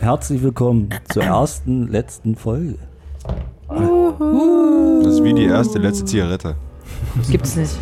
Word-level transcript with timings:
Herzlich 0.00 0.40
willkommen 0.44 0.90
zur 1.12 1.24
ersten, 1.24 1.88
letzten 1.88 2.36
Folge. 2.36 2.76
Das 3.68 5.14
ist 5.14 5.24
wie 5.24 5.34
die 5.34 5.46
erste, 5.46 5.80
letzte 5.80 6.04
Zigarette. 6.04 6.54
Gibt's 7.28 7.56
nicht. 7.56 7.76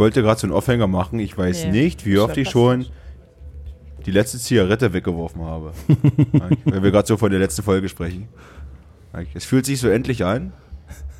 Wollte 0.00 0.22
gerade 0.22 0.40
so 0.40 0.46
einen 0.48 0.54
Aufhänger 0.54 0.88
machen. 0.88 1.20
Ich 1.20 1.38
weiß 1.38 1.66
Nee, 1.66 1.70
nicht, 1.70 2.04
wie 2.06 2.14
das 2.14 2.24
oft 2.24 2.36
wär 2.36 2.42
ich 2.42 2.50
schon 2.50 2.86
die 4.06 4.10
letzte 4.10 4.38
Zigarette 4.38 4.92
weggeworfen 4.92 5.42
habe. 5.42 5.72
Weil 6.64 6.82
wir 6.82 6.90
gerade 6.90 7.06
so 7.06 7.16
von 7.16 7.30
der 7.30 7.38
letzten 7.38 7.62
Folge 7.62 7.88
sprechen. 7.88 8.28
Es 9.34 9.44
fühlt 9.44 9.66
sich 9.66 9.78
so 9.78 9.88
endlich 9.88 10.24
an. 10.24 10.52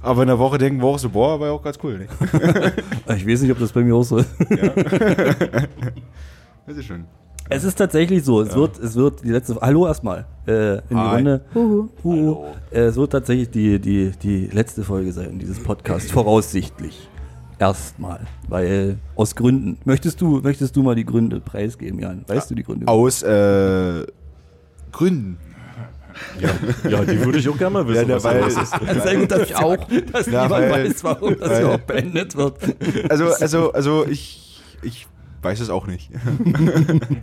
Aber 0.02 0.22
in 0.22 0.28
der 0.28 0.38
Woche 0.38 0.56
denken 0.56 0.80
wir 0.80 0.86
auch 0.86 0.98
so, 0.98 1.10
boah, 1.10 1.38
war 1.38 1.48
ja 1.48 1.52
auch 1.52 1.62
ganz 1.62 1.78
cool. 1.82 1.98
Nicht? 1.98 2.10
Ich 3.16 3.26
weiß 3.26 3.42
nicht, 3.42 3.52
ob 3.52 3.58
das 3.58 3.70
bei 3.72 3.82
mir 3.82 3.94
auch 3.94 4.02
so 4.02 4.18
ist. 4.18 4.30
Das 6.66 6.76
ist 6.76 6.86
schon. 6.86 7.04
Es 7.48 7.64
ist 7.64 7.74
tatsächlich 7.74 8.22
so. 8.24 8.42
Es, 8.42 8.54
wird, 8.54 8.78
es 8.78 8.94
wird 8.94 9.24
die 9.24 9.30
letzte. 9.30 9.58
Hallo 9.60 9.86
erstmal. 9.86 10.26
Äh, 10.46 10.74
in 10.74 10.82
die 10.90 10.94
Hi. 10.94 11.16
Runde. 11.16 11.44
Huhu. 11.52 11.88
Huhu. 12.04 12.44
Äh, 12.70 12.80
es 12.82 12.96
wird 12.96 13.10
tatsächlich 13.10 13.50
die, 13.50 13.80
die, 13.80 14.12
die 14.22 14.46
letzte 14.46 14.84
Folge 14.84 15.12
sein, 15.12 15.38
dieses 15.38 15.60
Podcast. 15.60 16.12
Voraussichtlich. 16.12 17.08
Erstmal. 17.60 18.20
Weil 18.48 18.96
aus 19.16 19.36
Gründen. 19.36 19.76
Möchtest 19.84 20.20
du, 20.20 20.40
möchtest 20.40 20.74
du 20.76 20.82
mal 20.82 20.94
die 20.94 21.04
Gründe 21.04 21.40
preisgeben, 21.40 22.00
Jan? 22.00 22.24
Weißt 22.26 22.50
du 22.50 22.54
die 22.54 22.62
Gründe? 22.64 22.88
Aus 22.88 23.22
äh, 23.22 24.06
Gründen. 24.90 25.36
Ja, 26.88 27.04
die 27.04 27.22
würde 27.24 27.38
ich 27.38 27.48
auch 27.48 27.56
gerne 27.58 27.74
mal 27.74 27.86
wissen. 27.86 28.08
Ja, 28.08 28.16
was 28.16 28.24
weil- 28.24 28.40
das 28.40 28.56
ist. 28.56 28.74
Sehr 29.04 29.16
gut, 29.16 29.30
dass, 29.30 29.42
Ich 29.42 29.54
auch. 29.56 29.76
dass 30.12 30.26
Ja, 30.26 30.44
niemand 30.44 30.50
weil- 30.70 30.86
weiß, 30.88 31.04
warum 31.04 31.36
das 31.38 31.50
weil- 31.50 31.62
überhaupt 31.62 31.86
beendet 31.86 32.34
wird. 32.36 32.56
Also, 33.10 33.26
also, 33.26 33.72
also 33.72 34.06
ich, 34.06 34.60
ich 34.82 35.06
weiß 35.42 35.60
es 35.60 35.68
auch 35.70 35.86
nicht. 35.86 36.10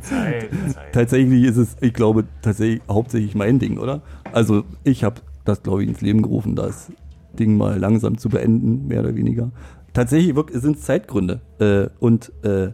Zeit, 0.01 0.49
Zeit. 0.73 0.93
Tatsächlich 0.93 1.43
ist 1.45 1.57
es, 1.57 1.75
ich 1.81 1.93
glaube, 1.93 2.25
tatsächlich 2.43 2.81
hauptsächlich 2.87 3.35
mein 3.35 3.59
Ding, 3.59 3.77
oder? 3.79 4.01
Also 4.31 4.63
ich 4.83 5.03
habe 5.03 5.21
das, 5.45 5.63
glaube 5.63 5.83
ich, 5.83 5.89
ins 5.89 6.01
Leben 6.01 6.21
gerufen, 6.21 6.55
das 6.55 6.91
Ding 7.37 7.57
mal 7.57 7.77
langsam 7.77 8.17
zu 8.17 8.29
beenden, 8.29 8.87
mehr 8.87 9.01
oder 9.01 9.15
weniger. 9.15 9.51
Tatsächlich 9.97 10.35
sind 10.53 10.77
es 10.77 10.83
Zeitgründe 10.83 11.41
äh, 11.57 11.87
und 11.99 12.31
äh, 12.43 12.69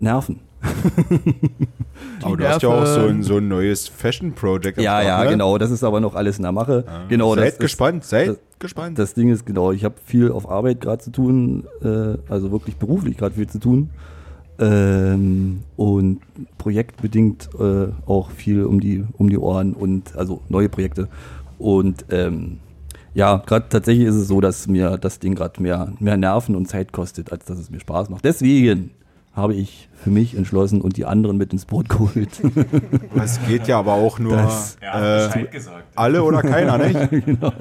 Nerven. 0.00 0.40
Aber 2.22 2.38
du 2.38 2.48
hast 2.48 2.62
ja 2.62 2.70
auch 2.70 2.86
so 2.86 3.00
ein, 3.00 3.22
so 3.22 3.36
ein 3.36 3.48
neues 3.48 3.86
Fashion-Project. 3.86 4.78
Ja, 4.78 5.02
Start, 5.02 5.04
ja, 5.04 5.24
ne? 5.24 5.30
genau. 5.32 5.58
Das 5.58 5.70
ist 5.70 5.84
aber 5.84 6.00
noch 6.00 6.14
alles 6.14 6.38
in 6.38 6.44
der 6.44 6.52
Mache. 6.52 6.84
Genau, 7.10 7.34
Seid 7.34 7.44
das 7.44 7.52
ist- 7.52 7.60
gespannt, 7.60 8.04
seid 8.04 8.28
das- 8.28 8.38
gespannt. 8.60 8.98
Das 8.98 9.12
Ding 9.12 9.28
ist 9.28 9.44
genau, 9.44 9.72
ich 9.72 9.84
habe 9.84 9.96
viel 10.02 10.32
auf 10.32 10.48
Arbeit 10.50 10.80
gerade 10.80 11.02
zu 11.02 11.10
tun, 11.10 11.64
äh, 11.82 12.16
also 12.32 12.50
wirklich 12.50 12.76
beruflich 12.76 13.18
gerade 13.18 13.34
viel 13.34 13.46
zu 13.46 13.58
tun. 13.58 13.90
Ähm, 14.58 15.64
und 15.76 16.20
projektbedingt 16.56 17.50
äh, 17.60 17.88
auch 18.06 18.30
viel 18.30 18.64
um 18.64 18.80
die, 18.80 19.04
um 19.18 19.28
die 19.28 19.36
Ohren 19.36 19.74
und 19.74 20.16
also 20.16 20.40
neue 20.48 20.70
Projekte. 20.70 21.08
Und 21.58 22.06
ähm, 22.08 22.58
ja, 23.18 23.42
gerade 23.44 23.66
tatsächlich 23.68 24.06
ist 24.06 24.14
es 24.14 24.28
so, 24.28 24.40
dass 24.40 24.68
mir 24.68 24.96
das 24.96 25.18
Ding 25.18 25.34
gerade 25.34 25.60
mehr, 25.60 25.92
mehr 25.98 26.16
Nerven 26.16 26.54
und 26.54 26.66
Zeit 26.68 26.92
kostet, 26.92 27.32
als 27.32 27.44
dass 27.46 27.58
es 27.58 27.68
mir 27.68 27.80
Spaß 27.80 28.10
macht. 28.10 28.24
Deswegen 28.24 28.92
habe 29.34 29.54
ich 29.54 29.88
für 29.92 30.10
mich 30.10 30.36
entschlossen 30.36 30.80
und 30.80 30.96
die 30.96 31.04
anderen 31.04 31.36
mit 31.36 31.52
ins 31.52 31.64
Boot 31.64 31.88
geholt. 31.88 32.40
Es 33.16 33.40
geht 33.48 33.66
ja 33.68 33.78
aber 33.80 33.92
auch 33.94 34.18
nur 34.20 34.36
Das- 34.36 34.76
Ja, 34.80 35.26
äh, 35.26 35.44
gesagt. 35.46 35.84
alle 35.96 36.22
oder 36.22 36.42
keiner, 36.42 36.78
nicht? 36.86 36.96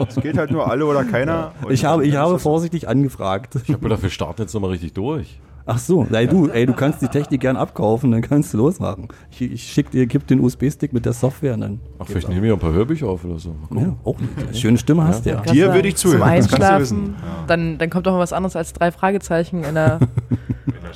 Es 0.08 0.16
geht 0.16 0.38
halt 0.38 0.52
nur 0.52 0.70
alle 0.70 0.86
oder 0.86 1.04
keiner. 1.04 1.52
Und 1.64 1.72
ich 1.72 1.86
habe, 1.86 2.06
ich 2.06 2.16
habe 2.16 2.38
vorsichtig 2.40 2.88
angefragt. 2.88 3.56
Ich 3.64 3.70
habe 3.70 3.80
gedacht, 3.80 4.04
wir 4.04 4.10
starten 4.12 4.42
jetzt 4.44 4.54
nochmal 4.54 4.72
richtig 4.72 4.94
durch. 4.94 5.40
Ach 5.70 5.78
so, 5.78 6.08
ey 6.14 6.28
du, 6.28 6.48
ey, 6.48 6.66
du 6.66 6.72
kannst 6.72 7.02
die 7.02 7.10
Technik 7.10 7.42
gern 7.42 7.58
abkaufen, 7.58 8.10
dann 8.14 8.22
kannst 8.22 8.54
du 8.54 8.58
losmachen. 8.58 9.10
Ich, 9.30 9.42
ich 9.42 9.64
schick 9.64 9.92
dir, 9.92 10.08
gib 10.08 10.26
den 10.26 10.40
USB-Stick 10.40 10.94
mit 10.94 11.06
der 11.06 11.12
Software 11.12 11.56
und 11.56 11.62
dann. 11.62 11.80
Ach, 12.00 12.06
vielleicht 12.08 12.30
nehme 12.30 12.48
ich 12.48 12.54
auch 12.54 12.56
ein 12.56 12.62
paar 12.62 12.72
Hörbücher 12.72 13.08
auf 13.10 13.26
oder 13.26 13.38
so. 13.38 13.54
Ja, 13.76 13.94
auch 14.06 14.16
nicht. 14.18 14.58
Schöne 14.58 14.78
Stimme 14.78 15.04
hast 15.04 15.26
du 15.26 15.32
ja. 15.32 15.42
Dir 15.42 15.68
du 15.68 15.74
würde 15.74 15.90
ich 15.90 15.98
zuhören, 15.98 16.22
Zum 16.22 16.30
das 16.30 16.38
kannst 16.38 16.52
du 16.52 16.56
Einschlafen. 16.56 16.82
wissen. 16.82 17.16
Ja. 17.20 17.44
Dann, 17.48 17.78
dann 17.78 17.90
kommt 17.90 18.08
doch 18.08 18.14
mal 18.14 18.20
was 18.20 18.32
anderes 18.32 18.56
als 18.56 18.72
drei 18.72 18.94
Fragezeichen 18.94 19.66
in 19.66 19.76
der, 19.76 20.00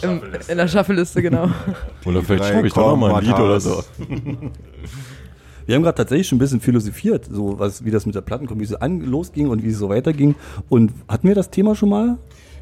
in 0.48 0.58
der 0.58 0.68
Shuffle-Liste, 0.70 1.22
genau. 1.22 1.50
Oder 2.06 2.22
vielleicht 2.22 2.46
schreibe 2.46 2.68
ich 2.68 2.74
doch 2.74 2.92
noch 2.92 2.98
mal 2.98 3.16
ein 3.16 3.26
Lied 3.26 3.36
oder 3.36 3.60
so. 3.60 3.84
Wir 5.66 5.76
haben 5.76 5.84
gerade 5.84 5.98
tatsächlich 5.98 6.28
schon 6.28 6.38
ein 6.38 6.40
bisschen 6.40 6.60
philosophiert, 6.60 7.30
so 7.30 7.60
was, 7.60 7.86
wie 7.86 7.92
das 7.92 8.06
mit 8.06 8.16
der 8.16 8.22
Plattenkombüse 8.22 8.82
an 8.82 9.02
losging 9.02 9.48
und 9.48 9.64
wie 9.64 9.70
es 9.70 9.78
so 9.78 9.90
weiterging. 9.90 10.36
Und 10.70 10.92
hatten 11.08 11.28
wir 11.28 11.36
das 11.36 11.50
Thema 11.50 11.76
schon 11.76 11.90
mal 11.90 12.18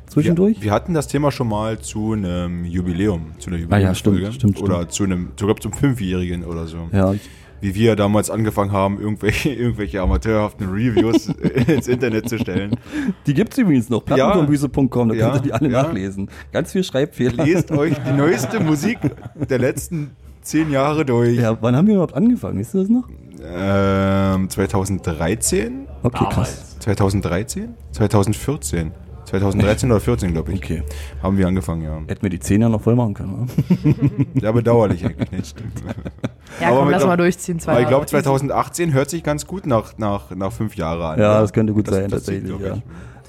zwischendurch? 0.10 0.58
Wir, 0.58 0.66
wir 0.66 0.72
hatten 0.72 0.94
das 0.94 1.08
Thema 1.08 1.32
schon 1.32 1.48
mal 1.48 1.80
zu 1.80 2.14
einem 2.14 2.66
Jubiläum, 2.66 3.32
zu 3.40 3.50
einer 3.50 3.60
Ah 3.72 3.78
ja, 3.78 3.96
stimmt, 3.96 4.18
Jubiläumsfolge. 4.18 4.56
stimmt, 4.56 4.62
Oder 4.62 4.90
zu 4.90 5.04
einem, 5.04 5.30
sogar 5.40 5.56
zum 5.58 5.74
Fünfjährigen 5.74 6.44
oder 6.44 6.68
so. 6.68 6.90
ja, 6.92 7.14
Wie 7.62 7.76
wir 7.76 7.96
damals 7.96 8.30
angefangen 8.30 8.72
haben, 8.72 9.00
irgendwelche, 9.00 9.50
irgendwelche 9.54 10.02
amateurhaften 10.02 10.70
Reviews 10.70 11.28
ins 11.68 11.88
Internet 11.88 12.30
zu 12.30 12.38
stellen. 12.40 12.76
die 13.28 13.34
gibt's 13.34 13.58
übrigens 13.58 13.90
noch, 13.90 14.04
plattenkombüse.com, 14.06 15.10
da 15.10 15.16
Ja, 15.16 15.26
könnt 15.32 15.36
ihr 15.38 15.42
die 15.42 15.54
alle 15.54 15.70
ja. 15.70 15.84
nachlesen. 15.84 16.30
Ganz 16.52 16.72
viel 16.72 16.84
Schreibfehler. 16.84 17.46
Lest 17.46 17.72
euch 17.72 17.96
die 18.08 18.14
neueste 18.14 18.60
Musik 18.64 18.98
der 19.50 19.60
letzten 19.60 20.12
zehn 20.42 20.72
Jahre 20.72 21.06
durch. 21.06 21.38
Ja, 21.38 21.58
wann 21.62 21.76
haben 21.76 21.88
wir 21.88 21.96
überhaupt 21.96 22.16
angefangen? 22.16 22.58
Wisst 22.60 22.74
ihr 22.76 22.82
das 22.82 22.90
noch? 22.90 23.08
Ähm, 23.46 24.50
2013? 24.50 25.86
Okay, 26.04 26.26
krass. 26.30 26.76
2013? 26.80 27.70
2014? 27.92 28.92
2013 29.30 29.92
oder 29.92 30.00
14, 30.00 30.34
glaube 30.34 30.52
ich. 30.54 30.58
Okay. 30.64 30.84
Haben 31.24 31.38
wir 31.38 31.48
angefangen, 31.48 31.82
ja. 31.84 32.00
Hätten 32.08 32.22
wir 32.22 32.30
die 32.30 32.40
10 32.40 32.62
ja 32.62 32.70
noch 32.70 32.82
voll 32.82 32.96
machen 32.96 33.14
können, 33.14 33.34
oder? 33.44 33.94
Ja, 34.42 34.52
bedauerlich 34.52 35.06
eigentlich 35.06 35.32
nicht. 35.32 35.64
Ja, 36.60 36.68
Aber 36.70 36.80
komm, 36.80 36.90
lass 36.90 37.00
der- 37.02 37.08
mal 37.08 37.18
durchziehen. 37.18 37.60
Zwei 37.60 37.72
Aber 37.74 37.82
ich 37.82 37.88
glaube, 37.88 38.06
Jahre. 38.06 38.24
2018 38.24 38.94
hört 38.94 39.10
sich 39.10 39.24
ganz 39.24 39.46
gut 39.46 39.66
nach, 39.66 39.98
nach, 39.98 40.32
nach 40.36 40.52
fünf 40.52 40.76
Jahren 40.76 41.02
an. 41.02 41.20
Ja, 41.20 41.32
oder? 41.32 41.42
das 41.42 41.54
könnte 41.54 41.74
gut 41.74 41.88
Das- 41.88 41.96
sein, 41.96 42.10
das 42.10 42.24
tatsächlich. 42.24 42.48
glaub 42.58 42.62
Ja. 42.62 42.78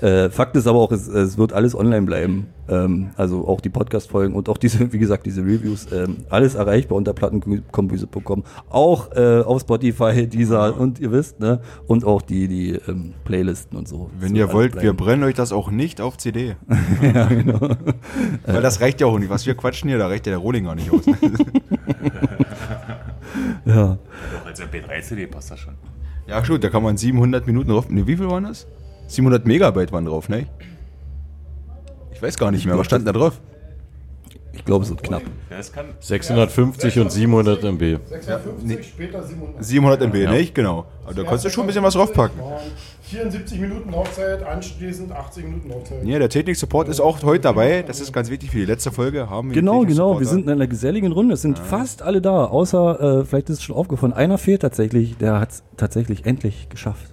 Äh, 0.00 0.30
Fakt 0.30 0.56
ist 0.56 0.66
aber 0.66 0.78
auch, 0.78 0.92
es, 0.92 1.08
es 1.08 1.36
wird 1.36 1.52
alles 1.52 1.74
online 1.74 2.02
bleiben. 2.06 2.46
Ähm, 2.68 3.10
also 3.16 3.46
auch 3.46 3.60
die 3.60 3.68
Podcast-Folgen 3.68 4.34
und 4.34 4.48
auch 4.48 4.56
diese, 4.56 4.92
wie 4.92 4.98
gesagt, 4.98 5.26
diese 5.26 5.42
Reviews. 5.42 5.86
Ähm, 5.92 6.18
alles 6.30 6.54
erreichbar 6.54 6.96
unter 6.96 7.12
plattenkombüse.com. 7.12 8.44
Auch 8.70 9.12
äh, 9.12 9.40
auf 9.40 9.60
Spotify, 9.62 10.26
dieser 10.26 10.78
und 10.78 10.98
ihr 11.00 11.12
wisst, 11.12 11.40
ne? 11.40 11.60
Und 11.86 12.04
auch 12.04 12.22
die, 12.22 12.48
die 12.48 12.70
ähm, 12.88 13.14
Playlisten 13.24 13.76
und 13.76 13.88
so. 13.88 14.10
Wenn 14.18 14.30
So 14.30 14.36
ihr 14.36 14.52
wollt, 14.52 14.74
wir 14.74 14.80
bleiben. 14.80 14.96
brennen 14.96 15.24
euch 15.24 15.34
das 15.34 15.52
auch 15.52 15.70
nicht 15.70 16.00
auf 16.00 16.16
CD. 16.16 16.56
ja, 17.02 17.26
genau. 17.26 17.60
Weil 18.46 18.62
das 18.62 18.80
reicht 18.80 19.00
ja 19.00 19.06
auch 19.06 19.18
nicht. 19.18 19.30
Was 19.30 19.44
wir 19.46 19.54
quatschen 19.54 19.88
hier, 19.88 19.98
da 19.98 20.06
reicht 20.06 20.26
ja 20.26 20.30
der 20.30 20.38
Rohling 20.38 20.64
gar 20.64 20.74
nicht 20.74 20.90
aus. 20.92 21.04
Ja. 23.64 23.98
Doch, 24.32 24.46
als 24.46 24.60
MP3-CD 24.60 25.26
passt 25.26 25.50
das 25.50 25.60
schon. 25.60 25.74
ja, 26.26 26.40
gut, 26.40 26.64
da 26.64 26.68
kann 26.70 26.82
man 26.82 26.96
700 26.96 27.46
Minuten 27.46 27.70
drauf. 27.70 27.88
Ne, 27.90 28.06
wie 28.06 28.16
viel 28.16 28.28
waren 28.30 28.44
das? 28.44 28.66
700 29.10 29.46
Megabyte 29.46 29.92
waren 29.92 30.04
drauf, 30.04 30.28
ne? 30.28 30.46
Ich 32.12 32.22
weiß 32.22 32.38
gar 32.38 32.50
nicht 32.50 32.66
mehr, 32.66 32.76
was 32.78 32.86
stand 32.86 33.06
da 33.06 33.12
drauf? 33.12 33.40
Ich 34.52 34.64
glaube, 34.64 34.84
es 34.84 34.90
wird 34.90 35.02
knapp. 35.02 35.22
Ja, 35.48 35.58
es 35.58 35.72
kann 35.72 35.86
650 36.00 36.98
und 36.98 37.10
700 37.10 37.64
MB. 37.64 37.98
650, 38.08 38.86
später 38.86 39.22
700. 39.22 39.64
700 39.64 40.02
MB, 40.02 40.30
nicht? 40.32 40.54
Genau. 40.54 40.84
Aber 41.04 41.14
da 41.14 41.22
konntest 41.22 41.46
du 41.46 41.50
schon 41.50 41.64
ein 41.64 41.66
bisschen 41.68 41.82
was 41.82 41.94
draufpacken. 41.94 42.38
Waren 42.38 42.58
74 43.02 43.58
Minuten 43.58 43.90
Laufzeit, 43.90 44.42
anschließend 44.42 45.12
80 45.12 45.44
Minuten 45.44 45.70
Laufzeit. 45.70 46.04
Ja, 46.04 46.18
der 46.18 46.28
Technik-Support 46.28 46.88
ist 46.88 47.00
auch 47.00 47.22
heute 47.22 47.40
dabei. 47.40 47.82
Das 47.82 48.00
ist 48.00 48.12
ganz 48.12 48.28
wichtig 48.28 48.50
für 48.50 48.58
die 48.58 48.66
letzte 48.66 48.92
Folge. 48.92 49.30
Haben 49.30 49.48
wir 49.48 49.54
Genau, 49.54 49.80
genau. 49.86 50.20
Wir 50.20 50.26
sind 50.26 50.44
in 50.44 50.50
einer 50.50 50.66
geselligen 50.66 51.12
Runde. 51.12 51.34
Es 51.34 51.42
sind 51.42 51.58
fast 51.58 52.02
alle 52.02 52.20
da, 52.20 52.44
außer, 52.44 53.20
äh, 53.20 53.24
vielleicht 53.24 53.48
ist 53.48 53.58
es 53.58 53.62
schon 53.62 53.76
aufgefallen, 53.76 54.12
einer 54.12 54.36
fehlt 54.36 54.60
tatsächlich. 54.62 55.16
Der 55.16 55.40
hat 55.40 55.50
es 55.52 55.62
tatsächlich 55.76 56.26
endlich 56.26 56.68
geschafft. 56.68 57.06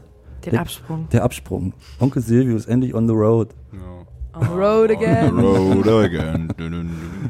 Den 0.48 0.52
Der- 0.54 0.62
Absprung. 0.62 1.08
Der 1.12 1.24
Absprung. 1.24 1.74
Onkel 2.00 2.22
Silvio 2.22 2.56
ist 2.56 2.68
endlich 2.68 2.94
on 2.96 3.08
the 3.08 3.14
road. 3.14 3.50
On 4.34 4.42
the 4.48 4.54
road 4.54 4.92
again. 4.92 5.38
Road 5.40 5.88
again. 6.06 6.48
Dun, 6.58 6.72
dun, 6.72 6.88
dun. 6.88 6.90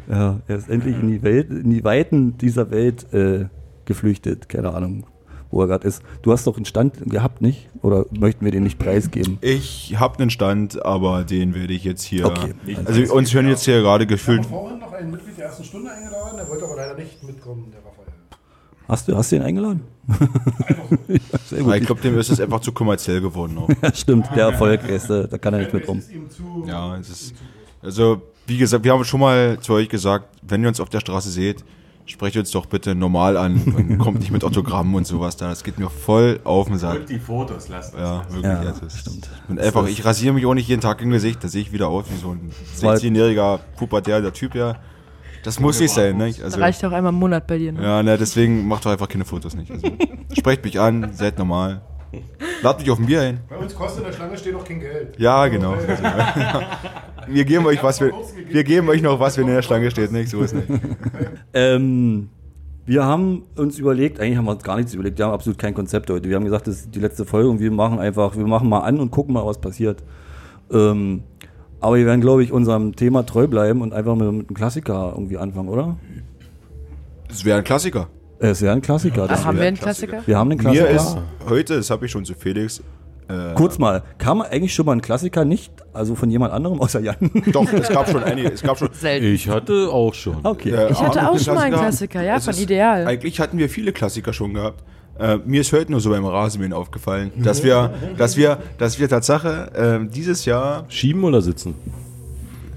Ja, 0.10 0.40
er 0.48 0.56
ist 0.58 0.70
endlich 0.70 0.96
in 1.02 1.08
die 1.10 1.24
Welt, 1.24 1.50
in 1.50 1.70
die 1.70 1.84
Weiten 1.84 2.38
dieser 2.38 2.70
Welt 2.70 3.12
äh, 3.14 3.46
geflüchtet. 3.86 4.50
Keine 4.50 4.74
Ahnung, 4.74 5.06
wo 5.50 5.62
er 5.62 5.68
gerade 5.68 5.88
ist. 5.88 6.04
Du 6.22 6.32
hast 6.32 6.46
doch 6.46 6.58
einen 6.58 6.66
Stand 6.66 7.10
gehabt, 7.10 7.42
nicht? 7.42 7.70
Oder 7.82 8.06
möchten 8.12 8.44
wir 8.46 8.52
den 8.52 8.64
nicht 8.64 8.78
preisgeben? 8.78 9.38
Ich 9.42 9.96
habe 9.98 10.20
einen 10.20 10.30
Stand, 10.30 10.86
aber 10.86 11.24
den 11.24 11.56
werde 11.56 11.74
ich 11.74 11.86
jetzt 11.86 12.04
hier. 12.04 12.26
Okay. 12.26 12.54
Also 12.86 13.14
uns 13.16 13.34
hören 13.34 13.48
jetzt 13.48 13.64
hier 13.66 13.82
gerade 13.82 14.04
Wir 14.04 14.08
haben 14.08 14.10
gefühlt. 14.18 14.46
vorhin 14.46 14.80
noch 14.80 14.92
ein 14.94 15.10
Mitglied 15.10 15.38
der 15.38 15.46
ersten 15.46 15.64
Stunde 15.64 15.90
eingeladen, 15.92 16.38
der 16.38 16.48
wollte 16.50 16.66
aber 16.66 16.76
leider 16.76 16.96
nicht 16.96 17.24
mitkommen, 17.24 17.72
der 17.72 17.80
Raphael. 17.80 18.08
Hast 18.90 19.08
du, 19.08 19.16
hast 19.16 19.32
du 19.32 19.38
ihn 19.38 19.42
eingeladen? 19.44 19.82
ja, 21.08 21.18
gut. 21.50 21.60
Aber 21.60 21.78
ich 21.78 21.86
glaube, 21.86 22.02
dem 22.02 22.18
ist 22.18 22.30
es 22.30 22.40
einfach 22.40 22.62
zu 22.62 22.72
kommerziell 22.72 23.22
geworden 23.22 23.58
auch. 23.58 23.70
Ja, 23.82 23.94
stimmt, 23.94 24.28
der 24.36 24.48
Erfolg, 24.48 24.88
ist, 24.88 25.10
da 25.10 25.38
kann 25.38 25.54
er 25.54 25.62
nicht 25.62 25.74
mit 25.74 25.88
um. 25.88 26.00
ist 26.00 26.10
zu. 26.30 26.64
Ja, 26.66 26.98
es 26.98 27.10
ist, 27.10 27.36
also, 27.82 28.22
wie 28.46 28.58
gesagt, 28.58 28.84
wir 28.84 28.94
haben 28.94 29.04
schon 29.04 29.20
mal 29.20 29.60
zu 29.60 29.74
euch 29.74 29.90
gesagt, 29.90 30.28
wenn 30.42 30.62
ihr 30.64 30.70
uns 30.70 30.80
auf 30.80 30.90
der 30.90 31.00
Straße 31.00 31.30
seht, 31.30 31.64
sprecht 32.06 32.38
uns 32.38 32.52
doch 32.52 32.66
bitte 32.66 32.96
normal 32.96 33.38
an 33.38 33.62
und 33.76 33.98
kommt 34.00 34.20
nicht 34.20 34.32
mit 34.32 34.44
Autogrammen 34.44 34.96
und 34.96 35.06
sowas 35.06 35.36
da. 35.36 35.50
Das 35.50 35.64
geht 35.64 35.78
mir 35.78 35.90
voll 35.90 36.40
auf 36.44 36.68
den 36.68 36.78
Sack. 36.78 37.02
Und 37.02 37.10
die 37.10 37.20
Fotos 37.20 37.68
lassen. 37.68 37.98
Ja, 37.98 38.24
wirklich. 38.30 38.44
Ja, 38.44 38.60
also 38.60 38.86
es 38.86 39.00
stimmt. 39.00 39.30
Und 39.48 39.60
einfach, 39.60 39.88
ich 39.88 40.04
rasiere 40.06 40.34
mich 40.34 40.46
auch 40.46 40.54
nicht 40.54 40.68
jeden 40.68 40.82
Tag 40.82 41.02
im 41.02 41.12
Gesicht, 41.12 41.44
da 41.44 41.48
sehe 41.48 41.62
ich 41.62 41.72
wieder 41.72 41.90
aus 41.90 42.06
wie 42.10 42.18
so 42.18 42.32
ein 42.32 42.52
16-jähriger 42.80 43.60
pubertärer 43.78 44.32
Typ, 44.34 44.56
ja. 44.56 44.78
Das 45.44 45.60
muss 45.60 45.80
nicht 45.80 45.94
sein, 45.94 46.18
ne? 46.18 46.34
Also, 46.44 46.60
Reicht 46.60 46.84
auch 46.84 46.92
einmal 46.92 47.14
im 47.14 47.20
Monat 47.20 47.48
bei 47.48 47.58
dir. 47.58 47.72
Ne? 47.72 47.82
ja, 47.82 48.04
ne, 48.04 48.18
deswegen 48.18 48.68
macht 48.68 48.86
doch 48.86 48.92
einfach 48.92 49.08
keine 49.08 49.26
Fotos 49.26 49.56
nicht. 49.56 49.72
Also, 49.72 49.88
sprecht 50.38 50.64
mich 50.64 50.80
an, 50.80 51.12
seid 51.14 51.38
normal. 51.38 51.82
Lad 52.62 52.80
mich 52.80 52.90
auf 52.90 53.00
ein 53.00 53.06
Bier 53.06 53.22
ein. 53.22 53.40
Bei 53.50 53.58
uns 53.58 53.76
kostet 53.76 54.00
in 54.00 54.06
der 54.10 54.14
Schlange 54.14 54.38
steht 54.38 54.54
noch 54.54 54.64
kein 54.64 54.80
Geld. 54.80 55.20
Ja, 55.20 55.48
genau. 55.48 55.74
Also, 55.74 55.94
wir 57.28 57.46
geben 57.46 57.66
euch 57.66 57.84
was, 57.84 58.00
wir, 58.00 58.12
wir 58.50 58.64
geben 58.64 58.90
euch 58.90 59.02
noch 59.02 59.20
was, 59.20 59.38
wenn 59.38 59.48
in 59.48 59.54
der 59.54 59.62
Schlange 59.62 59.92
steht, 59.92 60.12
nicht? 60.12 60.30
So 60.30 60.42
ist 60.42 60.54
nicht. 60.54 60.68
Ähm, 61.54 62.30
wir 62.86 63.04
haben 63.04 63.44
uns 63.58 63.78
überlegt, 63.78 64.20
eigentlich 64.20 64.38
haben 64.38 64.46
wir 64.46 64.52
uns 64.52 64.64
gar 64.64 64.78
nichts 64.78 64.94
überlegt, 64.94 65.18
wir 65.18 65.26
haben 65.26 65.34
absolut 65.34 65.60
kein 65.60 65.74
Konzept 65.74 66.10
heute. 66.10 66.30
Wir 66.30 66.38
haben 66.38 66.46
gesagt, 66.46 66.68
das 66.68 66.78
ist 66.78 66.96
die 66.96 67.00
letzte 67.00 67.26
Folge 67.26 67.50
und 67.50 67.60
wir 67.60 67.70
machen 67.70 68.00
einfach, 68.00 68.36
wir 68.38 68.48
machen 68.48 68.70
mal 68.70 68.80
an 68.80 69.00
und 69.00 69.12
gucken 69.12 69.34
mal, 69.34 69.46
was 69.46 69.60
passiert. 69.60 70.04
Ähm, 70.72 71.24
aber 71.80 71.98
wir 71.98 72.06
werden, 72.06 72.22
glaube 72.22 72.44
ich, 72.44 72.52
unserem 72.52 72.96
Thema 72.96 73.26
treu 73.26 73.48
bleiben 73.48 73.82
und 73.82 73.94
einfach 73.94 74.16
mit, 74.16 74.32
mit 74.32 74.48
einem 74.48 74.54
Klassiker 74.56 75.12
irgendwie 75.16 75.38
anfangen, 75.38 75.70
oder? 75.70 75.98
Das 77.28 77.44
wäre 77.46 77.58
ein 77.60 77.64
Klassiker. 77.64 78.08
Äh, 78.40 78.48
Es 78.50 78.62
wäre 78.62 78.74
ein 78.74 78.82
Klassiker. 78.82 79.28
Das 79.28 79.42
Ah, 79.42 79.46
haben 79.46 79.56
wir 79.58 79.64
ein 79.64 79.68
einen 79.70 79.78
Klassiker? 79.78 80.22
wir 80.26 80.38
haben 80.38 80.52
einen 80.52 80.62
Mir 80.64 80.86
Klassiker. 80.86 81.22
ist 81.44 81.50
heute, 81.50 81.76
das 81.78 81.90
habe 81.90 82.06
ich 82.06 82.12
schon 82.12 82.24
zu 82.26 82.34
Felix, 82.36 82.82
äh, 83.30 83.54
Kurz 83.56 83.78
mal, 83.78 84.04
kam 84.20 84.42
eigentlich 84.42 84.74
schon 84.74 84.86
mal 84.86 84.94
ein 84.94 85.02
Klassiker 85.02 85.44
nicht, 85.44 85.74
also 85.92 86.16
von 86.16 86.32
jemand 86.32 86.54
anderem 86.54 86.80
außer 86.80 87.02
Jan? 87.02 87.18
doch, 87.52 87.72
es 87.74 87.90
gab 87.90 88.10
schon 88.10 88.24
einige, 88.24 88.54
es 88.54 88.62
gab 88.64 88.78
schon. 88.78 88.88
Selten. 88.94 89.26
Ich 89.26 89.50
hatte 89.50 89.90
auch 89.92 90.14
schon. 90.14 90.38
Okay. 90.46 90.70
äh, 90.72 90.92
Ich 90.92 91.02
hatte 91.02 91.30
auch 91.30 91.38
schon 91.38 91.56
mal 91.56 91.64
einen 91.64 91.76
Klassiker, 91.76 92.22
ja, 92.24 92.38
Es 92.38 92.46
von 92.46 92.54
ist- 92.54 92.62
Ideal. 92.62 93.06
Eigentlich 93.06 93.42
hatten 93.42 93.58
wir 93.58 93.68
viele 93.70 93.92
Klassiker 93.92 94.32
schon 94.32 94.54
gehabt. 94.54 94.82
Äh, 95.20 95.38
mir 95.46 95.62
ist 95.62 95.74
heute 95.74 95.92
nur 95.92 96.00
so 96.00 96.10
beim 96.10 96.26
Rasenmähen 96.26 96.74
aufgefallen, 96.74 97.32
dass 97.38 97.64
wir, 97.64 97.94
dass 98.18 98.38
wir, 98.38 98.60
dass 98.78 99.00
wir 99.00 99.10
Tatsache 99.10 99.72
äh, 100.06 100.08
dieses 100.14 100.46
Jahr 100.46 100.86
Schieben 100.90 101.24
oder 101.24 101.42
sitzen? 101.42 101.76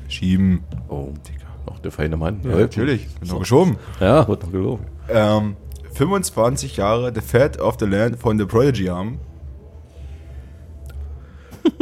schieben. 0.09 0.65
Oh, 0.89 1.09
Digga. 1.29 1.47
Auch 1.67 1.79
der 1.79 1.93
feine 1.93 2.17
Mann. 2.17 2.41
Ja, 2.43 2.57
natürlich, 2.57 3.07
wird 3.21 3.31
noch 3.31 3.39
geschoben. 3.41 3.77
Ja, 4.01 4.27
wird 4.27 4.43
noch 4.43 4.53
gelogen. 4.53 4.87
Ähm, 5.09 5.57
25 5.95 6.79
Jahre 6.79 7.13
The 7.15 7.21
Fat 7.21 7.61
of 7.61 7.77
the 7.79 7.87
Land 7.87 8.19
von 8.19 8.39
The 8.39 8.45
Prodigy 8.45 8.87
haben. 8.87 9.19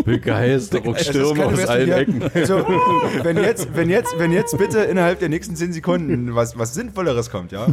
Begeisterung, 0.04 0.94
Es 0.94 1.02
ist 1.02 1.08
Stürme 1.08 1.40
keine 1.42 1.52
aus 1.54 1.66
allen. 1.66 1.92
Ecken. 1.92 2.22
Also, 2.34 2.64
wenn 3.22 3.36
jetzt, 3.36 3.68
wenn 3.74 3.90
jetzt, 3.90 4.18
wenn 4.18 4.32
jetzt 4.32 4.56
bitte 4.58 4.78
innerhalb 4.80 5.18
der 5.20 5.28
nächsten 5.28 5.54
10 5.56 5.72
Sekunden 5.72 6.34
was, 6.34 6.58
was 6.58 6.74
Sinnvolleres 6.74 7.30
kommt, 7.30 7.52
ja, 7.52 7.66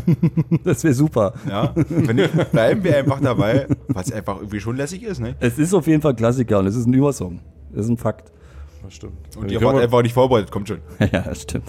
Das 0.63 0.83
wäre 0.83 0.93
super. 0.93 1.33
ja, 1.49 1.73
wenn 1.89 2.15
nicht, 2.17 2.51
bleiben 2.51 2.83
wir 2.83 2.97
einfach 2.97 3.19
dabei, 3.21 3.67
was 3.87 4.11
einfach 4.11 4.37
irgendwie 4.37 4.59
schon 4.59 4.75
lässig 4.75 5.03
ist, 5.03 5.19
ne? 5.19 5.35
Es 5.39 5.57
ist 5.57 5.73
auf 5.73 5.87
jeden 5.87 6.01
Fall 6.01 6.15
Klassiker 6.15 6.59
und 6.59 6.67
es 6.67 6.75
ist 6.75 6.85
ein 6.87 6.93
Übersong. 6.93 7.39
Das 7.71 7.85
ist 7.85 7.91
ein 7.91 7.97
Fakt. 7.97 8.31
Das 8.83 8.93
stimmt. 8.93 9.13
Und 9.37 9.49
ihr 9.51 9.61
wart 9.61 9.77
einfach 9.77 10.01
nicht 10.01 10.13
vorbereitet, 10.13 10.51
kommt 10.51 10.67
schon. 10.67 10.79
ja, 10.99 11.21
das 11.21 11.41
stimmt. 11.43 11.65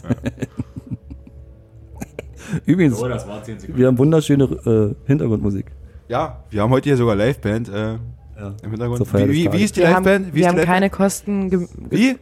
Übrigens, 2.64 3.00
Oh, 3.02 3.08
das 3.08 3.26
waren 3.26 3.42
10 3.42 3.58
Sekunden. 3.58 3.80
wir 3.80 3.86
haben 3.88 3.98
wunderschöne 3.98 4.44
äh, 4.44 4.94
Hintergrundmusik. 5.06 5.66
Ja, 6.08 6.44
wir 6.50 6.62
haben 6.62 6.70
heute 6.70 6.88
hier 6.90 6.96
sogar 6.96 7.16
Liveband 7.16 7.68
äh, 7.68 7.96
Ja. 8.38 8.54
im 8.62 8.70
Hintergrund. 8.70 9.06
Feier 9.06 9.28
Wie, 9.28 9.50
wie, 9.52 9.64
ist 9.64 9.76
die 9.76 9.80
Wir 9.80 9.94
haben, 9.94 10.04
Liveband? 10.04 10.34
Wie 10.34 10.40
wir 10.40 10.48
haben 10.48 10.58
keine 10.58 10.90
Kosten. 10.90 11.68
Wie? 11.90 12.16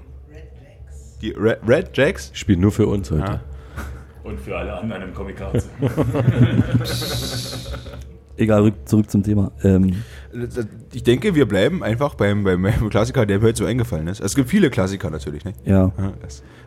Die 1.21 1.31
Red, 1.31 1.59
Red 1.67 1.97
Jacks? 1.97 2.31
Spielt 2.35 2.61
nur 2.61 2.73
für 2.73 2.87
uns 2.87 3.11
heute. 3.11 3.41
Und 4.23 4.41
für 4.41 4.57
alle 4.57 4.73
anderen 4.75 5.03
im 5.03 5.15
Comic. 5.15 5.37
Egal, 8.37 8.63
rück, 8.63 8.75
zurück 8.85 9.11
zum 9.11 9.23
Thema. 9.23 9.53
Ähm, 9.63 10.03
Ich 10.93 11.05
denke, 11.05 11.35
wir 11.35 11.47
bleiben 11.47 11.83
einfach 11.83 12.15
beim, 12.15 12.43
beim, 12.43 12.65
Klassiker, 12.91 13.27
der 13.27 13.39
mir 13.39 13.47
heute 13.47 13.59
so 13.59 13.65
eingefallen 13.65 14.09
ist. 14.09 14.21
Es 14.21 14.35
gibt 14.35 14.49
viele 14.49 14.71
Klassiker 14.71 15.11
natürlich, 15.11 15.45
ne? 15.45 15.53
ja, 15.65 15.93
Ja, 15.97 16.13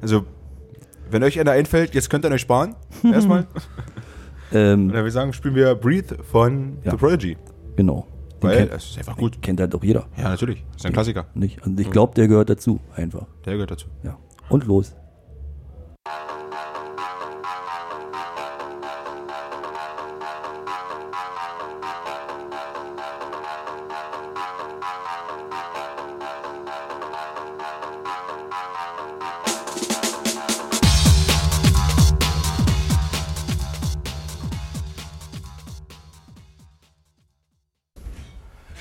also, 0.01 0.25
wenn 1.09 1.23
euch 1.23 1.39
einer 1.39 1.51
einfällt, 1.51 1.93
jetzt 1.93 2.09
könnt 2.09 2.25
ihr 2.25 2.31
euch 2.31 2.41
sparen. 2.41 2.75
Erstmal. 3.03 3.47
ähm, 4.53 4.93
würde 4.93 5.07
ich 5.07 5.13
sagen, 5.13 5.33
spielen 5.33 5.55
wir 5.55 5.75
Breathe 5.75 6.17
von 6.23 6.77
Ja. 6.83 6.91
The 6.91 6.97
Prodigy. 6.97 7.37
genau. 7.75 8.07
Weil 8.41 8.57
kennt, 8.57 8.73
es 8.73 8.91
ist 8.91 8.97
einfach 8.97 9.17
gut. 9.17 9.41
kennt 9.41 9.59
halt 9.59 9.73
auch 9.73 9.83
jeder. 9.83 10.07
Ja, 10.17 10.29
natürlich. 10.29 10.63
Das 10.73 10.77
ist 10.77 10.85
ein 10.85 10.93
Klassiker. 10.93 11.25
Nicht? 11.33 11.65
Und 11.65 11.79
ich 11.79 11.89
glaube, 11.89 12.13
der 12.15 12.27
gehört 12.27 12.49
dazu. 12.49 12.79
Einfach. 12.95 13.25
Der 13.45 13.53
gehört 13.53 13.71
dazu. 13.71 13.87
Ja. 14.03 14.17
Und 14.49 14.65
los. 14.65 14.95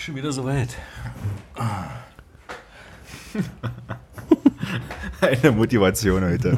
Schon 0.06 0.14
wieder 0.14 0.30
soweit. 0.30 0.68
Eine 5.20 5.50
Motivation 5.50 6.22
heute. 6.22 6.56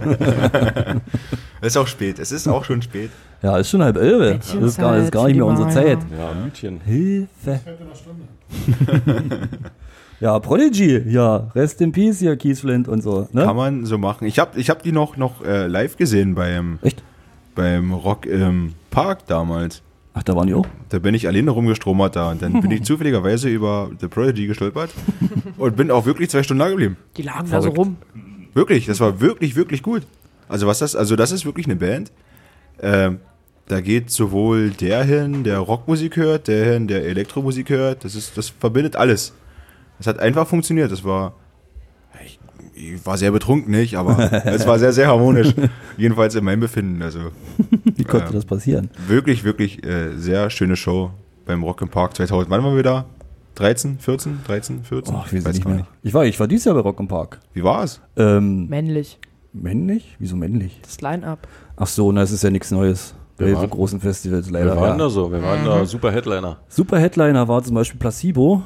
es 1.62 1.68
ist 1.68 1.76
auch 1.78 1.86
spät. 1.86 2.18
Es 2.18 2.30
ist 2.30 2.46
auch 2.46 2.62
schon 2.62 2.82
spät. 2.82 3.08
Ja, 3.40 3.56
ist 3.56 3.70
schon 3.70 3.82
halb 3.82 3.96
elf. 3.96 4.36
Das 4.36 4.52
ist 4.52 4.78
gar, 4.78 4.98
ist 4.98 5.10
gar 5.10 5.28
nicht 5.28 5.36
mehr 5.36 5.46
unsere 5.46 5.70
Zeit. 5.70 5.98
Ja, 6.18 6.34
Mütchen. 6.34 6.82
Hilfe. 6.84 7.60
Ja, 10.20 10.38
Prodigy. 10.40 11.04
Ja, 11.08 11.50
Rest 11.54 11.80
in 11.80 11.92
Peace 11.92 12.18
hier, 12.18 12.36
Keith 12.36 12.58
Flint 12.58 12.86
und 12.86 13.02
so. 13.02 13.28
Ne? 13.32 13.44
Kann 13.44 13.56
man 13.56 13.86
so 13.86 13.96
machen. 13.96 14.26
Ich 14.26 14.40
habe 14.40 14.58
ich 14.60 14.68
hab 14.68 14.82
die 14.82 14.90
noch, 14.92 15.16
noch 15.16 15.42
äh, 15.42 15.68
live 15.68 15.96
gesehen 15.96 16.34
beim, 16.34 16.80
Echt? 16.82 17.02
beim 17.54 17.92
Rock 17.94 18.26
im 18.26 18.74
Park 18.90 19.26
damals. 19.26 19.80
Ach, 20.18 20.22
da 20.24 20.34
waren 20.34 20.48
die 20.48 20.54
auch? 20.54 20.66
Da 20.88 20.98
bin 20.98 21.14
ich 21.14 21.28
alleine 21.28 21.52
rumgestromert 21.52 22.16
da 22.16 22.32
und 22.32 22.42
dann 22.42 22.60
bin 22.60 22.72
ich 22.72 22.82
zufälligerweise 22.84 23.48
über 23.48 23.88
The 24.00 24.08
Prodigy 24.08 24.48
gestolpert 24.48 24.90
und 25.56 25.76
bin 25.76 25.92
auch 25.92 26.06
wirklich 26.06 26.28
zwei 26.28 26.42
Stunden 26.42 26.58
da 26.58 26.68
geblieben. 26.68 26.96
Die 27.16 27.22
lagen 27.22 27.48
da 27.48 27.62
so 27.62 27.70
rum. 27.70 27.98
Wirklich, 28.52 28.86
das 28.86 28.98
war 28.98 29.20
wirklich, 29.20 29.54
wirklich 29.54 29.80
gut. 29.80 30.02
Also 30.48 30.66
was 30.66 30.80
das, 30.80 30.96
also 30.96 31.14
das 31.14 31.30
ist 31.30 31.44
wirklich 31.44 31.66
eine 31.66 31.76
Band. 31.76 32.10
Ähm, 32.82 33.20
da 33.68 33.80
geht 33.80 34.10
sowohl 34.10 34.70
der 34.70 35.04
hin, 35.04 35.44
der 35.44 35.60
Rockmusik 35.60 36.16
hört, 36.16 36.48
der 36.48 36.72
hin, 36.72 36.88
der 36.88 37.04
Elektromusik 37.04 37.70
hört. 37.70 38.04
Das 38.04 38.16
ist, 38.16 38.36
das 38.36 38.48
verbindet 38.48 38.96
alles. 38.96 39.34
Das 39.98 40.08
hat 40.08 40.18
einfach 40.18 40.48
funktioniert. 40.48 40.90
Das 40.90 41.04
war, 41.04 41.34
ich, 42.24 42.40
ich 42.94 43.04
war 43.06 43.16
sehr 43.16 43.30
betrunken, 43.32 43.70
nicht, 43.72 43.96
aber 43.96 44.32
es 44.46 44.66
war 44.66 44.78
sehr, 44.78 44.92
sehr 44.92 45.08
harmonisch. 45.08 45.54
Jedenfalls 45.96 46.34
in 46.34 46.44
meinem 46.44 46.60
Befinden. 46.60 47.02
Also 47.02 47.18
Wie 47.96 48.04
konnte 48.04 48.26
Ja. 48.26 48.32
das 48.32 48.44
passieren? 48.44 48.90
wirklich, 49.06 49.44
wirklich 49.44 49.84
äh, 49.84 50.16
sehr 50.16 50.50
schöne 50.50 50.76
Show 50.76 51.10
beim 51.46 51.62
Rock 51.64 51.82
im 51.82 51.88
Park 51.88 52.14
2000. 52.16 52.50
Wann 52.50 52.62
waren 52.62 52.76
wir 52.76 52.82
da? 52.82 53.04
13, 53.56 53.98
14, 53.98 54.38
13, 54.46 54.84
14? 54.84 55.14
Ach, 55.16 55.32
ich 55.32 55.44
weiß 55.44 55.54
nicht 55.54 55.66
mehr. 55.66 55.86
Ich 56.04 56.14
war, 56.14 56.24
ich 56.24 56.38
war 56.38 56.46
dieses 56.46 56.66
Jahr 56.66 56.74
bei 56.76 56.80
Rock 56.82 57.00
im 57.00 57.08
Park. 57.08 57.40
Wie 57.54 57.64
war 57.64 57.82
es? 57.82 58.00
Ähm, 58.16 58.68
Männlich. 58.68 59.18
männlich? 59.52 60.14
Wieso 60.20 60.36
männlich? 60.36 60.78
Das 60.82 61.00
Line-Up. 61.00 61.48
Ach 61.76 61.86
so, 61.88 62.12
na, 62.12 62.22
es 62.22 62.30
ist 62.30 62.44
ja 62.44 62.50
nichts 62.50 62.70
Neues. 62.70 63.14
Bei 63.36 63.46
Wir 63.46 63.54
so 63.54 63.60
waren- 63.62 63.70
großen 63.70 64.00
Festivals 64.00 64.46
Wir 64.46 64.52
leider. 64.60 64.76
waren 64.76 64.90
ja. 64.98 65.04
da 65.04 65.10
so, 65.10 65.32
wir 65.32 65.42
waren 65.42 65.64
da 65.64 65.84
super 65.86 66.12
Headliner. 66.12 66.58
Super 66.68 66.98
Headliner 67.00 67.48
war 67.48 67.62
zum 67.64 67.74
Beispiel 67.74 67.98
Placebo, 67.98 68.62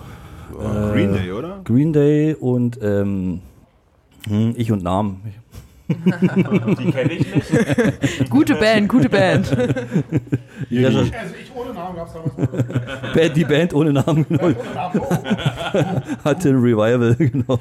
Green 0.93 1.13
Day, 1.15 1.33
oder? 1.33 1.61
Green 1.65 1.93
Day 1.95 2.35
und 2.35 2.79
ähm, 2.83 3.41
hm, 4.29 4.55
ich 4.57 4.71
und 4.73 4.83
Namen. 4.83 5.21
Die 5.89 6.91
kenne 6.91 7.13
ich 7.13 7.35
nicht. 7.35 8.31
Gute 8.31 8.55
Band, 8.55 8.89
gute 8.89 9.09
Band. 9.09 9.55
Ja, 10.71 10.89
Also 10.89 11.01
ich 11.03 11.13
ohne 11.55 11.75
Namen 11.75 11.97
gab 11.97 12.07
es 12.07 12.13
damals. 12.15 13.15
Band, 13.15 13.37
die 13.37 13.45
Band 13.45 13.75
ohne 13.75 13.93
Namen 13.93 14.25
genau, 14.29 14.45
Ohne 14.45 14.57
Namen. 14.75 15.01
Oh, 15.01 16.25
hatte 16.25 16.49
ein 16.51 16.57
Revival, 16.57 17.15
genau. 17.17 17.59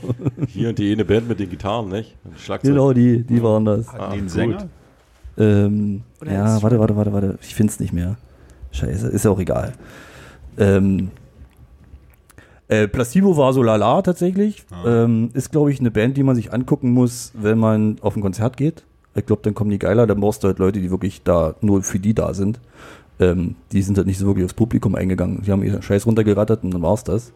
Hier 0.48 0.70
und 0.70 0.78
die 0.78 0.92
eine 0.94 1.04
Band 1.04 1.28
mit 1.28 1.40
den 1.40 1.50
Gitarren, 1.50 1.90
nicht? 1.90 2.16
Schlagzeug. 2.38 2.72
Genau, 2.72 2.94
die, 2.94 3.24
die 3.24 3.42
waren 3.44 3.66
das. 3.66 3.92
Hatten 3.92 4.12
einen 4.14 4.22
gut. 4.22 4.30
Sänger? 4.30 4.70
Ähm, 5.38 6.04
ja, 6.26 6.62
warte, 6.62 6.80
warte, 6.80 6.96
warte, 6.96 7.12
warte. 7.12 7.40
Ich 7.42 7.56
find's 7.56 7.80
nicht 7.80 7.92
mehr. 7.92 8.18
Scheiße, 8.72 9.08
ist 9.08 9.26
ja 9.26 9.32
auch 9.32 9.40
egal. 9.40 9.74
Ähm, 10.58 11.10
äh, 12.72 12.88
Placebo 12.88 13.36
war 13.36 13.52
so 13.52 13.62
lala 13.62 14.02
tatsächlich. 14.02 14.64
Ähm, 14.86 15.30
ist, 15.34 15.52
glaube 15.52 15.72
ich, 15.72 15.82
eine 15.82 15.92
Band, 15.92 16.16
die 16.16 16.24
man 16.24 16.38
sich 16.38 16.54
angucken 16.54 16.92
muss, 16.94 17.34
wenn 17.36 17.58
man 17.58 17.98
auf 18.02 18.16
ein 18.16 18.22
Konzert 18.22 18.56
geht. 18.56 18.86
Ich 19.14 19.26
glaube, 19.26 19.42
dann 19.44 19.54
kommen 19.54 19.70
die 19.70 19.78
geiler. 19.78 20.08
Dann 20.08 20.22
brauchst 20.22 20.42
du 20.42 20.48
halt 20.48 20.58
Leute, 20.58 20.80
die 20.80 20.90
wirklich 20.90 21.22
da 21.22 21.54
nur 21.60 21.84
für 21.84 22.00
die 22.00 22.14
da 22.14 22.34
sind. 22.34 22.62
ähm, 23.20 23.56
die 23.74 23.82
sind 23.82 23.98
halt 23.98 24.08
nicht 24.08 24.18
so 24.18 24.26
wirklich 24.26 24.46
aufs 24.46 24.54
Publikum 24.54 24.96
eingegangen. 24.96 25.42
Die 25.46 25.52
haben 25.52 25.64
ihr 25.64 25.82
Scheiß 25.82 26.08
runtergerattert 26.08 26.64
und 26.64 26.74
dann 26.74 26.82
war's 26.82 27.04
das. 27.04 27.34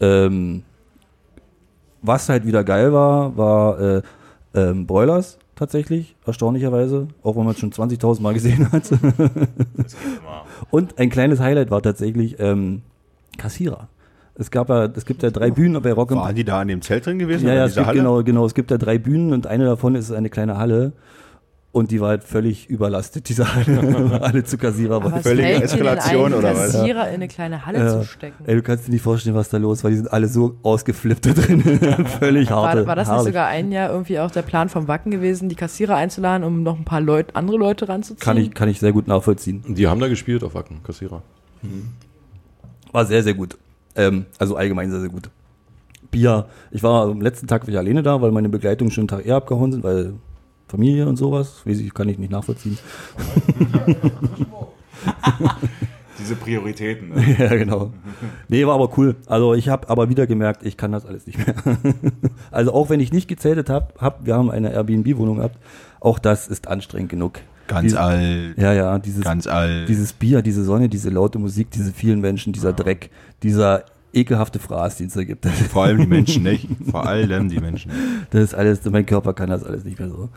Ähm, 0.00 0.64
was 2.02 2.28
halt 2.28 2.44
wieder 2.44 2.64
geil 2.64 2.92
war, 2.92 3.36
war 3.36 3.80
äh, 3.80 4.02
ähm, 4.54 4.86
Broilers 4.86 5.38
tatsächlich, 5.54 6.16
erstaunlicherweise, 6.26 7.06
auch 7.22 7.36
wenn 7.36 7.44
man 7.44 7.54
es 7.54 7.60
schon 7.60 7.70
20.000 7.72 8.20
Mal 8.20 8.34
gesehen 8.34 8.72
hat. 8.72 8.90
Und 10.70 10.98
ein 10.98 11.10
kleines 11.10 11.38
Highlight 11.38 11.70
war 11.70 11.80
tatsächlich 11.80 12.40
ähm, 12.40 12.82
Kassierer. 13.38 13.88
Es 14.36 14.50
gab 14.50 14.68
ja, 14.68 14.86
es 14.86 15.04
gibt 15.04 15.22
ja 15.22 15.30
drei 15.30 15.50
Bühnen 15.50 15.80
bei 15.80 15.92
Rock 15.92 16.10
im 16.10 16.18
Waren 16.18 16.34
die 16.34 16.44
da 16.44 16.60
in 16.60 16.68
dem 16.68 16.82
Zelt 16.82 17.06
drin 17.06 17.18
gewesen? 17.18 17.46
ja, 17.46 17.54
ja, 17.54 17.64
es 17.66 17.76
gibt, 17.76 17.92
genau, 17.92 18.22
genau. 18.24 18.44
Es 18.46 18.54
gibt 18.54 18.70
ja 18.70 18.78
drei 18.78 18.98
Bühnen 18.98 19.32
und 19.32 19.46
eine 19.46 19.64
davon 19.64 19.94
ist 19.94 20.10
eine 20.10 20.28
kleine 20.30 20.58
Halle. 20.58 20.92
Und 21.70 21.90
die 21.90 22.00
war 22.00 22.10
halt 22.10 22.22
völlig 22.22 22.68
überlastet, 22.70 23.28
diese 23.28 23.52
Halle. 23.52 24.20
Alle 24.22 24.44
zu 24.44 24.56
Kassierer 24.58 24.94
Aber 24.94 25.06
waren. 25.06 25.14
was 25.14 25.22
völlige 25.24 25.60
Eskalation 25.60 26.32
oder 26.32 26.54
was? 26.56 26.72
Kassierer 26.72 27.08
in 27.08 27.14
eine 27.14 27.26
kleine 27.26 27.66
Halle 27.66 27.78
Ja. 27.80 28.00
zu 28.00 28.04
stecken? 28.06 28.44
Ey, 28.46 28.54
du 28.54 28.62
kannst 28.62 28.86
dir 28.86 28.92
nicht 28.92 29.02
vorstellen, 29.02 29.34
was 29.34 29.48
da 29.48 29.56
los 29.56 29.82
war. 29.82 29.90
Die 29.90 29.96
sind 29.96 30.12
alle 30.12 30.28
so 30.28 30.54
ausgeflippt 30.62 31.26
da 31.26 31.32
drin. 31.32 31.62
völlig 32.20 32.48
harte. 32.50 32.78
War, 32.80 32.86
war 32.86 32.94
das 32.96 33.10
nicht 33.10 33.22
sogar 33.24 33.48
ein 33.48 33.72
Jahr 33.72 33.90
irgendwie 33.90 34.20
auch 34.20 34.30
der 34.30 34.42
Plan 34.42 34.68
vom 34.68 34.86
Wacken 34.86 35.10
gewesen, 35.10 35.48
die 35.48 35.56
Kassierer 35.56 35.96
einzuladen, 35.96 36.44
um 36.46 36.62
noch 36.62 36.78
ein 36.78 36.84
paar 36.84 37.00
Leut, 37.00 37.34
andere 37.34 37.56
Leute 37.56 37.88
ranzuziehen? 37.88 38.20
Kann 38.20 38.36
ich, 38.36 38.54
kann 38.54 38.68
ich 38.68 38.78
sehr 38.78 38.92
gut 38.92 39.08
nachvollziehen. 39.08 39.64
Die 39.66 39.88
haben 39.88 39.98
da 39.98 40.06
gespielt 40.06 40.44
auf 40.44 40.54
Wacken, 40.54 40.80
Kassierer. 40.84 41.22
War 42.92 43.04
sehr, 43.04 43.24
sehr 43.24 43.34
gut. 43.34 43.58
Ähm, 43.96 44.26
also 44.38 44.56
allgemein 44.56 44.90
sehr, 44.90 45.00
sehr 45.00 45.08
gut. 45.08 45.30
Bier. 46.10 46.46
Ich 46.70 46.82
war 46.82 47.04
am 47.04 47.20
letzten 47.20 47.46
Tag 47.46 47.66
wieder 47.66 47.80
alleine 47.80 48.02
da, 48.02 48.20
weil 48.22 48.30
meine 48.30 48.48
Begleitung 48.48 48.90
schon 48.90 49.02
einen 49.02 49.08
Tag 49.08 49.26
eher 49.26 49.36
abgehauen 49.36 49.72
sind, 49.72 49.84
weil 49.84 50.14
Familie 50.68 51.06
und 51.08 51.16
sowas. 51.16 51.62
Weiß 51.64 51.80
ich, 51.80 51.92
kann 51.92 52.08
ich 52.08 52.18
nicht 52.18 52.30
nachvollziehen. 52.32 52.78
Diese 56.18 56.36
Prioritäten. 56.36 57.10
Ne? 57.10 57.36
ja, 57.38 57.54
genau. 57.56 57.92
Nee, 58.48 58.66
war 58.66 58.74
aber 58.74 58.96
cool. 58.96 59.16
Also 59.26 59.54
ich 59.54 59.68
habe 59.68 59.90
aber 59.90 60.08
wieder 60.08 60.26
gemerkt, 60.26 60.64
ich 60.64 60.76
kann 60.76 60.92
das 60.92 61.04
alles 61.04 61.26
nicht 61.26 61.44
mehr. 61.44 61.54
also 62.50 62.72
auch 62.72 62.88
wenn 62.88 63.00
ich 63.00 63.12
nicht 63.12 63.28
gezeltet 63.28 63.68
habe, 63.68 63.94
hab, 63.98 64.24
wir 64.24 64.34
haben 64.34 64.50
eine 64.50 64.72
Airbnb-Wohnung 64.72 65.36
gehabt, 65.36 65.58
auch 66.00 66.18
das 66.18 66.46
ist 66.48 66.68
anstrengend 66.68 67.10
genug. 67.10 67.40
Ganz 67.66 67.82
Diese- 67.84 68.00
alt. 68.00 68.58
Ja, 68.58 68.72
ja, 68.72 68.98
dieses, 68.98 69.24
Ganz 69.24 69.46
alt. 69.46 69.88
dieses 69.88 70.12
Bier, 70.12 70.42
diese 70.42 70.64
Sonne, 70.64 70.88
diese 70.88 71.10
laute 71.10 71.38
Musik, 71.38 71.70
diese 71.70 71.92
vielen 71.92 72.20
Menschen, 72.20 72.52
dieser 72.52 72.72
Dreck, 72.72 73.10
dieser 73.42 73.84
ekelhafte 74.12 74.58
Fraß, 74.58 74.98
den 74.98 75.06
es 75.08 75.14
da 75.14 75.24
gibt. 75.24 75.46
Vor 75.70 75.84
allem 75.84 75.98
die 75.98 76.06
Menschen 76.06 76.42
nicht. 76.42 76.68
Vor 76.90 77.06
allem 77.06 77.48
die 77.48 77.58
Menschen. 77.60 77.90
Das 78.30 78.42
ist 78.42 78.54
alles, 78.54 78.84
mein 78.84 79.06
Körper 79.06 79.32
kann 79.34 79.48
das 79.50 79.64
alles 79.64 79.84
nicht 79.84 79.98
mehr 79.98 80.08
so. 80.08 80.28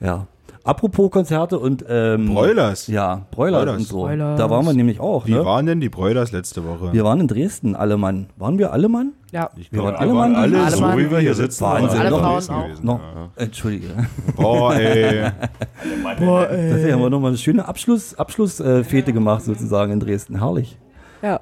Ja. 0.00 0.26
Apropos 0.62 1.10
Konzerte 1.10 1.58
und 1.58 1.84
ähm, 1.88 2.34
Broilers. 2.34 2.86
Ja, 2.86 3.26
Broilers, 3.30 3.64
Broilers. 3.64 3.76
und 3.78 3.86
so. 3.88 4.00
Broilers. 4.02 4.38
Da 4.38 4.50
waren 4.50 4.66
wir 4.66 4.74
nämlich 4.74 5.00
auch. 5.00 5.26
Wie 5.26 5.32
ne? 5.32 5.44
waren 5.44 5.64
denn 5.64 5.80
die 5.80 5.88
Broilers 5.88 6.32
letzte 6.32 6.64
Woche? 6.66 6.92
wir 6.92 7.02
waren 7.04 7.20
in 7.20 7.28
Dresden, 7.28 7.74
alle 7.74 7.96
Mann. 7.96 8.26
Waren 8.36 8.58
wir 8.58 8.72
alle 8.72 8.88
Mann? 8.88 9.12
Ja. 9.32 9.48
ich 9.56 9.72
wir 9.72 9.80
glaub, 9.80 9.86
waren 9.94 9.96
alle 9.96 10.12
Mann. 10.12 10.34
alle, 10.36 10.62
Alle 10.62 10.76
so 10.76 10.80
Mann. 10.82 10.98
wie 10.98 11.10
wir 11.10 11.18
hier 11.20 11.34
sitzen. 11.34 11.64
Wahnsinn. 11.64 11.98
waren 11.98 12.06
Alle 12.06 12.08
in 12.16 12.20
Frauen 12.22 12.34
Dresden 12.34 12.52
auch. 12.54 12.64
gewesen. 12.64 12.86
Noch, 12.86 13.00
Entschuldige. 13.36 13.88
Boah, 14.36 14.74
ey. 14.74 15.30
Boah, 16.18 16.46
Das 16.46 16.52
ey. 16.82 16.90
haben 16.92 17.00
wir 17.00 17.10
nochmal 17.10 17.30
eine 17.30 17.38
schöne 17.38 17.66
Abschluss, 17.66 18.14
Abschlussfete 18.18 19.10
äh, 19.10 19.14
gemacht, 19.14 19.44
sozusagen 19.44 19.92
in 19.92 20.00
Dresden. 20.00 20.38
Herrlich. 20.40 20.76
Ja. 21.22 21.40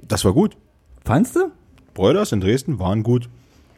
Das 0.00 0.24
war 0.24 0.32
gut. 0.32 0.56
Fandst 1.04 1.34
du? 1.36 1.50
Broilers 1.94 2.30
in 2.32 2.40
Dresden 2.40 2.78
waren 2.78 3.02
gut. 3.02 3.28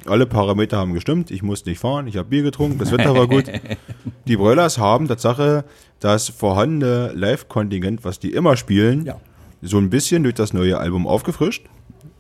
Alle 0.07 0.27
Parameter 0.27 0.77
haben 0.77 0.93
gestimmt. 0.93 1.31
Ich 1.31 1.43
musste 1.43 1.71
nicht 1.71 1.79
fahren. 1.79 2.07
Ich 2.07 2.17
habe 2.17 2.29
Bier 2.29 2.43
getrunken. 2.43 2.79
Das 2.79 2.93
Wetter 2.93 3.15
war 3.15 3.27
gut. 3.27 3.45
Die 4.27 4.37
Broilers 4.37 4.79
haben 4.79 5.09
Tatsache 5.09 5.65
das 6.01 6.29
vorhandene 6.29 7.13
Live-Kontingent, 7.15 8.05
was 8.05 8.19
die 8.19 8.33
immer 8.33 8.57
spielen, 8.59 9.07
Ja. 9.07 9.17
so 9.63 9.79
ein 9.79 9.89
bisschen 9.89 10.23
durch 10.23 10.35
das 10.35 10.53
neue 10.53 10.77
Album 10.79 11.07
aufgefrischt. 11.07 11.65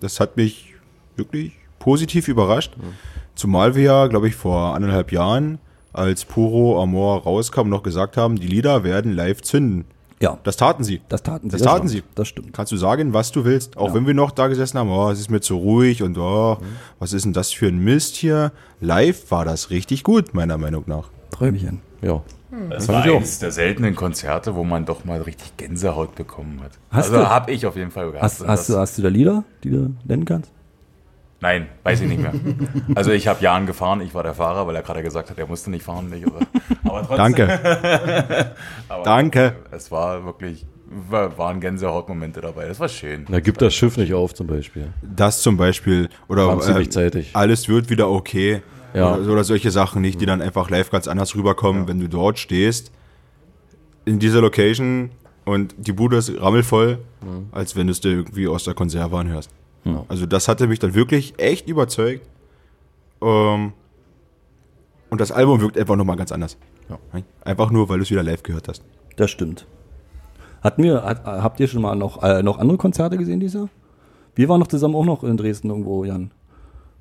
Das 0.00 0.20
hat 0.20 0.36
mich 0.38 0.72
wirklich 1.16 1.52
positiv 1.78 2.28
überrascht. 2.28 2.72
Zumal 3.34 3.74
wir 3.74 3.82
ja, 3.82 4.06
glaube 4.06 4.28
ich, 4.28 4.34
vor 4.36 4.74
anderthalb 4.74 5.12
Jahren, 5.12 5.58
als 5.92 6.24
Puro 6.24 6.82
Amor 6.82 7.24
rauskam, 7.24 7.68
noch 7.68 7.82
gesagt 7.82 8.16
haben, 8.16 8.36
die 8.36 8.46
Lieder 8.46 8.84
werden 8.84 9.12
live 9.12 9.42
zünden. 9.42 9.84
Ja, 10.25 10.38
Das 10.43 10.57
taten 10.57 10.83
sie. 10.85 11.00
das 11.09 11.23
taten 11.23 11.50
sie. 11.50 11.57
Das 11.59 11.62
taten 11.66 11.88
stimmt. 11.88 12.04
sie. 12.04 12.14
Das 12.14 12.28
stimmt. 12.28 12.52
Kannst 12.52 12.73
du 12.73 12.76
sagen, 12.76 13.12
was 13.12 13.31
du 13.31 13.45
willst, 13.45 13.76
auch 13.76 13.88
Ja. 13.88 13.95
wenn 13.95 14.07
wir 14.07 14.14
noch 14.14 14.31
da 14.31 14.47
gesessen 14.49 14.78
haben, 14.78 14.90
oh, 14.90 15.11
es 15.11 15.21
ist 15.21 15.31
mir 15.31 15.40
zu 15.40 15.57
ruhig 15.57 16.02
und 16.02 16.16
oh, 16.19 16.59
was 16.99 17.12
ist 17.12 17.25
denn 17.25 17.33
das 17.33 17.52
für 17.52 17.66
ein 17.66 17.78
Mist 17.78 18.16
hier? 18.16 18.52
Live 18.81 19.31
war 19.31 19.45
das 19.45 19.71
richtig 19.71 20.02
gut, 20.02 20.35
meiner 20.35 20.57
Meinung 20.59 20.85
nach. 20.87 21.09
Träumchen. 21.31 21.81
Ja. 22.02 22.23
Das 22.71 22.87
Fand 22.87 23.07
war 23.07 23.16
eines 23.16 23.40
der 23.40 23.50
seltenen 23.50 23.97
Konzerte, 23.97 24.54
wo 24.54 24.62
man 24.62 24.85
doch 24.87 25.04
mal 25.04 25.21
richtig 25.23 25.57
Gänsehaut 25.57 26.14
bekommen 26.14 26.61
hat. 26.62 26.71
Hast 26.90 27.11
also 27.11 27.19
du? 27.25 27.28
habe 27.28 27.50
ich 27.50 27.66
auf 27.66 27.75
jeden 27.76 27.90
Fall 27.90 28.07
gehabt. 28.12 28.23
Hast, 28.23 28.40
hast, 28.47 28.61
das- 28.61 28.66
du, 28.69 28.76
hast 28.81 28.99
du 28.99 29.02
da 29.02 29.09
Lieder, 29.09 29.43
die 29.64 29.71
du 29.71 29.90
nennen 30.04 30.25
kannst? 30.25 30.50
Nein, 31.44 31.66
weiß 31.82 32.00
ich 32.00 32.08
nicht 32.08 32.22
mehr. 32.22 32.32
Also 32.94 33.10
ich 33.12 33.28
habe 33.28 33.42
Jan 33.42 33.66
gefahren, 33.66 34.00
ich 34.00 34.14
war 34.14 34.22
der 34.22 34.32
Fahrer, 34.32 34.66
weil 34.66 34.74
er 34.76 34.82
gerade 34.82 35.02
gesagt 35.02 35.28
hat, 35.28 35.36
er 35.38 35.46
musste 35.46 35.70
nicht 35.70 35.84
fahren. 35.84 36.08
Nicht, 36.08 36.24
aber 36.26 37.02
trotzdem. 37.06 37.16
Danke. 37.18 38.54
Aber 38.88 39.02
Danke. 39.04 39.56
Es 39.70 39.90
war 39.90 40.24
wirklich, 40.24 40.64
war- 41.10 41.36
waren 41.36 41.60
Gänsehautmomente 41.60 42.40
dabei. 42.40 42.66
Das 42.66 42.80
war 42.80 42.88
schön. 42.88 43.26
Da 43.28 43.40
gibt 43.40 43.60
das 43.60 43.74
Schiff 43.74 43.98
nicht 43.98 44.14
auf 44.14 44.32
zum 44.32 44.46
Beispiel. 44.46 44.88
Das 45.02 45.42
zum 45.42 45.58
Beispiel. 45.58 46.08
Oder 46.28 46.50
äh, 46.78 46.88
zeitig. 46.88 47.30
alles 47.34 47.68
wird 47.68 47.90
wieder 47.90 48.08
okay. 48.10 48.62
Ja. 48.94 49.14
Oder, 49.16 49.30
oder 49.32 49.44
solche 49.44 49.70
Sachen 49.70 50.00
nicht, 50.00 50.22
die 50.22 50.26
dann 50.26 50.40
einfach 50.40 50.70
live 50.70 50.88
ganz 50.90 51.08
anders 51.08 51.36
rüberkommen, 51.36 51.86
wenn 51.88 52.00
du 52.00 52.08
dort 52.08 52.38
stehst, 52.38 52.90
in 54.06 54.18
dieser 54.18 54.40
Location 54.40 55.10
und 55.44 55.74
die 55.76 55.92
Bude 55.92 56.16
ist 56.16 56.32
rammelvoll, 56.40 57.00
als 57.52 57.76
wenn 57.76 57.88
du 57.88 57.90
es 57.90 58.00
dir 58.00 58.12
irgendwie 58.12 58.48
aus 58.48 58.64
der 58.64 58.72
Konserve 58.72 59.18
anhörst. 59.18 59.50
Ja. 59.84 60.04
Also 60.08 60.26
das 60.26 60.48
hatte 60.48 60.66
mich 60.66 60.78
dann 60.78 60.94
wirklich 60.94 61.34
echt 61.38 61.68
überzeugt. 61.68 62.26
Ähm, 63.22 63.72
und 65.10 65.20
das 65.20 65.30
Album 65.30 65.60
wirkt 65.60 65.78
einfach 65.78 65.96
nochmal 65.96 66.16
ganz 66.16 66.32
anders. 66.32 66.56
Ja. 66.88 66.98
Einfach 67.44 67.70
nur, 67.70 67.88
weil 67.88 67.98
du 67.98 68.02
es 68.02 68.10
wieder 68.10 68.22
live 68.22 68.42
gehört 68.42 68.68
hast. 68.68 68.82
Das 69.16 69.30
stimmt. 69.30 69.66
Hatten 70.62 70.82
wir, 70.82 71.02
hat, 71.02 71.24
habt 71.24 71.60
ihr 71.60 71.68
schon 71.68 71.82
mal 71.82 71.94
noch, 71.94 72.22
äh, 72.22 72.42
noch 72.42 72.58
andere 72.58 72.78
Konzerte 72.78 73.16
gesehen 73.16 73.38
dieses 73.38 73.54
Jahr? 73.54 73.68
Wir 74.34 74.48
waren 74.48 74.58
noch 74.58 74.66
zusammen 74.66 74.94
auch 74.96 75.04
noch 75.04 75.22
in 75.22 75.36
Dresden 75.36 75.70
irgendwo, 75.70 76.04
Jan. 76.04 76.30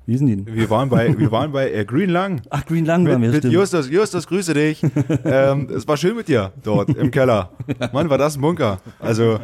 Wie 0.06 0.18
sind 0.18 0.26
die 0.26 0.36
denn? 0.36 0.54
Wir 0.54 0.68
waren 0.68 0.90
bei, 0.90 1.18
wir 1.18 1.32
waren 1.32 1.50
bei 1.50 1.72
äh, 1.72 1.84
Green 1.86 2.10
Lang. 2.10 2.42
Ach, 2.50 2.64
Green 2.66 2.84
Lang 2.84 3.04
Mit, 3.04 3.12
waren 3.12 3.22
wir, 3.22 3.30
mit 3.30 3.38
stimmt. 3.38 3.54
Justus, 3.54 3.88
Justus, 3.88 4.26
grüße 4.26 4.52
dich. 4.52 4.82
ähm, 5.24 5.68
es 5.74 5.88
war 5.88 5.96
schön 5.96 6.14
mit 6.14 6.28
dir 6.28 6.52
dort 6.62 6.90
im 6.90 7.10
Keller. 7.10 7.50
Mann, 7.92 8.10
war 8.10 8.18
das 8.18 8.36
ein 8.36 8.42
Bunker. 8.42 8.80
Also, 9.00 9.40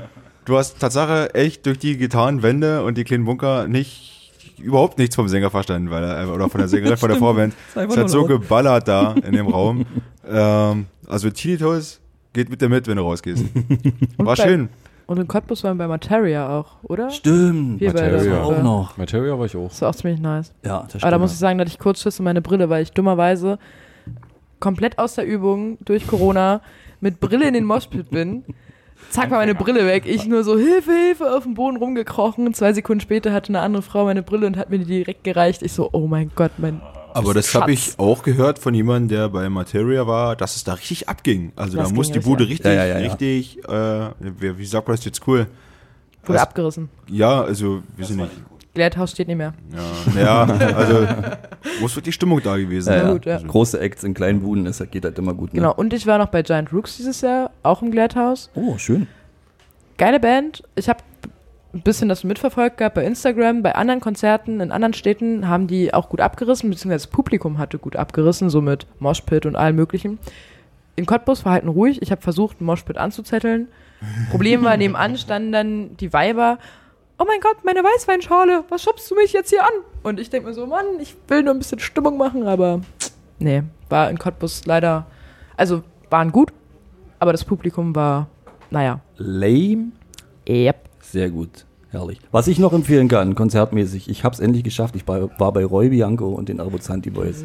du 0.51 0.59
hast 0.59 0.79
Tatsache 0.79 1.35
echt 1.35 1.65
durch 1.67 1.79
die 1.79 1.97
Gitarrenwände 1.97 2.85
und 2.85 2.99
die 2.99 3.05
kleinen 3.05 3.25
Bunker 3.25 3.67
nicht, 3.69 4.33
überhaupt 4.59 4.99
nichts 4.99 5.17
vom 5.17 5.29
Sänger 5.29 5.51
verstanden, 5.51 5.91
weil 5.91 6.05
er, 6.05 6.33
oder 6.35 6.49
von 6.51 6.59
der 6.61 6.69
Sängerin, 6.69 6.97
von 6.99 7.09
der. 7.09 7.19
Vorband. 7.19 7.55
Es 7.75 7.97
hat 7.97 8.11
so 8.11 8.19
laut. 8.21 8.29
geballert 8.29 8.87
da 8.89 9.15
in 9.25 9.33
dem 9.33 9.47
Raum. 9.49 9.87
Ähm, 10.33 10.87
also, 11.09 11.29
Tinnitus 11.31 11.99
geht 12.33 12.51
mit 12.51 12.61
dir 12.63 12.69
mit, 12.69 12.87
wenn 12.87 12.99
du 12.99 13.03
rausgehst. 13.03 13.43
Und 14.17 14.27
War 14.27 14.37
bei- 14.37 14.45
schön. 14.45 14.69
Und 15.07 15.19
in 15.19 15.27
Cottbus 15.27 15.65
waren 15.65 15.77
wir 15.77 15.85
bei 15.85 15.89
Materia 15.89 16.57
auch, 16.57 16.77
oder? 16.85 17.11
Stimmt. 17.11 17.81
Wir. 17.81 17.89
Materia. 17.93 18.43
Auch 18.43 18.63
noch. 18.63 18.97
Materia 18.97 19.37
war 19.37 19.47
ich 19.47 19.57
auch. 19.57 19.71
Das 19.71 19.81
war 19.83 19.89
auch 19.91 19.95
ziemlich 19.97 20.21
nice. 20.21 20.53
Ja, 20.65 20.83
das 20.83 20.91
stimmt. 20.91 21.03
Aber 21.03 21.11
da 21.11 21.19
muss 21.19 21.33
ich 21.33 21.39
sagen, 21.39 21.59
dass 21.59 21.69
ich 21.69 21.81
kurz 21.81 22.01
Schiss 22.03 22.21
in 22.21 22.25
meine 22.27 22.43
Brille, 22.43 22.69
weil 22.71 22.85
ich 22.85 22.93
dummerweise 22.93 23.59
komplett 24.61 24.99
aus 25.01 25.15
der 25.15 25.27
Übung 25.27 25.79
durch 25.85 26.07
Corona 26.07 26.61
mit 27.01 27.19
Brille 27.19 27.49
in 27.49 27.55
den 27.55 27.65
Moshpit 27.65 28.11
bin. 28.11 28.45
Zack, 29.11 29.31
war 29.31 29.39
meine 29.39 29.55
Brille 29.55 29.87
weg. 29.87 30.05
Ich 30.07 30.27
nur 30.27 30.45
so, 30.45 30.57
Hilfe, 30.57 30.93
Hilfe, 30.93 31.37
auf 31.37 31.43
dem 31.43 31.55
Boden 31.55 31.77
rumgekrochen. 31.77 32.53
Zwei 32.55 32.73
Sekunden 32.73 33.01
später 33.01 33.33
hatte 33.33 33.49
eine 33.51 33.61
andere 33.61 33.83
Frau 33.83 34.05
meine 34.05 34.23
Brille 34.23 34.47
und 34.47 34.57
hat 34.57 34.71
mir 34.71 34.79
die 34.79 34.85
direkt 34.85 35.25
gereicht. 35.25 35.63
Ich 35.63 35.73
so, 35.73 35.89
oh 35.93 36.07
mein 36.07 36.31
Gott, 36.35 36.53
mein. 36.59 36.81
Aber 37.13 37.35
das 37.35 37.53
habe 37.57 37.73
ich 37.73 37.99
auch 37.99 38.23
gehört 38.23 38.61
von 38.61 38.73
jemandem, 38.73 39.09
der 39.09 39.29
bei 39.29 39.49
Materia 39.49 40.07
war, 40.07 40.37
dass 40.37 40.55
es 40.55 40.63
da 40.63 40.75
richtig 40.75 41.09
abging. 41.09 41.53
Also 41.57 41.77
Das 41.77 41.89
da 41.89 41.95
muss 41.95 42.13
die 42.13 42.21
Bude 42.21 42.45
ab. 42.45 42.51
richtig, 42.51 42.67
Ja, 42.67 42.73
ja, 42.73 42.87
ja, 42.87 42.99
ja. 43.01 43.07
richtig, 43.09 43.59
äh, 43.69 44.11
wie, 44.21 44.59
wie 44.59 44.65
sagt 44.67 44.87
man 44.87 44.97
das 44.97 45.05
jetzt 45.05 45.27
cool? 45.27 45.49
Wurde 46.25 46.41
abgerissen. 46.41 46.89
Ja, 47.09 47.43
also, 47.43 47.83
wir 47.97 48.07
sind 48.07 48.19
nicht. 48.19 48.31
Gelehrthaus 48.75 49.11
steht 49.11 49.29
nicht 49.29 49.37
mehr. 49.37 49.53
Ja, 50.15 50.21
ja 50.21 50.43
also, 50.77 51.07
muss 51.81 51.97
wirklich 51.97 52.15
Stimmung 52.15 52.41
da 52.43 52.57
gewesen 52.57 52.93
Ja, 52.93 53.03
ja. 53.03 53.13
gut, 53.13 53.27
ja. 53.27 53.35
Also, 53.35 53.47
Große 53.47 53.81
Acts 53.81 54.05
in 54.05 54.15
kleinen 54.15 54.41
Buden, 54.41 54.65
das 54.65 54.83
geht 54.91 55.05
halt 55.05 55.19
immer 55.19 55.35
gut. 55.35 55.53
Ne? 55.53 55.61
Genau. 55.61 55.75
Und 55.75 55.93
ich 55.93 56.07
war 56.07 56.19
noch 56.19 56.29
bei 56.29 56.43
Giant 56.43 56.73
Rooks 56.73 56.97
dieses 56.97 57.21
Jahr, 57.21 57.51
auch 57.63 57.83
im 57.83 57.91
Gelehrthaus. 57.91 58.51
Oh, 58.55 58.79
schön. 58.79 59.09
Geile 59.99 60.21
Band. 60.21 60.63
Ich 60.77 60.89
habe 60.89 61.01
ein 61.73 61.83
bisschen 61.83 62.09
das 62.09 62.25
mitverfolgt 62.25 62.79
gehabt 62.79 62.95
bei 62.95 63.05
Instagram. 63.05 63.63
Bei 63.63 63.75
anderen 63.75 64.01
Konzerten 64.01 64.61
in 64.61 64.73
anderen 64.73 64.95
Städten 64.95 65.49
haben 65.49 65.67
die 65.67 65.93
auch 65.93 66.09
gut 66.09 66.21
abgerissen, 66.21 66.71
beziehungsweise 66.71 67.07
das 67.07 67.13
Publikum 67.13 67.59
hatte 67.59 67.79
gut 67.79 67.97
abgerissen, 67.97 68.51
so 68.51 68.61
mit 68.61 68.87
Moshpit 68.99 69.47
und 69.47 69.57
allem 69.57 69.77
möglichen. 69.77 70.19
In 70.97 71.07
Cottbus 71.07 71.45
war 71.45 71.53
halt 71.53 71.65
nur 71.65 71.75
ruhig. 71.75 72.03
Ich 72.03 72.11
habe 72.11 72.21
versucht, 72.21 72.59
einen 72.61 72.67
Moshpit 72.67 72.99
anzuzetteln. 72.99 73.69
Problem 74.31 74.65
war, 74.65 74.77
nebenan 74.77 75.17
standen 75.17 75.53
dann 75.53 75.97
die 75.97 76.13
Weiber. 76.13 76.59
Oh 77.23 77.27
mein 77.27 77.41
Gott, 77.41 77.59
meine 77.65 77.85
Weißweinschale, 77.85 78.65
was 78.71 78.83
schubst 78.83 79.11
du 79.11 79.15
mich 79.15 79.35
jetzt 79.35 79.51
hier 79.51 79.63
an? 79.63 79.85
Und 80.03 80.19
ich 80.19 80.31
denke 80.31 80.49
mir 80.49 80.55
so, 80.55 80.65
Mann, 80.67 80.87
ich 81.01 81.15
will 81.29 81.43
nur 81.43 81.53
ein 81.53 81.59
bisschen 81.59 81.79
Stimmung 81.79 82.17
machen, 82.17 82.49
aber 82.49 82.81
nee, 83.39 83.63
war 83.91 84.09
in 84.09 84.19
Cottbus 84.19 84.65
leider, 84.65 85.05
also 85.55 85.83
waren 86.09 86.33
gut, 86.33 86.51
aber 87.19 87.33
das 87.33 87.45
Publikum 87.45 87.95
war 87.95 88.27
naja. 88.71 89.01
Lame. 89.19 89.93
Yep. 90.49 90.89
Sehr 91.03 91.29
gut. 91.29 91.67
Herrlich. 91.91 92.21
Was 92.31 92.47
ich 92.47 92.61
noch 92.61 92.73
empfehlen 92.73 93.09
kann, 93.09 93.35
konzertmäßig, 93.35 94.09
ich 94.09 94.23
habe 94.23 94.33
es 94.33 94.41
endlich 94.41 94.63
geschafft. 94.63 94.95
Ich 94.95 95.09
war, 95.09 95.27
bei 95.53 95.65
Roy 95.65 95.89
Bianco 95.89 96.29
und 96.29 96.49
den 96.49 96.61
Arbozanti 96.61 97.11
Boys. 97.11 97.43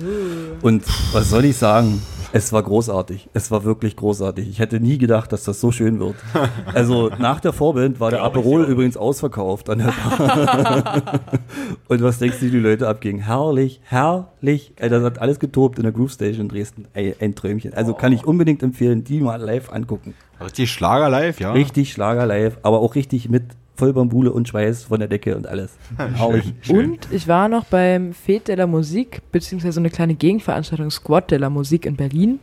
Und 0.61 0.83
was 1.13 1.31
soll 1.31 1.45
ich 1.45 1.57
sagen? 1.57 1.99
Es 2.31 2.53
war 2.53 2.61
großartig. 2.61 3.29
Es 3.33 3.49
war 3.49 3.63
wirklich 3.63 3.95
großartig. 3.95 4.47
Ich 4.47 4.59
hätte 4.59 4.79
nie 4.79 4.99
gedacht, 4.99 5.31
dass 5.31 5.45
das 5.45 5.59
so 5.59 5.71
schön 5.71 5.99
wird. 5.99 6.15
Also 6.73 7.09
nach 7.17 7.39
der 7.39 7.53
Vorband 7.53 7.99
war 7.99 8.11
der 8.11 8.21
Aperol 8.21 8.65
übrigens 8.65 8.97
ausverkauft 8.97 9.69
an 9.69 9.79
der 9.79 9.93
Bar. 9.93 11.21
und 11.87 12.03
was 12.03 12.19
denkst 12.19 12.39
du, 12.41 12.49
die 12.49 12.59
Leute 12.59 12.87
abgingen? 12.87 13.21
Herrlich, 13.21 13.79
herrlich. 13.83 14.73
Ey, 14.75 14.89
das 14.89 15.03
hat 15.03 15.19
alles 15.19 15.39
getobt 15.39 15.77
in 15.77 15.83
der 15.83 15.93
Groove 15.93 16.11
Station 16.11 16.41
in 16.41 16.49
Dresden. 16.49 16.87
Ey, 16.93 17.15
ein 17.19 17.33
Träumchen. 17.33 17.73
Also 17.73 17.93
kann 17.93 18.11
ich 18.11 18.25
unbedingt 18.25 18.61
empfehlen, 18.61 19.05
die 19.05 19.21
mal 19.21 19.41
live 19.41 19.71
angucken. 19.71 20.13
Richtig 20.41 20.69
Schlager 20.69 21.09
live, 21.09 21.39
ja. 21.39 21.53
Richtig 21.53 21.93
Schlager 21.93 22.25
live, 22.25 22.57
aber 22.61 22.79
auch 22.79 22.95
richtig 22.95 23.29
mit 23.29 23.43
Vollbambule 23.75 24.31
und 24.31 24.47
Schweiß 24.47 24.85
von 24.85 24.99
der 24.99 25.07
Decke 25.07 25.35
und 25.35 25.47
alles. 25.47 25.71
Herrlich. 25.97 26.53
Und 26.69 27.07
ich 27.11 27.27
war 27.27 27.49
noch 27.49 27.65
beim 27.65 28.13
Fete 28.13 28.45
de 28.45 28.55
la 28.55 28.67
Musik, 28.67 29.21
beziehungsweise 29.31 29.73
so 29.73 29.81
eine 29.81 29.89
kleine 29.89 30.15
Gegenveranstaltung 30.15 30.91
Squad 30.91 31.31
de 31.31 31.37
la 31.37 31.49
Musik 31.49 31.85
in 31.85 31.95
Berlin. 31.95 32.39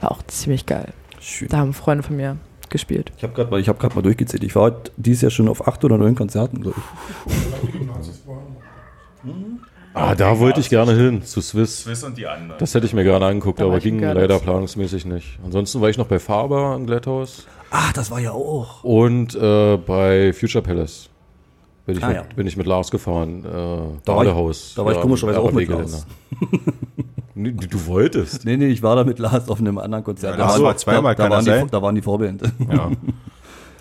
War 0.00 0.12
auch 0.12 0.22
ziemlich 0.26 0.66
geil. 0.66 0.92
Schön. 1.20 1.48
Da 1.48 1.58
haben 1.58 1.72
Freunde 1.72 2.02
von 2.02 2.16
mir 2.16 2.36
gespielt. 2.70 3.12
Ich 3.16 3.22
habe 3.22 3.34
gerade 3.34 3.50
mal, 3.50 3.60
ich 3.60 3.68
hab 3.68 3.78
grad 3.78 3.94
mal 3.94 4.02
durchgezählt. 4.02 4.42
Ich 4.42 4.54
war 4.56 4.62
heute 4.62 4.90
dieses 4.96 5.22
Jahr 5.22 5.30
schon 5.30 5.48
auf 5.48 5.68
acht 5.68 5.84
oder 5.84 5.98
neun 5.98 6.14
Konzerten, 6.14 6.60
glaube 6.60 6.78
ich. 6.78 7.72
Ah, 9.94 10.14
da 10.14 10.38
wollte 10.38 10.58
ich 10.58 10.70
gerne 10.70 10.94
hin, 10.94 11.22
zu 11.22 11.42
Swiss. 11.42 11.82
Swiss 11.82 12.02
und 12.02 12.16
die 12.16 12.26
anderen. 12.26 12.58
Das 12.58 12.74
hätte 12.74 12.86
ich 12.86 12.94
mir 12.94 13.04
gerne 13.04 13.26
angeguckt, 13.26 13.60
Da 13.60 13.66
aber 13.66 13.74
in 13.74 13.82
ging 13.82 14.00
leider 14.00 14.38
planungsmäßig 14.38 15.04
nicht. 15.04 15.38
Ansonsten 15.44 15.82
war 15.82 15.90
ich 15.90 15.98
noch 15.98 16.06
bei 16.06 16.18
Faber 16.18 16.74
im 16.76 16.86
Glätthaus 16.86 17.46
Ach, 17.72 17.92
das 17.94 18.10
war 18.10 18.20
ja 18.20 18.32
auch. 18.32 18.84
und 18.84 19.34
äh, 19.34 19.76
bei 19.78 20.32
Future 20.32 20.62
Palace. 20.62 21.08
Bin 21.86 21.96
ich, 21.96 22.04
Ah, 22.04 22.08
mit, 22.08 22.16
ja. 22.16 22.22
bin 22.36 22.46
ich 22.46 22.56
mit 22.56 22.66
Lars 22.66 22.90
gefahren. 22.92 23.44
Äh, 23.44 23.48
Da 24.04 24.14
war 24.16 24.24
ich- 24.50 24.74
da 24.76 24.84
war 24.84 24.92
ich 24.92 25.00
komischerweise 25.00 25.40
auch 25.40 25.50
mit. 25.52 25.68
Lars. 25.68 26.06
Nee, 27.34 27.52
du 27.52 27.86
wolltest. 27.86 28.44
Nee, 28.44 28.58
nee, 28.58 28.66
ich 28.66 28.82
war 28.82 28.94
da 28.94 29.04
mit 29.04 29.18
Lars 29.18 29.48
auf 29.48 29.58
einem 29.58 29.78
anderen 29.78 30.04
Konzert. 30.04 30.32
Ja, 30.34 30.36
da, 30.38 30.44
Lars 30.44 30.54
waren, 30.56 30.64
war 30.64 30.76
zweimal, 30.76 31.14
da, 31.14 31.24
da, 31.28 31.30
waren 31.30 31.44
die, 31.64 31.70
da 31.70 31.82
waren 31.82 31.94
die 31.94 32.02
Vorband. 32.02 32.42
Ja. 32.70 32.90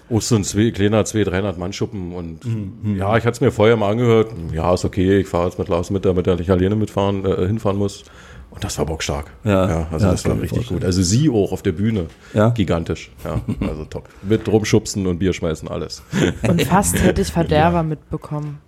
Auch 0.10 0.22
so 0.22 0.36
ein 0.36 0.46
zwei, 0.46 0.72
kleiner 0.72 1.04
200, 1.04 1.34
300 1.34 1.58
Mann-Schuppen. 1.58 2.14
Und 2.14 2.46
Mhm. 2.46 2.96
ja, 2.98 3.18
ich 3.18 3.26
hatte 3.26 3.36
es 3.36 3.42
mir 3.42 3.52
vorher 3.52 3.76
mal 3.76 3.92
angehört. 3.92 4.32
Ja, 4.54 4.74
ist 4.74 4.86
okay, 4.86 5.20
ich 5.20 5.28
fahre 5.28 5.48
jetzt 5.48 5.60
mit 5.60 5.68
Lars 5.68 5.90
mit, 5.90 6.06
damit 6.06 6.28
er 6.28 6.38
nicht 6.38 6.50
alleine 6.50 6.76
mitfahren, 6.78 7.26
äh, 7.26 7.46
hinfahren 7.48 7.78
muss. 7.78 8.04
Und 8.52 8.64
das 8.64 8.78
war 8.78 8.86
bockstark. 8.86 9.26
Ja. 9.44 9.88
also 9.92 10.06
Ja, 10.06 10.12
das 10.12 10.26
war 10.26 10.36
ich 10.36 10.42
richtig 10.44 10.68
gut. 10.68 10.84
Also 10.86 11.02
sie 11.02 11.30
auch 11.30 11.52
auf 11.52 11.62
der 11.62 11.72
Bühne. 11.72 12.08
Ja. 12.34 12.50
Gigantisch. 12.50 13.12
Ja, 13.24 13.40
also 13.68 13.86
top. 13.86 14.10
Mit 14.22 14.48
rumschubsen 14.48 15.08
und 15.08 15.20
Bier 15.20 15.34
schmeißen, 15.34 15.68
alles. 15.70 16.04
Und 16.48 16.62
fast 16.64 16.96
hätte 17.04 17.22
ich 17.22 17.32
Verderber 17.32 17.82
mitbekommen. 17.84 18.60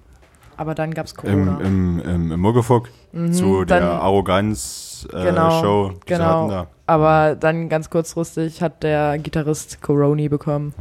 Aber 0.56 0.74
dann 0.76 0.94
gab's 0.94 1.12
Im, 1.12 1.18
Corona. 1.18 1.60
im, 1.62 2.00
im, 2.00 2.32
im 2.32 2.40
Muggefuck 2.40 2.90
zu 3.32 3.66
der 3.66 3.80
dann- 3.82 3.90
Arroganz-Show. 3.90 5.18
Äh, 5.18 5.24
Genau, 5.26 5.62
Show, 5.62 5.90
die 5.90 5.94
sie 5.96 6.00
genau. 6.06 6.26
hatten 6.26 6.50
da. 6.50 6.68
Aber 6.86 7.36
dann 7.36 7.68
ganz 7.70 7.90
kurzfristig 7.90 8.62
hat 8.62 8.84
der 8.84 9.18
Gitarrist 9.18 9.82
Coroni 9.82 10.30
bekommen. 10.30 10.74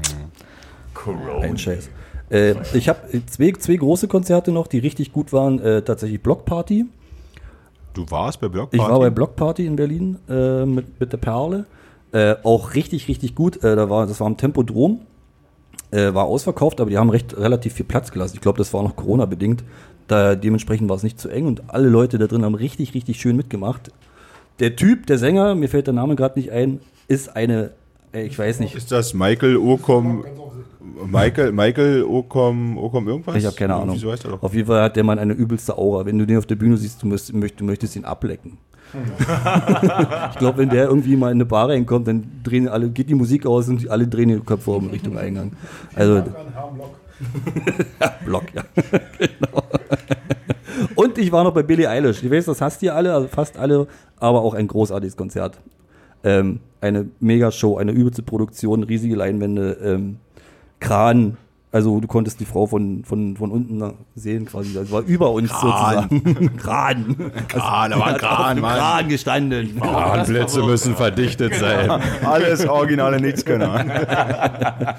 Ein 1.40 1.56
Scheiß. 1.58 1.88
Äh, 2.30 2.54
ich 2.74 2.88
habe 2.88 3.00
zwei, 3.26 3.52
zwei 3.52 3.76
große 3.76 4.08
Konzerte 4.08 4.52
noch, 4.52 4.66
die 4.66 4.78
richtig 4.78 5.12
gut 5.12 5.32
waren. 5.32 5.58
Äh, 5.58 5.82
tatsächlich 5.82 6.22
Block 6.22 6.44
Party. 6.44 6.84
Du 7.94 8.04
warst 8.10 8.40
bei 8.40 8.48
Block 8.48 8.70
Ich 8.72 8.78
Party? 8.78 8.92
war 8.92 9.00
bei 9.00 9.10
Block 9.10 9.36
Party 9.36 9.66
in 9.66 9.76
Berlin 9.76 10.18
äh, 10.28 10.64
mit, 10.64 10.98
mit 11.00 11.12
der 11.12 11.18
Perle. 11.18 11.66
Äh, 12.12 12.36
auch 12.42 12.74
richtig, 12.74 13.08
richtig 13.08 13.34
gut. 13.34 13.62
Äh, 13.64 13.76
da 13.76 13.88
war, 13.90 14.06
das 14.06 14.20
war 14.20 14.26
am 14.26 14.36
Tempodrom. 14.36 15.00
Äh, 15.90 16.14
war 16.14 16.24
ausverkauft, 16.24 16.80
aber 16.80 16.90
die 16.90 16.96
haben 16.98 17.10
recht 17.10 17.36
relativ 17.36 17.74
viel 17.74 17.84
Platz 17.86 18.10
gelassen. 18.10 18.36
Ich 18.36 18.40
glaube, 18.40 18.58
das 18.58 18.72
war 18.72 18.82
noch 18.82 18.96
Corona-bedingt. 18.96 19.62
Da, 20.08 20.34
dementsprechend 20.34 20.88
war 20.88 20.96
es 20.96 21.02
nicht 21.02 21.20
zu 21.20 21.28
eng 21.28 21.46
und 21.46 21.62
alle 21.68 21.88
Leute 21.88 22.18
da 22.18 22.26
drin 22.26 22.44
haben 22.44 22.54
richtig, 22.54 22.94
richtig 22.94 23.20
schön 23.20 23.36
mitgemacht. 23.36 23.90
Der 24.58 24.74
Typ, 24.76 25.06
der 25.06 25.18
Sänger, 25.18 25.54
mir 25.54 25.68
fällt 25.68 25.86
der 25.86 25.94
Name 25.94 26.16
gerade 26.16 26.38
nicht 26.38 26.50
ein, 26.50 26.80
ist 27.08 27.36
eine, 27.36 27.70
äh, 28.12 28.24
ich 28.24 28.38
weiß 28.38 28.60
nicht, 28.60 28.74
Ist 28.74 28.90
das 28.92 29.14
Michael 29.14 29.56
Okom? 29.56 30.24
Michael, 31.06 31.52
Michael 31.52 32.04
Okom, 32.04 32.78
Okom 32.78 33.08
irgendwas? 33.08 33.36
ich 33.36 33.46
habe 33.46 33.56
keine 33.56 33.74
Ahnung. 33.74 33.96
So 33.96 34.10
heißt 34.12 34.24
er 34.24 34.32
doch. 34.32 34.42
Auf 34.42 34.54
jeden 34.54 34.66
Fall 34.66 34.82
hat 34.82 34.96
der 34.96 35.04
Mann 35.04 35.18
eine 35.18 35.32
übelste 35.32 35.76
Aura. 35.76 36.04
Wenn 36.06 36.18
du 36.18 36.26
den 36.26 36.38
auf 36.38 36.46
der 36.46 36.56
Bühne 36.56 36.76
siehst, 36.76 37.02
du, 37.02 37.06
müsst, 37.06 37.32
du 37.32 37.64
möchtest 37.64 37.96
ihn 37.96 38.04
ablecken. 38.04 38.58
ich 40.32 40.38
glaube, 40.38 40.58
wenn 40.58 40.68
der 40.68 40.84
irgendwie 40.84 41.16
mal 41.16 41.28
in 41.28 41.38
eine 41.38 41.46
Bar 41.46 41.70
reinkommt, 41.70 42.06
dann 42.06 42.24
drehen 42.42 42.68
alle, 42.68 42.90
geht 42.90 43.08
die 43.08 43.14
Musik 43.14 43.46
aus 43.46 43.68
und 43.68 43.88
alle 43.88 44.06
drehen 44.06 44.28
die 44.28 44.40
Köpfe 44.40 44.70
um 44.70 44.90
Richtung 44.90 45.16
Eingang. 45.16 45.52
Also 45.94 46.16
Herrn 46.16 46.74
Block. 46.74 46.98
Block, 48.24 48.44
ja. 48.54 48.64
genau. 49.18 49.62
Und 50.94 51.18
ich 51.18 51.32
war 51.32 51.44
noch 51.44 51.54
bei 51.54 51.62
Billie 51.62 51.88
Eilish. 51.88 52.22
Ich 52.22 52.30
weiß, 52.30 52.46
das 52.46 52.60
hasst 52.60 52.82
ihr 52.82 52.94
alle, 52.94 53.14
also 53.14 53.28
fast 53.28 53.56
alle, 53.56 53.86
aber 54.18 54.42
auch 54.42 54.54
ein 54.54 54.68
großartiges 54.68 55.16
Konzert. 55.16 55.58
Ähm, 56.24 56.60
eine 56.80 57.08
Megashow, 57.20 57.78
eine 57.78 57.92
übelste 57.92 58.22
Produktion, 58.22 58.82
riesige 58.82 59.16
Leinwände, 59.16 59.78
ähm, 59.82 60.16
Kran. 60.82 61.36
Also 61.74 62.00
du 62.00 62.06
konntest 62.06 62.38
die 62.38 62.44
Frau 62.44 62.66
von, 62.66 63.02
von, 63.02 63.34
von 63.34 63.50
unten 63.50 63.94
sehen 64.14 64.44
quasi. 64.44 64.74
Das 64.74 64.92
war 64.92 65.00
über 65.00 65.30
uns 65.30 65.48
sozusagen. 65.48 66.54
Kran. 66.58 67.16
Ah, 67.54 67.88
da 67.88 67.98
war 67.98 68.08
ein 68.08 68.16
Kran, 68.18 68.60
Mann. 68.60 68.76
Kran 68.76 69.08
gestanden. 69.08 69.80
Plätze 70.26 70.62
müssen 70.62 70.94
verdichtet 70.94 71.54
sein. 71.54 71.90
Alles 72.24 72.66
originale 72.68 73.20
Nichtskönner. 73.20 73.84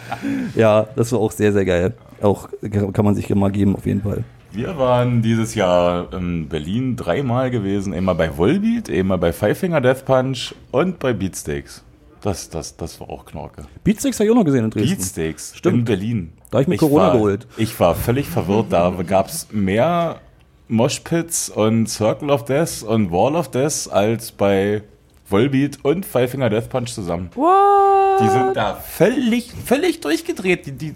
Ja, 0.56 0.86
das 0.96 1.12
war 1.12 1.20
auch 1.20 1.32
sehr, 1.32 1.52
sehr 1.54 1.66
geil. 1.66 1.94
Auch 2.22 2.48
kann 2.94 3.06
man 3.06 3.16
sich 3.16 3.30
mal 3.34 3.52
geben, 3.52 3.76
auf 3.76 3.86
jeden 3.86 4.02
Fall. 4.02 4.24
Wir 4.52 4.78
waren 4.78 5.22
dieses 5.24 5.56
Jahr 5.56 6.14
in 6.14 6.48
Berlin 6.48 6.96
dreimal 6.96 7.50
gewesen. 7.50 7.94
Einmal 7.94 8.16
bei 8.16 8.38
Volbeat, 8.38 8.90
einmal 8.90 9.18
bei 9.18 9.34
Five 9.34 9.58
Finger 9.58 9.82
Death 9.82 10.06
Punch 10.06 10.54
und 10.72 11.00
bei 11.00 11.12
Beatsteaks. 11.14 11.83
Das, 12.24 12.50
das, 12.50 12.78
das 12.78 13.02
war 13.02 13.10
auch 13.10 13.26
Knorke. 13.26 13.66
Beatsticks 13.84 14.18
habe 14.18 14.26
ich 14.26 14.32
auch 14.32 14.36
noch 14.36 14.46
gesehen 14.46 14.64
in 14.64 14.72
Dresden. 14.72 14.96
Beatsteaks 14.96 15.58
Stimmt. 15.58 15.80
in 15.80 15.86
Berlin. 15.86 16.34
Da 16.50 16.58
hab 16.58 16.62
ich 16.62 16.68
mir 16.70 16.76
Ich 16.76 16.80
Corona 16.80 17.08
war, 17.08 17.14
geholt. 17.14 17.48
Ich 17.58 17.78
war 17.82 17.96
völlig 17.96 18.28
verwirrt. 18.30 18.68
Da 18.72 18.94
gab 19.06 19.28
es 19.28 19.48
mehr 19.52 20.22
Moshpits 20.70 21.50
und 21.50 21.88
Circle 21.88 22.30
of 22.30 22.46
Death 22.46 22.82
und 22.82 23.12
Wall 23.12 23.36
of 23.36 23.52
Death 23.52 23.90
als 23.92 24.32
bei 24.32 24.84
Volbeat 25.30 25.80
und 25.84 26.06
Five 26.06 26.32
Finger 26.32 26.50
Death 26.50 26.70
Punch 26.70 26.94
zusammen. 26.94 27.30
What? 27.36 28.22
Die 28.22 28.30
sind 28.30 28.56
da 28.56 28.76
völlig, 28.76 29.52
völlig 29.52 30.00
durchgedreht. 30.00 30.66
Die, 30.66 30.72
die, 30.72 30.96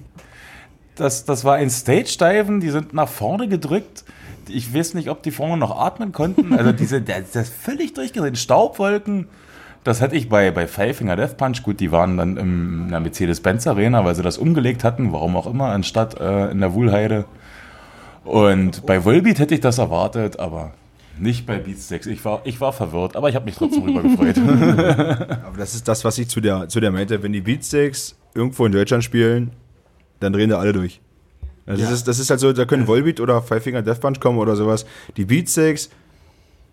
das, 0.95 1.25
das 1.25 1.43
war 1.43 1.55
ein 1.55 1.69
Stage-Diven, 1.69 2.61
die 2.61 2.69
sind 2.69 2.93
nach 2.93 3.09
vorne 3.09 3.49
gedrückt. 3.49 4.05
Ich 4.47 4.73
weiß 4.73 4.93
nicht, 4.93 5.09
ob 5.09 5.23
die 5.23 5.31
vorne 5.31 5.57
noch 5.57 5.77
atmen 5.77 6.13
konnten. 6.13 6.53
Also 6.57 6.71
diese, 6.71 7.01
das, 7.01 7.31
das 7.33 7.49
ist 7.49 7.53
völlig 7.53 7.93
durchgedreht. 7.93 8.37
Staubwolken. 8.37 9.27
Das 9.87 10.01
hatte 10.01 10.17
ich 10.17 10.27
bei, 10.27 10.51
bei 10.51 10.67
Five 10.67 10.97
Finger 10.97 11.15
Death 11.15 11.37
Punch. 11.37 11.63
Gut, 11.63 11.79
die 11.79 11.93
waren 11.93 12.17
dann 12.17 12.35
im, 12.35 12.83
in 12.83 12.89
der 12.89 12.99
Mercedes-Benz 12.99 13.67
Arena, 13.67 14.03
weil 14.03 14.15
sie 14.15 14.21
das 14.21 14.37
umgelegt 14.37 14.83
hatten, 14.83 15.13
warum 15.13 15.37
auch 15.37 15.47
immer, 15.47 15.67
anstatt 15.67 16.19
äh, 16.19 16.51
in 16.51 16.59
der 16.59 16.73
Wuhlheide. 16.73 17.23
Und 18.25 18.85
bei 18.85 19.05
Volbeat 19.05 19.39
hätte 19.39 19.53
ich 19.53 19.61
das 19.61 19.77
erwartet, 19.77 20.39
aber 20.39 20.73
nicht 21.17 21.45
bei 21.45 21.57
Beatsteaks. 21.57 22.05
Ich 22.05 22.25
war, 22.25 22.41
ich 22.43 22.59
war 22.59 22.73
verwirrt, 22.73 23.15
aber 23.15 23.29
ich 23.29 23.35
habe 23.35 23.45
mich 23.45 23.55
trotzdem 23.55 23.83
rüber 23.83 24.03
gefreut. 24.03 24.37
Aber 25.45 25.57
das 25.57 25.73
ist 25.73 25.87
das, 25.87 26.03
was 26.03 26.17
ich 26.17 26.27
zu 26.27 26.41
der, 26.41 26.67
zu 26.67 26.81
der 26.81 26.91
meinte. 26.91 27.23
Wenn 27.23 27.31
die 27.31 27.41
Beatsteaks 27.41 28.17
irgendwo 28.35 28.65
in 28.65 28.73
Deutschland 28.73 29.05
spielen, 29.05 29.51
dann 30.19 30.33
drehen 30.33 30.49
da 30.49 30.59
alle 30.59 30.73
durch. 30.73 30.99
Also 31.65 31.81
das, 31.81 31.91
ist, 31.93 32.07
das 32.09 32.19
ist 32.19 32.29
halt 32.29 32.41
so, 32.41 32.51
da 32.51 32.65
können 32.65 32.87
Volbeat 32.87 33.21
oder 33.21 33.41
Five 33.41 33.63
Finger 33.63 33.81
Death 33.81 34.01
Punch 34.01 34.19
kommen 34.19 34.37
oder 34.37 34.57
sowas. 34.57 34.85
Die 35.15 35.23
Beatsteaks 35.23 35.89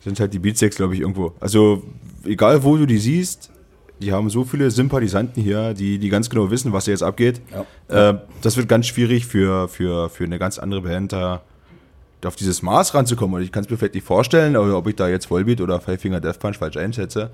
sind 0.05 0.21
halt 0.21 0.33
die 0.33 0.39
Beatsteaks, 0.39 0.77
glaube 0.77 0.95
ich, 0.95 1.01
irgendwo. 1.01 1.33
Also 1.41 1.83
egal, 2.25 2.63
wo 2.63 2.77
du 2.77 2.87
die 2.87 2.99
siehst, 2.99 3.51
die 4.01 4.13
haben 4.13 4.29
so 4.29 4.45
viele 4.45 4.71
Sympathisanten 4.71 5.43
hier, 5.43 5.73
die, 5.73 5.99
die 5.99 6.09
ganz 6.11 6.29
genau 6.29 6.51
wissen, 6.51 6.73
was 6.73 6.85
hier 6.85 6.93
jetzt 6.93 7.03
abgeht. 7.03 7.41
Äh, 7.89 8.15
das 8.43 8.57
wird 8.57 8.69
ganz 8.69 8.87
schwierig 8.87 9.27
für, 9.27 9.69
für, 9.69 10.11
für 10.11 10.25
eine 10.25 10.39
ganz 10.39 10.59
andere 10.59 10.83
Band 10.83 11.13
da 11.13 11.43
auf 12.25 12.37
dieses 12.37 12.63
Maß 12.63 12.95
ranzukommen. 12.95 13.37
Und 13.37 13.43
ich 13.43 13.53
kann 13.53 13.65
es 13.65 13.71
mir 13.71 13.77
vielleicht 13.77 13.95
nicht 13.95 14.07
vorstellen, 14.07 14.57
ob 14.57 14.87
ich 14.87 14.97
da 14.97 15.09
jetzt 15.09 15.31
Volbeat 15.31 15.61
oder 15.61 15.81
Five 15.81 16.01
Finger 16.01 16.21
Death 16.21 16.39
Punch 16.39 16.57
falsch 16.57 16.77
einschätze. 16.77 17.31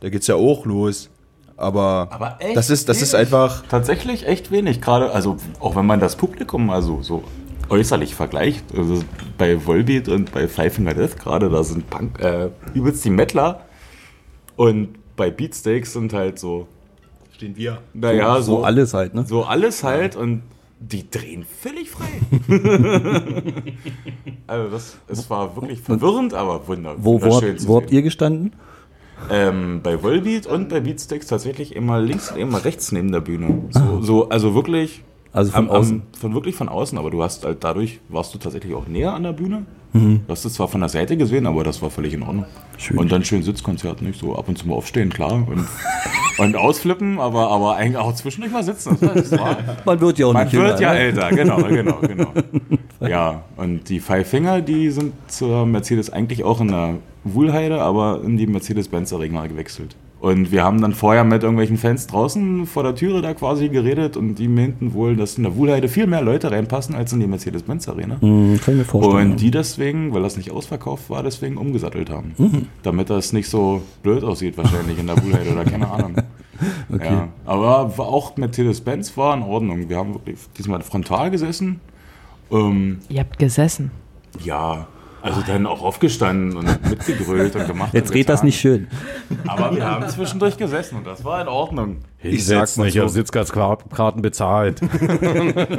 Da 0.00 0.08
geht's 0.08 0.26
ja 0.26 0.34
auch 0.34 0.66
los. 0.66 1.10
Aber, 1.56 2.08
Aber 2.10 2.36
echt 2.40 2.56
das 2.56 2.68
ist, 2.68 2.88
das 2.88 3.00
ist 3.00 3.14
einfach. 3.14 3.64
Tatsächlich 3.68 4.26
echt 4.26 4.50
wenig. 4.50 4.80
Gerade, 4.80 5.12
also 5.12 5.38
auch 5.60 5.74
wenn 5.74 5.86
man 5.86 6.00
das 6.00 6.16
Publikum 6.16 6.70
also 6.70 7.02
so 7.02 7.24
äußerlich 7.68 8.14
vergleicht, 8.14 8.64
also 8.76 9.02
bei 9.38 9.66
Volbeat 9.66 10.08
und 10.08 10.32
bei 10.32 10.48
Five 10.48 10.74
Finger 10.74 10.94
Death 10.94 11.18
gerade, 11.18 11.48
da 11.48 11.62
sind 11.64 11.88
Punk, 11.90 12.20
äh, 12.20 12.50
übelst 12.74 13.04
die 13.04 13.10
Mettler 13.10 13.64
und 14.56 14.90
bei 15.16 15.30
Beatsteaks 15.30 15.92
sind 15.92 16.12
halt 16.12 16.38
so, 16.38 16.68
Stehen 17.32 17.56
wir. 17.56 17.78
naja, 17.94 18.36
so 18.36 18.58
so, 18.58 18.64
alles 18.64 18.94
halt, 18.94 19.14
ne? 19.14 19.24
so 19.26 19.44
alles 19.44 19.84
halt 19.84 20.16
und 20.16 20.42
die 20.78 21.08
drehen 21.10 21.44
völlig 21.44 21.90
frei. 21.90 22.08
also 24.46 24.70
das, 24.70 24.98
es 25.08 25.30
war 25.30 25.56
wirklich 25.56 25.80
verwirrend, 25.80 26.34
aber 26.34 26.68
wunder, 26.68 26.94
Wo, 26.98 27.20
wo, 27.22 27.36
habt, 27.36 27.66
wo 27.66 27.76
habt 27.76 27.90
ihr 27.90 28.02
gestanden? 28.02 28.52
Ähm, 29.30 29.80
bei 29.82 30.02
Volbeat 30.02 30.46
und 30.46 30.68
bei 30.68 30.80
Beatsteaks 30.80 31.26
tatsächlich 31.26 31.74
immer 31.74 32.00
links 32.00 32.30
und 32.30 32.38
immer 32.38 32.64
rechts 32.64 32.92
neben 32.92 33.10
der 33.12 33.20
Bühne. 33.20 33.64
So, 33.70 34.02
so, 34.02 34.28
also 34.28 34.54
wirklich. 34.54 35.02
Also 35.36 35.52
von 35.52 35.64
am- 35.64 35.70
am- 35.70 35.76
außen. 35.80 36.02
von 36.18 36.34
wirklich 36.34 36.54
von 36.56 36.68
außen, 36.68 36.96
aber 36.98 37.10
du 37.10 37.22
hast 37.22 37.44
halt 37.44 37.62
dadurch, 37.62 38.00
warst 38.08 38.32
du 38.34 38.38
tatsächlich 38.38 38.74
auch 38.74 38.86
näher 38.86 39.12
an 39.12 39.22
der 39.22 39.32
Bühne. 39.32 39.66
Mhm. 39.92 40.20
Du 40.26 40.32
hast 40.32 40.44
es 40.44 40.54
zwar 40.54 40.68
von 40.68 40.80
der 40.80 40.88
Seite 40.88 41.16
gesehen, 41.16 41.46
aber 41.46 41.62
das 41.64 41.80
war 41.82 41.90
völlig 41.90 42.12
in 42.14 42.22
Ordnung. 42.22 42.44
Schön. 42.78 42.98
Und 42.98 43.12
dann 43.12 43.24
schön 43.24 43.42
Sitzkonzert, 43.42 44.02
nicht 44.02 44.18
so 44.20 44.34
ab 44.36 44.48
und 44.48 44.58
zu 44.58 44.66
mal 44.66 44.74
aufstehen, 44.74 45.10
klar. 45.10 45.32
Und, 45.34 45.66
und 46.38 46.56
ausflippen, 46.56 47.18
aber, 47.20 47.48
aber 47.50 47.76
eigentlich 47.76 47.96
auch 47.98 48.14
zwischendurch 48.14 48.52
mal 48.52 48.62
sitzen. 48.64 49.00
War, 49.00 49.56
Man 49.84 50.00
wird 50.00 50.18
ja 50.18 50.26
auch 50.26 50.32
man 50.32 50.50
wird 50.52 50.80
ja 50.80 50.92
ne? 50.92 50.98
älter, 50.98 51.30
genau, 51.30 51.56
genau, 51.62 51.98
genau. 52.00 52.28
Ja, 53.00 53.42
und 53.58 53.88
die 53.90 54.00
Five 54.00 54.26
Finger, 54.28 54.62
die 54.62 54.90
sind 54.90 55.12
zur 55.28 55.66
Mercedes 55.66 56.08
eigentlich 56.10 56.44
auch 56.44 56.62
in 56.62 56.68
der 56.68 56.94
Wuhlheide, 57.24 57.82
aber 57.82 58.22
in 58.24 58.38
die 58.38 58.46
Mercedes-Benz 58.46 59.12
Arena 59.12 59.46
gewechselt. 59.46 59.96
Und 60.18 60.50
wir 60.50 60.64
haben 60.64 60.80
dann 60.80 60.94
vorher 60.94 61.24
mit 61.24 61.42
irgendwelchen 61.42 61.76
Fans 61.76 62.06
draußen 62.06 62.66
vor 62.66 62.82
der 62.82 62.94
Türe 62.94 63.20
da 63.20 63.34
quasi 63.34 63.68
geredet 63.68 64.16
und 64.16 64.36
die 64.36 64.48
meinten 64.48 64.94
wohl, 64.94 65.14
dass 65.14 65.36
in 65.36 65.42
der 65.42 65.56
Wuhlheide 65.56 65.88
viel 65.88 66.06
mehr 66.06 66.22
Leute 66.22 66.50
reinpassen 66.50 66.94
als 66.94 67.12
in 67.12 67.20
die 67.20 67.26
Mercedes-Benz 67.26 67.86
Arena. 67.88 68.20
Hm, 68.20 68.58
kann 68.64 68.74
ich 68.74 68.78
mir 68.78 68.84
vorstellen. 68.84 69.32
Und 69.32 69.40
die 69.40 69.50
deswegen, 69.50 70.14
weil 70.14 70.22
das 70.22 70.38
nicht 70.38 70.50
ausverkauft 70.50 71.10
war, 71.10 71.22
deswegen 71.22 71.58
umgesattelt 71.58 72.08
haben. 72.08 72.34
Mhm. 72.38 72.66
Damit 72.82 73.10
das 73.10 73.34
nicht 73.34 73.48
so 73.50 73.82
blöd 74.02 74.24
aussieht 74.24 74.56
wahrscheinlich 74.56 74.98
in 74.98 75.06
der 75.06 75.22
Wuhlheide 75.22 75.52
oder 75.52 75.64
keine 75.64 75.90
Ahnung. 75.90 76.14
Ja, 76.88 77.28
aber 77.44 77.92
auch 77.98 78.38
Mercedes-Benz 78.38 79.14
war 79.18 79.36
in 79.36 79.42
Ordnung. 79.42 79.90
Wir 79.90 79.98
haben 79.98 80.14
wirklich 80.14 80.38
diesmal 80.56 80.80
frontal 80.80 81.30
gesessen. 81.30 81.80
Ähm, 82.50 83.00
Ihr 83.10 83.20
habt 83.20 83.38
gesessen. 83.38 83.90
ja, 84.42 84.86
also 85.26 85.42
dann 85.42 85.66
auch 85.66 85.82
aufgestanden 85.82 86.56
und 86.56 86.66
mitgegrölt 86.90 87.56
und 87.56 87.66
gemacht. 87.66 87.92
Jetzt 87.92 88.10
und 88.10 88.14
red 88.16 88.28
das 88.28 88.42
nicht 88.42 88.60
schön. 88.60 88.86
Aber 89.46 89.74
wir 89.74 89.84
haben 89.84 90.08
zwischendurch 90.08 90.56
gesessen 90.56 90.98
und 90.98 91.06
das 91.06 91.24
war 91.24 91.42
in 91.42 91.48
Ordnung. 91.48 91.98
Hinsetzen, 92.18 92.80
mal 92.80 92.88
ich 92.88 92.94
so. 92.94 93.00
habe 93.00 93.10
Sitzkarten 93.10 94.22
bezahlt. 94.22 94.80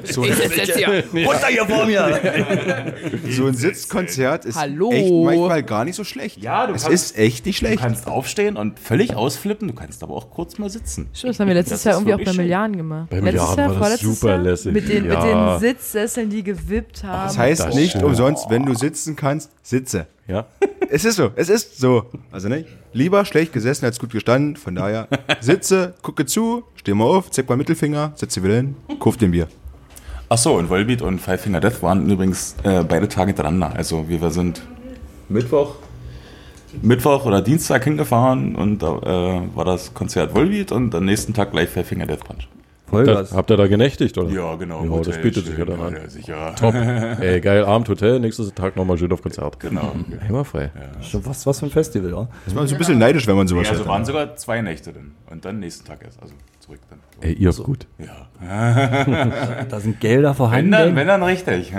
So, 0.03 0.23
Ich 0.23 0.35
sitze 0.35 0.55
jetzt 0.55 0.77
hier. 0.77 1.03
Runter 1.25 1.47
hier 1.49 1.65
vor 1.65 1.85
mir! 1.85 2.93
so 3.29 3.47
ein 3.47 3.53
Sitzkonzert 3.55 4.45
ist 4.45 4.55
Hallo. 4.55 4.91
echt 4.91 5.11
manchmal 5.11 5.63
gar 5.63 5.83
nicht 5.85 5.95
so 5.95 6.03
schlecht. 6.03 6.37
Ja, 6.41 6.67
du 6.67 6.73
es 6.73 6.83
kannst- 6.83 7.11
ist 7.11 7.17
echt 7.17 7.45
nicht 7.45 7.61
Du 7.61 7.65
schlecht. 7.65 7.81
kannst 7.81 8.07
aufstehen 8.07 8.55
und 8.55 8.79
völlig 8.79 9.15
ausflippen, 9.15 9.67
du 9.67 9.73
kannst 9.73 10.03
aber 10.03 10.13
auch 10.15 10.29
kurz 10.29 10.57
mal 10.59 10.69
sitzen. 10.69 11.09
Stimmt, 11.13 11.31
das 11.33 11.39
haben 11.39 11.47
wir 11.47 11.55
letztes 11.55 11.79
Das 11.79 11.83
Jahr 11.85 11.95
irgendwie 11.95 12.13
auch 12.13 12.19
bei 12.19 12.25
schön. 12.33 12.37
Milliarden 12.43 12.77
gemacht. 12.77 13.09
Bei 13.09 13.19
letztes 13.19 13.33
Milliarden 13.33 13.71
Jahr, 13.73 13.79
war 13.81 13.89
das 13.89 13.99
super 13.99 14.29
Jahr, 14.29 14.37
lässig. 14.37 14.73
Mit 14.73 14.89
den, 14.89 15.05
Ja. 15.05 15.19
mit 15.19 15.23
den 15.23 15.59
Sitzsesseln, 15.59 16.29
die 16.29 16.43
gewippt 16.43 17.03
haben. 17.03 17.27
Das 17.27 17.37
heißt 17.37 17.61
Das 17.65 17.75
nicht 17.75 17.89
stimmt. 17.91 18.05
umsonst, 18.05 18.49
wenn 18.49 18.65
du 18.65 18.73
sitzen 18.75 19.15
kannst, 19.15 19.49
sitze. 19.63 20.07
Ja? 20.27 20.45
Es 20.89 21.03
ist 21.03 21.17
so, 21.17 21.31
es 21.35 21.49
ist 21.49 21.79
so. 21.79 22.05
Also 22.31 22.47
nicht? 22.47 22.69
Lieber 22.93 23.25
schlecht 23.25 23.51
gesessen 23.51 23.83
als 23.83 23.99
gut 23.99 24.11
gestanden. 24.11 24.55
Von 24.55 24.73
daher, 24.73 25.09
sitze, 25.41 25.95
gucke 26.01 26.25
zu, 26.25 26.63
steh 26.75 26.93
mal 26.93 27.03
auf, 27.03 27.29
zeig 27.29 27.49
mal 27.49 27.57
Mittelfinger, 27.57 28.13
setze 28.15 28.41
wieder 28.41 28.55
hin, 28.55 28.75
kauf 28.97 29.17
den 29.17 29.31
Bier. 29.31 29.49
Ach 30.29 30.37
so, 30.37 30.53
und 30.55 30.69
Volbeat 30.69 31.01
und 31.01 31.19
Five 31.19 31.41
Finger 31.41 31.59
Death 31.59 31.83
waren 31.83 32.09
übrigens 32.09 32.55
äh, 32.63 32.85
beide 32.85 33.09
Tage 33.09 33.31
hintereinander. 33.31 33.73
Also 33.75 34.07
wir, 34.07 34.21
wir 34.21 34.31
sind 34.31 34.61
Mittwoch, 35.27 35.75
Mittwoch 36.81 37.25
oder 37.25 37.41
Dienstag 37.41 37.83
hingefahren 37.83 38.55
und 38.55 38.81
da 38.81 38.97
äh, 38.97 39.55
war 39.55 39.65
das 39.65 39.93
Konzert 39.93 40.33
Volbeat 40.33 40.71
und 40.71 40.95
am 40.95 41.03
nächsten 41.03 41.33
Tag 41.33 41.51
gleich 41.51 41.67
Five 41.67 41.87
Finger 41.87 42.05
Death 42.05 42.23
Punch. 42.23 42.47
Vollgas. 42.87 43.29
Das, 43.29 43.33
habt 43.37 43.51
ihr 43.51 43.57
da 43.57 43.67
genächtigt, 43.67 44.17
oder? 44.17 44.29
Ja, 44.31 44.55
genau. 44.55 44.83
Ja, 44.85 45.01
das 45.01 45.21
bietet 45.21 45.45
sich 45.45 45.57
ja 45.57 45.65
dann 45.65 45.79
an. 45.81 45.93
Ja, 45.93 46.09
sicher. 46.09 46.55
Top. 46.55 46.73
Ey, 47.21 47.41
geil, 47.41 47.65
Abend, 47.65 47.89
Hotel, 47.89 48.19
nächsten 48.19 48.53
Tag 48.55 48.75
nochmal 48.77 48.97
schön 48.97 49.11
auf 49.11 49.21
Konzert. 49.21 49.59
Genau. 49.59 49.93
Immer 50.29 50.45
frei. 50.45 50.71
Schon 51.01 51.25
Was, 51.25 51.45
was 51.45 51.59
für 51.59 51.65
ein 51.65 51.71
Festival, 51.71 52.11
ja? 52.11 52.27
Ist 52.45 52.55
man 52.55 52.65
so 52.65 52.75
ein 52.75 52.77
bisschen 52.77 52.97
neidisch, 52.97 53.27
wenn 53.27 53.35
man 53.35 53.47
sowas 53.47 53.65
Ja, 53.65 53.71
also 53.71 53.83
hört. 53.83 53.89
waren 53.89 54.05
sogar 54.05 54.35
zwei 54.37 54.61
Nächte 54.61 54.93
dann. 54.93 55.11
Und 55.29 55.43
dann 55.43 55.59
nächsten 55.59 55.85
Tag 55.85 55.99
erst, 56.03 56.21
also 56.21 56.33
zurück 56.59 56.79
dann. 56.89 56.99
Ey, 57.21 57.33
ihr 57.33 57.49
habt 57.49 57.63
gut. 57.63 57.87
Ja. 57.97 58.27
Da 59.69 59.79
sind 59.79 59.99
Gelder 59.99 60.29
Wenn 60.29 60.35
vorhanden. 60.35 60.71
dann, 60.71 60.95
wenn 60.95 61.07
dann 61.07 61.23
richtig. 61.23 61.73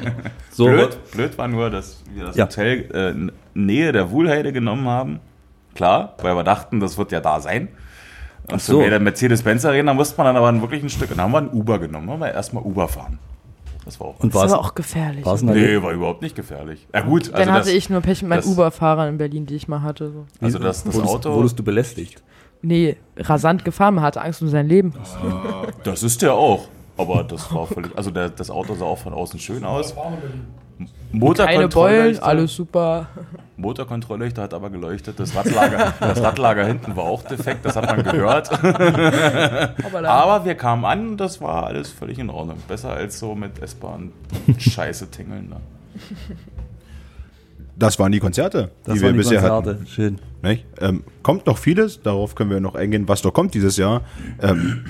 so, 0.50 0.64
blöd, 0.66 0.98
blöd 1.12 1.38
war 1.38 1.46
nur, 1.48 1.70
dass 1.70 2.02
wir 2.12 2.24
das 2.24 2.36
Ja. 2.36 2.46
Hotel 2.46 2.88
äh, 2.92 3.10
in 3.10 3.32
Nähe 3.54 3.92
der 3.92 4.10
Wuhlheide 4.10 4.52
genommen 4.52 4.88
haben. 4.88 5.20
Klar, 5.74 6.14
weil 6.22 6.34
wir 6.34 6.44
dachten, 6.44 6.80
das 6.80 6.98
wird 6.98 7.12
ja 7.12 7.20
da 7.20 7.40
sein. 7.40 7.68
Und 8.50 8.60
so. 8.60 8.74
so. 8.74 8.82
zu 8.82 8.90
der 8.90 9.00
Mercedes-Benz 9.00 9.64
Arena 9.64 9.94
musste 9.94 10.16
man 10.16 10.26
dann 10.26 10.36
aber 10.36 10.60
wirklich 10.60 10.82
ein 10.82 10.90
Stück. 10.90 11.10
Und 11.10 11.18
dann 11.18 11.26
haben 11.26 11.32
wir 11.32 11.38
ein 11.38 11.50
Uber 11.52 11.78
genommen. 11.78 12.10
Haben 12.10 12.20
wir 12.20 12.32
erstmal 12.32 12.62
Uber 12.64 12.88
fahren. 12.88 13.18
Das 13.84 13.98
war 14.00 14.08
auch. 14.08 14.20
Und 14.20 14.34
Das 14.34 14.52
aber 14.52 14.60
auch 14.60 14.74
gefährlich. 14.74 15.24
war's 15.24 15.42
nee, 15.42 15.80
war 15.80 15.92
überhaupt 15.92 16.20
nicht 16.20 16.36
gefährlich. 16.36 16.86
Ja 16.92 17.00
gut, 17.00 17.32
also 17.32 17.32
Dann 17.32 17.52
hatte 17.52 17.66
das, 17.66 17.74
ich 17.74 17.88
nur 17.88 18.02
Pech 18.02 18.20
mit 18.22 18.28
meinen 18.28 18.44
Uber-Fahrern 18.44 19.08
in 19.08 19.18
Berlin, 19.18 19.46
die 19.46 19.54
ich 19.54 19.66
mal 19.66 19.80
hatte. 19.80 20.10
So. 20.10 20.26
also 20.40 20.58
das, 20.58 20.84
das 20.84 20.94
wurdest, 20.94 21.14
Auto, 21.14 21.32
wurdest 21.34 21.58
du 21.58 21.62
belästigt? 21.62 22.22
Nee, 22.60 22.96
rasant 23.16 23.64
gefahren, 23.64 23.94
man 23.94 24.04
hatte 24.04 24.20
Angst 24.20 24.42
um 24.42 24.48
sein 24.48 24.68
Leben. 24.68 24.92
das 25.84 26.02
ist 26.02 26.20
der 26.20 26.34
auch. 26.34 26.68
Aber 26.98 27.24
das 27.24 27.54
war 27.54 27.66
völlig, 27.66 27.96
also 27.96 28.10
der, 28.10 28.28
das 28.28 28.50
Auto 28.50 28.74
sah 28.74 28.84
auch 28.84 28.98
von 28.98 29.14
außen 29.14 29.38
schön 29.38 29.64
aus. 29.64 29.94
Keine 31.36 31.68
Beulen, 31.68 32.18
alles 32.20 32.54
super. 32.54 33.08
Motorkontrollleuchte 33.56 34.40
hat 34.40 34.54
aber 34.54 34.70
geleuchtet. 34.70 35.18
Das 35.18 35.34
Radlager, 35.34 35.92
das 35.98 36.22
Radlager 36.22 36.64
hinten 36.64 36.94
war 36.96 37.04
auch 37.04 37.22
defekt, 37.24 37.64
das 37.64 37.74
hat 37.76 37.86
man 37.86 38.04
gehört. 38.04 38.50
Aber 40.06 40.44
wir 40.44 40.54
kamen 40.54 40.84
an 40.84 41.08
und 41.10 41.16
das 41.16 41.40
war 41.40 41.66
alles 41.66 41.90
völlig 41.90 42.18
in 42.18 42.30
Ordnung. 42.30 42.58
Besser 42.68 42.92
als 42.92 43.18
so 43.18 43.34
mit 43.34 43.60
S-Bahn 43.60 44.12
Scheiße 44.58 45.10
tingeln. 45.10 45.48
Ne? 45.48 45.56
Das 47.76 47.98
waren 47.98 48.12
die 48.12 48.20
Konzerte, 48.20 48.70
Das 48.84 48.94
die 48.94 49.00
wir 49.00 49.06
waren 49.08 49.12
die 49.14 49.18
bisher 49.18 49.40
Konzerte. 49.40 49.70
hatten. 49.70 49.86
Schön. 49.86 50.18
Ähm, 50.80 51.04
kommt 51.22 51.46
noch 51.46 51.58
vieles, 51.58 52.02
darauf 52.02 52.34
können 52.34 52.50
wir 52.50 52.60
noch 52.60 52.74
eingehen, 52.74 53.08
was 53.08 53.24
noch 53.24 53.32
kommt 53.32 53.54
dieses 53.54 53.76
Jahr. 53.76 54.02
Ähm, 54.40 54.84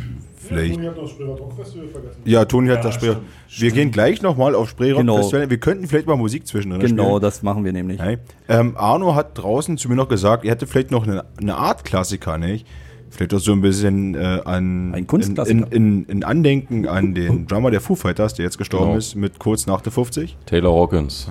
vielleicht. 0.49 0.75
Toni 0.75 0.87
hat 0.87 0.97
noch 0.97 1.03
das 1.03 1.11
Spreewald 1.13 1.41
Rock 1.41 1.53
Festival 1.55 1.89
vergessen. 1.89 2.21
Ja, 2.25 2.45
Toni 2.45 2.69
hat 2.69 2.85
das 2.85 2.95
Spree. 2.95 3.15
Wir 3.59 3.71
gehen 3.71 3.91
gleich 3.91 4.23
nochmal 4.23 4.55
auf 4.55 4.69
Spreerock 4.71 5.01
Genau. 5.01 5.17
Festival. 5.19 5.51
Wir 5.51 5.59
könnten 5.59 5.87
vielleicht 5.87 6.07
mal 6.07 6.17
Musik 6.17 6.47
zwischendrin 6.47 6.81
Genau, 6.81 7.05
spielen. 7.05 7.21
das 7.23 7.43
machen 7.43 7.65
wir 7.65 7.73
nämlich. 7.73 8.01
Hey. 8.01 8.19
Ähm, 8.49 8.75
Arno 8.77 9.15
hat 9.15 9.37
draußen 9.39 9.79
zu 9.79 9.89
mir 9.89 9.95
noch 9.97 10.09
gesagt, 10.09 10.45
er 10.45 10.53
hätte 10.53 10.67
vielleicht 10.67 10.91
noch 10.91 11.07
eine, 11.07 11.25
eine 11.41 11.57
Art 11.57 11.85
Klassiker, 11.85 12.39
nicht? 12.39 12.67
Vielleicht 13.11 13.33
auch 13.33 13.39
so 13.39 13.53
ein 13.53 13.63
bisschen 13.63 14.15
äh, 14.15 14.41
an 14.45 14.95
Ein 14.95 15.07
Kunstklassiker. 15.07 15.67
In, 15.73 16.03
in, 16.03 16.05
in 16.07 16.25
Andenken 16.25 16.87
an 16.87 17.15
den 17.15 17.47
Drummer 17.49 17.71
der 17.71 17.81
Foo 17.81 17.95
Fighters, 17.95 18.35
der 18.35 18.45
jetzt 18.45 18.59
gestorben 18.59 18.87
Genau. 18.89 18.99
ist, 18.99 19.15
mit 19.15 19.39
kurz 19.39 19.67
nach 19.67 19.81
der 19.81 19.93
50. 19.93 20.37
Taylor 20.45 20.75
Hawkins. 20.75 21.31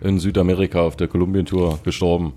In 0.00 0.18
Südamerika 0.18 0.80
auf 0.82 0.96
der 0.96 1.06
Kolumbien-Tour 1.08 1.78
gestorben. 1.84 2.32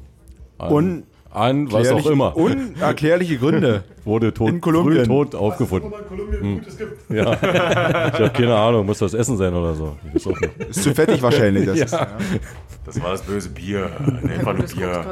An, 0.59 0.71
Und 0.71 1.03
an 1.31 1.71
was 1.71 1.89
auch 1.91 2.05
immer. 2.07 2.35
Unerklärliche 2.35 3.37
Gründe. 3.37 3.83
Wurde 4.05 4.33
tot, 4.33 4.49
in 4.49 4.61
Kolumbien. 4.61 5.05
früh 5.05 5.07
tot 5.07 5.33
Was 5.33 5.39
aufgefunden. 5.41 5.91
in 5.91 6.07
Kolumbien 6.07 6.41
Hm. 6.41 6.57
Gutes 6.59 6.77
gibt. 6.77 6.97
Ja. 7.09 7.33
Ich 7.33 8.19
habe 8.19 8.29
keine 8.33 8.55
Ahnung, 8.55 8.85
muss 8.85 8.99
das 8.99 9.13
Essen 9.13 9.35
sein 9.37 9.53
oder 9.53 9.73
so. 9.75 9.97
Ist 10.69 10.83
zu 10.83 10.93
fettig 10.93 11.21
wahrscheinlich. 11.21 11.65
Das 11.65 11.79
ist, 11.81 11.97
Das 12.85 13.01
war 13.03 13.11
das 13.11 13.21
böse 13.21 13.49
Bier. 13.49 13.89
Nee, 14.23 14.45
war 14.45 14.53
nur 14.53 14.65
Bier. 14.65 15.05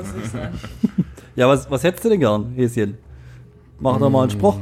Ja, 1.36 1.48
was, 1.50 1.70
was 1.70 1.84
hättest 1.84 2.06
du 2.06 2.10
denn 2.10 2.20
gern, 2.22 2.54
Häschen? 2.56 2.98
Mach 3.80 4.00
doch 4.00 4.10
mal 4.10 4.22
einen 4.22 4.32
Spruch. 4.32 4.56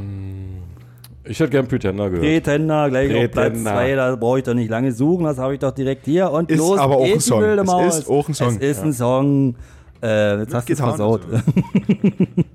Ich 1.26 1.40
hätte 1.40 1.52
gern 1.52 1.68
Pretender 1.68 2.10
gehört. 2.10 2.26
Pretender, 2.44 2.90
gleich 2.90 3.10
auf 3.16 3.32
Platz 3.32 3.48
Pretender. 3.50 3.72
2, 3.72 3.96
da 3.96 4.16
brauche 4.16 4.40
ich 4.40 4.44
doch 4.44 4.54
nicht 4.56 4.70
lange 4.70 4.92
suchen, 4.92 5.24
das 5.26 5.38
habe 5.38 5.54
ich 5.54 5.60
doch 5.60 5.72
direkt 5.72 6.06
hier. 6.06 6.30
Und 6.32 6.50
Ist 6.52 6.58
los, 6.58 6.80
aber 6.80 6.98
auch 6.98 7.06
geht 7.06 7.14
ein 7.16 7.20
Song. 7.22 7.44
Es 7.44 7.66
Maus. 7.66 8.00
ist 8.00 8.10
auch 8.10 8.28
ein 8.28 8.34
Song. 8.34 8.48
Es 8.60 8.78
ist 8.78 8.84
ein 8.84 8.94
Song. 8.94 9.56
Äh, 10.04 10.40
jetzt 10.40 10.54
hast 10.54 10.68
du 10.68 10.74
es 10.74 10.80
versaut. 10.80 11.24
und 11.24 11.44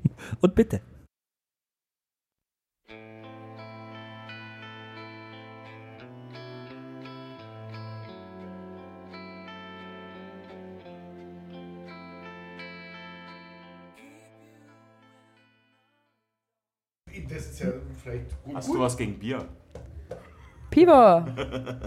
und 0.42 0.54
bitte. 0.54 0.82
Das 17.28 17.46
ist 17.46 17.60
ja 17.60 17.66
vielleicht 18.02 18.42
gut. 18.42 18.54
Hast 18.54 18.68
du 18.68 18.78
was 18.78 18.96
gegen 18.96 19.18
Bier? 19.18 19.46
Piva. 20.70 21.26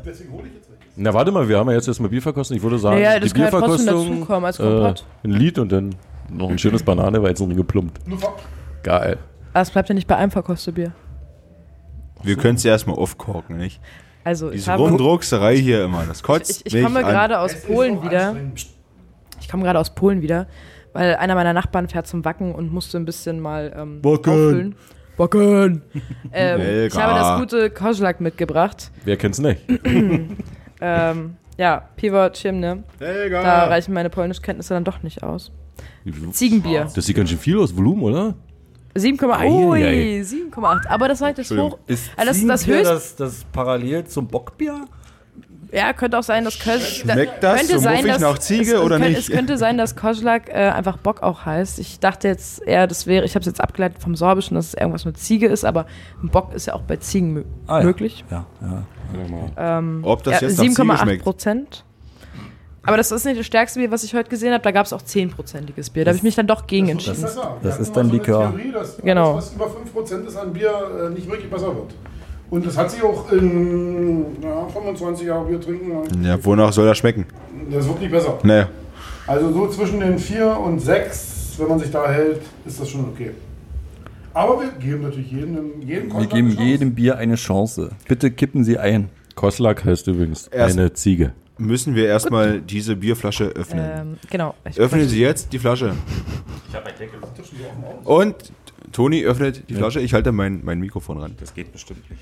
Deswegen 0.05 0.31
hole 0.33 0.47
ich 0.47 0.53
jetzt 0.55 0.69
nicht. 0.69 0.81
Na, 0.95 1.13
warte 1.13 1.31
mal, 1.31 1.47
wir 1.47 1.57
haben 1.57 1.69
ja 1.69 1.75
jetzt 1.75 1.87
erstmal 1.87 2.09
Bier 2.09 2.21
verkostet. 2.21 2.57
Ich 2.57 2.63
würde 2.63 2.77
sagen, 2.77 2.95
Naja, 2.97 3.15
die 3.19 3.21
das 3.21 3.33
kann 3.33 3.43
ja 3.43 3.49
trotzdem 3.49 3.85
Bierverkostung, 3.85 4.13
dazukommen 4.15 4.45
als 4.45 4.59
äh, 4.59 4.63
Kompott. 4.63 5.05
ein 5.23 5.31
Lied 5.31 5.59
und 5.59 5.71
dann 5.71 5.95
noch 6.29 6.49
ein 6.49 6.57
schönes 6.57 6.83
Bananeweizen 6.83 7.55
geplumpt. 7.55 8.07
Nur 8.07 8.19
ver 8.19 8.33
Geil. 8.83 9.17
Aber 9.53 9.61
es 9.61 9.69
bleibt 9.71 9.89
ja 9.89 9.95
nicht 9.95 10.07
bei 10.07 10.15
einem 10.15 10.31
Verkostebier. 10.31 10.91
wir 12.23 12.35
können 12.35 12.55
es 12.55 12.63
ja 12.63 12.71
erstmal 12.71 12.95
aufkorken, 12.97 13.57
nicht? 13.57 13.79
Also, 14.23 14.49
ich 14.49 14.63
Diese. 14.63 14.73
Rumdruckserei 14.75 15.57
hier 15.57 15.83
immer, 15.85 16.03
das 16.07 16.21
kotzt 16.23 16.61
Ich, 16.65 16.75
ich 16.75 16.83
komme 16.83 17.01
gerade 17.01 17.39
aus 17.39 17.53
Es 17.53 17.63
Polen 17.65 18.03
wieder. 18.03 18.35
Ich 19.39 19.49
komme 19.49 19.63
gerade 19.63 19.79
aus 19.79 19.89
Polen 19.95 20.21
wieder, 20.21 20.47
weil 20.93 21.15
einer 21.15 21.33
meiner 21.35 21.53
Nachbarn 21.53 21.87
fährt 21.89 22.05
zum 22.07 22.23
Wacken 22.23 22.53
und 22.53 22.71
musste 22.71 22.97
ein 22.97 23.05
bisschen 23.05 23.39
mal 23.39 23.73
ähm, 23.75 24.03
Wacken. 24.03 24.31
auffüllen. 24.31 24.75
Wacken! 25.21 25.83
ähm, 26.33 26.87
ich 26.87 26.95
habe 26.95 27.13
das 27.13 27.39
gute 27.39 27.69
Kozlak 27.69 28.21
mitgebracht. 28.21 28.91
Wer 29.05 29.17
kennt's 29.17 29.39
nicht? 29.39 29.61
Ähm, 30.83 31.35
ja, 31.59 31.87
Piwo 31.95 32.27
Ciemne. 32.33 32.83
Da 32.97 33.65
reichen 33.65 33.93
meine 33.93 34.09
Polnischkenntnisse 34.09 34.73
dann 34.73 34.83
doch 34.83 35.03
nicht 35.03 35.21
aus. 35.21 35.51
Ziegenbier. 36.31 36.87
Das 36.95 37.05
sieht 37.05 37.15
ganz 37.15 37.29
schön 37.29 37.37
viel 37.37 37.59
aus, 37.59 37.77
Volumen, 37.77 38.01
oder? 38.01 38.33
7,8. 38.95 39.45
Ui, 39.45 39.79
7,8. 40.23 40.87
Aber 40.87 41.07
das 41.07 41.19
sagt 41.19 41.37
jetzt 41.37 41.51
hoch. 41.51 41.77
Ist 41.85 42.09
Also 42.17 42.31
das, 42.31 42.47
das 42.47 42.65
höchst. 42.65 42.91
das, 42.91 43.15
das 43.15 43.45
parallel 43.51 44.05
zum 44.05 44.27
Bockbier? 44.27 44.85
Ja, 45.73 45.93
könnte 45.93 46.19
auch 46.19 46.23
sein, 46.23 46.43
dass 46.43 46.59
Köln. 46.59 46.81
Schmeckt 46.81 47.41
das 47.41 47.59
könnte 47.59 47.73
so 47.75 47.79
sein, 47.79 48.05
dass- 48.05 48.19
nach 48.19 48.37
Ziege 48.39 48.73
es, 48.75 48.79
oder 48.81 48.97
könnte, 48.97 49.09
nicht? 49.17 49.29
Es 49.29 49.33
könnte 49.33 49.57
sein, 49.57 49.77
dass 49.77 49.95
Koschlak 49.95 50.49
äh, 50.49 50.53
einfach 50.69 50.97
Bock 50.97 51.23
auch 51.23 51.45
heißt. 51.45 51.79
Ich 51.79 51.99
dachte 52.01 52.27
jetzt 52.27 52.61
eher, 52.67 52.87
das 52.87 53.07
wäre, 53.07 53.23
ich 53.23 53.35
habe 53.35 53.39
es 53.41 53.45
jetzt 53.45 53.61
abgeleitet 53.61 54.01
vom 54.01 54.15
Sorbischen, 54.15 54.55
dass 54.55 54.67
es 54.67 54.73
irgendwas 54.73 55.05
mit 55.05 55.17
Ziege 55.17 55.47
ist, 55.47 55.63
aber 55.63 55.85
ein 56.21 56.27
Bock 56.29 56.53
ist 56.53 56.65
ja 56.67 56.73
auch 56.73 56.81
bei 56.81 56.97
Ziegen 56.97 57.31
mö 57.33 57.43
Ah, 57.67 57.79
ja. 57.79 57.85
möglich. 57.85 58.25
Ja, 58.29 58.45
ja. 58.61 58.83
Ähm, 59.77 60.01
Ob 60.03 60.23
das 60.23 60.41
ja, 60.41 60.47
jetzt 60.47 60.57
nach 60.57 60.63
Ziege 60.65 60.81
7,8 60.83 60.97
schmeckt. 61.03 61.23
Prozent. 61.23 61.85
Aber 62.83 62.97
das 62.97 63.11
ist 63.11 63.25
nicht 63.25 63.39
das 63.39 63.45
stärkste 63.45 63.79
Bier, 63.79 63.91
was 63.91 64.03
ich 64.03 64.13
heute 64.15 64.29
gesehen 64.29 64.51
habe. 64.53 64.63
Da 64.63 64.71
gab 64.71 64.87
es 64.87 64.91
auch 64.93 65.01
10-prozentiges 65.03 65.91
Bier. 65.91 66.03
Da 66.03 66.09
habe 66.09 66.17
ich 66.17 66.23
mich 66.23 66.33
dann 66.35 66.47
doch 66.47 66.65
gegen 66.65 66.89
entschieden. 66.89 67.21
Das- 67.21 67.35
Besser. 67.35 67.55
das 67.57 67.63
Wir 67.63 67.71
hatten 67.73 67.81
ist 67.83 67.95
dann 67.95 68.07
so 68.07 68.13
Likör. 68.13 68.49
Theorie, 68.55 68.71
dass 68.71 68.97
Genau. 68.97 69.33
alles, 69.33 69.45
was 69.45 69.53
über 69.53 69.67
5% 69.69 70.27
ist 70.27 70.35
an 70.35 70.51
Bier, 70.51 70.73
äh, 71.05 71.09
nicht 71.13 71.29
wirklich 71.29 71.49
besser 71.49 71.67
wird. 71.75 71.93
Und 72.51 72.65
das 72.65 72.77
hat 72.77 72.91
sich 72.91 73.01
auch 73.01 73.31
in 73.31 74.25
ja, 74.43 74.67
25 74.67 75.25
Jahren 75.25 75.47
Bier 75.47 75.59
trinken. 75.61 76.23
Ja, 76.23 76.37
wonach 76.43 76.73
soll 76.73 76.85
das 76.85 76.97
schmecken? 76.97 77.25
Das 77.71 77.87
wird 77.87 78.01
nicht 78.01 78.11
besser. 78.11 78.37
Naja. 78.43 78.67
Also 79.25 79.53
so 79.53 79.67
zwischen 79.69 80.01
den 80.01 80.19
4 80.19 80.57
und 80.59 80.79
6, 80.79 81.53
wenn 81.57 81.69
man 81.69 81.79
sich 81.79 81.89
da 81.89 82.11
hält, 82.11 82.41
ist 82.65 82.79
das 82.81 82.89
schon 82.89 83.05
okay. 83.05 83.31
Aber 84.33 84.61
wir 84.61 84.71
geben 84.71 85.03
natürlich 85.03 85.31
jedem, 85.31 85.81
jedem 85.81 85.87
Wir 85.87 86.09
Kontrakt 86.09 86.33
geben 86.33 86.49
jedem 86.49 86.93
Bier 86.93 87.17
eine 87.17 87.35
Chance. 87.35 87.91
Bitte 88.07 88.31
kippen 88.31 88.65
Sie 88.65 88.77
ein. 88.77 89.09
Koslak 89.35 89.85
heißt 89.85 90.07
übrigens 90.07 90.47
Erst- 90.47 90.77
eine 90.77 90.91
Ziege. 90.93 91.31
Müssen 91.57 91.95
wir 91.95 92.07
erstmal 92.07 92.59
diese 92.59 92.95
Bierflasche 92.95 93.45
öffnen. 93.45 93.85
Ähm, 93.95 94.17
genau. 94.29 94.55
Ich 94.69 94.79
Öffnen 94.79 95.07
Sie 95.07 95.21
jetzt 95.21 95.53
die 95.53 95.59
Flasche. 95.59 95.93
Ich 96.67 96.75
habe 96.75 96.87
einen 96.87 96.97
Deckel. 96.97 97.19
Und 98.03 98.35
Toni 98.91 99.23
öffnet 99.23 99.69
die 99.69 99.75
Flasche. 99.75 99.99
Ich 99.99 100.13
halte 100.13 100.31
mein, 100.31 100.61
mein 100.63 100.79
Mikrofon 100.79 101.17
ran. 101.17 101.35
Das 101.39 101.53
geht 101.53 101.71
bestimmt 101.71 102.09
nicht. 102.09 102.21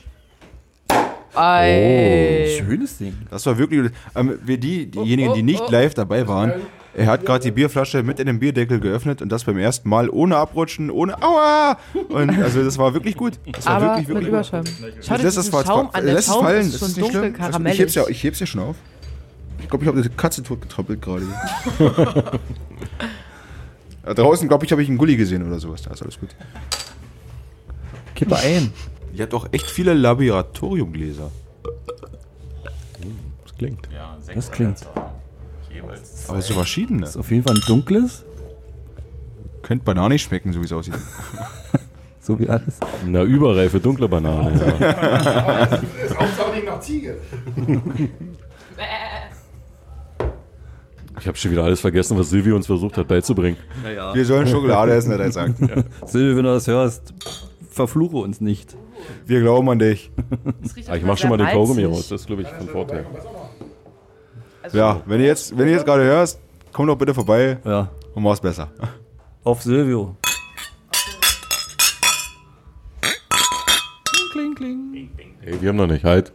Ei. 1.36 2.58
Schönes 2.58 2.98
Ding. 2.98 3.14
Das 3.30 3.46
war 3.46 3.58
wirklich. 3.58 3.92
Ähm, 4.16 4.40
wir 4.44 4.58
die, 4.58 4.88
diejenigen, 4.88 5.34
die 5.34 5.42
oh, 5.42 5.46
nicht 5.46 5.62
oh. 5.62 5.72
live 5.72 5.94
dabei 5.94 6.28
waren, 6.28 6.54
er 6.94 7.08
hat 7.08 7.26
gerade 7.26 7.44
die 7.44 7.52
Bierflasche 7.52 8.04
mit 8.04 8.20
in 8.20 8.26
den 8.26 8.40
Bierdeckel 8.40 8.80
geöffnet 8.80 9.22
und 9.22 9.30
das 9.30 9.44
beim 9.44 9.58
ersten 9.58 9.88
Mal 9.90 10.10
ohne 10.10 10.38
abrutschen, 10.38 10.90
ohne 10.90 11.22
Aua! 11.22 11.78
Und 12.10 12.32
also 12.42 12.64
das 12.64 12.78
war 12.78 12.94
wirklich 12.94 13.16
gut. 13.16 13.40
Das 13.52 13.66
war 13.66 13.76
Aber 13.76 13.86
wirklich, 13.86 14.08
mit 14.08 14.18
wirklich 14.18 14.26
gut. 14.26 14.34
Überschäumen. 14.34 14.68
Schau 15.02 15.18
dir 15.18 15.28
es 15.28 15.36
diesen 15.36 15.52
Schaum 15.52 15.90
an. 15.94 16.06
Der 16.06 16.14
lässt 16.14 16.28
es 16.28 16.34
Schaum 16.34 16.44
fallen, 16.44 16.62
ist 16.62 16.74
das 16.74 16.80
schon 16.80 16.90
ist 16.90 16.98
nicht 16.98 17.14
dunkel 17.14 17.36
schlimm. 17.36 17.46
Also 17.46 17.66
ich 17.66 17.80
heb's 17.80 17.96
ja, 17.96 18.04
ich 18.08 18.24
heb's 18.24 18.40
ja 18.40 18.46
schon 18.46 18.62
auf. 18.62 18.76
Ich 19.62 19.70
glaube, 19.70 19.84
ich 19.84 19.88
habe 19.88 20.00
eine 20.00 20.10
Katze 20.10 20.42
totgetrampelt 20.42 21.02
gerade. 21.02 21.26
draußen, 24.04 24.48
glaube 24.48 24.66
ich, 24.66 24.72
habe 24.72 24.82
ich 24.82 24.90
einen 24.90 24.98
Gulli 24.98 25.16
gesehen 25.16 25.46
oder 25.46 25.60
sowas. 25.60 25.82
Da 25.82 25.92
ist 25.92 26.02
alles 26.02 26.20
gut. 26.20 26.30
Kippe 28.16 28.36
ein. 28.38 28.74
Ihr 29.14 29.24
habt 29.24 29.34
auch 29.34 29.48
echt 29.52 29.70
viele 29.70 29.94
Laboratoriumgläser. 29.94 31.32
Das 33.44 33.56
klingt. 33.58 33.88
Ja, 33.94 34.18
sechs 34.22 34.36
Das 34.36 34.52
klingt. 34.52 34.78
Jeweils. 35.74 36.30
Aber 36.30 36.42
so 36.42 36.54
verschiedene. 36.54 37.02
Das 37.02 37.12
ist 37.12 37.18
auf 37.18 37.32
jeden 37.32 37.44
Fall 37.44 37.56
ein 37.56 37.64
dunkles, 37.68 38.24
Könnte 39.62 39.86
bananig 39.86 40.22
schmecken, 40.22 40.52
so 40.54 40.62
wie 40.62 40.66
es 40.66 40.74
aussieht. 40.74 40.96
so 42.22 42.40
wie 42.40 42.50
alles. 42.50 42.78
Eine 43.06 43.24
überreife 43.24 43.80
dunkle 43.80 44.08
Banane. 44.08 44.76
Ja. 44.80 45.66
Ist 46.06 46.18
Hauptsache 46.18 46.56
nicht 46.56 46.66
nach 46.66 46.80
Ziege. 46.80 47.18
Ich 51.20 51.28
habe 51.28 51.38
schon 51.38 51.52
wieder 51.52 51.64
alles 51.64 51.82
vergessen, 51.82 52.18
was 52.18 52.30
Silvi 52.30 52.52
uns 52.54 52.66
versucht 52.68 52.98
hat 52.98 53.08
beizubringen. 53.08 53.58
Naja. 53.84 54.14
Wir 54.16 54.26
sollen 54.26 54.48
Schokolade 54.48 54.94
essen, 54.94 55.12
hat 55.12 55.20
er 55.20 55.26
gesagt. 55.28 55.54
Silvi, 56.06 56.36
wenn 56.38 56.44
du 56.44 56.54
das 56.54 56.68
hörst, 56.68 57.14
verfluche 57.70 58.18
uns 58.18 58.42
nicht. 58.42 58.76
Wir 59.26 59.42
glauben 59.42 59.70
an 59.70 59.80
dich. 59.80 60.12
Ah, 60.88 60.96
ich 60.96 61.04
mache 61.04 61.18
schon 61.18 61.30
mal 61.30 61.38
den 61.38 61.48
Kaugummi 61.48 61.84
raus. 61.86 62.10
Das 62.10 62.22
ist, 62.22 62.28
glaube 62.28 62.44
ich, 62.44 62.48
von 62.48 62.68
Vorteil. 62.68 63.06
Ja, 64.74 65.02
wenn 65.06 65.20
du 65.20 65.26
jetzt, 65.26 65.58
wenn 65.58 65.66
du 65.66 65.72
jetzt 65.72 65.86
gerade 65.86 66.04
hörst, 66.04 66.40
komm 66.74 66.88
doch 66.88 66.98
bitte 66.98 67.14
vorbei 67.14 67.58
Ja. 67.66 67.90
und 68.14 68.24
mach's 68.24 68.40
besser. 68.42 68.70
Auf 69.44 69.62
Silvio. 69.64 70.16
Kling, 74.32 74.56
kling. 74.56 75.10
Hey, 75.42 75.60
wir 75.62 75.70
haben 75.70 75.78
noch 75.78 75.88
nicht. 75.88 76.04
Halt. 76.04 76.32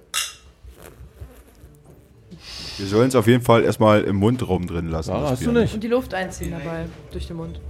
Wir 2.78 2.86
sollen 2.86 3.08
es 3.08 3.14
auf 3.14 3.26
jeden 3.26 3.42
Fall 3.42 3.64
erstmal 3.64 4.02
im 4.02 4.16
Mundraum 4.16 4.66
drin 4.66 4.88
lassen. 4.88 5.12
Das 5.12 5.30
hast 5.32 5.46
du 5.46 5.52
nicht? 5.52 5.74
Und 5.74 5.82
die 5.82 5.88
Luft 5.88 6.14
einziehen 6.14 6.50
dabei, 6.52 6.86
durch 7.12 7.26
den 7.26 7.36
Mund. 7.36 7.60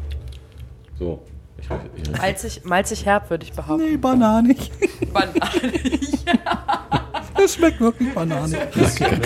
So. 0.98 1.22
Ich, 1.58 1.66
ich, 1.96 2.18
Malzig, 2.18 2.64
malzig 2.64 3.06
herb, 3.06 3.30
würde 3.30 3.44
ich 3.44 3.52
behaupten. 3.52 3.84
Nee, 3.90 3.96
bananig. 3.96 4.70
Bananig. 5.12 6.24
Es 7.44 7.56
schmeckt 7.56 7.80
wirklich 7.80 8.14
bananig. 8.14 8.56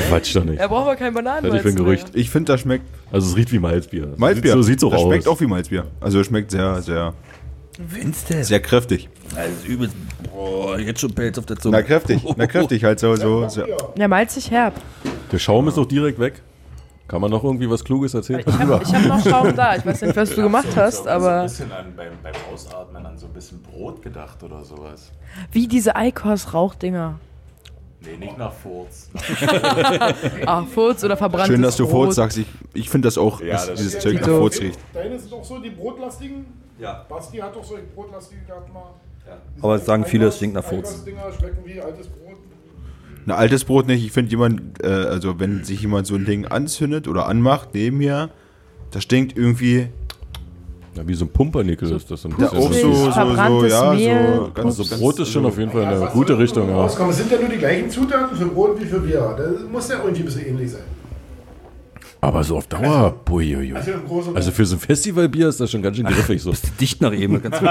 Quatsch 0.08 0.34
doch 0.34 0.44
nicht. 0.44 0.58
Er 0.58 0.68
braucht 0.68 0.82
aber 0.82 0.96
kein 0.96 1.14
Bananen. 1.14 1.42
Fertig 1.44 1.62
für 1.62 1.68
ein 1.68 1.76
Gerücht. 1.76 2.08
Ich 2.14 2.30
finde, 2.30 2.52
das 2.52 2.62
schmeckt 2.62 2.84
Also 3.12 3.28
es 3.28 3.36
riecht 3.36 3.52
wie 3.52 3.58
Malzbier. 3.58 4.14
Malzbier. 4.16 4.54
So 4.54 4.62
sieht's 4.62 4.82
auch 4.82 4.90
das 4.90 5.00
aus. 5.02 5.06
schmeckt 5.06 5.28
auch 5.28 5.40
wie 5.40 5.46
Malzbier. 5.46 5.86
Also 6.00 6.20
es 6.20 6.26
schmeckt 6.26 6.50
sehr, 6.50 6.82
sehr, 6.82 7.14
Findest 7.86 8.30
du? 8.30 8.42
sehr 8.42 8.60
kräftig. 8.60 9.08
Also 9.36 9.66
übelst. 9.66 9.94
Boah, 10.32 10.78
jetzt 10.78 11.00
schon 11.00 11.12
Pelz 11.14 11.38
auf 11.38 11.46
der 11.46 11.58
Zunge. 11.58 11.76
Na 11.76 11.82
kräftig, 11.82 12.22
na 12.36 12.46
kräftig 12.46 12.82
halt 12.82 12.98
so, 12.98 13.14
so. 13.14 13.48
so. 13.48 13.62
Ja, 13.96 14.08
malzig 14.08 14.50
herb. 14.50 14.74
Der 15.32 15.38
Schaum 15.38 15.68
ist 15.68 15.78
auch 15.78 15.86
direkt 15.86 16.18
weg. 16.18 16.42
Kann 17.06 17.22
man 17.22 17.30
noch 17.30 17.42
irgendwie 17.42 17.70
was 17.70 17.82
Kluges 17.84 18.12
erzählen? 18.12 18.40
Ich 18.46 18.58
habe 18.58 18.80
hab 18.80 19.06
noch 19.06 19.24
Schaum 19.24 19.56
da. 19.56 19.76
Ich 19.76 19.86
weiß 19.86 20.02
nicht, 20.02 20.16
was 20.16 20.30
du 20.30 20.42
gemacht 20.42 20.76
hast, 20.76 21.04
so 21.04 21.08
ein 21.08 21.08
aber 21.08 21.42
bisschen 21.44 21.72
an, 21.72 21.94
beim, 21.96 22.12
beim 22.22 22.34
Ausatmen 22.52 23.06
an 23.06 23.16
so 23.16 23.26
ein 23.26 23.32
bisschen 23.32 23.62
Brot 23.62 24.02
gedacht 24.02 24.42
oder 24.42 24.62
sowas. 24.64 25.10
wie 25.52 25.66
diese 25.66 25.96
Eikos-Rauchdinger. 25.96 27.18
Nee, 28.00 28.16
nicht 28.26 28.38
nach 28.38 28.52
Furz. 28.52 29.10
Ah, 30.46 30.62
Furz 30.64 31.02
oder 31.02 31.16
verbranntes 31.16 31.48
Schön, 31.54 31.62
dass 31.62 31.76
du. 31.76 31.86
Furz 31.86 32.14
sagst. 32.14 32.38
Ich, 32.38 32.46
ich 32.74 32.90
finde 32.90 33.08
das 33.08 33.18
auch, 33.18 33.40
Ja, 33.40 33.54
dass 33.54 33.66
das 33.68 33.78
dieses 33.78 33.94
ist 33.94 34.02
Zeug 34.02 34.20
nach. 34.20 34.26
Furz 34.28 34.60
riecht. 34.60 34.78
Deine 34.94 35.18
sind 35.18 35.32
auch 35.32 35.44
so 35.44 35.58
die 35.58 35.70
brotlastigen? 35.70 36.44
Ja. 36.78 37.04
Basti 37.08 37.38
hat 37.38 37.56
doch 37.56 37.64
so 37.64 37.76
brotlastige 37.94 38.42
gehabt 38.42 38.72
mal. 38.72 38.90
Diese 39.54 39.64
Aber 39.64 39.74
es 39.74 39.84
sagen 39.84 40.04
viele, 40.04 40.26
es 40.28 40.36
stinkt 40.36 40.54
nach 40.54 40.62
Furz. 40.64 40.90
Eikos-Dinger 40.90 41.32
schmecken 41.38 41.58
wie 41.64 41.80
altes 41.80 42.06
Brot. 42.06 42.27
Ein 43.28 43.32
altes 43.32 43.64
Brot 43.64 43.86
nicht. 43.86 44.04
Ich 44.04 44.12
finde 44.12 44.30
jemand, 44.30 44.82
äh, 44.82 44.86
also 44.86 45.38
wenn 45.38 45.62
sich 45.62 45.82
jemand 45.82 46.06
so 46.06 46.14
ein 46.14 46.24
Ding 46.24 46.46
anzündet 46.46 47.06
oder 47.08 47.26
anmacht 47.26 47.70
neben 47.74 47.98
mir, 47.98 48.30
das 48.90 49.02
stinkt 49.02 49.36
irgendwie 49.36 49.88
Ja, 50.96 51.06
wie 51.06 51.12
so 51.14 51.26
ein 51.26 51.28
Pumpernickel 51.28 51.92
ist 51.92 52.10
das. 52.10 52.24
Ein 52.24 52.30
ja, 52.38 52.48
bisschen. 52.48 52.58
auch 52.58 52.72
so, 52.72 52.92
so, 52.94 53.04
so, 53.04 53.12
verbranntes 53.12 53.72
ja, 53.72 53.92
Mehl. 53.92 54.34
so 54.36 54.50
ganz, 54.54 54.78
Also 54.80 54.96
Brot 54.96 55.18
ist 55.20 55.28
schon 55.30 55.44
auf 55.44 55.58
jeden 55.58 55.70
Fall 55.70 55.82
in 55.82 55.88
eine 55.88 56.00
was 56.00 56.12
gute 56.12 56.38
Richtung. 56.38 56.68
Ja. 56.70 56.76
rauskommen? 56.76 57.10
Es 57.10 57.18
sind 57.18 57.30
ja 57.30 57.38
nur 57.38 57.50
die 57.50 57.58
gleichen 57.58 57.90
Zutaten 57.90 58.34
für 58.36 58.46
Brot 58.46 58.80
wie 58.80 58.86
für 58.86 59.00
Bier. 59.00 59.34
Das 59.36 59.70
muss 59.70 59.88
ja 59.90 59.96
irgendwie 59.98 60.22
ein 60.22 60.24
bisschen 60.24 60.46
ähnlich 60.46 60.70
sein. 60.72 60.82
Aber 62.20 62.42
so 62.42 62.56
auf 62.56 62.66
Dauer. 62.66 63.14
Also 63.30 63.92
und 64.08 64.36
Also 64.36 64.50
für 64.50 64.64
so 64.66 64.76
ein 64.76 64.80
Festivalbier 64.80 65.48
ist 65.48 65.60
das 65.60 65.70
schon 65.70 65.82
ganz 65.82 65.96
schön 65.98 66.06
griffig. 66.06 66.42
So. 66.42 66.52
Dicht 66.80 67.00
nach 67.02 67.12
eben, 67.12 67.40
ganz. 67.42 67.56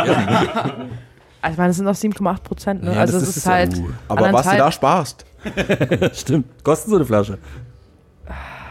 Also 1.40 1.54
ich 1.54 1.58
meine, 1.60 1.70
das 1.70 1.78
sind 1.78 1.86
noch 1.86 1.96
7,8 1.96 2.42
Prozent. 2.44 2.84
Ne? 2.84 2.94
Ja, 2.94 3.02
also 3.02 3.14
das 3.14 3.24
es 3.24 3.30
ist 3.30 3.38
ist, 3.38 3.46
ja- 3.46 3.52
halt. 3.54 3.78
uh. 3.78 3.90
Aber 4.08 4.34
was 4.34 4.50
du 4.50 4.58
da 4.58 4.72
sparst, 4.72 5.26
Stimmt. 6.14 6.64
Kosten 6.64 6.90
so 6.90 6.96
eine 6.98 7.06
Flasche. 7.06 7.38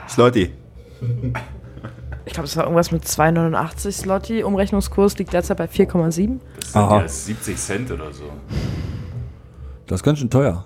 Slotty. 0.09 0.53
Ich 2.25 2.33
glaube, 2.33 2.47
es 2.47 2.57
war 2.57 2.65
irgendwas 2.65 2.91
mit 2.91 3.05
2,89 3.05 3.93
Slotti. 3.93 4.43
Umrechnungskurs 4.43 5.17
liegt 5.19 5.33
derzeit 5.33 5.57
bei 5.57 5.67
4,7. 5.67 6.41
Das 6.61 6.73
sind 6.73 6.83
Aha. 6.83 7.01
ja 7.03 7.09
70 7.09 7.57
Cent 7.57 7.91
oder 7.91 8.13
so. 8.13 8.25
Das 9.87 10.01
ist 10.01 10.05
ganz 10.05 10.19
schön 10.19 10.31
teuer. 10.31 10.65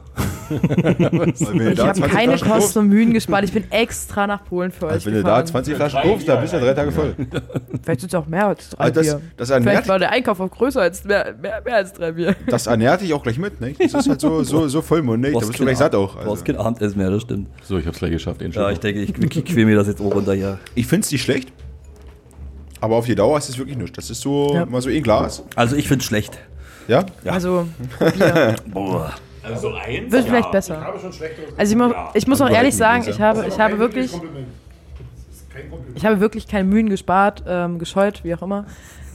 Ich 0.51 1.07
habe 1.07 1.35
20 1.35 2.05
keine 2.05 2.37
Flaschen 2.39 2.49
Kosten 2.51 2.79
und 2.81 2.89
Mühen 2.89 3.13
gespart. 3.13 3.45
Ich 3.45 3.53
bin 3.53 3.71
extra 3.71 4.27
nach 4.27 4.45
Polen 4.45 4.71
für 4.73 4.87
euch 4.87 4.93
Also 4.93 5.07
wenn 5.07 5.15
du 5.15 5.23
da 5.23 5.29
gefahren. 5.41 5.47
20 5.65 5.77
Flaschen 5.77 6.01
kaufst, 6.03 6.29
dann 6.29 6.41
bist 6.41 6.53
du 6.53 6.61
drei 6.61 6.75
Tage 6.75 6.93
voll. 6.93 7.15
Vielleicht 7.83 8.01
sind 8.01 8.09
es 8.13 8.15
auch 8.15 8.27
mehr 8.27 8.47
als 8.49 8.71
drei 8.71 8.85
Also 8.85 8.95
das, 8.95 9.07
Bier. 9.07 9.21
das, 9.37 9.49
Vielleicht 9.51 9.89
war 9.89 9.99
der 9.99 10.11
Einkauf 10.13 10.41
auch 10.41 10.51
größer 10.51 10.81
als 10.83 11.05
mehr, 11.05 11.35
mehr, 11.41 11.63
mehr 11.65 11.77
als 11.77 11.93
drei 11.93 12.13
Bier. 12.13 12.35
das 12.47 12.67
ernährt 12.67 13.01
dich 13.01 13.13
auch 13.15 13.23
gleich 13.23 13.39
mit, 13.39 13.61
ne? 13.61 13.75
Das 13.79 13.95
ist 13.95 14.09
halt 14.09 14.21
so, 14.21 14.43
so, 14.43 14.69
so 14.69 14.83
vollmundig, 14.83 15.33
da 15.35 15.39
bist 15.41 15.59
du 15.59 15.65
gleich 15.65 15.79
satt 15.79 15.95
auch. 15.95 16.17
Du 16.17 16.25
brauchst 16.25 16.43
Also. 16.43 16.45
kein 16.45 16.57
Abendessen 16.57 16.99
mehr, 16.99 17.11
das 17.11 17.23
stimmt. 17.23 17.49
So, 17.63 17.79
ich 17.79 17.87
hab's 17.87 17.99
gleich 17.99 18.11
geschafft. 18.13 18.43
Ja, 18.43 18.71
ich 18.71 18.81
denke, 18.81 19.01
ich, 19.03 19.11
ich 19.37 19.45
quäl 19.45 19.67
mir 19.67 19.77
das 19.77 19.87
jetzt 19.87 20.01
auch 20.01 20.15
runter 20.15 20.35
hier. 20.35 20.59
Ich 20.75 20.87
finde 20.87 21.05
es 21.05 21.13
nicht 21.13 21.23
schlecht, 21.23 21.53
aber 22.81 22.97
auf 22.97 23.07
die 23.07 23.15
Dauer 23.15 23.39
ist 23.39 23.49
es 23.49 23.59
wirklich 23.59 23.77
nichts. 23.77 23.93
Das 23.97 24.11
ist 24.11 24.21
so, 24.21 24.53
Ja. 24.55 24.67
mal 24.67 24.81
so 24.81 24.89
ein 24.91 25.03
Glas. 25.03 25.43
Also 25.55 25.77
ich 25.77 25.87
finde 25.89 26.05
schlecht. 26.05 26.39
Ja? 26.89 27.05
Also, 27.25 27.67
Bier. 28.19 28.57
Boah. 28.67 29.13
Also 29.43 29.73
eins? 29.75 30.13
Wird 30.13 30.27
vielleicht 30.27 30.47
Ich 30.47 30.51
besser. 30.53 30.81
habe 30.81 30.99
schon 30.99 31.13
schlechteres. 31.13 31.59
Also 31.59 31.73
ich, 31.73 31.79
mu 31.79 31.93
ich 32.15 32.27
muss 32.27 32.41
auch 32.41 32.51
ehrlich 32.51 32.77
sagen, 32.77 33.05
ich 33.09 33.21
habe, 33.21 33.47
ich 33.47 33.59
habe 33.59 33.71
Kein 33.73 33.79
wirklich, 33.79 34.13
ich 35.95 36.05
habe 36.05 36.21
wirklich 36.21 36.47
keine 36.47 36.65
Mühen 36.65 36.89
gespart, 36.89 37.43
ähm, 37.47 37.79
gescheut, 37.79 38.23
wie 38.25 38.35
auch 38.35 38.43
immer. 38.43 38.67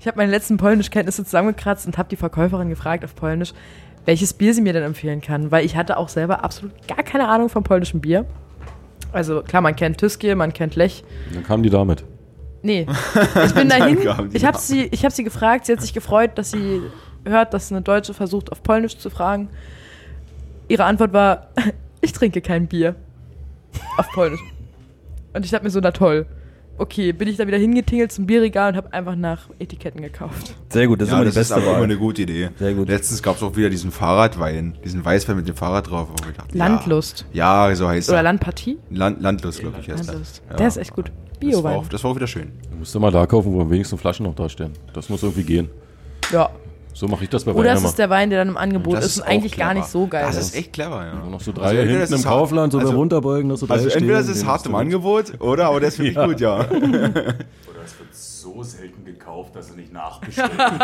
ich 0.00 0.06
habe 0.06 0.18
meine 0.18 0.30
letzten 0.30 0.56
Polnischkenntnisse 0.56 1.24
zusammengekratzt 1.24 1.86
und 1.86 1.98
habe 1.98 2.08
die 2.08 2.16
Verkäuferin 2.16 2.68
gefragt 2.68 3.04
auf 3.04 3.14
Polnisch, 3.16 3.52
welches 4.04 4.34
Bier 4.34 4.54
sie 4.54 4.60
mir 4.60 4.72
denn 4.72 4.84
empfehlen 4.84 5.20
kann, 5.20 5.50
weil 5.50 5.64
ich 5.64 5.76
hatte 5.76 5.96
auch 5.96 6.08
selber 6.08 6.44
absolut 6.44 6.72
gar 6.86 7.02
keine 7.02 7.28
Ahnung 7.28 7.48
vom 7.48 7.64
polnischen 7.64 8.00
Bier. 8.00 8.26
Also 9.12 9.42
klar, 9.42 9.62
man 9.62 9.74
kennt 9.74 9.98
Tyskie, 9.98 10.34
man 10.34 10.52
kennt 10.52 10.76
Lech. 10.76 11.02
Dann 11.34 11.42
kam 11.42 11.62
die 11.62 11.70
damit. 11.70 12.04
Nee. 12.62 12.86
Ich 13.46 13.54
bin 13.54 13.68
dahin. 13.68 13.98
Ich 14.32 14.44
habe 14.44 14.58
sie, 14.58 14.84
ich 14.84 15.04
hab 15.04 15.12
sie 15.12 15.24
gefragt. 15.24 15.66
Sie 15.66 15.72
hat 15.72 15.80
sich 15.80 15.94
gefreut, 15.94 16.32
dass 16.36 16.50
sie 16.52 16.82
hört, 17.24 17.54
dass 17.54 17.70
eine 17.70 17.82
Deutsche 17.82 18.14
versucht, 18.14 18.52
auf 18.52 18.62
Polnisch 18.62 18.98
zu 18.98 19.10
fragen. 19.10 19.48
Ihre 20.68 20.84
Antwort 20.84 21.12
war: 21.12 21.48
Ich 22.00 22.12
trinke 22.12 22.40
kein 22.40 22.66
Bier. 22.66 22.94
Auf 23.96 24.08
Polnisch. 24.12 24.40
Und 25.34 25.44
ich 25.44 25.50
dachte 25.50 25.64
mir 25.64 25.70
so: 25.70 25.80
Na 25.80 25.90
toll. 25.90 26.26
Okay, 26.80 27.12
bin 27.12 27.28
ich 27.28 27.36
da 27.36 27.46
wieder 27.46 27.58
hingetingelt 27.58 28.10
zum 28.10 28.24
Bierregal 28.24 28.70
und 28.70 28.76
habe 28.78 28.90
einfach 28.94 29.14
nach 29.14 29.50
Etiketten 29.58 30.00
gekauft. 30.00 30.54
Sehr 30.70 30.86
gut, 30.86 30.98
das 30.98 31.08
ist 31.08 31.12
ja, 31.12 31.18
immer 31.18 31.24
die 31.26 31.34
das 31.34 31.36
ist 31.36 31.48
beste 31.50 31.54
aber 31.56 31.64
immer 31.64 31.74
Wahl. 31.74 31.82
eine 31.82 31.98
gute 31.98 32.22
Idee. 32.22 32.48
Sehr 32.58 32.72
gut. 32.72 32.88
Letztens 32.88 33.22
gab 33.22 33.36
es 33.36 33.42
auch 33.42 33.54
wieder 33.54 33.68
diesen 33.68 33.90
Fahrradwein, 33.90 34.78
diesen 34.82 35.04
Weißwein 35.04 35.36
mit 35.36 35.46
dem 35.46 35.56
Fahrrad 35.56 35.90
drauf. 35.90 36.08
wo 36.08 36.30
ich 36.30 36.34
dachte, 36.34 36.56
Landlust. 36.56 37.26
Ja, 37.34 37.68
ja 37.68 37.76
so 37.76 37.86
heißt 37.86 38.08
Oder 38.08 38.20
er. 38.20 38.22
Landpartie? 38.22 38.78
Land, 38.88 39.20
Landlust, 39.20 39.60
glaube 39.60 39.76
ich, 39.78 39.90
heißt. 39.90 40.06
Landlust. 40.06 40.42
Ja. 40.48 40.56
Der 40.56 40.68
ist 40.68 40.78
echt 40.78 40.94
gut. 40.94 41.08
Das 41.08 41.14
war, 41.14 41.38
Biowein. 41.38 41.76
auch, 41.76 41.88
das 41.88 42.02
war 42.02 42.12
auch 42.12 42.16
wieder 42.16 42.26
schön. 42.26 42.50
Du 42.70 42.78
musst 42.78 42.94
immer 42.94 43.10
da 43.10 43.26
kaufen, 43.26 43.52
wo 43.52 43.60
am 43.60 43.68
wenigsten 43.68 43.98
Flaschen 43.98 44.24
noch 44.24 44.34
da 44.34 44.48
stehen. 44.48 44.72
Das 44.94 45.10
muss 45.10 45.22
irgendwie 45.22 45.44
gehen. 45.44 45.68
Ja. 46.32 46.48
So 46.92 47.08
mache 47.08 47.24
ich 47.24 47.30
das 47.30 47.44
bei 47.44 47.52
Oder 47.52 47.70
Wein 47.70 47.74
es 47.76 47.80
immer. 47.80 47.88
ist 47.88 47.98
der 47.98 48.10
Wein, 48.10 48.30
der 48.30 48.40
dann 48.40 48.48
im 48.48 48.56
Angebot 48.56 48.96
Das 48.96 49.06
ist 49.06 49.18
und 49.20 49.26
eigentlich 49.26 49.56
gar 49.56 49.68
clever. 49.70 49.80
nicht 49.80 49.90
so 49.90 50.06
geil 50.06 50.24
Das 50.26 50.36
ist. 50.36 50.54
echt 50.56 50.72
clever, 50.72 51.04
ja. 51.06 51.12
Und 51.22 51.30
noch 51.30 51.40
so 51.40 51.50
Also 51.52 51.62
drei 51.62 51.70
entweder 51.70 51.98
hinten 51.98 52.12
das 52.12 52.20
im 52.24 52.28
Kaufland, 52.28 52.72
so 52.72 52.78
also- 52.78 52.90
beim 52.90 52.98
Runterbeugen, 52.98 53.48
noch 53.48 53.56
so 53.56 53.66
drei 53.66 53.74
Also 53.74 53.88
entweder 53.88 54.18
es 54.18 54.26
stehen, 54.26 54.36
ist 54.36 54.46
hart 54.46 54.66
im 54.66 54.74
Angebot, 54.74 55.32
oder? 55.40 55.66
Aber 55.66 55.80
der 55.80 55.88
ist 55.88 55.98
wirklich 55.98 56.16
gut, 56.16 56.40
ja. 56.40 56.58
Oder 56.60 56.68
es 57.84 57.98
wird 57.98 58.12
so 58.12 58.62
selten 58.62 59.04
gekauft, 59.04 59.54
dass 59.56 59.70
er 59.70 59.76
nicht 59.76 59.92
nachbestellt. 59.94 60.50
Das 60.58 60.78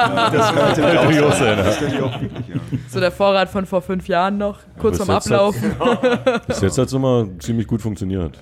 kann 0.55 0.55
natürlich 0.55 1.21
auch 1.23 1.33
sein. 1.35 1.59
ja. 1.59 1.62
Das 1.64 1.79
könnte 1.79 1.97
ich 1.97 2.03
auch 2.03 2.21
wirklich, 2.21 2.49
ja. 2.49 2.55
So 2.88 3.01
der 3.01 3.12
Vorrat 3.12 3.49
von 3.51 3.66
vor 3.66 3.83
fünf 3.83 4.09
Jahren 4.09 4.38
noch, 4.38 4.61
kurz 4.79 4.97
vorm 4.99 5.11
jetzt 5.11 5.31
Ablauf. 5.31 5.57
Bis 6.47 6.61
jetzt 6.62 6.79
hat 6.79 6.87
es 6.87 6.92
immer 6.92 7.27
ziemlich 7.40 7.66
gut 7.66 7.83
funktioniert. 7.83 8.38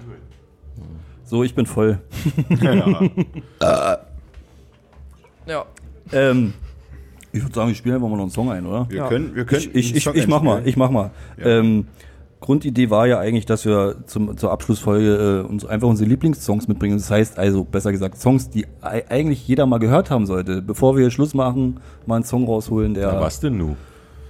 So, 1.24 1.42
ich 1.42 1.54
bin 1.54 1.64
voll. 1.66 1.98
Ja. 5.46 5.64
Ähm, 6.12 6.54
ich 7.34 7.42
würde 7.42 7.54
sagen, 7.54 7.70
ich 7.70 7.76
spiele 7.78 7.96
einfach 7.96 8.08
mal 8.08 8.16
noch 8.16 8.22
einen 8.22 8.30
Song 8.30 8.50
ein, 8.50 8.64
oder? 8.64 8.86
Wir 8.88 8.98
Ja. 8.98 9.08
können, 9.08 9.34
wir 9.34 9.44
können 9.44 9.60
Ich, 9.60 9.74
ich, 9.74 9.96
ich, 9.96 10.04
Song 10.04 10.14
ich 10.16 10.26
mach 10.26 10.42
mal, 10.42 10.62
ich 10.66 10.76
mach 10.76 10.90
mal. 10.90 11.10
Ja. 11.38 11.46
Ähm, 11.58 11.86
Grundidee 12.40 12.90
war 12.90 13.06
ja 13.06 13.18
eigentlich, 13.18 13.46
dass 13.46 13.64
wir 13.64 13.96
zum, 14.06 14.36
zur 14.36 14.50
Abschlussfolge 14.52 15.44
äh, 15.46 15.48
uns 15.48 15.64
einfach 15.64 15.88
unsere 15.88 16.08
Lieblingssongs 16.10 16.68
mitbringen. 16.68 16.98
Das 16.98 17.10
heißt 17.10 17.38
also, 17.38 17.64
besser 17.64 17.90
gesagt, 17.90 18.18
Songs, 18.20 18.50
die 18.50 18.66
ei- 18.82 19.04
eigentlich 19.08 19.48
jeder 19.48 19.64
mal 19.64 19.78
gehört 19.78 20.10
haben 20.10 20.26
sollte. 20.26 20.60
Bevor 20.60 20.96
wir 20.96 21.10
Schluss 21.10 21.32
machen, 21.32 21.80
mal 22.06 22.16
einen 22.16 22.24
Song 22.24 22.44
rausholen, 22.44 22.92
der. 22.94 23.04
Ja, 23.14 23.20
was 23.20 23.40
denn 23.40 23.56
nu? 23.56 23.76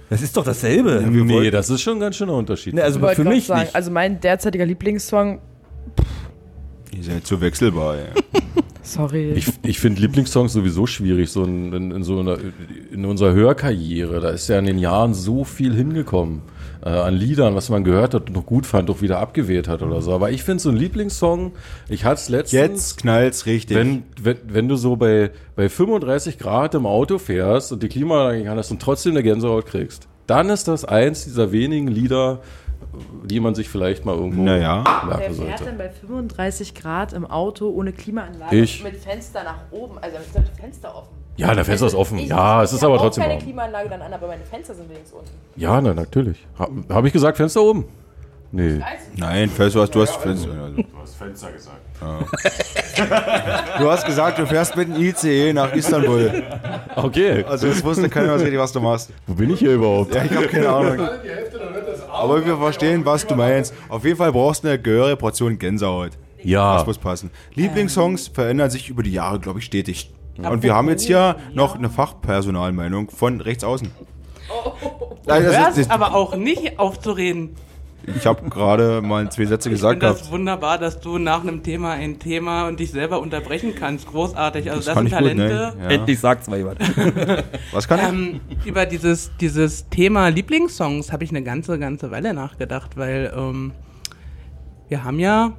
Das 0.09 0.21
ist 0.21 0.37
doch 0.37 0.45
dasselbe. 0.45 1.03
Nee, 1.09 1.51
das 1.51 1.69
ist 1.69 1.81
schon 1.81 1.95
ein 1.97 1.99
ganz 1.99 2.15
schöner 2.15 2.33
Unterschied. 2.35 2.73
Nee, 2.75 2.81
also 2.81 2.99
für 3.05 3.23
mich 3.25 3.47
sagen, 3.47 3.61
nicht. 3.61 3.75
also 3.75 3.91
mein 3.91 4.19
derzeitiger 4.21 4.65
Lieblingssong, 4.65 5.39
Ihr 6.95 7.03
seid 7.03 7.25
zu 7.27 7.41
wechselbar, 7.41 7.95
ey. 7.97 8.05
sorry. 8.85 9.33
Ich, 9.33 9.47
ich 9.63 9.79
finde 9.79 10.01
Lieblingssongs 10.01 10.53
sowieso 10.53 10.87
schwierig, 10.87 11.29
so 11.29 11.43
in, 11.43 11.73
in, 11.73 11.91
in 11.91 12.03
so 12.03 12.19
einer, 12.19 12.37
in 12.91 13.05
unserer 13.05 13.33
Hörkarriere. 13.33 14.19
Da 14.19 14.29
ist 14.29 14.47
ja 14.47 14.57
in 14.59 14.65
den 14.65 14.77
Jahren 14.77 15.13
so 15.13 15.43
viel 15.43 15.73
hingekommen 15.73 16.41
äh, 16.83 16.89
an 16.89 17.15
Liedern, 17.15 17.55
was 17.55 17.69
man 17.69 17.83
gehört 17.83 18.13
hat 18.13 18.27
und 18.27 18.35
noch 18.35 18.45
gut 18.45 18.65
fand, 18.65 18.89
auch 18.89 19.01
wieder 19.01 19.19
abgewählt 19.19 19.67
hat 19.67 19.81
oder 19.81 20.01
so. 20.01 20.13
Aber 20.13 20.31
ich 20.31 20.43
finde 20.43 20.61
so 20.61 20.69
ein 20.69 20.77
Lieblingssong, 20.77 21.53
ich 21.89 22.05
hatte 22.05 22.21
es 22.21 22.29
letztens, 22.29 22.51
Jetzt 22.61 22.97
knallt's 22.97 23.45
richtig. 23.45 23.75
wenn, 23.75 24.03
wenn, 24.21 24.37
wenn 24.47 24.67
du 24.67 24.75
so 24.75 24.95
bei, 24.95 25.31
bei 25.55 25.67
35 25.67 26.37
Grad 26.37 26.75
im 26.75 26.85
Auto 26.85 27.17
fährst 27.17 27.71
und 27.71 27.83
die 27.83 27.89
Klimaanlage 27.89 28.49
an 28.49 28.57
hast 28.57 28.71
und 28.71 28.81
trotzdem 28.81 29.13
eine 29.13 29.23
Gänsehaut 29.23 29.65
kriegst, 29.65 30.07
dann 30.27 30.49
ist 30.49 30.67
das 30.67 30.85
eins 30.85 31.25
dieser 31.25 31.51
wenigen 31.51 31.87
Lieder, 31.87 32.41
die 33.23 33.39
man 33.39 33.55
sich 33.55 33.69
vielleicht 33.69 34.05
mal 34.05 34.15
irgendwo 34.15 34.41
Naja. 34.41 34.83
Wer 34.85 35.17
merken 35.17 35.21
fährt 35.35 35.35
sollte. 35.59 35.63
denn 35.65 35.77
bei 35.77 35.89
35 35.89 36.73
Grad 36.75 37.13
im 37.13 37.25
Auto 37.25 37.69
ohne 37.69 37.91
Klimaanlage 37.91 38.55
Ich. 38.55 38.83
mit 38.83 38.97
Fenster 38.97 39.43
nach 39.43 39.57
oben? 39.71 39.97
Also 40.01 40.17
mit 40.17 40.47
dem 40.47 40.55
Fenster 40.55 40.95
offen. 40.95 41.09
Ja, 41.37 41.53
der 41.53 41.65
Fenster 41.65 41.87
ist 41.87 41.95
offen. 41.95 42.17
Ich- 42.17 42.29
Ja, 42.29 42.63
es 42.63 42.71
ich 42.71 42.77
ist 42.77 42.83
aber 42.83 42.97
trotzdem 42.97 43.23
keine 43.23 43.35
warm. 43.35 43.43
Klimaanlage 43.43 43.89
dann 43.89 44.01
an, 44.01 44.13
aber 44.13 44.27
meine 44.27 44.43
Fenster 44.43 44.73
sind 44.73 44.89
wenigstens 44.89 45.13
unten. 45.19 45.29
Ja, 45.55 45.81
na, 45.81 45.93
natürlich. 45.93 46.45
Habe 46.57 46.71
hab 46.89 47.05
ich 47.05 47.13
gesagt, 47.13 47.37
Fenster 47.37 47.61
oben? 47.61 47.85
Nee. 48.51 48.79
Nein, 49.17 49.49
Fest, 49.49 49.75
du 49.75 49.81
hast, 49.81 49.93
du 49.93 50.01
hast, 50.01 50.15
Fest, 50.15 50.47
also, 50.47 50.75
Du 50.77 50.83
hast 51.01 51.15
Fenster 51.17 51.51
gesagt. 51.51 51.81
du 53.79 53.89
hast 53.91 54.05
gesagt, 54.05 54.39
du 54.39 54.45
fährst 54.45 54.75
mit 54.77 54.87
dem 54.87 54.95
ICE 55.01 55.51
nach 55.53 55.73
Istanbul. 55.73 56.43
Okay. 56.95 57.43
Also 57.43 57.67
es 57.67 57.83
wusste 57.83 58.07
keiner 58.09 58.33
was 58.33 58.41
richtig, 58.41 58.59
was 58.59 58.71
du 58.71 58.79
machst. 58.79 59.11
Wo 59.27 59.33
bin 59.33 59.49
ich 59.49 59.59
hier 59.59 59.73
überhaupt? 59.73 60.13
Ja, 60.15 60.23
ich 60.23 60.31
habe 60.33 60.47
keine 60.47 60.69
Ahnung. 60.69 60.97
Die 61.23 61.29
Hälfte 61.29 61.57
der 61.59 61.71
Aber 62.15 62.45
wir 62.45 62.57
verstehen, 62.57 63.05
was 63.05 63.25
du 63.27 63.35
meinst. 63.35 63.73
Auf 63.89 64.03
jeden 64.05 64.17
Fall 64.17 64.31
brauchst 64.31 64.63
du 64.63 64.69
eine 64.69 64.79
gehörige 64.79 65.17
Portion 65.17 65.59
Gänsehaut. 65.59 66.11
Ja. 66.43 66.75
Das 66.75 66.85
muss 66.85 66.97
passen. 66.97 67.31
Lieblingssongs 67.53 68.27
verändern 68.27 68.69
sich 68.69 68.89
über 68.89 69.03
die 69.03 69.11
Jahre, 69.11 69.39
glaube 69.39 69.59
ich, 69.59 69.65
stetig. 69.65 70.11
Und 70.37 70.63
wir 70.63 70.75
haben 70.75 70.89
jetzt 70.89 71.03
hier 71.05 71.37
noch 71.53 71.75
eine 71.75 71.89
Fachpersonalmeinung 71.89 73.09
von 73.09 73.41
rechts 73.41 73.63
außen. 73.63 73.89
Nein, 75.25 75.43
Du 75.43 75.51
das 75.51 75.77
ist, 75.77 75.91
aber 75.91 76.13
auch 76.13 76.35
nicht 76.35 76.77
aufzureden. 76.77 77.55
Ich 78.15 78.25
habe 78.25 78.49
gerade 78.49 79.01
mal 79.01 79.29
zwei 79.31 79.45
Sätze 79.45 79.69
Ich 79.69 79.75
gesagt 79.75 79.93
finde 79.93 80.05
das 80.07 80.17
gehabt. 80.17 80.31
wunderbar, 80.31 80.77
dass 80.77 80.99
du 80.99 81.17
nach 81.17 81.41
einem 81.41 81.63
Thema 81.63 81.91
ein 81.91 82.19
Thema 82.19 82.67
und 82.67 82.79
dich 82.79 82.91
selber 82.91 83.19
unterbrechen 83.19 83.73
kannst. 83.77 84.07
Großartig. 84.07 84.69
Also 84.71 84.83
das, 84.85 84.93
kann 84.93 85.07
sind 85.07 85.07
ich 85.07 85.11
gut, 85.13 85.37
Talente. 85.37 85.73
ne? 85.77 85.83
Ja. 85.83 85.89
Endlich 85.89 86.19
sagt's 86.19 86.49
mal 86.49 86.57
jemand. 86.57 86.79
Was 87.71 87.87
kann 87.87 87.99
ich? 87.99 88.05
Ähm, 88.07 88.39
über 88.65 88.85
dieses, 88.85 89.31
dieses 89.39 89.89
Thema 89.89 90.27
Lieblingssongs 90.29 91.11
habe 91.11 91.23
ich 91.23 91.29
eine 91.31 91.43
ganze, 91.43 91.79
ganze 91.79 92.11
Weile 92.11 92.33
nachgedacht, 92.33 92.97
weil 92.97 93.33
ähm, 93.35 93.71
wir 94.87 95.03
haben 95.03 95.19
ja 95.19 95.53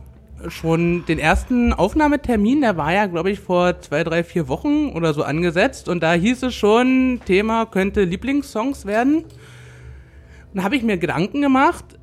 schon 0.49 1.05
den 1.07 1.19
ersten 1.19 1.73
Aufnahmetermin, 1.73 2.61
der 2.61 2.77
war 2.77 2.93
ja, 2.93 3.07
glaube 3.07 3.31
ich, 3.31 3.41
vor 3.41 3.81
zwei, 3.81 4.05
drei, 4.05 4.23
vier 4.23 4.49
Wochen 4.49 4.91
oder 4.91 5.15
so 5.15 5.23
angesetzt 5.23 5.89
und 5.89 6.03
da 6.03 6.13
hieß 6.13 6.43
es 6.45 6.55
schon, 6.55 7.21
Thema 7.25 7.65
könnte 7.67 8.05
Lieblingssongs 8.05 8.85
werden. 8.87 9.25
Und 9.25 10.61
da 10.61 10.63
habe 10.63 10.77
ich 10.77 10.83
mir 10.83 10.99
Gedanken 10.99 11.41
gemacht 11.41 11.96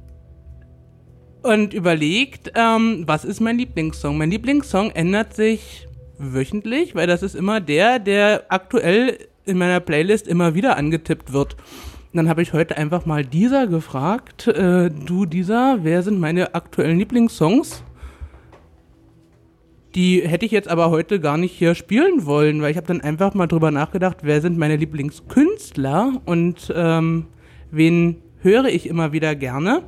und 1.43 1.73
überlegt, 1.73 2.51
ähm, 2.55 3.03
was 3.05 3.25
ist 3.25 3.41
mein 3.41 3.57
Lieblingssong? 3.57 4.17
Mein 4.17 4.31
Lieblingssong 4.31 4.91
ändert 4.91 5.35
sich 5.35 5.87
wöchentlich, 6.17 6.95
weil 6.95 7.07
das 7.07 7.21
ist 7.21 7.35
immer 7.35 7.59
der, 7.59 7.99
der 7.99 8.45
aktuell 8.49 9.17
in 9.45 9.57
meiner 9.57 9.79
Playlist 9.79 10.27
immer 10.27 10.55
wieder 10.55 10.77
angetippt 10.77 11.33
wird. 11.33 11.55
Und 11.55 12.17
dann 12.17 12.29
habe 12.29 12.41
ich 12.41 12.53
heute 12.53 12.77
einfach 12.77 13.05
mal 13.05 13.25
dieser 13.25 13.67
gefragt, 13.67 14.47
äh, 14.47 14.89
du 14.89 15.25
dieser, 15.25 15.79
wer 15.83 16.01
sind 16.03 16.19
meine 16.19 16.55
aktuellen 16.55 16.97
Lieblingssongs? 16.97 17.83
Die 19.95 20.21
hätte 20.21 20.45
ich 20.45 20.51
jetzt 20.51 20.69
aber 20.69 20.89
heute 20.89 21.19
gar 21.19 21.37
nicht 21.37 21.51
hier 21.51 21.75
spielen 21.75 22.25
wollen, 22.25 22.61
weil 22.61 22.71
ich 22.71 22.77
habe 22.77 22.87
dann 22.87 23.01
einfach 23.01 23.33
mal 23.33 23.47
drüber 23.47 23.69
nachgedacht, 23.69 24.17
wer 24.21 24.41
sind 24.41 24.57
meine 24.57 24.75
Lieblingskünstler 24.75 26.21
und 26.25 26.73
ähm, 26.75 27.25
wen 27.69 28.17
höre 28.41 28.65
ich 28.65 28.87
immer 28.87 29.11
wieder 29.11 29.35
gerne. 29.35 29.83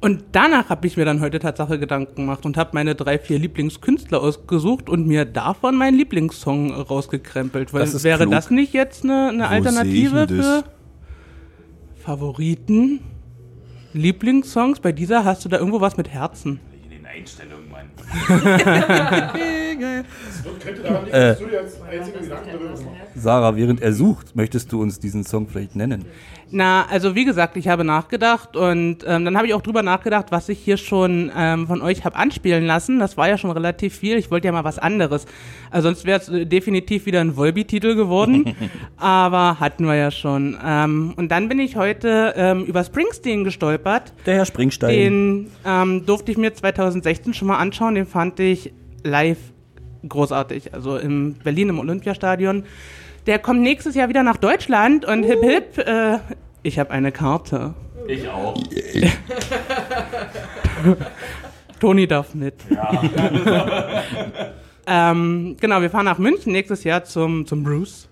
Und 0.00 0.24
danach 0.32 0.68
habe 0.68 0.86
ich 0.86 0.96
mir 0.96 1.04
dann 1.04 1.20
heute 1.20 1.38
Tatsache 1.38 1.78
Gedanken 1.78 2.16
gemacht 2.16 2.44
und 2.44 2.56
habe 2.56 2.70
meine 2.74 2.94
drei, 2.94 3.18
vier 3.18 3.38
Lieblingskünstler 3.38 4.20
ausgesucht 4.20 4.88
und 4.90 5.06
mir 5.06 5.24
davon 5.24 5.76
meinen 5.76 5.96
Lieblingssong 5.96 6.70
rausgekrempelt. 6.72 7.72
Weil 7.72 7.80
Das 7.80 7.94
ist 7.94 8.04
wäre 8.04 8.20
klug. 8.24 8.32
das 8.32 8.50
nicht 8.50 8.72
jetzt 8.74 9.04
eine, 9.04 9.28
eine 9.30 9.48
Alternative 9.48 10.28
für 10.28 10.64
Favoriten? 11.96 13.00
Lieblingssongs? 13.94 14.80
Bei 14.80 14.92
dieser 14.92 15.24
hast 15.24 15.44
du 15.44 15.48
da 15.48 15.58
irgendwo 15.58 15.80
was 15.80 15.96
mit 15.96 16.08
Herzen. 16.10 16.60
In 16.84 16.90
den 16.90 17.06
Einstellungen, 17.06 17.70
Mann. 17.70 17.86
Gemacht 19.78 21.06
hast. 21.14 22.84
Sarah, 23.14 23.56
während 23.56 23.80
er 23.82 23.92
sucht, 23.92 24.36
möchtest 24.36 24.72
du 24.72 24.80
uns 24.80 24.98
diesen 24.98 25.24
Song 25.24 25.48
vielleicht 25.48 25.76
nennen? 25.76 26.04
Na, 26.50 26.86
also 26.88 27.16
wie 27.16 27.24
gesagt, 27.24 27.56
ich 27.56 27.66
habe 27.66 27.82
nachgedacht 27.82 28.56
und 28.56 28.98
ähm, 29.04 29.24
dann 29.24 29.36
habe 29.36 29.48
ich 29.48 29.54
auch 29.54 29.62
drüber 29.62 29.82
nachgedacht, 29.82 30.26
was 30.30 30.48
ich 30.48 30.60
hier 30.60 30.76
schon 30.76 31.32
ähm, 31.36 31.66
von 31.66 31.82
euch 31.82 32.04
habe 32.04 32.14
anspielen 32.14 32.64
lassen. 32.64 33.00
Das 33.00 33.16
war 33.16 33.28
ja 33.28 33.36
schon 33.36 33.50
relativ 33.50 33.96
viel. 33.96 34.16
Ich 34.16 34.30
wollte 34.30 34.46
ja 34.46 34.52
mal 34.52 34.62
was 34.62 34.78
anderes. 34.78 35.26
Also 35.70 35.88
sonst 35.88 36.04
wäre 36.04 36.20
es 36.20 36.28
äh, 36.28 36.46
definitiv 36.46 37.06
wieder 37.06 37.20
ein 37.20 37.36
Volby-Titel 37.36 37.96
geworden. 37.96 38.54
aber 38.96 39.58
hatten 39.58 39.86
wir 39.86 39.96
ja 39.96 40.12
schon. 40.12 40.56
Ähm, 40.64 41.14
und 41.16 41.30
dann 41.30 41.48
bin 41.48 41.58
ich 41.58 41.74
heute 41.74 42.34
ähm, 42.36 42.64
über 42.64 42.84
Springsteen 42.84 43.42
gestolpert. 43.42 44.12
Der 44.24 44.36
Herr 44.36 44.46
Springstein. 44.46 44.90
Den 44.90 45.46
ähm, 45.64 46.06
durfte 46.06 46.30
ich 46.30 46.38
mir 46.38 46.54
2016 46.54 47.34
schon 47.34 47.48
mal 47.48 47.58
anschauen. 47.58 47.96
Den 47.96 48.06
fand 48.06 48.38
ich 48.38 48.72
live 49.02 49.38
großartig. 50.08 50.74
Also 50.74 50.96
in 50.96 51.34
Berlin 51.34 51.68
im 51.70 51.78
Olympiastadion. 51.78 52.64
Der 53.26 53.38
kommt 53.38 53.60
nächstes 53.60 53.94
Jahr 53.94 54.08
wieder 54.08 54.22
nach 54.22 54.36
Deutschland 54.36 55.04
und 55.04 55.24
hip 55.24 55.42
hip, 55.42 55.78
äh, 55.78 56.18
ich 56.62 56.78
habe 56.78 56.90
eine 56.90 57.12
Karte. 57.12 57.74
Ich 58.08 58.28
auch. 58.28 58.56
Toni 61.80 62.06
darf 62.06 62.34
mit. 62.34 62.54
ähm, 64.86 65.56
genau, 65.60 65.80
wir 65.80 65.90
fahren 65.90 66.04
nach 66.04 66.18
München 66.18 66.52
nächstes 66.52 66.84
Jahr 66.84 67.04
zum, 67.04 67.46
zum 67.46 67.62
Bruce. 67.62 68.08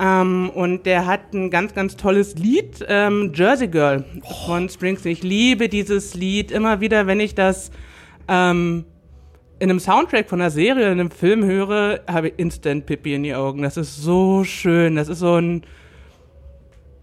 Ähm, 0.00 0.50
und 0.50 0.86
der 0.86 1.06
hat 1.06 1.32
ein 1.34 1.50
ganz, 1.50 1.74
ganz 1.74 1.96
tolles 1.96 2.36
Lied, 2.36 2.84
ähm, 2.88 3.32
Jersey 3.34 3.68
Girl 3.68 4.04
von 4.44 4.68
Springsteen. 4.68 5.12
Ich 5.12 5.22
liebe 5.22 5.68
dieses 5.68 6.14
Lied 6.14 6.50
immer 6.50 6.80
wieder, 6.80 7.06
wenn 7.06 7.20
ich 7.20 7.34
das 7.34 7.70
ähm, 8.28 8.84
in 9.58 9.70
einem 9.70 9.80
Soundtrack 9.80 10.28
von 10.28 10.40
einer 10.40 10.50
Serie, 10.50 10.86
in 10.86 11.00
einem 11.00 11.10
Film 11.10 11.44
höre, 11.44 12.00
habe 12.06 12.28
ich 12.28 12.34
instant 12.36 12.86
Pippi 12.86 13.14
in 13.14 13.22
die 13.24 13.34
Augen. 13.34 13.62
Das 13.62 13.76
ist 13.76 13.96
so 13.96 14.44
schön. 14.44 14.96
Das 14.96 15.08
ist 15.08 15.18
so 15.18 15.34
ein. 15.34 15.62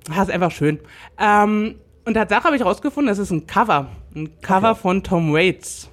Das 0.08 0.28
ist 0.28 0.32
einfach 0.32 0.52
schön. 0.52 0.80
Ähm, 1.20 1.76
und 2.06 2.14
Tatsache 2.14 2.44
habe 2.44 2.56
ich 2.56 2.64
rausgefunden, 2.64 3.08
das 3.08 3.18
ist 3.18 3.32
ein 3.32 3.48
Cover. 3.48 3.88
Ein 4.16 4.40
Cover 4.42 4.76
von 4.76 5.02
Tom 5.02 5.34
Waits. 5.34 5.90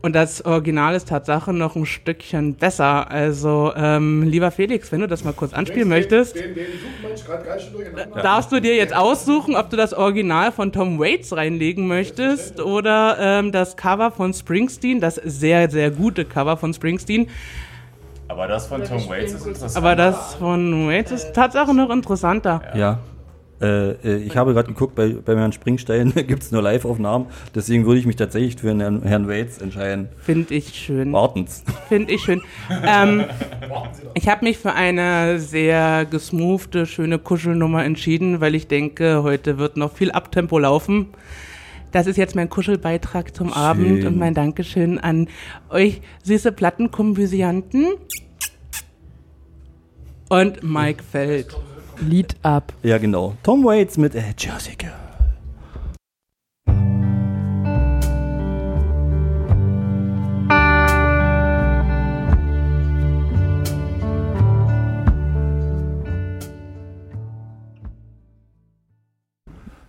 Und 0.00 0.14
das 0.14 0.44
Original 0.44 0.94
ist 0.94 1.08
Tatsache 1.08 1.52
noch 1.52 1.74
ein 1.74 1.84
Stückchen 1.84 2.54
besser. 2.54 3.10
Also, 3.10 3.72
ähm, 3.76 4.22
lieber 4.22 4.52
Felix, 4.52 4.92
wenn 4.92 5.00
du 5.00 5.08
das 5.08 5.24
mal 5.24 5.32
kurz 5.32 5.52
anspielen 5.52 5.88
möchtest, 5.88 6.36
Den, 6.36 6.54
den 6.54 6.66
schön 7.16 7.72
durcheinander. 7.72 8.22
darfst 8.22 8.52
du 8.52 8.60
dir 8.60 8.76
jetzt 8.76 8.94
aussuchen, 8.94 9.56
ob 9.56 9.70
du 9.70 9.76
das 9.76 9.94
Original 9.94 10.52
von 10.52 10.70
Tom 10.70 11.00
Waits 11.00 11.36
reinlegen 11.36 11.88
möchtest 11.88 12.60
oder 12.60 13.16
ähm, 13.18 13.50
das 13.50 13.76
Cover 13.76 14.12
von 14.12 14.32
Springsteen, 14.32 15.00
das 15.00 15.16
sehr, 15.16 15.68
sehr 15.68 15.90
gute 15.90 16.24
Cover 16.24 16.56
von 16.56 16.72
Springsteen. 16.72 17.28
Aber 18.28 18.46
das 18.46 18.66
von 18.66 18.84
Tom 18.84 19.08
Waits 19.08 19.32
ist 19.32 19.46
interessant. 19.46 19.76
Aber 19.76 19.96
das 19.96 20.34
von 20.34 20.86
Waits 20.86 21.10
ist 21.10 21.32
Tatsache 21.32 21.74
noch 21.74 21.90
interessanter. 21.90 22.62
Ja. 22.74 22.98
Äh, 23.60 23.90
äh, 23.90 24.16
ich 24.18 24.36
habe 24.36 24.54
gerade 24.54 24.68
geguckt, 24.68 24.94
bei, 24.94 25.08
bei 25.24 25.36
Herrn 25.36 25.52
Springstein 25.52 26.12
gibt 26.26 26.42
es 26.42 26.52
nur 26.52 26.62
Live-Aufnahmen, 26.62 27.26
deswegen 27.54 27.86
würde 27.86 27.98
ich 27.98 28.06
mich 28.06 28.16
tatsächlich 28.16 28.56
für 28.56 28.68
den 28.68 28.80
Herrn, 28.80 29.02
Herrn 29.02 29.28
Waits 29.28 29.58
entscheiden. 29.58 30.08
Finde 30.18 30.54
ich 30.54 30.74
schön. 30.74 31.12
Wartens. 31.12 31.64
Finde 31.88 32.12
ich 32.12 32.22
schön. 32.22 32.42
ähm, 32.86 33.24
ich 34.14 34.28
habe 34.28 34.44
mich 34.44 34.58
für 34.58 34.72
eine 34.72 35.40
sehr 35.40 36.06
gesmoothe, 36.08 36.86
schöne 36.86 37.18
Kuschelnummer 37.18 37.84
entschieden, 37.84 38.40
weil 38.40 38.54
ich 38.54 38.68
denke, 38.68 39.22
heute 39.22 39.58
wird 39.58 39.76
noch 39.76 39.92
viel 39.92 40.12
Abtempo 40.12 40.58
laufen. 40.58 41.08
Das 41.90 42.06
ist 42.06 42.16
jetzt 42.16 42.36
mein 42.36 42.50
Kuschelbeitrag 42.50 43.34
zum 43.34 43.52
Abend 43.52 44.04
und 44.04 44.18
mein 44.18 44.34
Dankeschön 44.34 44.98
an 44.98 45.28
euch 45.70 46.02
süße 46.22 46.52
Plattenkombusianten 46.52 47.94
und 50.28 50.62
Mike 50.62 51.02
Feld. 51.02 51.56
Lied 52.00 52.36
ab. 52.42 52.72
Ja, 52.82 52.98
genau. 52.98 53.34
Tom 53.42 53.64
Waits 53.64 53.96
mit 53.98 54.14
äh, 54.14 54.34
Jersey 54.38 54.76
Girl. 54.76 54.92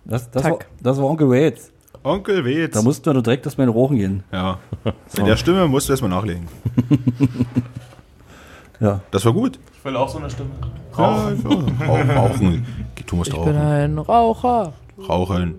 Das, 0.04 0.28
das, 0.32 0.42
war, 0.42 0.58
das 0.82 0.98
war 0.98 1.04
Onkel 1.04 1.30
Waits. 1.30 1.72
Onkel 2.02 2.44
Wetz. 2.44 2.74
Da 2.74 2.82
mussten 2.82 3.06
wir 3.06 3.14
doch 3.14 3.22
direkt 3.22 3.44
erstmal 3.44 3.66
in 3.66 3.72
Rochen 3.72 3.96
gehen. 3.96 4.22
ja. 4.32 4.58
Mit 5.16 5.26
der 5.26 5.36
Stimme 5.36 5.68
musst 5.68 5.88
du 5.88 5.92
erstmal 5.92 6.10
nachlegen. 6.10 6.48
Ja. 8.80 9.02
Das 9.10 9.26
war 9.26 9.34
gut. 9.34 9.58
Ich 9.76 9.84
will 9.84 9.94
auch 9.94 10.08
so 10.08 10.16
eine 10.16 10.30
Stimme. 10.30 10.48
Ja. 10.96 11.04
Rauchen. 11.04 12.10
Rauchen. 12.10 12.66
Du 13.06 13.16
musst 13.16 13.30
Ich 13.32 13.34
bin 13.38 13.56
rauchen. 13.56 13.56
ein 13.56 13.98
Raucher. 13.98 14.72
Rauchen. 15.08 15.54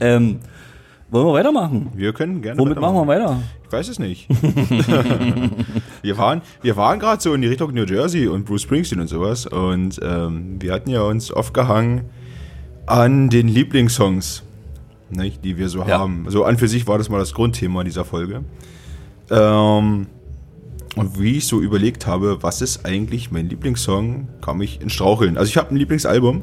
Ähm, 0.00 0.38
wollen 1.10 1.26
wir 1.26 1.32
weitermachen? 1.34 1.90
Wir 1.94 2.12
können 2.12 2.40
gerne. 2.42 2.58
Womit 2.58 2.80
machen 2.80 2.94
wir 2.96 3.06
weiter? 3.06 3.42
Ich 3.66 3.72
weiß 3.72 3.88
es 3.88 3.98
nicht. 3.98 4.26
wir 6.02 6.18
waren, 6.18 6.42
wir 6.62 6.76
waren 6.76 6.98
gerade 6.98 7.20
so 7.22 7.34
in 7.34 7.42
die 7.42 7.48
Richtung 7.48 7.72
New 7.74 7.84
Jersey 7.84 8.26
und 8.26 8.44
Bruce 8.46 8.62
Springsteen 8.62 9.00
und 9.00 9.06
sowas. 9.08 9.46
Und 9.46 10.00
ähm, 10.02 10.56
wir 10.60 10.72
hatten 10.72 10.90
ja 10.90 11.02
uns 11.02 11.30
aufgehangen 11.30 12.02
an 12.86 13.28
den 13.28 13.46
Lieblingssongs, 13.48 14.42
nicht, 15.10 15.44
die 15.44 15.56
wir 15.58 15.68
so 15.68 15.80
Ja. 15.80 15.98
haben. 16.00 16.24
So 16.28 16.44
an 16.44 16.56
für 16.58 16.66
sich 16.68 16.86
war 16.88 16.98
das 16.98 17.08
mal 17.10 17.18
das 17.18 17.34
Grundthema 17.34 17.84
dieser 17.84 18.04
Folge. 18.04 18.42
Ähm, 19.30 20.06
und 21.00 21.18
wie 21.18 21.38
ich 21.38 21.46
so 21.46 21.60
überlegt 21.60 22.06
habe, 22.06 22.42
was 22.42 22.60
ist 22.60 22.84
eigentlich 22.84 23.30
mein 23.30 23.48
Lieblingssong, 23.48 24.28
kam 24.42 24.60
ich 24.60 24.82
in 24.82 24.90
Straucheln. 24.90 25.38
Also 25.38 25.48
ich 25.48 25.56
habe 25.56 25.70
ein 25.70 25.76
Lieblingsalbum. 25.76 26.42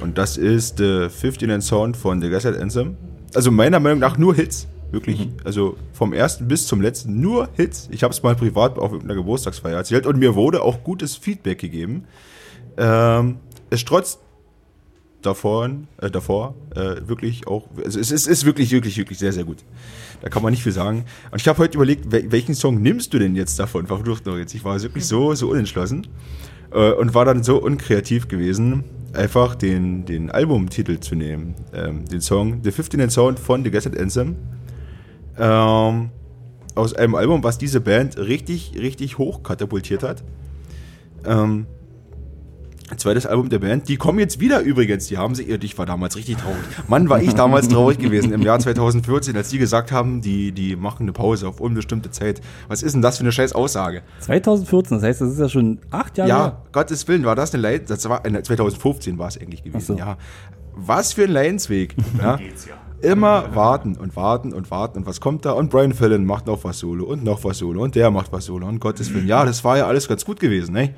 Und 0.00 0.18
das 0.18 0.36
ist 0.36 0.78
The 0.78 1.08
59 1.08 1.62
Sound 1.62 1.96
von 1.96 2.20
The 2.20 2.30
Gaslight 2.30 2.60
Anthem. 2.60 2.96
Also 3.32 3.52
meiner 3.52 3.78
Meinung 3.78 4.00
nach 4.00 4.18
nur 4.18 4.34
Hits. 4.34 4.66
Wirklich. 4.90 5.28
Also 5.44 5.76
vom 5.92 6.12
ersten 6.12 6.48
bis 6.48 6.66
zum 6.66 6.80
letzten 6.80 7.20
nur 7.20 7.48
Hits. 7.54 7.88
Ich 7.92 8.02
habe 8.02 8.12
es 8.12 8.24
mal 8.24 8.34
privat 8.34 8.76
auf 8.76 8.90
irgendeiner 8.90 9.20
Geburtstagsfeier 9.20 9.76
erzählt 9.76 10.06
und 10.06 10.18
mir 10.18 10.34
wurde 10.34 10.60
auch 10.60 10.82
gutes 10.82 11.16
Feedback 11.16 11.60
gegeben. 11.60 12.04
Ähm, 12.76 13.36
es 13.70 13.80
strotzt 13.80 14.18
davon, 15.26 15.88
äh, 16.00 16.10
davor 16.10 16.54
äh, 16.74 16.96
wirklich 17.06 17.46
auch, 17.46 17.68
also 17.84 17.98
es 17.98 18.10
ist, 18.10 18.26
ist 18.26 18.44
wirklich, 18.44 18.70
wirklich, 18.70 18.96
wirklich 18.96 19.18
sehr, 19.18 19.32
sehr 19.32 19.44
gut. 19.44 19.58
Da 20.20 20.28
kann 20.28 20.42
man 20.42 20.52
nicht 20.52 20.62
viel 20.62 20.72
sagen. 20.72 21.04
Und 21.30 21.40
ich 21.40 21.48
habe 21.48 21.58
heute 21.58 21.76
überlegt, 21.76 22.10
wel 22.10 22.30
welchen 22.32 22.54
Song 22.54 22.80
nimmst 22.80 23.12
du 23.12 23.18
denn 23.18 23.36
jetzt 23.36 23.58
davon? 23.58 23.86
Verflucht 23.86 24.26
noch 24.26 24.36
jetzt. 24.36 24.54
Ich 24.54 24.64
war 24.64 24.80
wirklich 24.82 25.06
so, 25.06 25.34
so 25.34 25.50
unentschlossen 25.50 26.06
äh, 26.72 26.92
und 26.92 27.14
war 27.14 27.24
dann 27.24 27.42
so 27.42 27.62
unkreativ 27.62 28.28
gewesen, 28.28 28.84
einfach 29.12 29.54
den, 29.54 30.04
den 30.04 30.30
Albumtitel 30.30 30.98
zu 30.98 31.14
nehmen. 31.14 31.54
Ähm, 31.72 32.04
den 32.06 32.20
Song 32.20 32.60
The 32.62 32.72
15 32.72 33.10
Sound 33.10 33.38
von 33.38 33.64
The 33.64 33.70
Gasset 33.70 33.98
Anthem. 33.98 34.36
Ähm, 35.38 36.10
aus 36.74 36.94
einem 36.94 37.14
Album, 37.14 37.44
was 37.44 37.58
diese 37.58 37.80
Band 37.80 38.18
richtig, 38.18 38.72
richtig 38.76 39.18
hoch 39.18 39.42
katapultiert 39.42 40.02
hat. 40.02 40.24
Ähm, 41.24 41.66
zweites 42.96 43.26
Album 43.26 43.48
der 43.48 43.58
Band. 43.58 43.88
Die 43.88 43.96
kommen 43.96 44.18
jetzt 44.18 44.40
wieder 44.40 44.60
übrigens. 44.60 45.06
Die 45.08 45.18
haben 45.18 45.34
sie, 45.34 45.44
ich 45.44 45.78
war 45.78 45.86
damals 45.86 46.16
richtig 46.16 46.36
traurig. 46.36 46.58
Mann, 46.88 47.08
war 47.08 47.20
ich 47.22 47.34
damals 47.34 47.68
traurig 47.68 47.98
gewesen 47.98 48.32
im 48.32 48.42
Jahr 48.42 48.58
2014, 48.58 49.36
als 49.36 49.48
die 49.48 49.58
gesagt 49.58 49.90
haben, 49.92 50.20
die, 50.20 50.52
die 50.52 50.76
machen 50.76 51.02
eine 51.04 51.12
Pause 51.12 51.48
auf 51.48 51.60
unbestimmte 51.60 52.10
Zeit. 52.10 52.40
Was 52.68 52.82
ist 52.82 52.92
denn 52.94 53.02
das 53.02 53.16
für 53.18 53.22
eine 53.24 53.32
scheiß 53.32 53.52
Aussage? 53.54 54.02
2014, 54.20 54.98
das 54.98 55.04
heißt, 55.04 55.20
das 55.22 55.30
ist 55.32 55.38
ja 55.38 55.48
schon 55.48 55.78
acht 55.90 56.18
Jahre 56.18 56.28
Ja, 56.28 56.44
her. 56.44 56.62
Gottes 56.72 57.06
Willen, 57.08 57.24
war 57.24 57.34
das 57.36 57.54
eine 57.54 57.62
Leid, 57.62 57.88
das 57.90 58.08
war, 58.08 58.24
äh, 58.26 58.42
2015 58.42 59.18
war 59.18 59.28
es 59.28 59.40
eigentlich 59.40 59.62
gewesen, 59.62 59.96
so. 59.96 59.98
ja. 59.98 60.16
Was 60.74 61.12
für 61.12 61.24
ein 61.24 61.30
Leidensweg, 61.30 61.94
ja. 62.20 62.38
Immer 63.00 63.54
warten 63.54 63.96
und 63.96 64.16
warten 64.16 64.52
und 64.54 64.70
warten 64.70 64.98
und 64.98 65.06
was 65.06 65.20
kommt 65.20 65.44
da? 65.44 65.52
Und 65.52 65.68
Brian 65.70 65.92
Fallon 65.92 66.24
macht 66.24 66.46
noch 66.46 66.64
was 66.64 66.78
Solo 66.78 67.04
und 67.04 67.22
noch 67.22 67.44
was 67.44 67.58
Solo 67.58 67.82
und 67.82 67.94
der 67.96 68.10
macht 68.10 68.32
was 68.32 68.46
Solo 68.46 68.66
und 68.66 68.80
Gottes 68.80 69.12
Willen. 69.12 69.26
Ja, 69.26 69.44
das 69.44 69.62
war 69.62 69.76
ja 69.76 69.86
alles 69.86 70.08
ganz 70.08 70.24
gut 70.24 70.40
gewesen, 70.40 70.72
ne? 70.72 70.94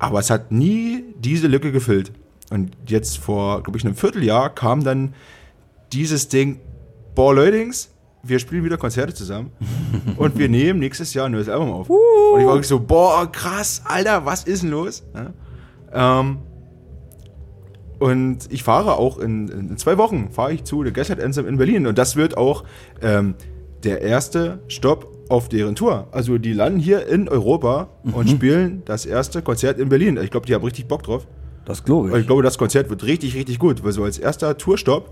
Aber 0.00 0.18
es 0.18 0.30
hat 0.30 0.50
nie 0.50 1.04
diese 1.18 1.46
Lücke 1.46 1.70
gefüllt. 1.70 2.10
Und 2.50 2.72
jetzt 2.86 3.18
vor, 3.18 3.62
glaube 3.62 3.78
ich, 3.78 3.84
einem 3.84 3.94
Vierteljahr 3.94 4.52
kam 4.52 4.82
dann 4.82 5.14
dieses 5.92 6.28
Ding, 6.28 6.58
boah, 7.14 7.34
Leutings, 7.34 7.90
wir 8.22 8.38
spielen 8.38 8.64
wieder 8.64 8.76
Konzerte 8.76 9.14
zusammen 9.14 9.52
und 10.16 10.36
wir 10.38 10.48
nehmen 10.48 10.80
nächstes 10.80 11.14
Jahr 11.14 11.26
ein 11.26 11.32
neues 11.32 11.48
Album 11.48 11.70
auf. 11.70 11.88
Und 11.88 12.40
ich 12.40 12.46
war 12.46 12.54
wirklich 12.54 12.66
so, 12.66 12.80
boah, 12.80 13.30
krass, 13.30 13.82
Alter, 13.84 14.26
was 14.26 14.44
ist 14.44 14.62
denn 14.62 14.70
los? 14.70 15.04
Ja. 15.14 16.20
Ähm, 16.20 16.38
und 17.98 18.50
ich 18.50 18.62
fahre 18.62 18.96
auch 18.96 19.18
in, 19.18 19.48
in 19.48 19.76
zwei 19.76 19.98
Wochen, 19.98 20.30
fahre 20.30 20.54
ich 20.54 20.64
zu 20.64 20.82
der 20.82 20.92
Gaslight 20.92 21.20
Anthem 21.22 21.46
in 21.46 21.58
Berlin. 21.58 21.86
Und 21.86 21.98
das 21.98 22.16
wird 22.16 22.38
auch 22.38 22.64
ähm, 23.02 23.34
der 23.84 24.00
erste 24.00 24.62
Stopp 24.68 25.19
auf 25.30 25.48
deren 25.48 25.74
Tour. 25.76 26.08
Also 26.10 26.38
die 26.38 26.52
landen 26.52 26.80
hier 26.80 27.06
in 27.06 27.28
Europa 27.28 27.88
und 28.02 28.28
spielen 28.28 28.82
das 28.84 29.06
erste 29.06 29.42
Konzert 29.42 29.78
in 29.78 29.88
Berlin. 29.88 30.18
Ich 30.22 30.30
glaube, 30.30 30.46
die 30.46 30.54
haben 30.54 30.64
richtig 30.64 30.88
Bock 30.88 31.02
drauf. 31.04 31.26
Das 31.64 31.84
glaube 31.84 32.10
ich 32.10 32.16
ich. 32.16 32.26
glaube, 32.26 32.42
das 32.42 32.58
Konzert 32.58 32.90
wird 32.90 33.04
richtig, 33.04 33.34
richtig 33.36 33.58
gut. 33.58 33.84
Weil 33.84 33.92
so 33.92 34.02
als 34.02 34.18
erster 34.18 34.58
Tourstopp, 34.58 35.10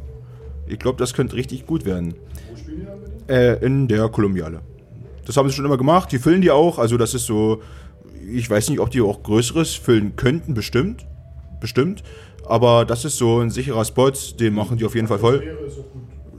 ich 0.66 0.78
glaube, 0.78 0.98
das 0.98 1.14
könnte 1.14 1.36
richtig 1.36 1.66
gut 1.66 1.84
werden. 1.84 2.14
Äh, 3.28 3.64
in 3.64 3.86
der 3.86 4.08
Kolumbiale. 4.08 4.60
Das 5.24 5.36
haben 5.36 5.48
sie 5.48 5.54
schon 5.54 5.64
immer 5.64 5.76
gemacht. 5.76 6.10
Die 6.10 6.18
füllen 6.18 6.40
die 6.40 6.50
auch. 6.50 6.78
Also 6.78 6.96
das 6.96 7.14
ist 7.14 7.26
so, 7.26 7.60
ich 8.32 8.48
weiß 8.50 8.70
nicht, 8.70 8.80
ob 8.80 8.90
die 8.90 9.00
auch 9.00 9.22
Größeres 9.22 9.74
füllen 9.74 10.16
könnten, 10.16 10.54
bestimmt. 10.54 11.06
Bestimmt. 11.60 12.02
Aber 12.44 12.84
das 12.84 13.04
ist 13.04 13.18
so 13.18 13.38
ein 13.40 13.50
sicherer 13.50 13.84
Spot, 13.84 14.10
den 14.40 14.54
machen 14.54 14.78
die 14.78 14.84
auf 14.84 14.94
jeden 14.94 15.06
Fall 15.06 15.18
voll. 15.18 15.42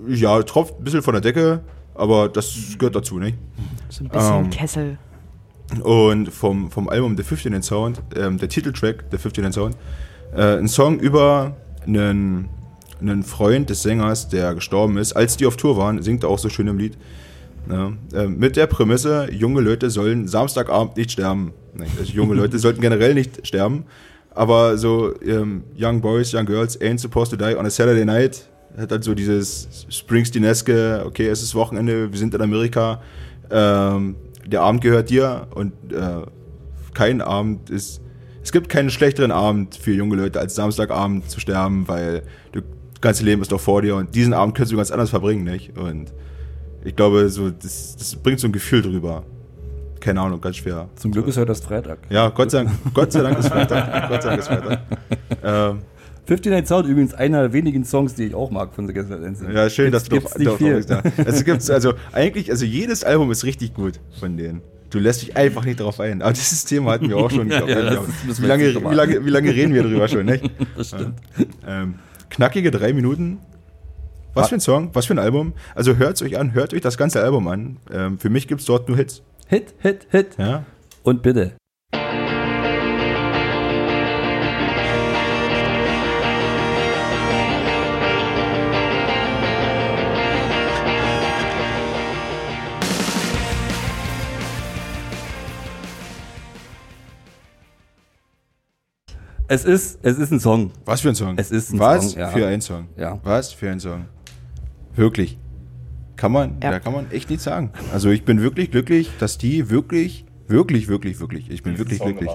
Ja, 0.08 0.42
tropft 0.44 0.80
ein 0.80 0.84
bisschen 0.84 1.04
von 1.04 1.14
der 1.14 1.22
Decke, 1.22 1.62
aber 1.96 2.30
das 2.30 2.54
gehört 2.78 2.96
dazu, 2.96 3.20
nicht? 3.20 3.38
So 3.90 4.04
ein 4.04 4.10
bisschen 4.10 4.46
Ähm, 4.46 4.50
Kessel. 4.50 4.98
Und 5.84 6.32
vom, 6.34 6.72
vom 6.72 6.90
Album 6.90 7.16
The 7.16 7.24
15 7.24 7.62
Sound, 7.62 8.02
ähm, 8.16 8.38
der 8.38 8.50
Titeltrack 8.50 9.06
The 9.12 9.18
15 9.18 9.52
Sound, 9.52 9.76
äh, 10.36 10.58
ein 10.58 10.68
Song 10.68 11.00
über 11.00 11.56
einen, 11.86 12.50
einen 13.02 13.24
Freund 13.24 13.70
des 13.70 13.84
Sängers, 13.84 14.30
der 14.30 14.56
gestorben 14.56 14.98
ist. 14.98 15.14
Als 15.14 15.38
die 15.38 15.46
auf 15.46 15.58
Tour 15.58 15.78
waren, 15.78 16.02
singt 16.02 16.24
er 16.24 16.30
auch 16.30 16.40
so 16.40 16.50
schön 16.50 16.68
im 16.68 16.78
Lied. 16.78 16.98
Ja, 17.70 17.92
äh, 18.14 18.28
mit 18.28 18.56
der 18.56 18.66
Prämisse, 18.66 19.30
junge 19.32 19.62
Leute 19.62 19.90
sollen 19.92 20.28
Samstagabend 20.28 20.98
nicht 20.98 21.12
sterben. 21.12 21.54
Nicht? 21.76 21.92
Also 22.00 22.12
junge 22.14 22.34
Leute 22.34 22.58
sollten 22.60 22.82
generell 22.82 23.14
nicht 23.14 23.46
sterben. 23.46 23.86
Aber 24.34 24.78
so 24.78 25.14
ähm, 25.22 25.64
Young 25.78 26.02
Boys, 26.02 26.34
Young 26.34 26.46
Girls 26.46 26.80
ain't 26.82 27.00
supposed 27.00 27.32
to 27.32 27.38
die 27.38 27.56
on 27.56 27.66
a 27.66 27.70
Saturday 27.70 28.06
night. 28.06 28.48
Hat 28.78 28.92
halt 28.92 29.04
so 29.04 29.14
dieses 29.14 29.86
Springsteen-eske, 29.90 31.04
okay, 31.06 31.28
es 31.28 31.42
ist 31.42 31.56
Wochenende, 31.56 32.12
wir 32.12 32.18
sind 32.20 32.34
in 32.34 32.42
Amerika, 32.42 33.02
ähm, 33.52 34.16
der 34.46 34.62
Abend 34.62 34.82
gehört 34.82 35.10
dir 35.10 35.48
und 35.54 35.74
äh, 35.92 36.22
kein 36.94 37.22
Abend 37.22 37.70
ist, 37.70 38.02
es 38.42 38.52
gibt 38.52 38.70
keinen 38.70 38.90
schlechteren 38.90 39.32
Abend 39.32 39.76
für 39.76 39.92
junge 39.92 40.16
Leute 40.16 40.40
als 40.40 40.56
Samstagabend 40.56 41.30
zu 41.30 41.40
sterben, 41.40 41.88
weil 41.88 42.24
du, 42.52 42.62
das 42.62 43.02
ganze 43.02 43.24
Leben 43.24 43.42
ist 43.42 43.52
doch 43.52 43.60
vor 43.60 43.82
dir 43.82 43.96
und 43.96 44.16
diesen 44.16 44.34
Abend 44.34 44.56
kannst 44.56 44.72
du 44.72 44.78
ganz 44.78 44.92
anders 44.92 45.10
verbringen, 45.10 45.44
nicht? 45.44 45.78
Und 45.78 46.14
Ich 46.84 46.96
glaube, 46.96 47.30
so, 47.30 47.50
das, 47.50 47.96
das 47.98 48.16
bringt 48.16 48.40
so 48.40 48.48
ein 48.48 48.54
Gefühl 48.54 48.82
drüber. 48.82 49.24
Keine 50.00 50.22
Ahnung, 50.22 50.40
ganz 50.40 50.56
schwer. 50.56 50.88
Zum 50.96 51.12
Glück 51.12 51.28
ist 51.28 51.36
heute 51.36 51.48
das 51.48 51.60
Freitag. 51.60 52.00
Ja, 52.10 52.30
Gott 52.30 52.52
sei 52.52 52.64
Dank, 52.64 52.72
Gott 52.94 53.12
sei 53.12 53.22
Dank 53.22 53.38
ist 53.38 53.50
Freitag. 53.50 54.08
Gott 54.10 54.24
sei 54.24 54.30
Dank 54.30 54.40
ist 54.40 54.48
Freitag. 54.48 54.80
Ähm, 55.44 55.80
59 56.30 56.68
Sound 56.68 56.88
übrigens 56.88 57.14
einer 57.14 57.42
der 57.42 57.54
wenigen 57.54 57.84
Songs, 57.84 58.14
die 58.16 58.26
ich 58.26 58.36
auch 58.36 58.52
mag 58.52 58.74
von 58.74 58.88
The 58.88 58.94
Gaslight 58.94 59.24
Anthem. 59.24 59.52
ja, 59.52 59.70
schön, 59.70 59.92
dass 59.92 60.04
Jetzt 60.04 60.12
du 60.12 60.16
gibt's 60.16 60.38
nicht 60.38 60.52
viel. 60.58 60.86
Es 61.26 61.44
gibt's, 61.44 61.70
also 61.70 61.94
eigentlich, 62.12 62.52
also 62.52 62.66
jedes 62.66 63.04
Album 63.04 63.32
ist 63.32 63.44
richtig 63.44 63.74
gut 63.74 64.00
von 64.20 64.38
denen. 64.38 64.62
Du 64.92 64.98
lässt 65.00 65.22
dich 65.22 65.38
einfach 65.38 65.66
nicht 65.66 65.80
darauf 65.80 66.00
ein. 66.00 66.22
Aber 66.22 66.34
dieses 66.34 66.66
Thema 66.66 66.92
hatten 66.94 67.10
wir 67.10 67.18
auch 67.18 67.30
schon. 67.30 67.48
Glaub, 67.50 67.70
Ja, 67.70 67.80
ja, 67.80 68.02
ist- 68.02 68.26
müssen 68.26 68.44
wie, 68.44 68.48
lange, 68.48 68.74
wie, 68.76 68.96
lange, 68.96 69.26
wie 69.26 69.30
lange 69.30 69.54
reden 69.54 69.74
wir 69.74 69.84
darüber 69.84 70.08
schon, 70.08 70.26
nicht? 70.26 70.50
Das 70.78 70.88
stimmt. 70.90 71.14
Ähm, 71.68 71.96
knackige 72.30 72.72
drei 72.72 72.94
Minuten. 72.94 73.40
Was 74.34 74.50
für 74.50 74.56
ein 74.56 74.62
Song, 74.62 74.90
was 74.94 75.06
für 75.08 75.14
ein 75.14 75.20
Album. 75.20 75.54
Also 75.76 75.98
hört 75.98 76.16
es 76.16 76.22
euch 76.22 76.38
an, 76.40 76.54
hört 76.54 76.74
euch 76.74 76.82
das 76.82 76.98
ganze 76.98 77.22
Album 77.22 77.48
an. 77.48 77.78
Ähm, 77.92 78.20
für 78.20 78.30
mich 78.30 78.48
gibt 78.48 78.62
es 78.62 78.68
dort 78.68 78.88
nur 78.88 78.98
Hits. 78.98 79.22
Hit, 79.48 79.74
Hit, 79.80 80.08
Hit. 80.12 80.38
Ja? 80.38 80.66
Und 81.04 81.22
bitte. 81.24 81.54
Es 99.52 99.66
ist, 99.66 99.98
es 100.04 100.20
ist 100.20 100.32
ein 100.32 100.40
Song. 100.40 100.70
Was 100.86 101.02
für 101.02 101.10
ein 101.10 101.16
Song? 101.16 101.34
Es 101.38 101.50
ist 101.50 101.74
ein 101.74 101.80
Was 101.80 102.12
Song, 102.12 102.20
ja. 102.20 102.28
für 102.30 102.46
ein 102.46 102.62
Song? 102.62 102.88
Ja. 102.96 103.20
Was 103.24 103.52
für 103.52 103.72
ein 103.72 103.80
Song? 103.80 104.06
Wirklich. 104.96 105.40
Kann 106.18 106.32
man, 106.32 106.58
Ja. 106.62 106.70
da 106.70 106.80
kann 106.80 106.94
man 106.94 107.10
echt 107.10 107.32
nichts 107.32 107.46
sagen. 107.46 107.72
Also 107.92 108.12
ich 108.12 108.24
bin 108.26 108.42
wirklich 108.42 108.70
glücklich, 108.70 109.10
dass 109.20 109.40
die 109.40 109.72
wirklich, 109.72 110.26
wirklich, 110.48 110.88
wirklich, 110.88 111.20
wirklich, 111.20 111.50
ich 111.50 111.64
bin 111.64 111.80
wirklich 111.80 112.00
glücklich. 112.00 112.30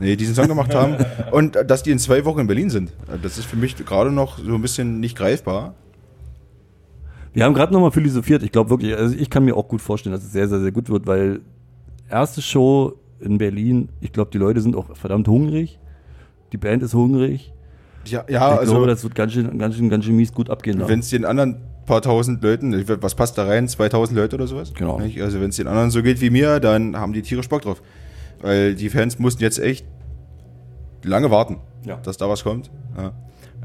Nee, 0.00 0.16
diesen 0.16 0.34
Song 0.34 0.48
gemacht 0.48 0.74
haben 0.74 0.96
und 1.32 1.54
äh, 1.54 1.66
dass 1.66 1.82
die 1.82 1.90
in 1.90 1.98
zwei 1.98 2.24
Wochen 2.24 2.40
in 2.40 2.46
Berlin 2.46 2.70
sind. 2.70 2.92
Das 3.22 3.36
ist 3.36 3.44
für 3.44 3.56
mich 3.56 3.76
gerade 3.76 4.10
noch 4.10 4.38
so 4.38 4.54
ein 4.54 4.62
bisschen 4.62 5.00
nicht 5.00 5.18
greifbar. 5.18 5.74
Wir 7.34 7.44
haben 7.44 7.52
gerade 7.52 7.74
nochmal 7.74 7.90
philosophiert. 7.90 8.42
Ich 8.42 8.52
glaube 8.52 8.70
wirklich, 8.70 8.96
also 8.96 9.14
ich 9.14 9.28
kann 9.28 9.44
mir 9.44 9.54
auch 9.54 9.68
gut 9.68 9.82
vorstellen, 9.82 10.14
dass 10.14 10.24
es 10.24 10.32
sehr, 10.32 10.48
sehr, 10.48 10.60
sehr 10.60 10.72
gut 10.72 10.88
wird, 10.88 11.06
weil 11.06 11.40
erste 12.08 12.40
Show 12.40 12.94
in 13.20 13.36
Berlin, 13.36 13.90
ich 14.00 14.12
glaube, 14.12 14.30
die 14.30 14.38
Leute 14.38 14.62
sind 14.62 14.76
auch 14.76 14.96
verdammt 14.96 15.28
hungrig. 15.28 15.78
Die 16.52 16.56
Band 16.56 16.82
ist 16.82 16.94
hungrig. 16.94 17.52
Ja, 18.06 18.24
ja 18.28 18.54
ich 18.54 18.60
also 18.60 18.72
glaube, 18.72 18.86
das 18.86 19.02
wird 19.02 19.14
ganz 19.14 19.32
schön, 19.32 19.58
ganz 19.58 19.76
schön, 19.76 19.88
ganz 19.88 20.04
schön 20.04 20.16
mies 20.16 20.32
gut 20.32 20.50
abgehen. 20.50 20.82
wenn 20.86 21.00
es 21.00 21.10
den 21.10 21.24
anderen 21.24 21.56
paar 21.86 22.02
tausend 22.02 22.42
Leuten, 22.42 22.84
was 23.02 23.14
passt 23.14 23.38
da 23.38 23.44
rein, 23.44 23.66
2000 23.66 24.16
Leute 24.16 24.36
oder 24.36 24.46
sowas? 24.46 24.72
Genau. 24.74 25.00
Nicht? 25.00 25.20
Also 25.20 25.40
wenn 25.40 25.50
es 25.50 25.56
den 25.56 25.66
anderen 25.66 25.90
so 25.90 26.02
geht 26.02 26.20
wie 26.20 26.30
mir, 26.30 26.60
dann 26.60 26.96
haben 26.96 27.12
die 27.12 27.22
tierisch 27.22 27.48
Bock 27.48 27.62
drauf. 27.62 27.82
Weil 28.40 28.74
die 28.74 28.90
Fans 28.90 29.18
mussten 29.18 29.42
jetzt 29.42 29.58
echt 29.58 29.86
lange 31.02 31.30
warten, 31.30 31.56
Ja. 31.84 31.96
dass 31.96 32.16
da 32.16 32.28
was 32.28 32.44
kommt. 32.44 32.70
Ja. 32.96 33.12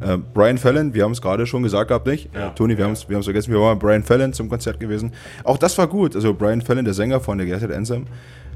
Äh, 0.01 0.17
Brian 0.33 0.57
Fallon, 0.57 0.93
wir 0.93 1.03
haben 1.03 1.11
es 1.11 1.21
gerade 1.21 1.45
schon 1.45 1.63
gesagt 1.63 1.89
gehabt, 1.89 2.07
nicht? 2.07 2.33
Ja. 2.33 2.49
Toni, 2.49 2.77
wir 2.77 2.85
haben 2.85 2.93
es 2.93 3.03
vergessen, 3.03 3.51
wir 3.51 3.59
waren 3.59 3.77
bei 3.77 3.87
Brian 3.87 4.03
Fallon 4.03 4.33
zum 4.33 4.49
Konzert 4.49 4.79
gewesen. 4.79 5.11
Auch 5.43 5.57
das 5.57 5.77
war 5.77 5.87
gut. 5.87 6.15
Also 6.15 6.33
Brian 6.33 6.61
Fallon, 6.61 6.85
der 6.85 6.93
Sänger 6.93 7.19
von 7.19 7.37
der 7.37 7.47
Gaslight 7.47 7.73
Anthem, 7.73 8.05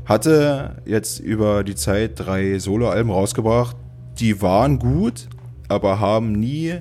hatte 0.06 0.78
jetzt 0.86 1.20
über 1.20 1.64
die 1.64 1.76
Zeit 1.76 2.14
drei 2.16 2.58
Soloalben 2.60 3.12
rausgebracht. 3.12 3.76
Die 4.20 4.42
waren 4.42 4.80
gut, 4.80 5.28
aber 5.68 6.00
haben 6.00 6.32
nie 6.34 6.76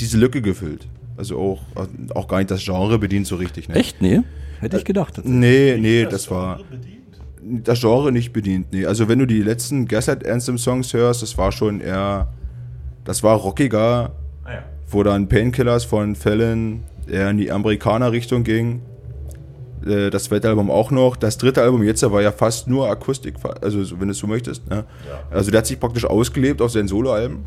diese 0.00 0.18
Lücke 0.18 0.42
gefüllt. 0.42 0.88
Also 1.16 1.38
auch, 1.38 1.62
auch 2.14 2.28
gar 2.28 2.38
nicht 2.38 2.50
das 2.50 2.64
Genre 2.64 2.98
bedient 2.98 3.26
so 3.26 3.36
richtig. 3.36 3.68
Ne? 3.68 3.74
Echt? 3.76 4.00
Nee? 4.00 4.20
Hätte 4.60 4.76
ich 4.76 4.84
gedacht. 4.84 5.20
Nee, 5.24 5.76
nee, 5.78 6.04
das 6.04 6.30
war 6.30 6.60
das 7.42 7.80
Genre 7.80 8.12
nicht 8.12 8.32
bedient. 8.32 8.66
Nee, 8.72 8.86
also 8.86 9.08
wenn 9.08 9.18
du 9.18 9.26
die 9.26 9.42
letzten 9.42 9.86
Gaslight 9.86 10.26
Anthem 10.26 10.58
Songs 10.58 10.92
hörst, 10.92 11.22
das 11.22 11.38
war 11.38 11.52
schon 11.52 11.80
eher, 11.80 12.32
das 13.04 13.22
war 13.22 13.36
rockiger, 13.36 14.12
Ah 14.44 14.52
ja. 14.52 14.62
wo 14.88 15.02
dann 15.02 15.28
Painkillers 15.28 15.84
von 15.84 16.14
Fallon 16.14 16.82
eher 17.10 17.30
in 17.30 17.38
die 17.38 17.50
Amerikaner-Richtung 17.50 18.44
ging. 18.44 18.82
Äh, 19.88 20.10
Das 20.10 20.24
zweite 20.24 20.48
Album 20.48 20.70
auch 20.70 20.90
noch. 20.90 21.16
Das 21.16 21.38
dritte 21.38 21.62
Album 21.62 21.82
jetzt 21.82 22.02
war 22.10 22.22
ja 22.22 22.32
fast 22.32 22.68
nur 22.68 22.88
Akustik, 22.88 23.34
also 23.60 23.82
so, 23.84 23.98
wenn 24.00 24.08
du 24.08 24.12
es 24.12 24.18
so 24.18 24.26
möchtest. 24.26 24.68
Ne? 24.68 24.84
Also 25.30 25.50
der 25.50 25.58
hat 25.58 25.66
sich 25.66 25.78
praktisch 25.80 26.04
ausgelebt 26.04 26.60
auf 26.62 26.70
seinen 26.70 26.88
Soloalben. 26.88 27.38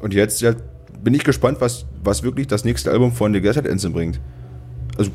Und 0.00 0.14
jetzt 0.14 0.40
ja, 0.40 0.54
bin 1.02 1.14
ich 1.14 1.24
gespannt, 1.24 1.58
was, 1.60 1.86
was 2.02 2.22
wirklich 2.22 2.46
das 2.46 2.64
nächste 2.64 2.90
Album 2.90 3.12
von 3.12 3.32
The 3.32 3.40
Gaslight 3.40 3.68
Anthem 3.68 3.92
bringt. 3.92 4.20
Also 4.98 5.10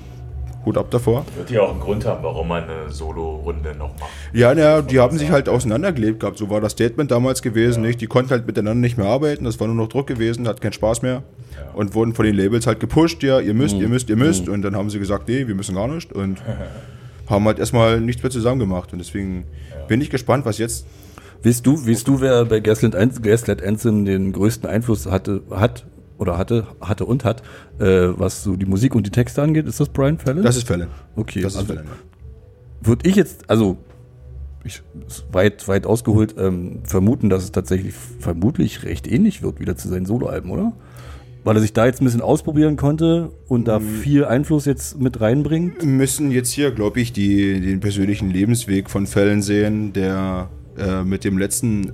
Hut 0.68 0.78
ab 0.78 0.91
davor. 0.91 1.26
Wird 1.36 1.49
ja 1.49 1.61
auch 1.61 1.72
einen 1.72 1.80
Grund 1.80 2.05
haben, 2.05 2.24
warum 2.24 2.47
man 2.49 2.63
eine 2.65 2.91
Solo-Runde 2.91 3.74
noch 3.76 3.97
macht. 3.99 4.09
Ja, 4.34 4.53
naja, 4.53 4.82
die 4.82 4.99
haben 4.99 5.18
sich 5.18 5.32
halt 5.32 5.47
auseinandergelebt 5.49 6.20
gehabt. 6.20 6.38
So 6.38 6.49
war 6.49 6.61
das 6.61 6.74
Statement 6.74 7.09
damals 7.09 7.41
gewesen. 7.41 7.82
Nicht? 7.82 8.01
Die 8.01 8.07
konnten 8.07 8.32
halt 8.32 8.45
miteinander 8.45 8.82
nicht 8.82 8.97
mehr 8.97 9.07
arbeiten. 9.07 9.45
Das 9.45 9.59
war 9.59 9.68
nur 9.68 9.76
noch 9.76 9.88
Druck 9.88 10.07
gewesen, 10.07 10.47
hat 10.47 10.61
keinen 10.61 10.74
Spaß 10.74 11.01
mehr. 11.01 11.24
Und 11.74 11.95
wurden 11.95 12.13
von 12.13 12.26
den 12.26 12.36
Labels 12.36 12.68
halt 12.68 12.80
gepusht. 12.80 13.24
Ja, 13.24 13.39
ihr 13.39 13.53
müsst, 13.53 13.76
ihr 13.78 13.88
müsst, 13.88 14.09
ihr 14.09 14.15
müsst. 14.18 14.49
Und 14.49 14.61
dann 14.61 14.76
haben 14.76 14.89
sie 14.89 14.99
gesagt, 14.99 15.28
nee, 15.28 15.47
wir 15.47 15.55
müssen 15.55 15.74
gar 15.76 15.88
nicht. 15.88 16.11
Und 16.13 16.39
haben 17.30 17.45
halt 17.45 17.59
erstmal 17.59 17.99
nichts 18.01 18.22
mehr 18.24 18.30
zusammen 18.32 18.59
gemacht. 18.59 18.91
Und 18.93 18.99
deswegen 18.99 19.45
bin 19.88 20.01
ich 20.01 20.09
gespannt, 20.09 20.45
was 20.45 20.57
jetzt. 20.57 20.86
Weißt 21.43 21.65
du, 21.65 21.88
weißt 21.88 22.07
du, 22.07 22.20
wer 22.20 22.45
bei 22.45 22.59
Gaslight, 22.59 22.95
An- 22.95 23.11
Gaslight 23.22 23.63
Anthem 23.63 24.05
den 24.05 24.34
größten 24.34 24.68
Einfluss 24.70 25.05
hatte, 25.05 25.41
hat 25.51 25.86
oder 26.18 26.38
hatte, 26.38 26.68
hatte 26.82 27.05
und 27.05 27.26
hat, 27.26 27.41
äh, 27.80 28.07
was 28.15 28.43
so 28.43 28.55
die 28.55 28.65
Musik 28.65 28.95
und 28.95 29.05
die 29.05 29.11
Texte 29.11 29.41
angeht? 29.41 29.68
Ist 29.68 29.80
das 29.80 29.89
Brian 29.89 30.18
Fallon? 30.18 30.43
Das 30.43 30.57
ist 30.57 30.68
Fälle. 30.68 30.88
okay. 31.15 31.41
Das 31.41 31.53
ist 31.53 31.59
also, 31.59 31.74
Fälle. 31.74 31.86
würde 32.82 33.09
ich 33.09 33.15
jetzt, 33.15 33.49
also 33.49 33.78
ich, 34.63 34.82
weit, 35.32 35.68
weit 35.68 35.86
ausgeholt, 35.86 36.36
ähm, 36.38 36.80
vermuten, 36.84 37.30
dass 37.30 37.43
es 37.43 37.51
tatsächlich 37.51 37.93
vermutlich 38.20 38.84
recht 38.84 39.09
ähnlich 39.09 39.41
wird 39.41 39.59
wieder 39.59 39.78
zu 39.78 39.88
seinen 39.88 40.05
Soloalben, 40.05 40.51
oder? 40.51 40.74
Weil 41.43 41.55
er 41.55 41.61
sich 41.61 41.72
da 41.72 41.86
jetzt 41.86 42.01
ein 42.01 42.05
bisschen 42.05 42.22
ausprobieren 42.22 42.76
konnte 42.76 43.32
und 43.47 43.70
da 43.70 43.80
viel 43.80 44.26
Einfluss 44.26 44.65
jetzt 44.65 44.99
mit 44.99 45.22
reinbringt. 45.22 45.86
müssen 45.86 46.32
jetzt 46.32 46.51
hier, 46.51 46.72
glaube 46.72 46.99
ich, 46.99 47.13
die, 47.13 47.61
den 47.61 47.80
persönlichen 47.80 48.30
Lebensweg 48.30 48.89
von 48.89 49.07
Fällen 49.07 49.41
sehen, 49.41 49.93
der 49.93 50.49
äh, 50.78 51.03
mit 51.03 51.24
dem 51.24 51.38
letzten 51.38 51.93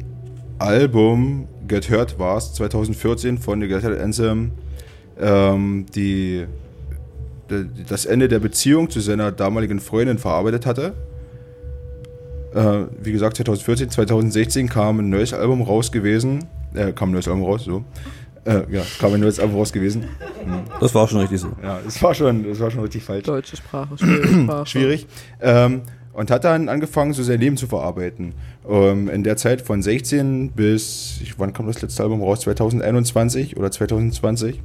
Album 0.64 1.48
Get 1.68 1.90
Hurt 1.90 2.18
war 2.20 2.40
2014 2.40 3.38
von 3.38 3.60
The 3.62 3.68
Get 3.68 3.84
Hurt 3.84 4.00
Anthem, 4.00 4.52
ähm, 5.20 5.86
die, 5.94 6.46
de- 7.50 7.66
das 7.88 8.06
Ende 8.06 8.28
der 8.30 8.40
Beziehung 8.40 8.90
zu 8.90 9.00
seiner 9.02 9.32
damaligen 9.32 9.80
Freundin 9.80 10.18
verarbeitet 10.18 10.66
hatte. 10.66 10.94
Äh, 12.54 12.86
wie 13.02 13.12
gesagt, 13.12 13.36
2014, 13.38 13.90
2016 13.90 14.70
kam 14.70 15.00
ein 15.00 15.10
neues 15.10 15.34
Album 15.34 15.62
raus 15.62 15.92
gewesen. 15.92 16.46
Äh, 16.74 16.92
kam 16.94 17.10
ein 17.10 17.14
neues 17.14 17.28
Album 17.28 17.44
raus, 17.44 17.64
so. 17.66 17.84
Äh, 18.46 18.62
ja, 18.72 18.84
kam 19.00 19.14
ein 19.14 19.20
neues 19.22 19.40
Album 19.40 19.58
raus 19.58 19.72
gewesen. 19.74 20.06
Das 20.80 20.94
war 20.96 21.08
schon 21.08 21.20
richtig 21.22 21.40
so. 21.42 21.50
Ja, 21.62 21.80
es 21.88 22.02
war 22.04 22.14
schon, 22.14 22.46
es 22.46 22.60
war 22.60 22.70
schon 22.72 22.82
richtig 22.82 23.04
falsch 23.04 23.24
Deutsche 23.26 23.56
Sprache, 23.58 23.98
schwierige 23.98 24.28
Sprache. 24.44 24.66
schwierig. 24.66 25.08
Ähm, 25.42 25.82
und 26.14 26.30
hat 26.32 26.44
dann 26.44 26.70
angefangen, 26.70 27.14
so 27.14 27.24
sein 27.24 27.40
Leben 27.40 27.58
zu 27.58 27.68
verarbeiten. 27.68 28.34
Ähm, 28.68 29.10
in 29.10 29.24
der 29.24 29.36
Zeit 29.38 29.62
von 29.62 29.82
16 29.82 30.52
bis, 30.52 31.20
ich, 31.22 31.40
wann 31.40 31.54
kam 31.54 31.68
das 31.68 31.82
letzte 31.82 32.04
Album 32.04 32.22
raus? 32.22 32.42
2021 32.42 33.58
oder 33.58 33.72
2020? 33.72 34.62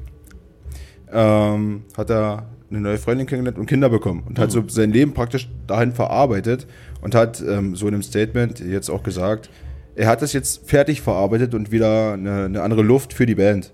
Ähm, 1.11 1.85
hat 1.97 2.11
er 2.11 2.47
eine 2.71 2.81
neue 2.81 2.99
Freundin 2.99 3.27
kennengelernt 3.27 3.59
und 3.59 3.67
Kinder 3.67 3.89
bekommen 3.89 4.25
und 4.29 4.39
hat 4.39 4.51
so 4.51 4.63
sein 4.69 4.93
Leben 4.93 5.15
praktisch 5.15 5.49
dahin 5.67 5.93
verarbeitet 5.93 6.67
und 7.01 7.15
hat 7.15 7.41
ähm, 7.41 7.75
so 7.75 7.89
in 7.89 7.95
einem 7.95 8.03
Statement 8.03 8.61
jetzt 8.61 8.91
auch 8.91 9.03
gesagt, 9.03 9.49
er 9.97 10.07
hat 10.07 10.21
das 10.21 10.35
jetzt 10.35 10.69
fertig 10.69 11.01
verarbeitet 11.01 11.55
und 11.55 11.73
wieder 11.73 12.13
eine, 12.13 12.45
eine 12.45 12.63
andere 12.63 12.83
Luft 12.83 13.15
für 13.15 13.25
die 13.25 13.35
Band. 13.35 13.73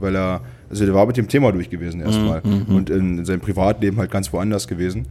Weil 0.00 0.16
er, 0.16 0.40
also 0.70 0.84
der 0.84 0.94
war 0.94 1.06
mit 1.06 1.16
dem 1.16 1.28
Thema 1.28 1.52
durch 1.52 1.70
gewesen 1.70 2.00
erstmal 2.00 2.40
und 2.40 2.90
in, 2.90 3.18
in 3.18 3.24
seinem 3.24 3.40
Privatleben 3.40 3.98
halt 3.98 4.10
ganz 4.10 4.32
woanders 4.32 4.66
gewesen. 4.66 5.06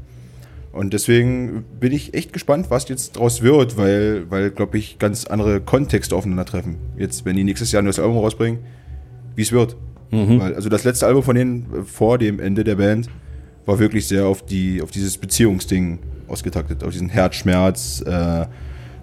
Und 0.74 0.92
deswegen 0.92 1.64
bin 1.80 1.94
ich 1.94 2.16
echt 2.16 2.34
gespannt, 2.34 2.70
was 2.70 2.90
jetzt 2.90 3.14
draus 3.14 3.44
wird, 3.44 3.78
weil, 3.78 4.30
weil 4.30 4.50
glaube 4.50 4.78
ich, 4.78 5.00
ganz 5.00 5.26
andere 5.26 5.62
Kontexte 5.62 6.16
aufeinandertreffen. 6.16 6.78
Jetzt, 6.98 7.26
wenn 7.26 7.36
die 7.36 7.44
nächstes 7.44 7.72
Jahr 7.72 7.82
ein 7.82 7.86
neues 7.86 8.00
Album 8.00 8.18
rausbringen, 8.18 8.60
wie 9.36 9.44
es 9.44 9.52
wird. 9.52 9.78
Weil, 10.14 10.54
also 10.54 10.70
das 10.70 10.84
letzte 10.84 11.08
Album 11.08 11.24
von 11.24 11.36
denen 11.36 11.74
äh, 11.74 11.84
vor 11.84 12.18
dem 12.18 12.40
Ende 12.40 12.64
der 12.64 12.76
Band 12.76 13.10
war 13.66 13.80
wirklich 13.80 14.08
sehr 14.08 14.28
auf, 14.28 14.46
die, 14.46 14.82
auf 14.82 14.92
dieses 14.92 15.18
Beziehungsding 15.18 16.00
ausgetaktet, 16.28 16.84
auf 16.84 16.92
diesen 16.92 17.10
Herzschmerz 17.10 18.04
äh, 18.06 18.46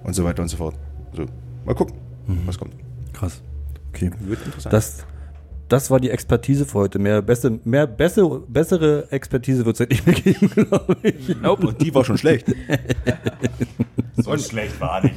und 0.05 0.15
so 0.15 0.25
weiter 0.25 0.43
und 0.43 0.49
so 0.49 0.57
fort. 0.57 0.77
Also, 1.11 1.27
mal 1.65 1.75
gucken, 1.75 1.97
was 2.47 2.59
kommt. 2.59 2.75
Krass. 3.13 3.43
Okay. 3.89 4.11
Wird 4.21 4.45
interessant. 4.45 4.73
Das, 4.73 5.05
das 5.71 5.91
war 5.91 6.01
die 6.01 6.11
Expertise 6.11 6.67
für 6.67 6.75
heute. 6.81 6.99
Mehr, 6.99 7.23
beste, 7.23 7.61
mehr 7.65 7.87
bessere, 7.87 8.41
bessere 8.41 9.07
Expertise 9.11 9.65
wird 9.65 9.77
es 9.77 9.81
halt 9.81 9.91
nicht 9.91 10.05
mehr 10.07 10.15
geben, 10.17 10.51
glaube 10.55 10.97
ich. 11.03 11.37
Nope, 11.41 11.69
und 11.69 11.81
die 11.81 11.95
war 11.95 12.05
schon 12.05 12.19
schlecht. 12.19 12.47
So 14.17 14.37
schlecht 14.37 14.79
war 14.83 15.03
nicht. 15.03 15.15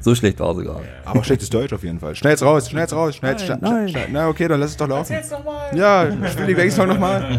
So 0.00 0.14
schlecht 0.14 0.40
war 0.40 0.56
sie 0.56 0.64
gar 0.64 0.78
nicht. 0.78 0.88
Aber 1.04 1.22
schlechtes 1.22 1.50
Deutsch 1.50 1.72
auf 1.74 1.84
jeden 1.84 1.98
Fall. 2.00 2.14
Schnell's 2.14 2.40
raus, 2.42 2.70
schnell's 2.70 2.94
raus, 2.94 3.14
schnell's 3.16 3.46
Nein, 3.46 3.58
schnell, 3.58 3.72
nein. 3.72 3.88
schnell. 3.90 4.06
Na, 4.10 4.28
okay, 4.28 4.48
dann 4.48 4.58
lass 4.58 4.70
es 4.70 4.76
doch 4.78 4.88
laufen. 4.88 5.14
Ja, 5.74 6.10
spiel 6.28 6.46
die 6.46 6.54
Gangster 6.54 6.86
nochmal. 6.86 7.38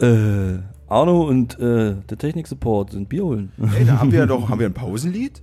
Äh, 0.00 0.58
Arno 0.88 1.22
und 1.22 1.58
äh, 1.60 1.94
der 2.10 2.18
Technik-Support 2.18 2.90
sind 2.92 3.08
Bier 3.08 3.24
holen. 3.24 3.52
Ey, 3.78 3.84
da 3.84 4.00
haben 4.00 4.10
wir 4.10 4.18
ja 4.20 4.26
doch, 4.26 4.48
haben 4.48 4.58
wir 4.58 4.66
ein 4.66 4.74
Pausenlied? 4.74 5.40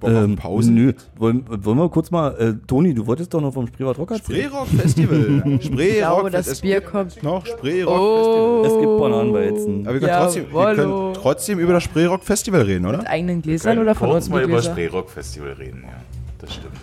Wir 0.00 0.08
ein 0.22 0.36
Pausenlied? 0.36 0.86
nö. 0.86 0.92
Wollen, 1.16 1.44
wollen 1.64 1.78
wir 1.78 1.88
kurz 1.88 2.10
mal, 2.10 2.30
äh, 2.38 2.54
Toni, 2.66 2.94
du 2.94 3.06
wolltest 3.06 3.32
doch 3.34 3.40
noch 3.40 3.52
vom 3.52 3.66
Spreewald 3.66 3.98
Rock 3.98 4.12
erzählen. 4.12 4.48
Spreerock 4.48 4.68
Festival. 4.68 5.18
Spreerock 5.62 5.62
Ich 5.62 5.70
glaube, 5.98 6.30
Fest- 6.30 6.48
das 6.50 6.60
Bier 6.60 6.80
kommt. 6.80 7.22
Noch 7.22 7.46
Spreerock 7.46 7.98
Oh. 8.00 8.62
Es 8.66 8.72
gibt 8.78 8.98
Bananenweizen. 8.98 9.86
Aber 9.86 9.94
wir 9.94 10.00
können, 10.00 10.12
trotzdem, 10.22 10.52
wir 10.52 10.74
können 10.74 11.14
trotzdem 11.14 11.58
über 11.58 11.72
das 11.74 11.82
Spreerock 11.82 12.22
Festival 12.24 12.62
reden, 12.62 12.86
oder? 12.86 12.98
Mit 12.98 13.06
eigenen 13.08 13.42
Gläsern 13.42 13.78
oder 13.78 13.94
von 13.94 14.08
kurz 14.10 14.24
unten 14.24 14.34
mal 14.34 14.42
über 14.44 14.52
Gläser? 14.54 14.70
Spreerock 14.72 15.10
Festival 15.10 15.52
reden, 15.52 15.82
ja. 15.84 15.94
Das 16.38 16.54
stimmt. 16.54 16.74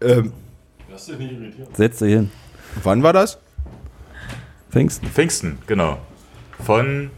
Ähm, 0.00 0.32
Setz 1.74 1.98
dich 1.98 2.12
hin. 2.14 2.30
wann 2.82 3.02
war 3.02 3.12
das? 3.12 3.38
Pfingsten. 4.70 5.06
Pfingsten, 5.08 5.58
genau. 5.66 5.98
Von 6.64 7.10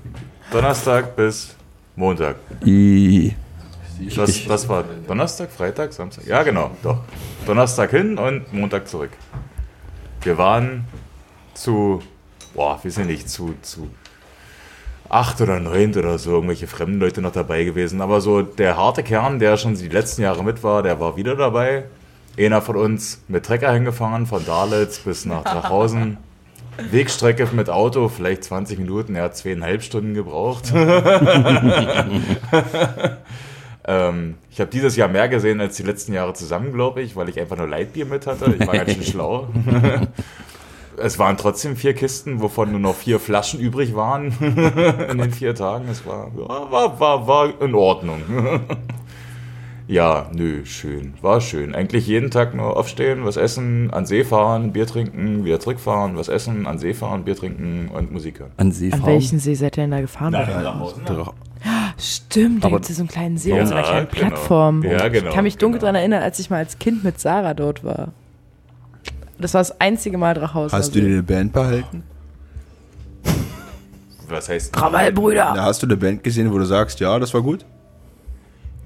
Donnerstag 0.51 1.17
bis 1.17 1.55
Montag. 1.95 2.37
I. 2.65 3.35
Das, 4.15 4.47
das 4.47 4.69
war 4.69 4.85
Donnerstag, 5.07 5.51
Freitag, 5.51 5.93
Samstag. 5.93 6.27
Ja, 6.27 6.43
genau, 6.43 6.71
doch. 6.83 6.99
Donnerstag 7.47 7.91
hin 7.91 8.19
und 8.19 8.53
Montag 8.53 8.89
zurück. 8.89 9.11
Wir 10.23 10.39
waren 10.39 10.85
zu, 11.55 12.03
boah, 12.55 12.79
wir 12.83 12.91
sind 12.91 13.07
nicht 13.07 13.31
zu, 13.31 13.55
zu 13.63 13.91
acht 15.09 15.41
oder 15.41 15.61
neun 15.61 15.97
oder 15.97 16.19
so, 16.19 16.33
irgendwelche 16.33 16.67
fremden 16.67 17.01
Leute 17.01 17.23
noch 17.23 17.33
dabei 17.33 17.65
gewesen. 17.65 18.01
Aber 18.01 18.21
so 18.21 18.43
der 18.43 18.77
harte 18.77 19.03
Kern, 19.03 19.39
der 19.39 19.57
schon 19.57 19.75
die 19.75 19.89
letzten 19.89 20.23
Jahre 20.23 20.45
mit 20.45 20.63
war, 20.63 20.83
der 20.83 21.01
war 21.01 21.17
wieder 21.17 21.37
dabei. 21.37 21.85
Einer 22.39 22.61
von 22.61 22.77
uns 22.77 23.23
mit 23.29 23.47
Trecker 23.47 23.73
hingefahren, 23.73 24.27
von 24.27 24.45
Dalitz 24.45 24.99
bis 24.99 25.25
nach 25.25 25.43
Drachhausen. 25.43 26.19
Wegstrecke 26.91 27.49
mit 27.53 27.71
Auto, 27.71 28.09
vielleicht 28.09 28.45
20 28.45 28.79
Minuten, 28.79 29.15
er 29.15 29.25
hat 29.25 29.37
zweieinhalb 29.37 29.83
Stunden 29.83 30.13
gebraucht. 30.13 30.65
ähm, 33.87 34.35
ich 34.51 34.61
habe 34.61 34.71
dieses 34.71 34.97
Jahr 34.97 35.09
mehr 35.09 35.29
gesehen 35.29 35.61
als 35.61 35.77
die 35.77 35.83
letzten 35.85 36.13
Jahre 36.13 36.35
zusammen, 36.35 36.73
glaube 36.73 37.03
ich, 37.03 37.15
weil 37.17 37.29
ich 37.29 37.39
einfach 37.39 37.57
nur 37.57 37.69
Leitbier 37.69 38.07
mit 38.07 38.27
hatte. 38.27 38.55
Ich 38.59 38.67
war 38.67 38.77
ganz 38.77 38.93
schön 38.93 39.03
schlau. 39.05 39.49
es 40.99 41.19
waren 41.19 41.37
trotzdem 41.37 41.77
vier 41.77 41.95
Kisten, 41.95 42.41
wovon 42.41 42.71
nur 42.73 42.81
noch 42.81 42.97
vier 42.97 43.21
Flaschen 43.21 43.61
übrig 43.61 43.95
waren 43.95 44.33
in 45.11 45.19
den 45.19 45.31
vier 45.31 45.55
Tagen. 45.55 45.89
Es 45.89 46.05
war, 46.05 46.31
war, 46.35 46.99
war, 46.99 47.27
war 47.29 47.61
in 47.61 47.75
Ordnung. 47.75 48.23
Ja, 49.89 50.29
nö, 50.35 50.65
schön. 50.65 51.15
War 51.23 51.41
schön. 51.41 51.73
Eigentlich 51.73 52.09
jeden 52.09 52.33
Tag 52.33 52.55
nur 52.55 52.77
aufstehen, 52.77 53.25
was 53.25 53.37
essen, 53.37 53.93
an 53.93 54.05
See 54.05 54.25
fahren, 54.25 54.73
Bier 54.73 54.85
trinken, 54.85 55.45
wieder 55.45 55.61
zurückfahren, 55.61 56.17
was 56.17 56.27
essen, 56.27 56.67
an 56.67 56.81
See 56.81 56.93
fahren, 56.93 57.25
Bier 57.25 57.37
trinken 57.37 57.89
und 57.95 58.11
Musik 58.11 58.41
hören. 58.41 58.51
An 58.57 58.73
See 58.73 58.87
An 58.87 58.99
fahren. 58.99 59.13
welchen 59.13 59.39
See 59.39 59.55
seid 59.55 59.79
ihr 59.79 59.85
denn 59.85 59.93
da 59.93 60.01
gefahren? 60.01 60.33
Stimmt, 61.99 62.65
da 62.65 62.69
gibt 62.69 62.89
es 62.89 62.97
so 62.97 63.03
einen 63.03 63.09
kleinen 63.09 63.39
See 63.39 63.51
Ja, 63.51 63.61
und 63.63 63.67
so 63.69 63.75
einer 63.75 63.83
kleinen 63.85 64.09
genau. 64.11 64.27
Plattform. 64.29 64.83
Ja, 64.83 65.09
genau, 65.09 65.29
Ich 65.29 65.35
kann 65.35 65.45
mich 65.45 65.57
dunkel 65.57 65.79
genau. 65.81 65.93
daran 65.93 65.97
erinnern, 65.97 66.23
als 66.23 66.39
ich 66.39 66.51
mal 66.51 66.59
als 66.59 66.79
Kind 66.79 67.05
mit 67.05 67.19
Sarah 67.21 67.55
dort 67.55 67.85
war. 67.85 68.09
Das 69.39 69.55
war 69.55 69.61
das 69.61 69.81
einzige 69.81 70.19
Mal 70.19 70.35
Drachhausen. 70.35 70.77
Hast 70.77 70.95
du 70.95 71.01
dir 71.01 71.07
eine 71.07 71.23
Band 71.23 71.53
behalten? 71.53 72.03
Was 74.29 74.49
heißt 74.49 74.73
Krawallbrüder! 74.73 75.53
Da 75.55 75.63
hast 75.65 75.83
du 75.83 75.87
eine 75.87 75.97
Band 75.97 76.25
gesehen, 76.25 76.53
wo 76.53 76.59
du 76.59 76.65
sagst, 76.65 76.99
ja, 77.01 77.19
das 77.19 77.33
war 77.33 77.43
gut? 77.43 77.65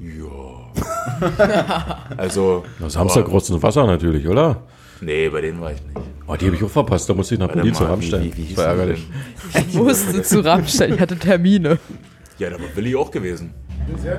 Also, 2.16 2.64
Na, 2.78 2.88
Samstag 2.88 3.28
rost 3.28 3.50
ins 3.50 3.62
Wasser 3.62 3.86
natürlich, 3.86 4.26
oder? 4.26 4.62
nee, 5.00 5.28
bei 5.28 5.40
denen 5.40 5.60
war 5.60 5.72
ich 5.72 5.82
nicht. 5.82 5.96
Oh, 6.26 6.36
die 6.36 6.46
habe 6.46 6.56
ich 6.56 6.64
auch 6.64 6.70
verpasst. 6.70 7.08
Da 7.08 7.14
musste 7.14 7.34
ich 7.34 7.40
nach 7.40 7.48
Berlin 7.48 7.74
zu 7.74 7.84
Rammstein. 7.84 8.22
Wie, 8.22 8.36
wie, 8.36 8.48
wie 8.50 8.54
das 8.54 8.64
war 8.64 8.66
ärgerlich. 8.66 9.06
Ich 9.68 9.74
musste 9.74 10.22
zu 10.22 10.44
Rammstein, 10.44 10.94
ich 10.94 11.00
hatte 11.00 11.18
Termine. 11.18 11.78
Ja, 12.40 12.48
da 12.48 12.58
war 12.58 12.74
Willi 12.74 12.96
auch 12.96 13.10
gewesen. 13.10 13.52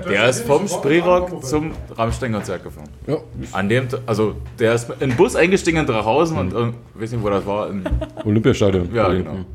Der 0.07 0.30
ist 0.30 0.41
vom 0.41 0.67
Spreerock 0.67 1.43
zum 1.43 1.72
Rammstein-Konzert 1.97 2.63
gefahren. 2.63 2.89
Ja. 3.07 3.17
An 3.51 3.67
dem, 3.67 3.88
also 4.05 4.36
der 4.59 4.76
ist 4.76 4.91
in 4.99 5.09
den 5.09 5.17
Bus 5.17 5.36
eingestiegen 5.36 5.80
in 5.80 5.88
Drachhausen 5.88 6.38
und 6.38 6.53
äh, 6.53 6.74
weiß 6.93 7.13
nicht, 7.13 7.24
wo 7.24 7.30
das 7.32 7.45
war. 7.47 7.72
In, 7.72 7.84
Olympiastadion. 8.24 8.93
ja, 8.93 9.07
Berlin. 9.07 9.24
genau. 9.26 9.45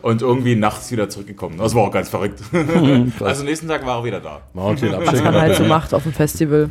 Und 0.00 0.22
irgendwie 0.22 0.56
nachts 0.56 0.90
wieder 0.90 1.10
zurückgekommen. 1.10 1.58
Das 1.58 1.74
war 1.74 1.82
auch 1.82 1.90
ganz 1.90 2.08
verrückt. 2.08 2.40
also 3.20 3.44
nächsten 3.44 3.68
Tag 3.68 3.84
war 3.84 3.98
er 3.98 4.04
wieder 4.04 4.20
da. 4.20 4.40
Was 4.54 5.22
man 5.22 5.34
halt 5.34 5.56
so 5.56 5.64
macht 5.64 5.92
auf 5.92 6.04
dem 6.04 6.14
Festival. 6.14 6.70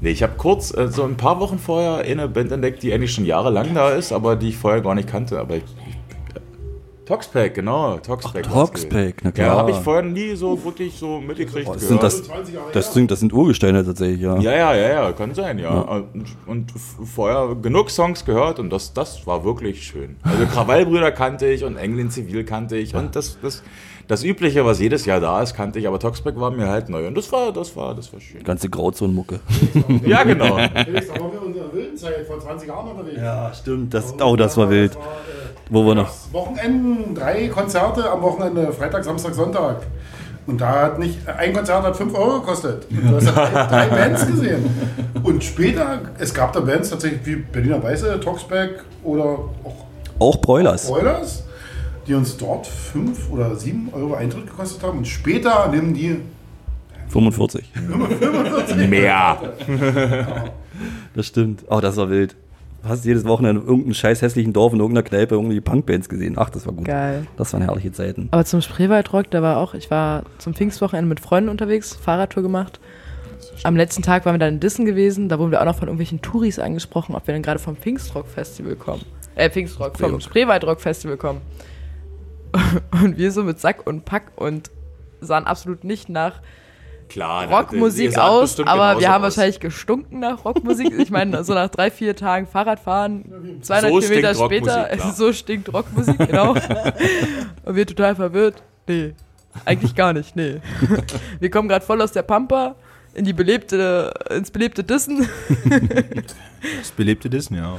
Nee, 0.00 0.10
ich 0.10 0.22
habe 0.22 0.34
kurz, 0.36 0.76
äh, 0.76 0.86
so 0.88 1.02
ein 1.02 1.16
paar 1.16 1.40
Wochen 1.40 1.58
vorher, 1.58 2.04
eine 2.04 2.28
Band 2.28 2.52
entdeckt, 2.52 2.84
die 2.84 2.92
eigentlich 2.92 3.12
schon 3.12 3.24
jahrelang 3.24 3.74
da 3.74 3.90
ist, 3.90 4.12
aber 4.12 4.36
die 4.36 4.50
ich 4.50 4.56
vorher 4.56 4.80
gar 4.80 4.94
nicht 4.94 5.08
kannte. 5.08 5.40
Aber 5.40 5.56
ich, 5.56 5.64
Toxpack, 7.06 7.54
genau. 7.54 7.98
Toxpack. 7.98 8.42
Toxpack, 8.42 9.14
na 9.22 9.30
klar. 9.30 9.46
Ja, 9.46 9.56
habe 9.56 9.70
ich 9.70 9.76
vorher 9.76 10.02
nie 10.02 10.34
so 10.34 10.62
wirklich 10.64 10.94
so 10.98 11.20
mitgekriegt. 11.20 11.68
Oh, 11.68 11.74
das 11.74 11.82
gehört. 11.88 12.00
sind 12.00 12.02
das, 12.02 12.22
20 12.24 12.54
Jahre 12.54 12.66
das, 12.72 12.92
sind, 12.92 13.10
das 13.12 13.20
sind 13.20 13.32
Urgesteine 13.32 13.84
tatsächlich, 13.84 14.20
ja. 14.20 14.36
Ja, 14.38 14.52
ja, 14.52 14.74
ja, 14.74 14.88
ja, 15.04 15.12
kann 15.12 15.32
sein, 15.32 15.58
ja. 15.60 15.70
Und, 15.70 16.26
und 16.46 16.70
f- 16.74 16.96
vorher 17.14 17.54
genug 17.62 17.90
Songs 17.90 18.24
gehört 18.24 18.58
und 18.58 18.70
das, 18.70 18.92
das 18.92 19.24
war 19.26 19.44
wirklich 19.44 19.84
schön. 19.84 20.16
Also 20.24 20.46
Krawallbrüder 20.46 21.12
kannte 21.12 21.46
ich 21.46 21.62
und 21.64 21.76
Englin 21.76 22.10
Zivil 22.10 22.42
kannte 22.44 22.76
ich 22.76 22.94
und 22.94 23.14
das, 23.14 23.38
das, 23.40 23.62
das 24.08 24.24
Übliche, 24.24 24.64
was 24.64 24.80
jedes 24.80 25.04
Jahr 25.06 25.20
da 25.20 25.40
ist, 25.42 25.54
kannte 25.54 25.78
ich, 25.78 25.86
aber 25.86 26.00
Toxpack 26.00 26.38
war 26.40 26.50
mir 26.50 26.66
halt 26.68 26.88
neu 26.88 27.06
und 27.06 27.16
das 27.16 27.30
war, 27.30 27.52
das 27.52 27.76
war, 27.76 27.94
das 27.94 28.12
war 28.12 28.20
schön. 28.20 28.42
Ganze 28.42 28.68
Grauzonenmucke. 28.68 29.38
Ja, 30.04 30.24
genau. 30.24 30.56
Felix, 30.84 31.06
da 31.08 31.20
waren 31.20 31.32
wir 31.32 31.40
in 31.40 31.46
unserer 31.46 31.72
wilden 31.72 31.96
Zeit 31.96 32.26
vor 32.26 32.40
20 32.40 32.68
Jahren 32.68 32.88
unterwegs. 32.90 33.16
Ja, 33.20 33.52
stimmt. 33.54 33.94
Das, 33.94 34.14
oh, 34.20 34.34
das 34.36 34.56
war 34.56 34.68
wild. 34.70 34.90
Das 34.94 34.98
war, 34.98 35.04
äh, 35.04 35.45
Wo 35.70 35.84
wir 35.84 35.94
noch. 35.94 36.10
Wochenenden, 36.32 37.14
drei 37.14 37.48
Konzerte 37.48 38.08
am 38.10 38.22
Wochenende, 38.22 38.72
Freitag, 38.72 39.04
Samstag, 39.04 39.34
Sonntag. 39.34 39.82
Und 40.46 40.60
da 40.60 40.82
hat 40.82 40.98
nicht, 41.00 41.18
ein 41.28 41.52
Konzert 41.52 41.82
hat 41.82 41.96
5 41.96 42.14
Euro 42.14 42.40
gekostet. 42.40 42.86
Und 42.88 43.10
du 43.10 43.16
hast 43.16 43.26
drei, 43.34 43.50
drei 43.50 43.86
Bands 43.90 44.26
gesehen. 44.26 44.64
Und 45.24 45.42
später, 45.42 46.02
es 46.18 46.32
gab 46.32 46.52
da 46.52 46.60
Bands 46.60 46.90
tatsächlich 46.90 47.26
wie 47.26 47.36
Berliner 47.36 47.82
Weiße, 47.82 48.20
Toxback 48.20 48.84
oder 49.02 49.24
auch 49.64 49.74
Auch 50.20 50.36
Broilers. 50.36 50.88
Oilers, 50.88 51.42
die 52.06 52.14
uns 52.14 52.36
dort 52.36 52.68
5 52.68 53.30
oder 53.32 53.56
7 53.56 53.88
Euro 53.92 54.14
Eintritt 54.14 54.46
gekostet 54.46 54.84
haben. 54.84 54.98
Und 54.98 55.08
später 55.08 55.66
nehmen 55.68 55.94
die 55.94 56.20
45. 57.08 57.72
Mehr. 58.88 59.38
Das 61.14 61.28
stimmt. 61.28 61.64
Oh, 61.70 61.80
das 61.80 61.96
war 61.96 62.10
wild. 62.10 62.36
Hast 62.88 63.04
jedes 63.04 63.24
Wochenende 63.24 63.62
in 63.62 63.66
irgendeinem 63.66 63.94
scheiß 63.94 64.22
hässlichen 64.22 64.52
Dorf 64.52 64.72
in 64.72 64.80
irgendeiner 64.80 65.02
Kneipe 65.02 65.34
irgendwie 65.34 65.60
Punkbands 65.60 66.08
gesehen. 66.08 66.34
Ach, 66.38 66.50
das 66.50 66.66
war 66.66 66.72
gut. 66.72 66.86
Geil. 66.86 67.26
Das 67.36 67.52
waren 67.52 67.62
herrliche 67.62 67.92
Zeiten. 67.92 68.28
Aber 68.30 68.44
zum 68.44 68.60
Spreewaldrock, 68.60 69.30
da 69.30 69.42
war 69.42 69.58
auch, 69.58 69.74
ich 69.74 69.90
war 69.90 70.24
zum 70.38 70.54
Pfingstwochenende 70.54 71.08
mit 71.08 71.20
Freunden 71.20 71.48
unterwegs, 71.48 71.94
Fahrradtour 71.94 72.42
gemacht. 72.42 72.80
Am 73.62 73.76
letzten 73.76 74.02
Tag 74.02 74.24
waren 74.24 74.34
wir 74.34 74.38
dann 74.38 74.54
in 74.54 74.60
Dissen 74.60 74.84
gewesen, 74.84 75.28
da 75.28 75.38
wurden 75.38 75.50
wir 75.50 75.60
auch 75.60 75.64
noch 75.64 75.76
von 75.76 75.88
irgendwelchen 75.88 76.22
Touris 76.22 76.58
angesprochen, 76.58 77.14
ob 77.14 77.26
wir 77.26 77.34
denn 77.34 77.42
gerade 77.42 77.58
vom 77.58 77.76
Pfingstrock-Festival 77.76 78.76
kommen. 78.76 79.02
Äh, 79.34 79.50
Pfingstrock, 79.50 79.98
vom 79.98 80.20
Spreewaldrock-Festival 80.20 81.16
kommen. 81.16 81.40
Und 83.02 83.18
wir 83.18 83.32
so 83.32 83.42
mit 83.42 83.60
Sack 83.60 83.86
und 83.86 84.04
Pack 84.04 84.32
und 84.36 84.70
sahen 85.20 85.44
absolut 85.44 85.84
nicht 85.84 86.08
nach 86.08 86.40
Klar. 87.08 87.48
Rockmusik 87.50 88.18
aus, 88.18 88.58
aber 88.60 89.00
wir 89.00 89.08
haben 89.08 89.24
aus. 89.24 89.36
wahrscheinlich 89.36 89.60
gestunken 89.60 90.20
nach 90.20 90.44
Rockmusik. 90.44 90.92
Ich 90.98 91.10
meine, 91.10 91.44
so 91.44 91.54
nach 91.54 91.68
drei, 91.68 91.90
vier 91.90 92.16
Tagen 92.16 92.46
Fahrradfahren, 92.46 93.60
200 93.62 93.90
So 93.90 93.98
Kilometer 94.00 94.34
später, 94.34 94.84
klar. 94.84 95.12
so 95.14 95.32
stinkt 95.32 95.72
Rockmusik, 95.72 96.18
genau. 96.18 96.54
Und 97.64 97.76
wir 97.76 97.86
total 97.86 98.16
verwirrt. 98.16 98.62
Nee, 98.88 99.14
eigentlich 99.64 99.94
gar 99.94 100.12
nicht, 100.12 100.36
nee. 100.36 100.60
Wir 101.40 101.50
kommen 101.50 101.68
gerade 101.68 101.84
voll 101.84 102.00
aus 102.02 102.12
der 102.12 102.22
Pampa 102.22 102.76
in 103.16 103.24
die 103.24 103.32
belebte, 103.32 104.12
ins 104.30 104.50
belebte 104.50 104.84
Dissen. 104.84 105.26
Das 106.78 106.90
belebte 106.90 107.30
Disney, 107.30 107.58
ja. 107.58 107.76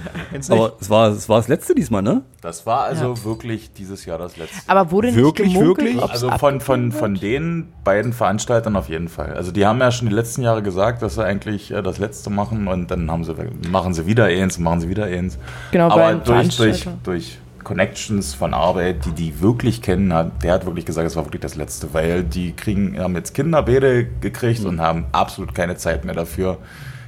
Aber 0.50 0.74
es 0.80 0.90
war, 0.90 1.10
es 1.10 1.28
war 1.28 1.38
das 1.38 1.50
letzte 1.50 1.76
diesmal, 1.76 2.02
ne? 2.02 2.22
Das 2.42 2.66
war 2.66 2.84
also 2.84 3.26
wirklich 3.26 3.74
dieses 3.74 4.06
Jahr 4.06 4.18
das 4.18 4.38
letzte. 4.38 4.58
Aber 4.68 4.92
wurde 4.92 5.14
Wirklich, 5.14 5.48
nicht 5.48 5.60
gemunkelt, 5.60 5.96
wirklich? 5.96 6.10
Also 6.10 6.30
von, 6.38 6.62
von, 6.62 6.92
von 6.94 7.16
den 7.16 7.74
beiden 7.84 8.14
Veranstaltern 8.14 8.78
auf 8.78 8.88
jeden 8.88 9.10
Fall. 9.10 9.34
Also 9.34 9.52
die 9.52 9.66
haben 9.66 9.80
ja 9.80 9.92
schon 9.92 10.08
die 10.08 10.16
letzten 10.16 10.42
Jahre 10.42 10.64
gesagt, 10.64 11.02
dass 11.02 11.16
sie 11.16 11.26
eigentlich 11.26 11.72
äh, 11.72 11.82
das 11.82 11.98
letzte 11.98 12.30
machen 12.30 12.68
und 12.70 12.90
dann 12.90 13.12
haben 13.12 13.26
sie, 13.26 13.34
machen 13.70 13.94
sie 13.94 14.06
wieder 14.06 14.26
eins, 14.26 14.58
machen 14.58 14.80
sie 14.80 14.90
wieder 14.90 15.06
eins. 15.06 15.38
Genau, 15.72 15.90
Aber 15.90 16.14
durch, 16.14 16.56
durch, 16.56 16.88
durch 17.04 17.40
Connections 17.68 18.34
von 18.34 18.54
Arbeit, 18.54 19.06
die 19.06 19.12
die 19.12 19.42
wirklich 19.42 19.82
kennen, 19.82 20.14
hat, 20.14 20.42
der 20.42 20.54
hat 20.54 20.66
wirklich 20.66 20.86
gesagt, 20.86 21.06
es 21.06 21.18
war 21.18 21.26
wirklich 21.26 21.42
das 21.42 21.56
letzte, 21.56 21.94
weil 21.94 22.24
die 22.24 22.54
kriegen, 22.54 22.98
haben 22.98 23.14
jetzt 23.16 23.34
Kinderbäder 23.34 24.04
gekriegt 24.04 24.64
und 24.64 24.80
haben 24.80 25.06
absolut 25.12 25.54
keine 25.54 25.76
Zeit 25.76 26.06
mehr 26.06 26.16
dafür. 26.16 26.60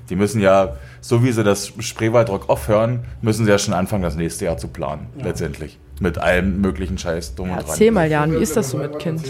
Die 0.09 0.17
müssen 0.17 0.41
ja, 0.41 0.75
so 0.99 1.23
wie 1.23 1.31
sie 1.31 1.45
das 1.45 1.71
Spreewaldrock 1.79 2.49
aufhören, 2.49 3.05
müssen 3.21 3.45
sie 3.45 3.51
ja 3.51 3.57
schon 3.57 3.73
anfangen, 3.73 4.03
das 4.03 4.17
nächste 4.17 4.43
Jahr 4.45 4.57
zu 4.57 4.67
planen, 4.67 5.07
letztendlich. 5.15 5.79
Mit 6.01 6.17
allem 6.17 6.59
möglichen 6.59 6.97
Scheiß 6.97 7.35
drum 7.35 7.47
Ja, 7.47 7.53
und 7.53 7.59
dran. 7.61 7.69
erzähl 7.69 7.91
mal, 7.91 8.09
Jan, 8.11 8.33
wie 8.33 8.43
ist 8.43 8.57
das 8.57 8.71
so 8.71 8.77
mit 8.77 8.99
Kind? 8.99 9.21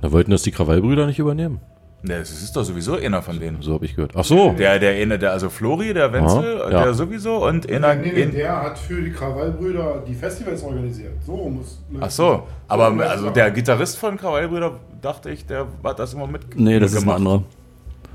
Da 0.00 0.12
wollten 0.12 0.30
das 0.30 0.42
die 0.42 0.52
Krawallbrüder 0.52 1.06
nicht 1.06 1.18
übernehmen. 1.18 1.58
Ne, 2.04 2.18
das 2.18 2.30
ist 2.30 2.56
doch 2.56 2.64
sowieso 2.64 2.96
einer 2.96 3.22
von 3.22 3.38
denen. 3.38 3.62
So 3.62 3.74
habe 3.74 3.84
ich 3.84 3.94
gehört. 3.94 4.12
Ach 4.16 4.24
so. 4.24 4.52
Der, 4.58 4.80
der 4.80 4.94
eine, 4.94 5.18
der, 5.20 5.30
also 5.32 5.48
Flori, 5.48 5.94
der 5.94 6.12
Wenzel, 6.12 6.62
Aha, 6.62 6.70
ja. 6.70 6.82
der 6.84 6.94
sowieso 6.94 7.46
und 7.46 7.70
einer. 7.70 7.94
Nee, 7.94 8.12
nee, 8.12 8.26
der 8.26 8.60
hat 8.60 8.76
für 8.76 9.00
die 9.00 9.12
Krawallbrüder 9.12 10.02
die 10.06 10.14
Festivals 10.14 10.64
organisiert. 10.64 11.12
So 11.24 11.36
muss. 11.48 11.80
Ach 12.00 12.10
so, 12.10 12.42
aber 12.66 12.86
also 13.08 13.30
der 13.30 13.52
Gitarrist 13.52 13.98
von 13.98 14.16
Krawallbrüder, 14.16 14.72
dachte 15.00 15.30
ich, 15.30 15.46
der 15.46 15.66
hat 15.84 15.98
das 16.00 16.14
immer 16.14 16.26
mit. 16.26 16.58
Nee, 16.58 16.80
das 16.80 16.92
ist 16.92 17.04
ein 17.04 17.10
anderer. 17.10 17.44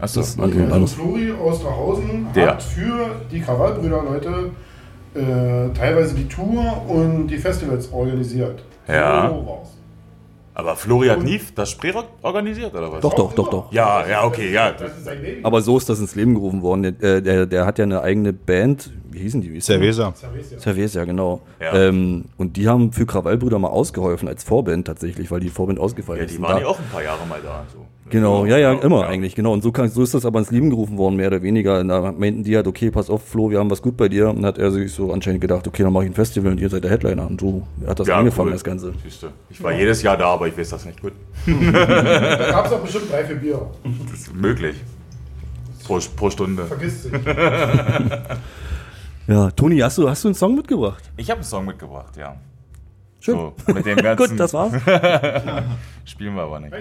Ach 0.02 0.08
so, 0.08 0.20
Das 0.20 0.30
ist 0.30 0.38
ein 0.40 0.44
okay. 0.44 0.64
anderer. 0.64 0.82
Also 0.82 0.88
Flori 0.88 1.32
Osterhausen 1.32 2.28
Der. 2.36 2.48
hat 2.50 2.64
für 2.64 3.16
die 3.32 3.40
Krawallbrüder-Leute 3.40 4.52
äh, 5.16 5.74
teilweise 5.74 6.14
die 6.14 6.28
Tour 6.28 6.84
und 6.90 7.28
die 7.28 7.38
Festivals 7.38 7.92
organisiert. 7.92 8.64
Ja. 8.88 9.30
So 9.30 9.48
war's. 9.48 9.77
Aber 10.60 10.76
Flori 10.76 11.08
hat 11.10 11.22
nie 11.22 11.40
das 11.54 11.70
Spreerock 11.70 12.08
organisiert, 12.24 12.74
oder 12.74 12.92
was? 12.92 13.02
Doch, 13.02 13.14
doch, 13.14 13.32
doch, 13.34 13.48
doch. 13.48 13.72
Ja, 13.72 14.08
ja, 14.08 14.24
okay, 14.24 14.52
ja. 14.52 14.72
Das 14.72 14.98
ist 14.98 15.06
sein 15.06 15.22
Leben. 15.22 15.46
Aber 15.46 15.62
so 15.62 15.78
ist 15.78 15.88
das 15.88 16.00
ins 16.00 16.16
Leben 16.16 16.34
gerufen 16.34 16.64
worden. 16.64 16.98
Der, 17.00 17.22
der, 17.22 17.46
der 17.46 17.64
hat 17.68 17.78
ja 17.78 17.84
eine 17.84 18.02
eigene 18.02 18.34
Band. 18.34 18.92
Wie 19.12 19.20
hießen 19.20 19.40
die? 19.40 19.50
Die? 19.52 19.62
Cerveza. 19.62 20.16
Cerveza, 20.58 21.06
genau. 21.06 21.42
Ja. 21.62 21.76
Ähm, 21.76 22.26
und 22.38 22.58
die 22.58 22.68
haben 22.68 22.92
für 22.92 23.06
Krawallbrüder 23.06 23.60
mal 23.60 23.68
ausgeholfen 23.68 24.28
als 24.28 24.44
Vorband 24.44 24.88
tatsächlich, 24.88 25.30
weil 25.30 25.42
die 25.42 25.50
Vorband 25.50 25.80
ausgefallen 25.80 26.22
Ja, 26.22 26.26
ist. 26.26 26.36
die 26.36 26.42
waren 26.42 26.60
ja 26.60 26.66
auch 26.68 26.80
ein 26.80 26.90
paar 26.92 27.04
Jahre 27.04 27.24
mal 27.28 27.40
da. 27.44 27.64
So. 27.72 27.86
Genau, 28.10 28.46
ja, 28.46 28.58
ja, 28.58 28.74
immer 28.74 29.06
eigentlich, 29.06 29.36
genau. 29.36 29.52
Und 29.52 29.62
so, 29.64 29.72
kann, 29.72 29.90
so 29.90 30.02
ist 30.02 30.14
das 30.14 30.26
aber 30.26 30.40
ins 30.40 30.50
Leben 30.50 30.70
gerufen 30.70 30.98
worden, 30.98 31.18
mehr 31.18 31.28
oder 31.28 31.42
weniger. 31.42 31.80
Und 31.82 31.90
da 31.90 32.14
meinten 32.14 32.44
die 32.44 32.56
halt, 32.56 32.66
okay, 32.68 32.90
pass 32.90 33.10
auf, 33.10 33.22
Flo, 33.28 33.50
wir 33.52 33.60
haben 33.60 33.70
was 33.70 33.82
gut 33.82 33.98
bei 33.98 34.08
dir. 34.08 34.30
Und 34.30 34.38
dann 34.38 34.46
hat 34.46 34.58
er 34.58 34.72
sich 34.72 34.94
so 34.94 35.12
anscheinend 35.12 35.42
gedacht, 35.42 35.68
okay, 35.68 35.84
dann 35.84 35.92
mache 35.92 36.06
ich 36.06 36.12
ein 36.12 36.14
Festival 36.14 36.52
und 36.54 36.60
ihr 36.60 36.70
seid 36.70 36.84
der 36.86 36.92
Headliner. 36.92 37.28
Und 37.28 37.42
so 37.42 37.68
hat 37.86 38.00
das 38.00 38.08
Ja, 38.08 38.18
angefangen, 38.18 38.48
cool. 38.48 38.54
das 38.54 38.64
Ganze. 38.64 38.94
Siehste. 39.04 39.32
Ich 39.50 39.62
war 39.62 39.74
jedes 39.74 40.02
Jahr 40.04 40.16
da, 40.18 40.28
aber 40.28 40.48
ich 40.48 40.58
weiß 40.58 40.70
das 40.70 40.86
nicht 40.86 41.02
gut. 41.02 41.14
Da 41.46 42.52
gab 42.52 42.66
es 42.66 42.72
auch 42.72 42.80
bestimmt 42.80 43.12
drei, 43.12 43.26
vier 43.26 43.36
Bier. 43.36 43.62
Das 44.10 44.20
ist 44.22 44.34
möglich. 44.36 44.78
Pro, 45.86 46.00
pro 46.16 46.30
Stunde. 46.30 46.66
Vergiss 46.66 47.04
sich. 47.04 47.12
Ja, 49.28 49.52
Toni, 49.52 49.80
hast 49.80 49.98
du, 49.98 50.10
hast 50.10 50.24
du 50.24 50.30
einen 50.30 50.36
Song 50.36 50.56
mitgebracht? 50.56 51.04
Ich 51.18 51.30
habe 51.30 51.40
einen 51.40 51.46
Song 51.46 51.66
mitgebracht, 51.66 52.16
ja. 52.16 52.38
Schön. 53.20 53.36
So, 53.36 53.54
mit 53.74 53.86
dem 53.86 53.98
ganzen 54.02 54.30
Gut, 54.30 54.40
das 54.40 54.54
war's. 54.54 54.72
spielen 56.06 56.36
wir 56.36 56.44
aber 56.44 56.60
nicht. 56.62 56.74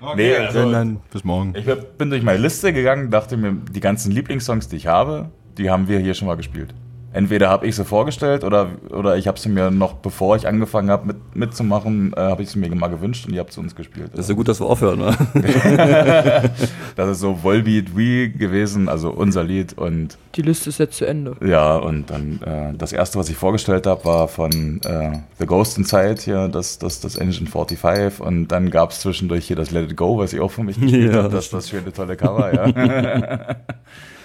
Doch. 0.00 0.14
Nee, 0.14 0.32
Dann, 0.34 0.46
also, 0.46 0.72
dann 0.72 1.00
bis 1.12 1.24
morgen. 1.24 1.54
ich 1.56 1.64
bin 1.98 2.10
durch 2.10 2.22
meine 2.22 2.38
Liste 2.38 2.72
gegangen, 2.72 3.10
dachte 3.10 3.36
mir, 3.36 3.52
die 3.52 3.80
ganzen 3.80 4.12
Lieblingssongs, 4.12 4.68
die 4.68 4.76
ich 4.76 4.86
habe, 4.86 5.30
die 5.56 5.70
haben 5.70 5.88
wir 5.88 5.98
hier 5.98 6.14
schon 6.14 6.28
mal 6.28 6.36
gespielt. 6.36 6.72
Entweder 7.12 7.48
habe 7.48 7.66
ich 7.66 7.74
sie 7.74 7.84
vorgestellt 7.84 8.44
oder, 8.44 8.68
oder 8.90 9.16
ich 9.16 9.26
habe 9.26 9.38
sie 9.38 9.48
mir 9.48 9.70
noch, 9.70 9.94
bevor 9.94 10.36
ich 10.36 10.46
angefangen 10.46 10.90
habe 10.90 11.06
mit, 11.06 11.16
mitzumachen, 11.34 12.12
äh, 12.14 12.20
habe 12.20 12.42
ich 12.42 12.50
sie 12.50 12.58
mir 12.58 12.74
mal 12.74 12.88
gewünscht 12.88 13.26
und 13.26 13.32
ihr 13.32 13.40
habt 13.40 13.52
sie 13.52 13.60
uns 13.60 13.74
gespielt. 13.74 14.10
Das 14.12 14.20
ist 14.20 14.28
ja 14.28 14.34
gut, 14.34 14.48
dass 14.48 14.60
wir 14.60 14.66
aufhören, 14.66 14.98
ne? 14.98 15.16
Das 16.96 17.08
ist 17.08 17.20
so 17.20 17.42
Volbeat 17.42 17.96
We 17.96 18.28
gewesen, 18.28 18.88
also 18.88 19.10
unser 19.10 19.42
Lied 19.44 19.78
und 19.78 20.18
Die 20.34 20.42
Liste 20.42 20.68
ist 20.68 20.78
jetzt 20.78 20.96
zu 20.96 21.06
Ende. 21.06 21.36
Ja, 21.44 21.76
und 21.76 22.10
dann 22.10 22.42
äh, 22.42 22.76
das 22.76 22.92
erste, 22.92 23.18
was 23.18 23.28
ich 23.30 23.36
vorgestellt 23.36 23.86
habe, 23.86 24.04
war 24.04 24.28
von 24.28 24.80
äh, 24.84 25.18
The 25.38 25.46
Ghost 25.46 25.78
Inside 25.78 26.16
hier, 26.20 26.48
das, 26.48 26.78
das, 26.78 27.00
das 27.00 27.16
Engine 27.16 27.48
45. 27.48 28.20
Und 28.20 28.48
dann 28.48 28.70
gab 28.70 28.90
es 28.90 29.00
zwischendurch 29.00 29.46
hier 29.46 29.56
das 29.56 29.70
Let 29.70 29.90
It 29.90 29.96
Go, 29.96 30.18
was 30.18 30.32
ich 30.32 30.40
auch 30.40 30.50
für 30.50 30.62
mich 30.64 30.78
gespielt 30.80 31.14
Ja, 31.14 31.22
habe. 31.24 31.34
Das 31.34 31.50
das 31.50 31.68
schöne, 31.68 31.92
tolle 31.92 32.16
Cover, 32.16 32.52
ja. 32.52 33.56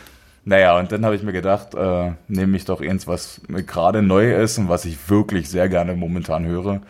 naja, 0.46 0.78
und 0.78 0.92
dann 0.92 1.06
habe 1.06 1.16
ich 1.16 1.24
mir 1.24 1.34
gedacht, 1.34 1.74
äh, 1.74 2.12
nehme 2.28 2.58
ich 2.58 2.66
doch 2.66 2.82
eins, 2.82 3.08
was 3.08 3.42
gerade 3.48 4.02
neu 4.02 4.34
ist 4.34 4.58
und 4.58 4.70
was 4.70 4.86
ich 4.86 5.10
wirklich 5.10 5.50
sehr 5.50 5.70
gerne 5.70 5.96
momentan 5.96 6.46
höre. 6.46 6.82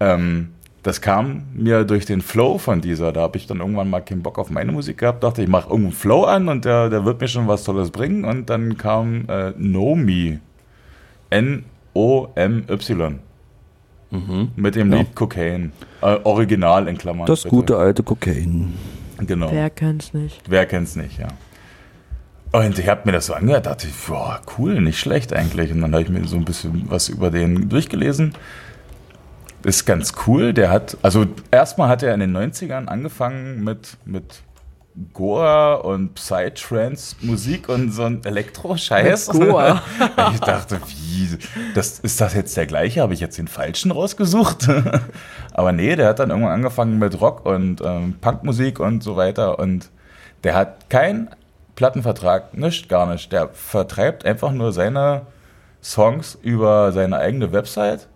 Ähm, 0.00 0.50
das 0.84 1.00
kam 1.00 1.44
mir 1.54 1.84
durch 1.84 2.04
den 2.04 2.20
Flow 2.20 2.58
von 2.58 2.82
dieser. 2.82 3.10
Da 3.12 3.22
habe 3.22 3.38
ich 3.38 3.46
dann 3.46 3.60
irgendwann 3.60 3.88
mal 3.88 4.00
keinen 4.00 4.22
Bock 4.22 4.38
auf 4.38 4.50
meine 4.50 4.70
Musik 4.70 4.98
gehabt. 4.98 5.24
Dachte, 5.24 5.42
ich 5.42 5.48
mache 5.48 5.70
irgendeinen 5.70 5.94
Flow 5.94 6.24
an 6.24 6.48
und 6.48 6.66
der, 6.66 6.90
der 6.90 7.06
wird 7.06 7.20
mir 7.20 7.28
schon 7.28 7.48
was 7.48 7.64
Tolles 7.64 7.90
bringen. 7.90 8.24
Und 8.24 8.50
dann 8.50 8.76
kam 8.76 9.24
äh, 9.28 9.52
Nomi. 9.56 10.40
N-O-M-Y. 11.30 13.18
Mit 14.54 14.76
dem 14.76 14.92
Ja. 14.92 14.98
Lied 14.98 15.14
Cocaine. 15.16 15.70
Äh, 16.02 16.18
Original 16.22 16.86
in 16.86 16.98
Klammern. 16.98 17.26
Das 17.26 17.42
bitte. 17.42 17.54
gute 17.54 17.76
alte 17.78 18.02
Kokain. 18.02 18.74
Genau. 19.18 19.50
Wer 19.50 19.70
kennt's 19.70 20.12
nicht? 20.12 20.42
Wer 20.48 20.66
kennt's 20.66 20.94
nicht, 20.96 21.18
ja. 21.18 21.28
Und 22.54 22.78
ich 22.78 22.88
habe 22.88 23.00
mir 23.04 23.10
das 23.10 23.26
so 23.26 23.34
angehört, 23.34 23.66
dachte 23.66 23.88
ich, 23.88 23.94
boah, 24.06 24.40
cool, 24.56 24.80
nicht 24.80 25.00
schlecht 25.00 25.32
eigentlich. 25.32 25.72
Und 25.72 25.80
dann 25.80 25.92
habe 25.92 26.04
ich 26.04 26.08
mir 26.08 26.24
so 26.28 26.36
ein 26.36 26.44
bisschen 26.44 26.84
was 26.88 27.08
über 27.08 27.32
den 27.32 27.68
durchgelesen. 27.68 28.32
Ist 29.64 29.86
ganz 29.86 30.12
cool. 30.24 30.52
Der 30.52 30.70
hat, 30.70 30.96
also 31.02 31.26
erstmal 31.50 31.88
hat 31.88 32.04
er 32.04 32.14
in 32.14 32.20
den 32.20 32.36
90ern 32.36 32.86
angefangen 32.86 33.64
mit, 33.64 33.96
mit 34.04 34.42
Goa 35.12 35.74
und 35.74 36.14
Psytrance-Musik 36.14 37.68
und 37.68 37.90
so 37.90 38.04
ein 38.04 38.22
Elektro-Scheiß. 38.22 39.30
Goa. 39.30 39.82
ich 40.32 40.38
dachte, 40.38 40.80
wie, 40.86 41.36
das, 41.74 41.98
ist 41.98 42.20
das 42.20 42.34
jetzt 42.34 42.56
der 42.56 42.66
gleiche? 42.66 43.02
Habe 43.02 43.14
ich 43.14 43.20
jetzt 43.20 43.36
den 43.36 43.48
falschen 43.48 43.90
rausgesucht? 43.90 44.68
Aber 45.54 45.72
nee, 45.72 45.96
der 45.96 46.06
hat 46.06 46.20
dann 46.20 46.30
irgendwann 46.30 46.52
angefangen 46.52 47.00
mit 47.00 47.20
Rock 47.20 47.46
und 47.46 47.80
ähm, 47.84 48.14
Punkmusik 48.20 48.78
und 48.78 49.02
so 49.02 49.16
weiter. 49.16 49.58
Und 49.58 49.90
der 50.44 50.54
hat 50.54 50.88
keinen 50.88 51.30
Plattenvertrag, 51.76 52.56
nicht, 52.56 52.88
gar 52.88 53.10
nicht. 53.12 53.32
Der 53.32 53.48
vertreibt 53.48 54.24
einfach 54.24 54.52
nur 54.52 54.72
seine 54.72 55.22
Songs 55.82 56.38
über 56.42 56.92
seine 56.92 57.18
eigene 57.18 57.52
Website 57.52 58.08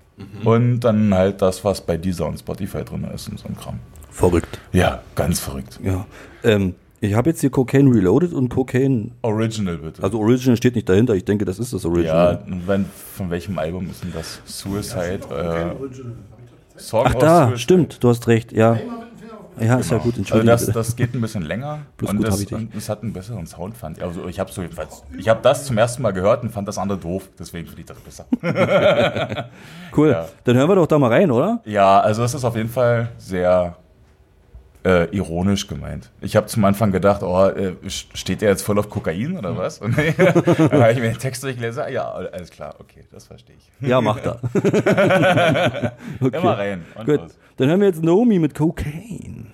und 0.45 0.81
dann 0.81 1.15
halt 1.15 1.43
das, 1.43 1.65
was 1.65 1.81
bei 1.81 1.97
Deezer 1.97 2.27
und 2.27 2.39
Spotify 2.39 2.85
drin 2.85 3.07
ist 3.15 3.29
und 3.29 3.39
so 3.39 3.49
ein 3.49 3.57
Kram. 3.57 3.79
Verrückt. 4.11 4.59
Ja, 4.73 5.03
ganz 5.15 5.39
verrückt. 5.39 5.79
Ja. 5.83 6.07
Ähm, 6.43 6.75
ich 7.01 7.15
habe 7.15 7.31
jetzt 7.31 7.41
hier 7.41 7.51
Cocaine 7.51 7.95
Reloaded 7.95 8.33
und 8.33 8.49
Cocaine, 8.49 9.13
Original 9.23 9.77
bitte. 9.79 10.03
also 10.03 10.19
Original 10.19 10.57
steht 10.57 10.75
nicht 10.75 10.89
dahinter, 10.89 11.15
ich 11.15 11.25
denke, 11.25 11.45
das 11.45 11.61
ist 11.61 11.73
das 11.73 11.85
ja, 11.85 11.91
Original. 11.91 12.45
und 12.47 12.67
wenn, 12.67 12.87
von 13.15 13.31
welchem 13.31 13.57
Album 13.59 13.89
ist 13.89 14.03
denn 14.03 14.13
das? 14.13 14.41
Suicide? 14.45 15.21
Äh, 15.31 16.81
Song 16.81 17.05
Ach 17.07 17.15
aus 17.15 17.21
da, 17.21 17.39
Suicide. 17.45 17.59
stimmt, 17.59 18.03
du 18.03 18.09
hast 18.09 18.27
recht, 18.27 18.51
ja. 18.53 18.79
Ja, 19.61 19.77
ist 19.77 19.91
ja 19.91 19.99
gut, 19.99 20.07
Also 20.13 20.19
entschuldige. 20.21 20.51
das, 20.51 20.61
bitte. 20.67 20.73
das 20.79 20.97
geht 20.97 21.15
ein 21.15 21.21
bisschen 21.21 21.43
länger 21.43 21.81
Bloß 21.97 22.11
und, 22.11 22.17
gut 22.19 22.27
das, 22.29 22.41
ich 22.41 22.47
dich. 22.49 22.57
und 22.59 22.75
es 22.75 22.89
hat 22.89 23.03
einen 23.03 23.13
besseren 23.13 23.47
Sound, 23.47 23.77
fand 23.77 23.99
ich. 23.99 24.05
Also 24.05 24.27
ich 24.29 24.39
habe 24.41 24.51
so 24.51 24.63
jedenfalls, 24.63 25.03
ich 25.17 25.29
habe 25.29 25.41
das 25.43 25.65
zum 25.67 25.77
ersten 25.79 26.03
Mal 26.03 26.13
gehört 26.13 26.43
und 26.43 26.51
fand 26.51 26.67
das 26.69 26.79
andere 26.79 26.99
doof, 26.99 27.29
deswegen 27.39 27.67
finde 27.67 27.81
ich 27.83 27.87
das 27.87 27.99
besser. 27.99 28.27
Cool. 29.97 30.11
ja. 30.11 30.27
Dann 30.45 30.57
hören 30.57 30.69
wir 30.69 30.77
doch 30.77 30.87
da 30.87 30.99
mal 30.99 31.09
rein, 31.11 31.31
oder? 31.31 31.61
Ja, 31.65 32.01
also 32.01 32.23
es 32.23 32.35
ist 32.35 32.45
auf 32.45 32.55
jeden 32.57 32.69
Fall 32.69 33.09
sehr 33.19 33.77
äh, 34.89 35.05
ironisch 35.14 35.66
gemeint. 35.66 36.11
Ich 36.22 36.34
habe 36.34 36.47
zum 36.47 36.64
Anfang 36.64 36.93
gedacht, 36.93 37.22
oh, 37.22 37.47
äh, 37.49 37.74
steht 37.89 38.41
der 38.41 38.49
jetzt 38.49 38.62
voll 38.62 38.78
auf 38.78 38.89
Kokain 38.89 39.36
oder 39.36 39.55
was? 39.57 39.80
Und 39.80 39.97
dann 40.18 40.82
habe 40.82 40.93
ich 40.93 40.99
mir 40.99 41.11
den 41.11 41.18
Text 41.18 41.45
durchgelesen, 41.45 41.82
ah, 41.82 41.89
ja, 41.91 42.11
alles 42.11 42.51
klar, 42.51 42.74
okay, 42.78 43.05
das 43.12 43.26
verstehe 43.26 43.57
ich. 43.57 43.86
Ja, 43.86 44.01
mach 44.01 44.18
da. 44.20 44.41
okay. 46.20 46.39
Immer 46.39 46.59
rein 46.59 46.84
Gut. 47.05 47.20
los. 47.20 47.39
Dann 47.59 47.68
hören 47.68 47.80
wir 47.80 47.89
jetzt 47.89 48.03
Naomi 48.03 48.39
mit 48.39 48.55
Cocaine. 48.55 49.49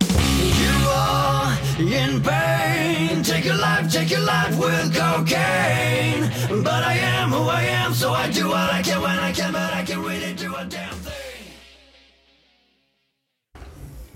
You 0.00 0.88
are 0.88 1.58
in 1.78 2.22
pain. 2.22 3.22
Take 3.24 3.46
your 3.46 3.56
life, 3.56 3.90
take 3.90 4.14
your 4.14 4.24
life 4.24 4.56
with 4.56 4.94
cocaine. 4.94 6.30
But 6.62 6.84
I 6.84 6.98
am 7.20 7.32
who 7.32 7.48
I 7.48 7.62
am, 7.84 7.92
so 7.92 8.12
I 8.12 8.30
do 8.30 8.48
what 8.48 8.72
I 8.72 8.82
can 8.82 9.02
when 9.02 9.18
I 9.18 9.32
can, 9.32 9.52
but 9.52 9.74
I 9.74 9.82
can 9.82 10.00
really 10.02 10.34
do 10.34 10.54
a 10.54 10.64
damn 10.64 10.95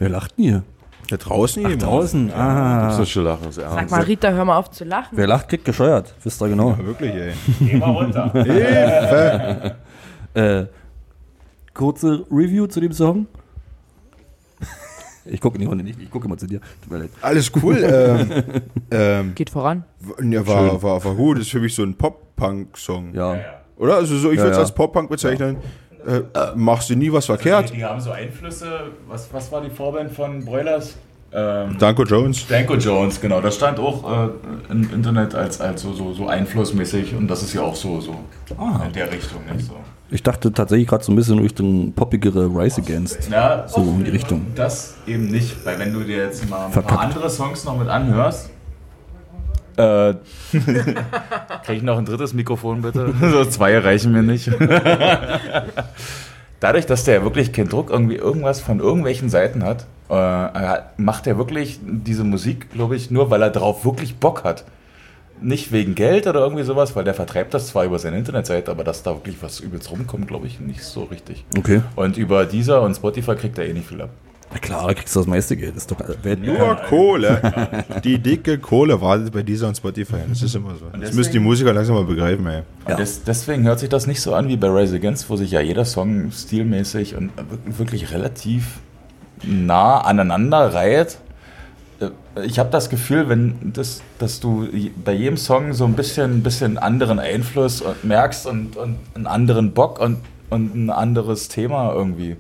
Wer 0.01 0.09
lacht 0.09 0.37
denn 0.37 0.45
hier? 0.45 0.63
Da 1.09 1.17
draußen 1.17 1.63
Ach, 1.65 1.69
jemand. 1.71 1.83
draußen. 1.89 2.33
Ah. 2.33 2.89
Das 2.89 2.99
ist 3.01 3.11
schon 3.11 3.25
lachen, 3.25 3.49
ist 3.49 3.57
Sag 3.57 3.65
ernst. 3.77 3.91
mal, 3.95 4.03
Rita, 4.03 4.31
hör 4.31 4.45
mal 4.45 4.57
auf 4.57 4.71
zu 4.71 4.85
lachen. 4.85 5.11
Wer 5.13 5.27
lacht, 5.27 5.49
kriegt 5.49 5.65
gescheuert. 5.65 6.15
Wisst 6.23 6.41
ihr 6.41 6.49
genau. 6.49 6.71
Ja, 6.71 6.87
wirklich, 6.87 7.13
ey. 7.15 7.33
Geh 7.61 7.77
mal 7.77 7.91
runter. 7.91 9.77
Äh, 10.33 10.67
kurze 11.75 12.25
Review 12.31 12.69
zu 12.69 12.81
dem 12.81 12.93
Song. 12.93 13.27
Ich 15.25 15.41
gucke 15.41 15.57
in 15.57 15.63
die 15.63 15.67
Runde 15.67 15.83
nicht, 15.83 16.01
ich 16.01 16.09
gucke 16.11 16.27
immer 16.27 16.39
zu 16.39 16.47
dir. 16.47 16.61
Tut 16.83 16.93
mir 16.93 16.99
leid. 17.01 17.11
Alles 17.21 17.51
cool. 17.63 17.77
ähm, 17.83 18.63
ähm, 18.93 19.35
Geht 19.35 19.51
voran. 19.51 19.83
ja, 20.23 20.47
war, 20.47 20.81
war, 20.83 21.05
war 21.05 21.15
gut. 21.17 21.37
Das 21.39 21.47
ist 21.47 21.51
für 21.51 21.59
mich 21.61 21.75
so 21.75 21.83
ein 21.83 21.95
Pop-Punk-Song. 21.95 23.13
Ja. 23.13 23.37
Oder? 23.77 23.97
Also 23.97 24.17
so, 24.17 24.31
ich 24.31 24.37
Ja, 24.37 24.43
würde 24.45 24.53
es 24.53 24.57
ja. 24.57 24.63
als 24.63 24.73
Pop-Punk 24.73 25.11
bezeichnen. 25.11 25.57
Äh, 26.07 26.23
machst 26.55 26.91
du 26.91 26.97
nie 26.97 27.13
was 27.13 27.27
verkehrt? 27.27 27.73
Die 27.75 27.85
haben 27.85 28.01
so 28.01 28.11
Einflüsse, 28.11 28.67
was, 29.09 29.29
was 29.33 29.51
war 29.53 29.61
die 29.61 29.71
Vorband 29.71 30.13
von 30.13 30.45
Broilers? 30.45 30.97
Ähm, 31.33 31.77
Danko 31.79 32.03
Jones. 32.05 32.47
Danko 32.49 32.75
Jones, 32.75 33.21
genau. 33.21 33.41
Das 33.41 33.55
stand 33.55 33.79
auch 33.79 34.29
äh, 34.29 34.29
im 34.73 34.93
Internet 34.93 35.35
als, 35.35 35.61
als 35.61 35.83
so, 35.83 35.93
so, 35.93 36.13
so 36.13 36.27
einflussmäßig 36.27 37.15
und 37.15 37.29
das 37.29 37.43
ist 37.43 37.55
ja 37.55 37.63
auch 37.63 37.77
so, 37.77 38.01
so 38.01 38.17
in 38.49 38.93
der 38.93 39.13
Richtung. 39.13 39.41
Nicht 39.55 39.67
so. 39.67 39.75
Ich 40.13 40.25
dachte 40.25 40.53
tatsächlich 40.53 40.89
gerade 40.89 41.05
so 41.05 41.13
ein 41.13 41.17
bisschen 41.17 41.39
Richtung 41.39 41.93
poppigere 41.93 42.47
Rise 42.47 42.81
Against. 42.81 43.31
Ja, 43.31 43.69
So 43.69 43.81
in 43.81 44.05
die 44.05 44.11
Richtung. 44.11 44.47
Das 44.57 44.95
eben 45.07 45.29
nicht, 45.29 45.65
weil 45.65 45.79
wenn 45.79 45.93
du 45.93 46.01
dir 46.01 46.17
jetzt 46.25 46.51
mal 46.51 46.67
ein 46.67 46.73
Verkackt. 46.73 46.97
paar 46.97 47.05
andere 47.05 47.31
Songs 47.31 47.65
noch 47.65 47.79
mit 47.79 47.89
anhörst, 47.89 48.51
äh, 49.77 50.15
krieg 51.65 51.77
ich 51.77 51.83
noch 51.83 51.99
ein 51.99 52.05
drittes 52.05 52.33
Mikrofon 52.35 52.83
bitte? 52.83 53.13
so 53.21 53.45
zwei 53.45 53.79
reichen 53.79 54.13
mir 54.13 54.23
nicht. 54.23 54.51
Dadurch, 56.61 56.85
dass 56.87 57.05
der 57.05 57.23
wirklich 57.23 57.53
keinen 57.53 57.69
Druck 57.71 57.91
irgendwie 57.91 58.17
irgendwas 58.17 58.61
von 58.61 58.81
irgendwelchen 58.81 59.29
Seiten 59.31 59.63
hat, 59.65 59.87
Äh, 60.11 60.81
macht 60.97 61.29
er 61.29 61.39
wirklich 61.39 61.79
diese 61.83 62.25
Musik, 62.25 62.73
glaube 62.73 62.97
ich, 62.97 63.13
nur 63.13 63.31
weil 63.31 63.43
er 63.43 63.51
drauf 63.51 63.85
wirklich 63.85 64.17
Bock 64.17 64.43
hat. 64.43 64.65
Nicht 65.41 65.71
wegen 65.71 65.95
Geld 65.95 66.27
oder 66.27 66.41
irgendwie 66.41 66.65
sowas, 66.65 66.97
weil 66.97 67.05
der 67.05 67.15
vertreibt 67.15 67.55
das 67.55 67.69
zwar 67.69 67.85
über 67.85 67.99
seine 68.01 68.19
Internetseite, 68.19 68.73
aber 68.73 68.83
dass 68.83 69.05
da 69.05 69.13
wirklich 69.15 69.37
was 69.41 69.61
übelst 69.61 69.89
rumkommt, 69.91 70.27
glaube 70.27 70.49
ich, 70.49 70.59
nicht 70.59 70.83
so 70.83 71.05
richtig. 71.05 71.45
Okay. 71.57 71.81
Und 71.95 72.17
über 72.19 72.45
dieser 72.45 72.83
und 72.83 72.95
Spotify 72.97 73.37
kriegt 73.37 73.57
er 73.59 73.67
eh 73.67 73.73
nicht 73.73 73.87
viel 73.87 74.03
ab. 74.03 74.11
Na 74.53 74.59
klar, 74.59 74.89
da 74.89 74.95
kriegst 74.95 75.15
du 75.15 75.21
das 75.21 75.27
meiste 75.29 75.57
Geld. 75.57 75.77
Das 75.77 75.85
ist 75.85 75.91
doch 75.93 75.99
Welt 76.25 76.43
Nur 76.45 76.75
Kohle. 76.89 77.85
Die 78.05 78.19
dicke 78.19 78.59
Kohle 78.59 79.01
wartet 79.01 79.33
bei 79.33 79.43
dieser 79.43 79.69
und 79.69 79.77
Spotify. 79.77 80.17
Das 80.29 80.43
ist 80.43 80.55
immer 80.57 80.75
so. 80.75 80.87
Das 80.99 81.13
müssen 81.13 81.33
die 81.33 81.39
Musiker 81.39 81.73
langsam 81.73 81.95
mal 81.95 82.05
begreifen, 82.05 82.47
ey. 82.47 82.63
Und 82.85 82.99
des, 82.99 83.23
deswegen 83.23 83.63
hört 83.65 83.79
sich 83.79 83.89
das 83.89 84.09
nicht 84.09 84.21
so 84.21 84.35
an 84.35 84.49
wie 84.49 84.57
bei 84.57 84.67
Rise 84.69 84.97
Against, 84.97 85.31
wo 85.31 85.37
sich 85.37 85.53
ja 85.53 85.61
jeder 85.61 85.85
Song 85.85 86.33
stilmäßig 86.33 87.15
und 87.15 87.31
wirklich- 87.65 88.11
relativ 88.13 88.79
nah 89.45 89.99
aneinander 90.01 90.75
reiht. 90.75 91.19
Äh, 92.01 92.09
Ich 92.45 92.59
habe 92.59 92.71
das 92.71 92.91
Gefühl, 92.91 93.29
wenn 93.29 93.73
das, 93.73 94.03
dass 94.19 94.41
du 94.41 94.67
bei 95.05 95.13
jedem 95.13 95.37
Song 95.37 95.75
so 95.75 95.85
ein 95.85 95.93
bisschen, 95.95 96.43
bisschen 96.43 96.77
anderen 96.77 97.21
Einfluss 97.21 97.83
und 97.83 98.03
merkst 98.05 98.47
und, 98.49 98.77
und 98.77 98.97
einen 99.15 99.27
anderen 99.29 99.73
Bock 99.75 100.01
und, 100.01 100.19
und 100.51 100.75
ein 100.75 100.91
anderes 100.91 101.47
Thema 101.49 101.93
irgendwie. 101.95 102.37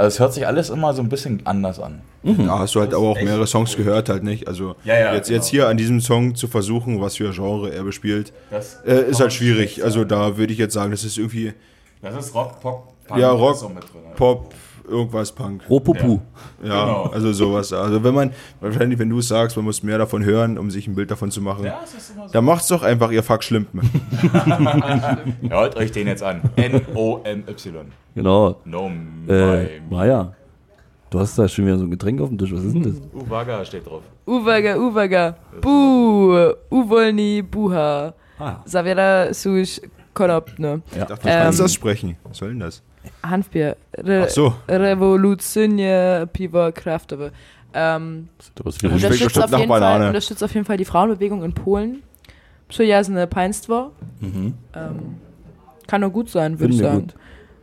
Also 0.00 0.14
es 0.14 0.18
hört 0.20 0.32
sich 0.32 0.46
alles 0.46 0.70
immer 0.70 0.94
so 0.94 1.02
ein 1.02 1.10
bisschen 1.10 1.42
anders 1.44 1.78
an. 1.78 2.00
Ja, 2.22 2.58
hast 2.58 2.74
du 2.74 2.80
halt 2.80 2.94
aber 2.94 3.08
auch 3.08 3.20
mehrere 3.20 3.46
Songs 3.46 3.76
gehört, 3.76 4.08
halt 4.08 4.22
nicht. 4.22 4.48
Also 4.48 4.74
Ja, 4.82 4.98
ja, 4.98 5.12
jetzt, 5.14 5.28
genau. 5.28 5.36
jetzt 5.36 5.48
hier 5.48 5.68
an 5.68 5.76
diesem 5.76 6.00
Song 6.00 6.34
zu 6.34 6.48
versuchen, 6.48 7.02
was 7.02 7.16
für 7.16 7.30
Genre 7.32 7.70
er 7.70 7.84
bespielt, 7.84 8.32
Das 8.50 8.78
äh, 8.86 9.10
ist 9.10 9.20
halt 9.20 9.34
schwierig. 9.34 9.84
Also 9.84 10.04
da 10.04 10.38
würde 10.38 10.54
ich 10.54 10.58
jetzt 10.58 10.72
sagen, 10.72 10.90
das 10.90 11.04
ist 11.04 11.18
irgendwie 11.18 11.52
Das 12.00 12.16
ist 12.16 12.34
Rock, 12.34 12.60
Pop, 12.62 12.94
ja 13.14 13.30
Rock, 13.30 13.54
ist 13.54 13.60
so 13.60 13.68
mit 13.68 13.82
drin. 13.82 14.00
Pop, 14.16 14.54
irgendwas 14.90 15.32
Punk. 15.32 15.62
Ropopu. 15.70 16.18
Ja, 16.62 16.84
Genau. 16.84 17.02
also 17.12 17.32
sowas. 17.32 17.72
Also 17.72 18.02
wenn 18.04 18.14
man, 18.14 18.32
wahrscheinlich, 18.60 18.98
wenn 18.98 19.08
du 19.08 19.18
es 19.20 19.28
sagst, 19.28 19.56
man 19.56 19.64
muss 19.64 19.82
mehr 19.82 19.98
davon 19.98 20.24
hören, 20.24 20.58
um 20.58 20.70
sich 20.70 20.86
ein 20.88 20.94
Bild 20.94 21.10
davon 21.10 21.30
zu 21.30 21.40
machen. 21.40 21.64
Ja, 21.64 21.80
es 21.84 21.94
ist 21.94 22.10
immer 22.14 22.26
so. 22.26 22.32
Dann 22.32 22.44
macht's 22.44 22.68
doch 22.68 22.82
einfach, 22.82 23.10
ihr 23.10 23.22
Fuck 23.22 23.42
Schlimpen. 23.44 23.80
Hört 25.48 25.76
euch 25.76 25.92
den 25.92 26.06
jetzt 26.06 26.22
an. 26.22 26.42
N-O-M-Y. 26.56 27.86
Genau. 28.14 28.56
No, 28.64 28.90
Äh, 29.28 29.62
my. 29.62 29.68
Maja, 29.90 30.32
du 31.10 31.20
hast 31.20 31.38
da 31.38 31.46
schon 31.48 31.66
wieder 31.66 31.78
so 31.78 31.84
ein 31.84 31.90
Getränk 31.90 32.20
auf 32.20 32.28
dem 32.28 32.38
Tisch. 32.38 32.52
Was 32.52 32.64
ist 32.64 32.74
denn 32.74 32.82
das? 32.82 32.94
Uwaga 33.12 33.64
steht 33.64 33.86
drauf. 33.86 34.02
Uwaga, 34.26 34.76
uwaga. 34.76 35.36
Bu, 35.60 36.52
uwolni, 36.70 37.42
buha. 37.42 38.14
Ah. 38.38 38.56
Zawiera 38.64 39.32
suś 39.34 39.80
konopne. 40.14 40.80
Ich 40.92 40.98
dachte, 41.04 41.22
du 41.22 41.28
Ähm, 41.28 41.42
kannst 41.42 41.60
das 41.60 41.74
sprechen. 41.74 42.16
Was 42.24 42.38
soll 42.38 42.48
denn 42.50 42.60
das? 42.60 42.82
Hanfbier. 43.22 43.76
Re 43.96 44.24
Ach 44.26 44.28
so. 44.30 44.54
Rewolucyjnie 44.68 46.26
piwo 46.32 46.70
kraftowe. 46.72 47.32
Ähm, 47.72 48.28
unterstützt, 48.82 49.38
auf 49.38 49.58
jeden. 49.58 49.68
Fall, 49.68 50.06
unterstützt 50.08 50.42
auf 50.42 50.54
jeden 50.54 50.66
Fall 50.66 50.76
die 50.76 50.84
Frauenbewegung 50.84 51.44
in 51.44 51.52
Polen. 51.52 52.02
Przyjazne 52.68 53.26
państwo. 53.26 53.92
Mhm. 54.20 54.54
Ähm, 54.74 55.16
kann 55.86 56.00
nur 56.00 56.10
gut 56.10 56.30
sein, 56.30 56.58
würde 56.60 56.72
ich 56.74 56.80
wir 56.80 56.86
sagen. 56.86 57.08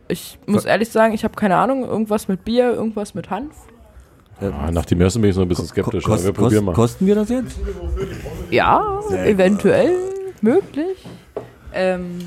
Ich 0.08 0.38
muss 0.46 0.64
ehrlich 0.64 0.88
sagen, 0.88 1.14
ich 1.14 1.24
habe 1.24 1.34
keine 1.34 1.56
Ahnung, 1.56 1.84
irgendwas 1.84 2.28
mit 2.28 2.44
Bier, 2.44 2.72
irgendwas 2.72 3.14
mit 3.14 3.30
Hanf. 3.30 3.54
Ah, 4.40 4.70
nach 4.70 4.86
dem 4.86 5.00
ersten 5.00 5.20
bin 5.20 5.30
ich 5.30 5.36
so 5.36 5.42
ein 5.42 5.48
bisschen 5.48 5.66
skeptisch. 5.66 6.04
aber 6.04 6.14
Kost, 6.14 6.24
wir 6.24 6.32
kost, 6.32 6.40
probieren 6.42 6.64
mal. 6.64 6.74
kosten 6.74 7.06
wir 7.06 7.14
das 7.14 7.28
jetzt? 7.28 7.58
Ja, 8.50 9.00
eventuell 9.10 9.96
möglich. 10.40 11.04
Ähm, 11.74 12.18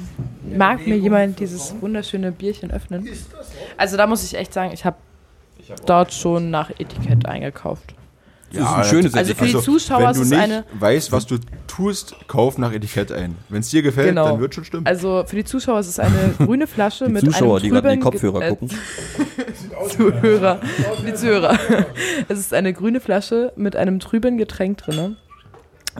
mag 0.55 0.85
mir 0.85 0.97
jemand 0.97 1.39
dieses 1.39 1.73
wunderschöne 1.81 2.31
Bierchen 2.31 2.71
öffnen? 2.71 3.07
Also 3.77 3.97
da 3.97 4.07
muss 4.07 4.23
ich 4.23 4.35
echt 4.35 4.53
sagen, 4.53 4.71
ich 4.73 4.85
habe 4.85 4.97
dort 5.85 6.13
schon 6.13 6.51
nach 6.51 6.69
Etikett 6.71 7.25
eingekauft. 7.25 7.95
Das 8.53 8.63
ist 8.63 8.67
ein 8.69 8.83
schönes 8.83 9.13
Also 9.15 9.33
für 9.33 9.45
die. 9.45 9.57
Zuschauer 9.59 9.99
wenn 10.01 10.09
ist 10.11 10.17
du 10.17 10.21
es 10.23 10.29
nicht 10.29 10.39
eine. 10.41 10.65
weißt, 10.73 11.13
was 11.13 11.25
du 11.25 11.37
tust, 11.67 12.15
kauf 12.27 12.57
nach 12.57 12.73
Etikett 12.73 13.09
ein. 13.13 13.37
Wenn 13.47 13.61
es 13.61 13.69
dir 13.69 13.81
gefällt, 13.81 14.09
Genau. 14.09 14.25
dann 14.27 14.41
wird 14.41 14.53
schon 14.53 14.65
stimmen. 14.65 14.85
Also 14.85 15.23
für 15.25 15.37
die 15.37 15.45
Zuschauer 15.45 15.79
ist 15.79 15.87
es 15.87 15.99
eine 15.99 16.33
grüne 16.37 16.67
Flasche 16.67 17.05
Die 17.07 17.11
mit 17.13 17.23
Zuschauer, 17.23 17.55
einem 17.55 17.63
die 17.63 17.69
gerade 17.69 17.93
in 17.93 17.99
die 18.01 18.05
trüben 18.05 18.11
Kopfhörer 18.11 18.39
Ge- 18.39 18.47
äh, 18.47 18.49
gucken. 18.49 18.69
Zuhörer, 19.89 20.59
die 21.07 21.13
Zuhörer. 21.13 21.57
Es 22.27 22.39
ist 22.39 22.53
eine 22.53 22.73
grüne 22.73 22.99
Flasche 22.99 23.53
mit 23.55 23.75
einem 23.77 23.99
trüben 24.01 24.37
Getränk 24.37 24.77
drin. 24.79 25.15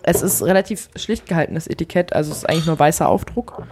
Es 0.04 0.22
ist 0.22 0.42
relativ 0.44 0.90
schlicht 0.96 1.26
gehaltenes 1.26 1.68
Etikett, 1.68 2.14
also 2.14 2.32
es 2.32 2.40
ist 2.40 2.50
eigentlich 2.50 2.66
nur 2.66 2.80
weißer 2.80 3.08
Aufdruck 3.08 3.64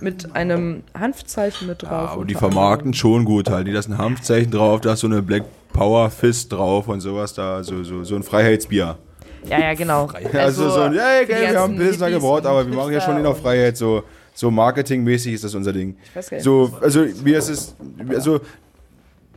mit 0.00 0.34
einem 0.34 0.82
Hanfzeichen 0.98 1.68
mit 1.68 1.82
drauf. 1.82 1.90
Ja, 1.90 2.08
aber 2.08 2.24
die 2.24 2.34
vermarkten 2.34 2.94
schon 2.94 3.24
gut 3.24 3.48
halt. 3.48 3.66
Die 3.66 3.72
lassen 3.72 3.92
ein 3.92 3.98
Hanfzeichen 3.98 4.50
drauf, 4.50 4.80
da 4.80 4.94
ist 4.94 5.00
so 5.00 5.06
eine 5.06 5.22
Black 5.22 5.44
Power 5.72 6.10
Fist 6.10 6.52
drauf 6.52 6.88
und 6.88 7.00
sowas 7.00 7.34
da, 7.34 7.62
so, 7.62 7.82
so, 7.84 8.04
so 8.04 8.14
ein 8.16 8.22
Freiheitsbier. 8.22 8.96
anderem. 9.44 9.60
Ja, 9.60 9.68
ja, 9.68 9.74
genau. 9.74 10.08
Also, 10.32 10.70
so 10.70 10.80
ein, 10.80 10.94
hey, 10.94 11.26
geil, 11.26 11.52
wir 11.52 11.60
haben 11.60 11.76
Pilsner 11.76 12.10
gebraut, 12.10 12.42
und 12.42 12.46
aber 12.46 12.66
wir 12.66 12.74
machen 12.74 12.92
ja 12.92 13.00
schon 13.00 13.16
Hipster 13.16 13.34
Freiheit 13.34 13.76
so, 13.76 14.02
so 14.34 14.50
marketingmäßig 14.50 15.34
ist 15.34 15.44
das 15.44 15.54
unser 15.54 15.72
Ding. 15.72 15.96
Ich 16.04 16.16
weiß 16.16 16.30
gar 16.30 16.36
nicht. 16.36 16.44
So, 16.44 16.76
also 16.80 17.04
mir 17.22 17.38
ist 17.38 17.48
es, 17.48 17.76
also 18.08 18.40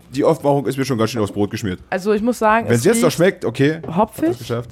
die 0.09 0.23
Aufmachung 0.23 0.65
ist 0.65 0.77
mir 0.77 0.85
schon 0.85 0.97
ganz 0.97 1.11
schön 1.11 1.21
aufs 1.21 1.31
Brot 1.31 1.51
geschmiert. 1.51 1.79
Also 1.89 2.13
ich 2.13 2.21
muss 2.21 2.39
sagen, 2.39 2.67
Wenn 2.67 2.75
es 2.75 2.85
jetzt 2.85 3.01
noch 3.01 3.11
schmeckt, 3.11 3.45
okay, 3.45 3.81
hopfig, 3.95 4.37
geschafft. 4.37 4.71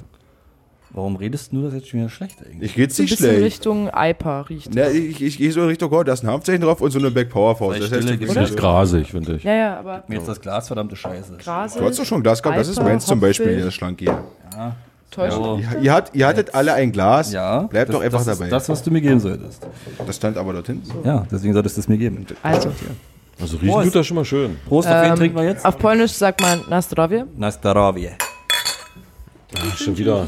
Warum 0.90 1.16
redest 1.16 1.52
du 1.52 1.62
das 1.62 1.74
jetzt 1.74 1.88
schon 1.88 2.00
wieder 2.00 2.08
schlecht 2.08 2.36
eigentlich? 2.44 2.70
Ich 2.70 2.74
geht's 2.76 2.96
so 2.96 3.02
ein 3.02 3.04
nicht 3.04 3.16
bisschen 3.18 3.30
schlecht. 3.30 3.44
Richtung 3.44 3.88
IPA 3.94 4.40
riecht. 4.42 4.74
Ne, 4.74 4.90
ich, 4.90 5.20
ich 5.22 5.36
gehe 5.36 5.52
so 5.52 5.60
in 5.62 5.66
Richtung, 5.68 5.92
oh, 5.92 6.02
da 6.02 6.12
ist 6.12 6.22
ein 6.24 6.30
Hanfzeichen 6.30 6.62
drauf 6.62 6.80
und 6.80 6.90
so 6.90 6.98
eine 6.98 7.10
Black 7.10 7.28
Power. 7.28 7.54
Sei 7.72 7.78
Das 7.80 7.92
heißt, 7.92 8.04
mir 8.20 8.26
Das 8.34 8.50
ist 8.50 8.56
grasig, 8.56 9.10
finde 9.10 9.36
ich. 9.36 9.44
Ja, 9.44 9.52
ja, 9.54 9.78
aber 9.78 10.04
Mir 10.08 10.16
jetzt 10.16 10.28
das 10.28 10.40
Glas, 10.40 10.68
verdammte 10.68 10.96
Scheiße. 10.96 11.36
Grasig, 11.38 11.80
du 11.80 11.86
hast 11.88 11.98
doch 11.98 12.04
schon 12.04 12.22
Glas 12.22 12.42
gehabt, 12.42 12.58
das 12.58 12.68
ist 12.68 12.80
meins 12.82 13.04
zum 13.04 13.20
Beispiel, 13.20 13.56
hier, 13.56 13.64
das 13.64 13.74
schlanke 13.74 14.04
hier. 14.04 14.24
täuscht. 15.10 15.36
Oh. 15.36 15.58
Ihr, 15.60 15.82
ihr, 15.82 15.92
hat, 15.92 16.14
ihr 16.14 16.26
hattet 16.26 16.54
alle 16.54 16.72
ein 16.74 16.92
Glas, 16.92 17.32
Ja, 17.32 17.62
bleibt 17.62 17.92
doch 17.92 18.00
einfach 18.00 18.24
das 18.24 18.38
dabei. 18.38 18.46
Ist 18.46 18.52
das, 18.52 18.68
was 18.68 18.82
du 18.82 18.90
mir 18.90 19.00
geben 19.00 19.20
solltest. 19.20 19.66
Das 20.06 20.16
stand 20.16 20.36
aber 20.38 20.52
dorthin. 20.52 20.82
Ja, 21.04 21.26
deswegen 21.30 21.52
solltest 21.52 21.76
du 21.76 21.80
es 21.80 21.88
mir 21.88 21.98
geben. 21.98 22.24
Also, 22.42 22.70
Also 23.40 23.56
riechen 23.58 23.82
tut 23.82 23.94
das 23.96 24.06
schon 24.06 24.14
mal 24.14 24.24
schön. 24.24 24.56
Prost, 24.66 24.88
auf 24.88 24.94
wen 25.02 25.10
ähm, 25.10 25.16
trinken 25.16 25.36
wir 25.36 25.44
jetzt? 25.44 25.64
auf 25.66 25.76
Polnisch 25.78 26.12
sagt 26.12 26.40
man 26.40 26.62
na 26.70 26.80
zdrowie. 26.80 27.24
Na 27.36 27.50
Staravie. 27.52 28.10
Ach, 29.58 29.76
schon 29.76 29.96
wieder. 29.96 30.26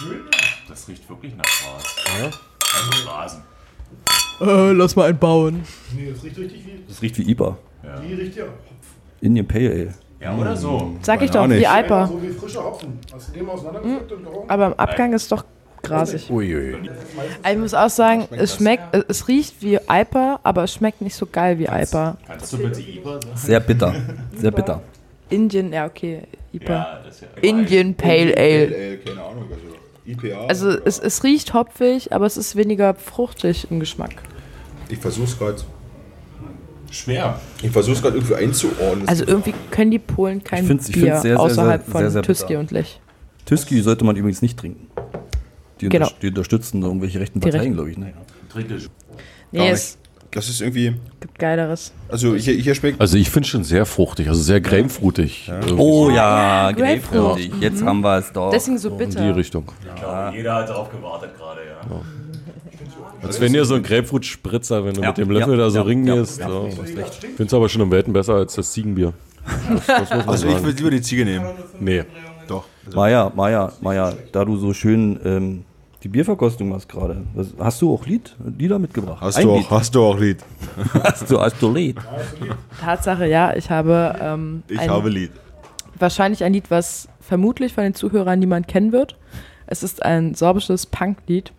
Ja. 0.00 0.06
Das 0.68 0.88
riecht 0.88 1.08
wirklich 1.08 1.34
nach 1.36 1.44
Gras. 1.44 1.96
Also 2.60 3.08
Rasen. 3.08 3.42
Äh, 4.40 4.72
lass 4.72 4.94
mal 4.96 5.08
einen 5.08 5.18
bauen. 5.18 5.64
Nee, 5.96 6.10
das 6.12 6.22
riecht 6.22 6.38
richtig 6.38 6.64
wie, 6.66 6.82
Das 6.86 7.02
riecht 7.02 7.18
wie 7.18 7.30
IPA. 7.30 7.56
wie 8.02 8.14
riecht 8.14 8.36
ja. 8.36 8.44
Indian 9.20 9.46
Pale 9.46 9.70
Ale. 9.70 9.94
Ja, 10.20 10.36
oder 10.36 10.56
so. 10.56 10.96
Sag 11.02 11.22
ich 11.22 11.30
doch, 11.30 11.44
wie 11.44 11.54
nicht. 11.54 11.66
IPA. 11.68 12.06
So 12.06 12.22
wie 12.22 12.28
frische 12.30 12.62
Hopfen. 12.62 12.98
Hast 13.12 13.28
du 13.28 13.32
den 13.32 13.46
mal 13.46 13.52
auseinandergepflückt 13.52 14.12
und 14.12 14.24
gerochen? 14.24 14.50
Aber 14.50 14.66
im 14.66 14.74
Abgang 14.74 15.12
ist 15.12 15.30
doch 15.32 15.44
grasig. 15.82 16.30
Uiui. 16.30 16.74
Also 17.42 17.54
ich 17.56 17.58
muss 17.58 17.74
auch 17.74 17.90
sagen, 17.90 18.28
es 18.32 18.56
schmeckt, 18.56 18.94
äh, 18.94 19.02
es 19.08 19.26
riecht 19.28 19.62
wie 19.62 19.76
IPA, 19.88 20.40
aber 20.42 20.64
es 20.64 20.74
schmeckt 20.74 21.00
nicht 21.00 21.14
so 21.14 21.26
geil 21.26 21.58
wie 21.58 21.64
IPA. 21.66 22.16
Kannst 22.26 22.52
du 22.52 22.58
bitte 22.58 22.80
IPA 22.80 23.12
sagen? 23.22 23.36
Sehr 23.36 23.60
bitter. 23.60 23.94
Sehr 24.36 24.50
bitter. 24.50 24.82
Indian, 25.30 25.72
ja 25.72 25.86
okay, 25.86 26.22
IPA. 26.52 26.72
Ja, 26.72 27.00
das 27.04 27.14
ist 27.16 27.22
ja. 27.22 27.28
Indian 27.42 27.94
Pale 27.94 28.34
Ale. 28.36 28.98
keine 28.98 29.22
Ahnung, 29.22 29.44
also 29.50 29.77
IPA. 30.08 30.46
Also 30.48 30.70
es, 30.70 30.98
es 30.98 31.22
riecht 31.24 31.52
hopfig, 31.54 32.12
aber 32.12 32.26
es 32.26 32.36
ist 32.36 32.56
weniger 32.56 32.94
fruchtig 32.94 33.66
im 33.70 33.78
Geschmack. 33.80 34.22
ich 34.88 34.98
versuch's 34.98 35.38
gerade. 35.38 35.56
Schwer. 36.90 37.38
Ich 37.62 37.70
versuch's 37.70 38.00
gerade 38.00 38.16
irgendwie 38.16 38.34
einzuordnen. 38.34 39.06
Also 39.06 39.24
irgendwie 39.26 39.52
können 39.70 39.90
die 39.90 39.98
Polen 39.98 40.42
kein 40.42 40.62
Ich 40.62 40.66
find's- 40.68 40.88
ich 40.88 40.94
Bier 40.94 41.04
find's 41.06 41.22
sehr, 41.22 41.38
außerhalb 41.38 41.82
sehr, 41.84 41.92
von 41.92 42.00
sehr, 42.00 42.10
sehr 42.12 42.22
Tüski 42.22 42.46
bitter. 42.48 42.60
und 42.60 42.70
Lech. 42.70 43.00
Tüski 43.44 43.80
sollte 43.82 44.04
man 44.06 44.16
übrigens 44.16 44.40
nicht 44.40 44.58
trinken. 44.58 44.86
Die, 45.80 45.88
Genau. 45.90 46.06
unterst- 46.06 46.14
die 46.22 46.28
unterstützen 46.28 46.82
irgendwelche 46.82 47.20
rechten 47.20 47.40
Die 47.40 47.50
Parteien, 47.50 47.74
glaube 47.74 47.90
ich. 47.90 47.98
Ne? 47.98 48.14
Trinke. 48.50 48.78
Nee, 49.52 49.58
Gar 49.58 49.66
es 49.68 49.98
das 50.30 50.48
ist 50.48 50.60
irgendwie, 50.60 50.94
gibt 51.20 51.38
geileres. 51.38 51.92
also 52.08 52.34
hier, 52.36 52.54
hier 52.54 52.74
schmeckt, 52.74 53.00
Also 53.00 53.16
ich 53.16 53.30
finde 53.30 53.48
schon 53.48 53.64
sehr 53.64 53.86
fruchtig, 53.86 54.28
also 54.28 54.42
sehr 54.42 54.60
grapefruitig. 54.60 55.48
Irgendwie 55.48 55.74
Oh 55.78 56.10
ja, 56.10 56.70
Grapefruit. 56.72 57.10
Grapefruit. 57.36 57.62
Jetzt 57.62 57.82
haben 57.84 58.00
wir 58.00 58.18
es 58.18 58.32
doch. 58.32 58.50
Deswegen 58.50 58.78
so 58.78 58.88
In 58.90 58.98
die 58.98 59.04
bitter. 59.06 59.36
Richtung. 59.36 59.72
Ich 59.94 60.00
glaube, 60.00 60.32
jeder 60.36 60.54
hat 60.54 60.68
darauf 60.68 60.90
gewartet 60.90 61.30
gerade, 61.36 61.60
ja. 61.66 62.00
Als 63.22 63.40
wenn 63.40 63.52
ihr 63.54 63.64
so 63.64 63.74
ein 63.74 63.82
Grapefruit-Spritzer, 63.82 64.84
wenn 64.84 64.94
du 64.94 65.00
Ja, 65.02 65.08
mit 65.08 65.18
dem 65.18 65.30
Löffel 65.30 65.54
ja, 65.58 65.64
da 65.64 65.70
so 65.70 65.78
ja, 65.78 65.82
ringehst. 65.84 66.38
ja, 66.40 66.48
Ja, 66.48 66.62
ja. 66.62 66.68
Ich 66.68 66.74
finde 67.20 67.44
es 67.44 67.54
aber 67.54 67.68
schon 67.68 67.82
um 67.82 67.90
Welten 67.90 68.12
besser 68.12 68.34
als 68.34 68.54
das 68.54 68.72
Ziegenbier. 68.72 69.12
Das, 69.74 69.86
das 69.86 70.28
also 70.28 70.46
ich 70.46 70.52
sagen. 70.52 70.64
würde 70.64 70.76
lieber 70.78 70.90
die 70.90 71.00
Ziege 71.02 71.24
nehmen. 71.24 71.46
Nee. 71.80 72.04
Doch. 72.46 72.64
Also, 72.86 72.96
Maja, 72.96 73.32
Maja, 73.34 73.72
Maja, 73.80 74.12
da 74.32 74.44
du 74.44 74.56
so 74.56 74.72
schön 74.72 75.18
ähm, 75.24 75.64
die 76.04 76.08
Bierverkostung 76.08 76.68
machst 76.68 76.88
gerade, 76.88 77.22
was- 77.34 77.54
hast 77.58 77.82
du 77.82 77.92
auch 77.92 78.06
Lied, 78.06 78.36
Lieder 78.56 78.78
mitgebracht? 78.78 79.20
hast, 79.20 79.36
Ein 79.36 79.46
du 79.46 79.56
Lied. 79.56 79.66
auch, 79.66 79.70
hast 79.72 79.94
du 79.94 80.02
auch 80.04 80.18
Lied? 80.18 80.38
Hast 81.02 81.30
du, 81.30 81.40
hast 81.40 81.60
du 81.60 81.72
Lied? 81.72 81.96
Tatsache, 82.80 83.26
ja, 83.26 83.54
ich 83.56 83.68
habe, 83.70 84.16
ähm, 84.20 84.62
Ich 84.68 84.78
ein, 84.78 84.90
habe 84.90 85.08
Lied. 85.08 85.32
wahrscheinlich 85.98 86.44
ein 86.44 86.52
Lied, 86.52 86.70
was 86.70 87.08
vermutlich 87.20 87.72
von 87.74 87.84
den 87.84 87.94
Zuhörern 87.94 88.38
niemand 88.38 88.68
kennen 88.68 88.92
wird. 88.92 89.16
Es 89.66 89.82
ist 89.82 90.02
ein 90.04 90.34
sorbisches 90.34 90.86
Punklied. 90.86 91.52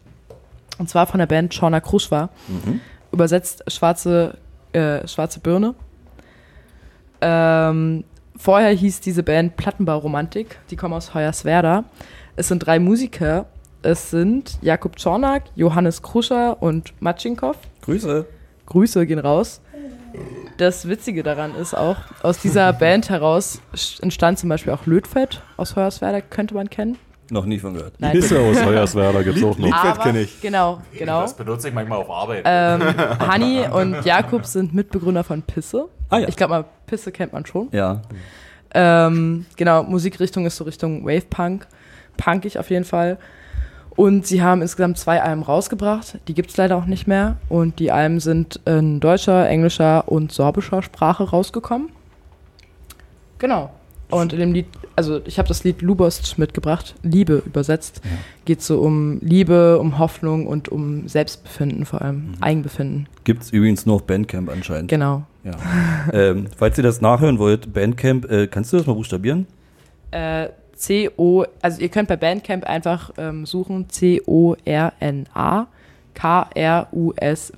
Und 0.77 0.89
zwar 0.89 1.05
von 1.05 1.19
der 1.19 1.27
Band 1.27 1.53
Chorna 1.57 1.81
Kruschwa. 1.81 2.29
Übersetzt 3.11 3.63
schwarze, 3.69 4.37
äh, 4.71 5.05
schwarze 5.07 5.41
Birne. 5.41 5.75
Ähm, 7.21 8.03
vorher 8.37 8.71
hieß 8.71 9.01
diese 9.01 9.23
Band 9.23 9.57
Plattenbau-Romantik. 9.57 10.57
Die 10.71 10.75
kommen 10.75 10.93
aus 10.93 11.13
Hoyerswerda. 11.13 11.83
Es 12.35 12.47
sind 12.47 12.59
drei 12.59 12.79
Musiker. 12.79 13.45
Es 13.81 14.09
sind 14.11 14.57
Jakub 14.61 14.97
Czornak, 14.97 15.43
Johannes 15.55 16.01
Kruscher 16.01 16.61
und 16.61 16.93
Matschinkow. 17.01 17.55
Grüße. 17.81 18.25
Grüße 18.65 19.05
gehen 19.07 19.19
raus. 19.19 19.61
Das 20.57 20.89
Witzige 20.89 21.23
daran 21.23 21.55
ist 21.55 21.73
auch, 21.73 21.95
aus 22.21 22.39
dieser 22.39 22.73
Band 22.79 23.09
heraus 23.09 23.61
entstand 24.01 24.37
zum 24.37 24.49
Beispiel 24.49 24.73
auch 24.73 24.85
Lötfett 24.85 25.41
aus 25.55 25.77
Hoyerswerda, 25.77 26.19
könnte 26.19 26.55
man 26.55 26.69
kennen. 26.69 26.97
Noch 27.31 27.45
nie 27.45 27.59
von 27.59 27.73
gehört. 27.75 27.93
Nein, 27.99 28.11
Pisse 28.11 28.39
aus 28.39 28.61
Hoyerswerda 28.65 29.21
gibt's 29.21 29.43
auch 29.43 29.57
noch. 29.57 29.67
Liedfett 29.67 30.01
kenne 30.01 30.21
ich. 30.21 30.41
Genau, 30.41 30.81
genau. 30.97 31.21
Das 31.21 31.35
benutze 31.35 31.69
ich 31.69 31.73
manchmal 31.73 31.99
auf 31.99 32.09
Arbeit. 32.09 32.43
Ähm, 32.45 32.81
Hanni 33.19 33.65
und 33.71 34.03
Jakub 34.03 34.45
sind 34.45 34.73
Mitbegründer 34.73 35.23
von 35.23 35.41
Pisse. 35.41 35.87
Ah 36.09 36.17
ja. 36.17 36.27
Ich 36.27 36.35
glaube 36.35 36.53
mal, 36.55 36.65
Pisse 36.87 37.11
kennt 37.11 37.31
man 37.31 37.45
schon. 37.45 37.69
Ja. 37.71 38.01
Ähm, 38.73 39.45
genau, 39.55 39.83
Musikrichtung 39.83 40.45
ist 40.45 40.57
so 40.57 40.63
Richtung 40.65 41.05
Wave 41.05 41.27
Punk. 41.29 41.67
Punkig 42.17 42.57
auf 42.59 42.69
jeden 42.71 42.83
Fall. 42.83 43.17
Und 43.99 44.25
sie 44.25 44.41
haben 44.41 44.61
insgesamt 44.61 44.97
zwei 44.97 45.21
Alben 45.21 45.43
rausgebracht. 45.43 46.19
Die 46.29 46.33
gibt 46.33 46.51
es 46.51 46.55
leider 46.55 46.77
auch 46.77 46.85
nicht 46.85 47.05
mehr. 47.05 47.35
Und 47.49 47.79
die 47.79 47.91
Alben 47.91 48.21
sind 48.21 48.61
in 48.63 49.01
deutscher, 49.01 49.49
englischer 49.49 50.07
und 50.07 50.31
sorbischer 50.31 50.81
Sprache 50.81 51.29
rausgekommen. 51.29 51.89
Genau. 53.39 53.71
Und 54.09 54.31
in 54.31 54.39
dem 54.39 54.53
Lied, 54.53 54.67
also 54.95 55.19
ich 55.25 55.37
habe 55.37 55.49
das 55.49 55.65
Lied 55.65 55.81
Lubost 55.81 56.39
mitgebracht, 56.39 56.95
Liebe 57.03 57.43
übersetzt. 57.45 57.99
Geht 58.45 58.61
so 58.61 58.79
um 58.79 59.19
Liebe, 59.19 59.77
um 59.79 59.99
Hoffnung 59.99 60.47
und 60.47 60.69
um 60.69 61.09
Selbstbefinden 61.09 61.83
vor 61.83 62.01
allem, 62.01 62.35
Eigenbefinden. 62.39 63.09
Gibt's 63.25 63.49
übrigens 63.49 63.85
nur 63.85 63.95
auf 63.95 64.07
Bandcamp 64.07 64.49
anscheinend. 64.49 64.87
Genau. 64.87 65.23
Ja. 65.43 65.51
ähm, 66.13 66.45
falls 66.55 66.77
ihr 66.77 66.85
das 66.85 67.01
nachhören 67.01 67.37
wollt, 67.37 67.73
Bandcamp, 67.73 68.31
äh, 68.31 68.47
kannst 68.47 68.71
du 68.71 68.77
das 68.77 68.87
mal 68.87 68.93
buchstabieren? 68.93 69.45
Äh, 70.11 70.47
C-O, 70.79 71.45
also 71.61 71.81
ihr 71.81 71.89
könnt 71.89 72.07
bei 72.07 72.15
Bandcamp 72.17 72.65
einfach 72.65 73.11
ähm, 73.17 73.45
suchen, 73.45 73.89
C-O-R-N-A, 73.89 75.67
K-R-U-S-W-A, 76.13 77.49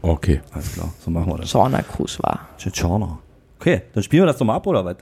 Okay. 0.00 0.40
Alles 0.52 0.74
klar, 0.74 0.92
so 1.00 1.10
machen 1.10 1.32
wir 1.32 1.38
das. 1.38 1.50
Schorner 1.50 1.82
Kruschwa. 1.82 2.40
Tschetschener. 2.56 3.18
Okay, 3.58 3.82
dann 3.92 4.02
spielen 4.02 4.22
wir 4.22 4.26
das 4.26 4.38
doch 4.38 4.46
mal 4.46 4.54
ab, 4.56 4.66
oder 4.66 4.84
was? 4.84 4.96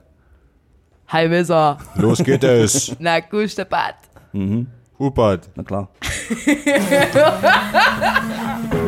Hi, 1.09 1.31
Wisser. 1.31 1.79
Los 1.97 2.25
geht 2.25 2.43
es. 2.43 2.97
Na, 2.99 3.21
gut, 3.21 3.57
der 3.57 3.67
Bad. 3.67 3.97
Hupert. 4.99 5.51
Na 5.55 5.63
klar. 5.63 5.89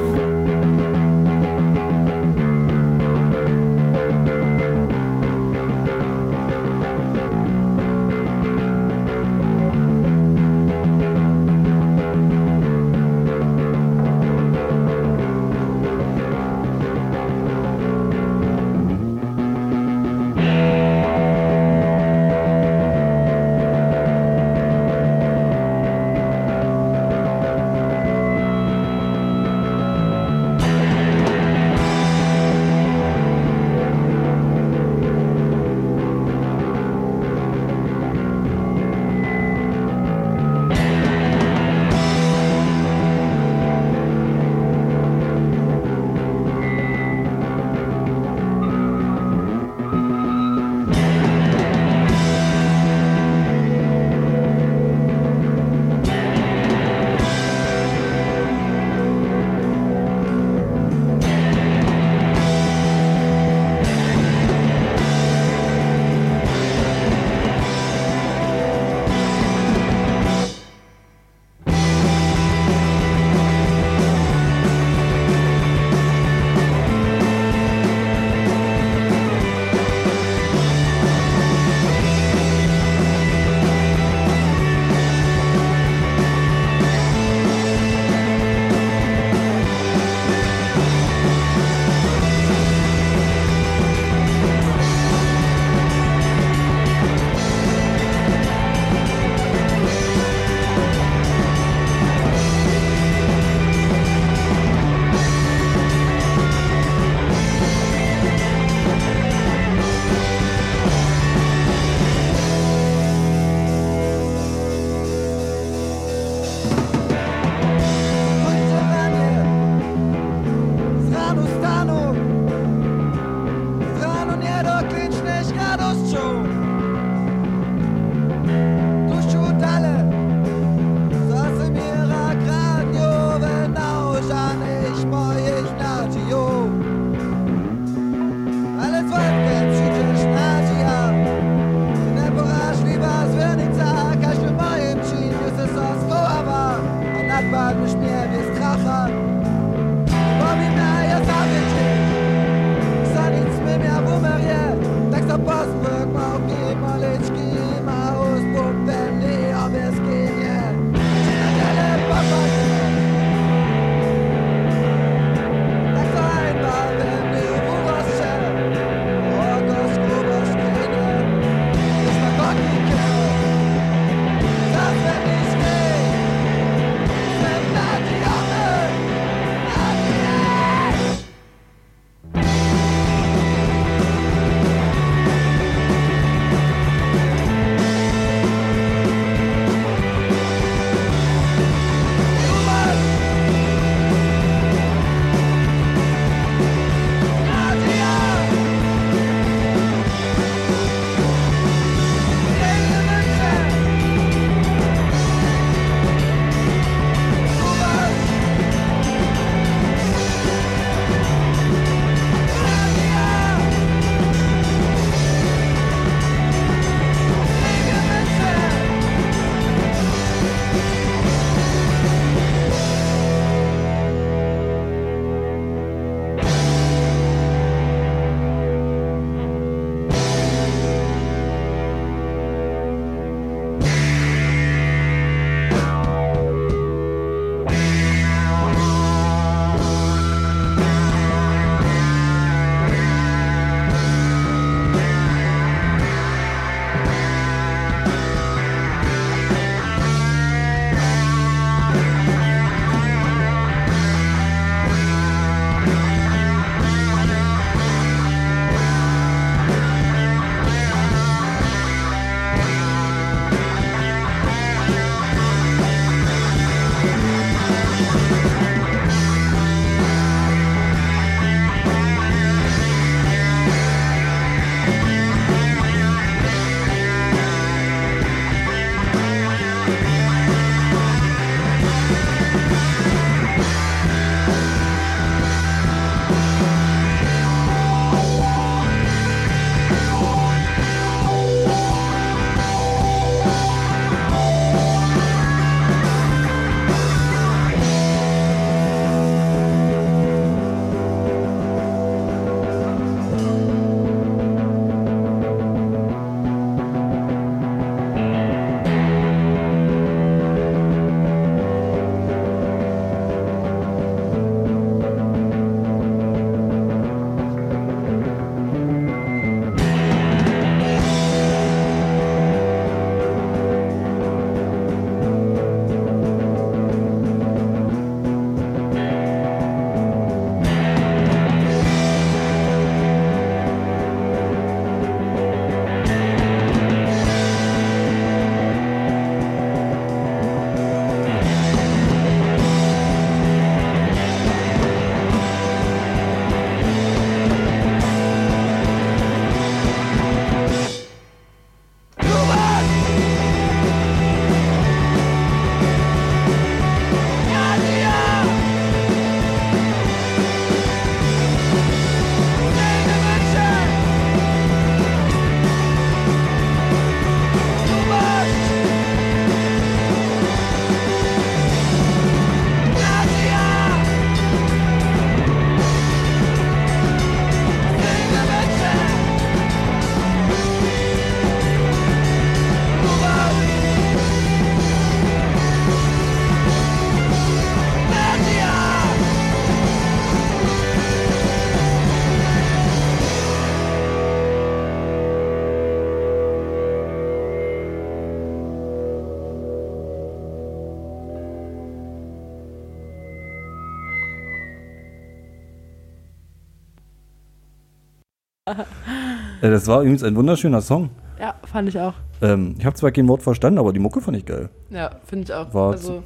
Äh, 409.69 409.71
das 409.71 409.87
war 409.87 410.01
übrigens 410.01 410.23
ein 410.23 410.35
wunderschöner 410.35 410.81
Song. 410.81 411.11
Ja, 411.39 411.55
fand 411.71 411.89
ich 411.89 411.99
auch. 411.99 412.15
Ähm, 412.41 412.75
ich 412.79 412.85
habe 412.85 412.97
zwar 412.97 413.11
kein 413.11 413.29
Wort 413.29 413.43
verstanden, 413.43 413.79
aber 413.79 413.93
die 413.93 414.01
Mucke 414.01 414.21
fand 414.21 414.37
ich 414.37 414.47
geil. 414.47 414.71
Ja, 414.91 415.11
finde 415.27 415.45
ich 415.45 415.53
auch. 415.53 415.73
War 415.75 415.93
also, 415.93 416.23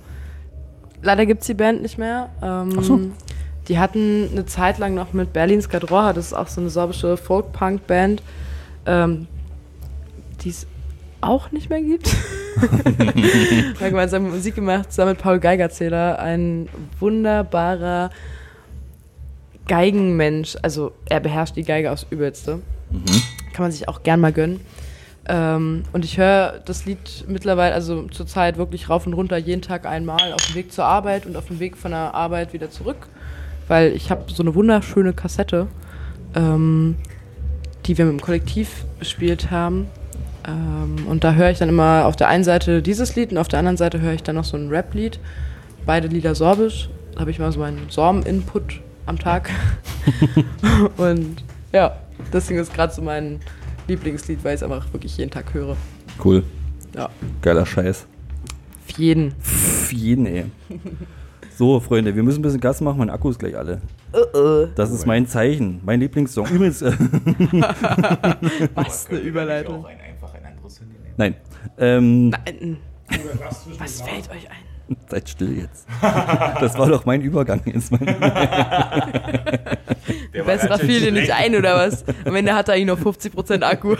leider 1.02 1.26
gibt 1.26 1.42
es 1.42 1.46
die 1.48 1.54
Band 1.54 1.82
nicht 1.82 1.98
mehr. 1.98 2.30
Ähm, 2.42 2.76
Ach 2.78 2.82
so. 2.82 3.00
Die 3.68 3.78
hatten 3.78 4.28
eine 4.32 4.46
Zeit 4.46 4.78
lang 4.78 4.94
noch 4.94 5.12
mit 5.12 5.32
Berlin 5.32 5.62
Skadroha, 5.62 6.12
das 6.12 6.26
ist 6.26 6.34
auch 6.34 6.48
so 6.48 6.60
eine 6.60 6.70
sorbische 6.70 7.16
Folk-Punk-Band, 7.16 8.22
ähm, 8.86 9.28
die 10.42 10.48
es 10.48 10.66
auch 11.20 11.52
nicht 11.52 11.70
mehr 11.70 11.80
gibt. 11.80 12.12
Wir 12.56 13.80
haben 13.80 13.90
gemeinsam 13.90 14.30
Musik 14.30 14.56
gemacht, 14.56 14.90
zusammen 14.90 15.12
mit 15.12 15.20
Paul 15.20 15.38
Geigerzähler, 15.38 16.18
ein 16.18 16.68
wunderbarer 16.98 18.10
Geigenmensch. 19.68 20.56
Also 20.60 20.92
er 21.08 21.20
beherrscht 21.20 21.54
die 21.54 21.62
Geige 21.62 21.92
aufs 21.92 22.04
Übelste. 22.10 22.60
Kann 23.52 23.64
man 23.64 23.72
sich 23.72 23.88
auch 23.88 24.02
gern 24.02 24.20
mal 24.20 24.32
gönnen. 24.32 24.60
Ähm, 25.28 25.84
und 25.92 26.04
ich 26.04 26.18
höre 26.18 26.60
das 26.64 26.84
Lied 26.84 27.24
mittlerweile, 27.28 27.74
also 27.74 28.08
zurzeit 28.08 28.56
wirklich 28.56 28.88
rauf 28.88 29.06
und 29.06 29.12
runter, 29.12 29.36
jeden 29.36 29.62
Tag 29.62 29.86
einmal 29.86 30.32
auf 30.32 30.44
dem 30.46 30.56
Weg 30.56 30.72
zur 30.72 30.84
Arbeit 30.84 31.26
und 31.26 31.36
auf 31.36 31.46
dem 31.46 31.60
Weg 31.60 31.76
von 31.76 31.92
der 31.92 32.14
Arbeit 32.14 32.52
wieder 32.52 32.70
zurück. 32.70 33.08
Weil 33.68 33.92
ich 33.92 34.10
habe 34.10 34.24
so 34.26 34.42
eine 34.42 34.54
wunderschöne 34.54 35.12
Kassette, 35.12 35.68
ähm, 36.34 36.96
die 37.86 37.96
wir 37.96 38.06
mit 38.06 38.14
dem 38.14 38.20
Kollektiv 38.20 38.84
bespielt 38.98 39.50
haben. 39.52 39.86
Ähm, 40.46 41.06
und 41.06 41.22
da 41.22 41.34
höre 41.34 41.50
ich 41.50 41.58
dann 41.58 41.68
immer 41.68 42.04
auf 42.06 42.16
der 42.16 42.26
einen 42.28 42.42
Seite 42.42 42.82
dieses 42.82 43.14
Lied 43.14 43.30
und 43.30 43.38
auf 43.38 43.48
der 43.48 43.60
anderen 43.60 43.76
Seite 43.76 44.00
höre 44.00 44.14
ich 44.14 44.24
dann 44.24 44.34
noch 44.34 44.44
so 44.44 44.56
ein 44.56 44.68
Rap-Lied. 44.68 45.20
Beide 45.86 46.08
Lieder 46.08 46.34
sorbisch. 46.34 46.88
Da 47.14 47.20
habe 47.20 47.30
ich 47.30 47.38
mal 47.38 47.52
so 47.52 47.60
meinen 47.60 47.86
Sorm-Input 47.90 48.80
am 49.06 49.20
Tag. 49.20 49.50
und 50.96 51.44
ja, 51.72 51.96
deswegen 52.32 52.60
ist 52.60 52.72
gerade 52.74 52.92
so 52.92 53.02
mein 53.02 53.40
Lieblingslied, 53.88 54.42
weil 54.44 54.54
ich 54.54 54.60
es 54.60 54.62
einfach 54.62 54.92
wirklich 54.92 55.16
jeden 55.16 55.30
Tag 55.30 55.52
höre. 55.54 55.76
Cool. 56.22 56.42
Ja. 56.94 57.08
Geiler 57.40 57.66
Scheiß. 57.66 58.06
Für 58.86 59.00
jeden. 59.02 59.32
Für 59.40 59.94
jeden, 59.94 60.26
ey. 60.26 60.44
So, 61.56 61.80
Freunde, 61.80 62.14
wir 62.14 62.22
müssen 62.22 62.40
ein 62.40 62.42
bisschen 62.42 62.60
Gas 62.60 62.80
machen, 62.80 62.98
mein 62.98 63.10
Akku 63.10 63.30
ist 63.30 63.38
gleich 63.38 63.56
alle. 63.56 63.80
Das 64.74 64.90
ist 64.90 65.06
mein 65.06 65.26
Zeichen, 65.26 65.80
mein 65.84 66.00
Lieblingssong. 66.00 66.46
Übrigens, 66.48 66.82
äh, 66.82 66.92
Was 68.74 69.08
eine 69.08 69.18
Überleitung. 69.20 69.86
Ein, 69.86 69.98
einfach 70.00 70.34
ein 70.34 70.44
anderes 70.44 70.80
Handy 70.80 70.94
nehmen. 70.98 71.14
nein. 71.16 71.34
Ähm, 71.78 72.28
Nein. 72.30 72.76
Was 73.78 74.00
fällt 74.02 74.30
euch 74.30 74.50
ein? 74.50 74.56
seid 75.08 75.28
still 75.28 75.58
jetzt. 75.58 75.86
Das 76.60 76.78
war 76.78 76.88
doch 76.88 77.04
mein 77.04 77.20
Übergang 77.22 77.60
ins 77.64 77.90
mein 77.90 78.00
Besserer 80.32 80.70
natürlich 80.70 80.90
fiel 80.90 81.00
dir 81.00 81.12
nicht 81.12 81.32
ein, 81.32 81.54
oder 81.56 81.76
was? 81.76 82.04
Am 82.24 82.34
Ende 82.34 82.54
hat 82.54 82.68
er 82.68 82.74
eigentlich 82.74 82.86
noch 82.86 82.98
50% 82.98 83.62
Akku. 83.62 83.96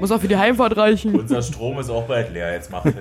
Muss 0.00 0.10
auch 0.10 0.20
für 0.20 0.28
die 0.28 0.36
Heimfahrt 0.36 0.76
reichen. 0.76 1.14
Unser 1.14 1.42
Strom 1.42 1.78
ist 1.78 1.90
auch 1.90 2.04
bald 2.04 2.32
leer. 2.32 2.52
Jetzt 2.52 2.70
macht 2.70 2.92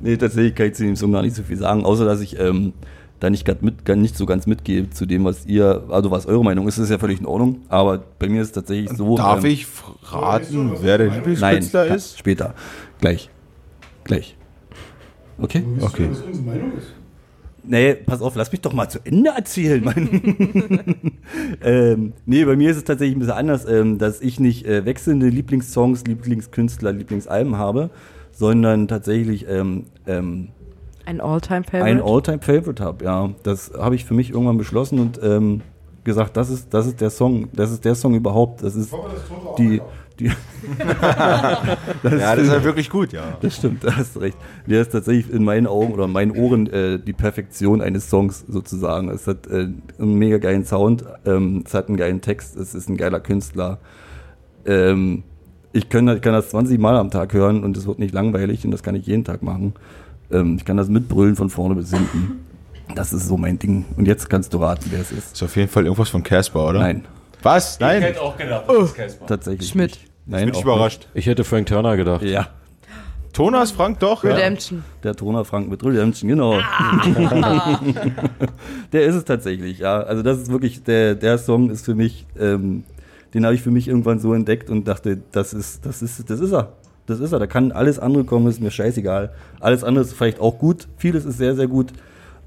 Nee, 0.00 0.16
tatsächlich 0.16 0.54
kann 0.54 0.66
ich 0.66 0.74
zu 0.74 0.84
dem 0.84 0.96
Song 0.96 1.12
gar 1.12 1.22
nicht 1.22 1.34
so 1.34 1.42
viel 1.42 1.56
sagen, 1.56 1.84
außer 1.84 2.04
dass 2.04 2.20
ich 2.20 2.38
ähm, 2.38 2.74
da 3.20 3.30
nicht, 3.30 3.46
mit, 3.62 3.88
nicht 3.88 4.16
so 4.16 4.26
ganz 4.26 4.46
mitgehe 4.46 4.90
zu 4.90 5.06
dem, 5.06 5.24
was 5.24 5.46
ihr, 5.46 5.84
also 5.88 6.10
was 6.10 6.26
eure 6.26 6.44
Meinung 6.44 6.68
ist, 6.68 6.78
ist 6.78 6.90
ja 6.90 6.98
völlig 6.98 7.20
in 7.20 7.26
Ordnung. 7.26 7.62
Aber 7.68 8.02
bei 8.18 8.28
mir 8.28 8.42
ist 8.42 8.48
es 8.48 8.52
tatsächlich 8.52 8.90
so. 8.90 9.16
Darf 9.16 9.44
ähm, 9.44 9.50
ich 9.50 9.66
raten, 10.02 10.72
wer 10.80 10.98
der 10.98 11.08
Lieblingskünstler 11.08 11.86
ist? 11.86 12.18
später. 12.18 12.54
Gleich. 13.00 13.30
Gleich. 14.06 14.36
Okay? 15.38 15.62
Okay. 15.80 16.08
Was 16.10 16.22
unsere 16.22 16.44
Meinung 16.44 16.72
ist. 16.78 16.94
Nee, 17.68 17.94
pass 17.94 18.22
auf, 18.22 18.36
lass 18.36 18.52
mich 18.52 18.60
doch 18.60 18.72
mal 18.72 18.88
zu 18.88 19.00
Ende 19.04 19.30
erzählen, 19.30 19.82
Mann. 19.82 20.08
ähm, 21.62 22.12
nee, 22.24 22.44
bei 22.44 22.54
mir 22.54 22.70
ist 22.70 22.76
es 22.76 22.84
tatsächlich 22.84 23.16
ein 23.16 23.18
bisschen 23.18 23.34
anders, 23.34 23.64
ähm, 23.68 23.98
dass 23.98 24.20
ich 24.20 24.38
nicht 24.38 24.66
äh, 24.66 24.84
wechselnde 24.84 25.28
Lieblingssongs, 25.28 26.04
Lieblingskünstler, 26.06 26.92
Lieblingsalben 26.92 27.58
habe, 27.58 27.90
sondern 28.30 28.86
tatsächlich 28.86 29.46
ähm, 29.48 29.86
ähm, 30.06 30.48
Ein 31.06 31.20
All-Time-Favorite. 31.20 31.84
ein 31.84 32.00
All-Time-Favorite 32.00 32.84
habe. 32.84 33.04
Ja, 33.04 33.30
das 33.42 33.72
habe 33.76 33.96
ich 33.96 34.04
für 34.04 34.14
mich 34.14 34.30
irgendwann 34.30 34.58
beschlossen 34.58 35.00
und 35.00 35.18
ähm, 35.20 35.62
gesagt, 36.04 36.36
das 36.36 36.50
ist, 36.50 36.72
das 36.72 36.86
ist 36.86 37.00
der 37.00 37.10
Song, 37.10 37.48
das 37.52 37.72
ist 37.72 37.84
der 37.84 37.96
Song 37.96 38.14
überhaupt. 38.14 38.62
Das 38.62 38.76
ist 38.76 38.94
auch 38.94 39.10
die, 40.18 40.24
die 40.28 40.30
Ja, 40.88 41.76
das 42.02 42.38
ist 42.38 42.50
halt 42.50 42.64
wirklich 42.64 42.90
gut, 42.90 43.12
ja. 43.12 43.38
Das 43.40 43.56
stimmt, 43.56 43.84
da 43.84 43.96
hast 43.96 44.16
du 44.16 44.20
recht. 44.20 44.36
Der 44.66 44.82
ist 44.82 44.92
tatsächlich 44.92 45.32
in 45.32 45.44
meinen 45.44 45.66
Augen 45.66 45.92
oder 45.92 46.04
in 46.04 46.12
meinen 46.12 46.30
Ohren 46.32 46.66
äh, 46.68 46.98
die 46.98 47.12
Perfektion 47.12 47.80
eines 47.80 48.08
Songs 48.10 48.44
sozusagen. 48.48 49.08
Es 49.08 49.26
hat 49.26 49.46
äh, 49.46 49.68
einen 49.98 50.14
mega 50.14 50.38
geilen 50.38 50.64
Sound, 50.64 51.04
ähm, 51.24 51.64
es 51.66 51.74
hat 51.74 51.88
einen 51.88 51.96
geilen 51.96 52.20
Text, 52.20 52.56
es 52.56 52.74
ist 52.74 52.88
ein 52.88 52.96
geiler 52.96 53.20
Künstler. 53.20 53.78
Ähm, 54.64 55.22
ich 55.72 55.88
kann, 55.88 56.08
ich 56.08 56.22
kann 56.22 56.32
das 56.32 56.50
20 56.50 56.78
Mal 56.78 56.96
am 56.96 57.10
Tag 57.10 57.32
hören 57.32 57.62
und 57.62 57.76
es 57.76 57.86
wird 57.86 57.98
nicht 57.98 58.14
langweilig 58.14 58.64
und 58.64 58.70
das 58.70 58.82
kann 58.82 58.94
ich 58.94 59.06
jeden 59.06 59.24
Tag 59.24 59.42
machen. 59.42 59.74
Ähm, 60.30 60.56
ich 60.56 60.64
kann 60.64 60.76
das 60.76 60.88
mitbrüllen 60.88 61.36
von 61.36 61.50
vorne 61.50 61.74
bis 61.74 61.90
hinten. 61.90 62.40
Das 62.94 63.12
ist 63.12 63.26
so 63.26 63.36
mein 63.36 63.58
Ding. 63.58 63.84
Und 63.96 64.06
jetzt 64.06 64.30
kannst 64.30 64.54
du 64.54 64.58
raten, 64.58 64.86
wer 64.90 65.00
es 65.00 65.12
ist. 65.12 65.34
Ist 65.34 65.42
auf 65.42 65.56
jeden 65.56 65.68
Fall 65.68 65.84
irgendwas 65.84 66.08
von 66.08 66.22
Casper, 66.22 66.68
oder? 66.68 66.78
Nein, 66.80 67.04
Was? 67.46 67.74
Ich 67.74 67.80
Nein? 67.80 68.02
hätte 68.02 68.20
auch 68.20 68.36
gedacht, 68.36 68.64
das 68.68 68.84
ist 68.84 68.94
Casper. 68.94 69.26
tatsächlich. 69.26 69.68
Schmidt. 69.68 69.90
Nicht. 69.92 70.10
Nein, 70.26 70.46
Bin 70.46 70.54
ich 70.54 70.62
überrascht. 70.62 71.08
Ich 71.14 71.26
hätte 71.26 71.44
Frank 71.44 71.66
Turner 71.66 71.96
gedacht. 71.96 72.22
Nicht. 72.22 72.32
Ja, 72.32 72.48
Thomas 73.36 73.70
Frank 73.70 74.00
doch? 74.00 74.24
Ja. 74.24 74.34
Redemption. 74.34 74.82
der 75.02 75.14
Toner 75.14 75.44
Frank 75.44 75.68
mit 75.68 75.84
Redemption, 75.84 76.30
genau. 76.30 76.54
der 78.92 79.04
ist 79.04 79.14
es 79.14 79.26
tatsächlich, 79.26 79.80
ja. 79.80 80.00
Also 80.00 80.22
das 80.22 80.38
ist 80.38 80.50
wirklich, 80.50 80.82
der, 80.84 81.14
der 81.14 81.36
Song 81.36 81.68
ist 81.68 81.84
für 81.84 81.94
mich, 81.94 82.24
ähm, 82.40 82.84
den 83.34 83.44
habe 83.44 83.54
ich 83.54 83.60
für 83.60 83.70
mich 83.70 83.88
irgendwann 83.88 84.20
so 84.20 84.32
entdeckt 84.32 84.70
und 84.70 84.88
dachte, 84.88 85.18
das 85.32 85.52
ist, 85.52 85.84
das 85.84 86.00
ist, 86.00 86.30
das 86.30 86.40
ist 86.40 86.52
er. 86.52 86.72
Das 87.04 87.20
ist 87.20 87.32
er. 87.32 87.38
Da 87.38 87.46
kann 87.46 87.72
alles 87.72 87.98
andere 87.98 88.24
kommen, 88.24 88.46
ist 88.48 88.62
mir 88.62 88.70
scheißegal. 88.70 89.34
Alles 89.60 89.84
andere 89.84 90.04
ist 90.04 90.14
vielleicht 90.14 90.40
auch 90.40 90.58
gut. 90.58 90.88
Vieles 90.96 91.26
ist 91.26 91.36
sehr, 91.36 91.54
sehr 91.54 91.68
gut. 91.68 91.92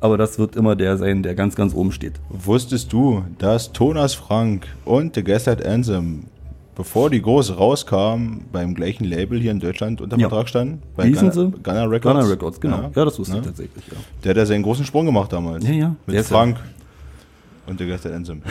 Aber 0.02 0.18
das 0.18 0.40
wird 0.40 0.56
immer 0.56 0.76
der 0.76 0.98
sein, 0.98 1.24
der 1.24 1.36
ganz, 1.36 1.56
ganz 1.56 1.74
oben 1.74 1.92
steht. 1.92 2.14
Wusstest 2.30 2.94
du, 2.94 3.24
dass 3.38 3.74
Thomas 3.74 4.14
Frank 4.14 4.68
und 4.86 5.16
The 5.16 5.24
Gaslight 5.24 5.66
Anthem, 5.66 6.24
bevor 6.76 7.10
die 7.10 7.22
groß 7.22 7.58
rauskam, 7.58 8.46
beim 8.54 8.76
gleichen 8.76 9.04
Label 9.04 9.40
hier 9.42 9.52
in 9.52 9.60
Deutschland 9.60 10.00
unter 10.00 10.18
Ja. 10.18 10.30
Vertrag 10.30 10.48
standen? 10.48 10.82
Bei 10.96 11.04
Wie 11.04 11.10
hießen 11.10 11.32
Gunner- 11.32 11.52
sie? 11.52 11.62
Gunner 11.64 11.92
Records. 11.92 12.18
Gunner 12.20 12.32
Records, 12.32 12.62
genau. 12.62 12.78
Ja, 12.78 12.92
Ja, 12.96 13.06
das 13.06 13.20
wusste 13.20 13.34
Ja. 13.36 13.40
ich 13.42 13.46
tatsächlich, 13.48 13.88
ja. 13.88 13.94
Der 14.24 14.30
hat 14.30 14.38
ja 14.38 14.46
seinen 14.46 14.64
großen 14.64 14.86
Sprung 14.86 15.06
gemacht 15.06 15.34
damals. 15.34 15.66
Ja, 15.68 15.74
ja. 15.74 15.88
Mit 16.06 16.14
Der 16.16 16.22
ist 16.22 16.32
ja- 16.32 16.38
Frank 16.38 16.58
und 17.68 17.78
The 17.80 17.86
Gaslight 17.88 18.14
Anthem. 18.16 18.42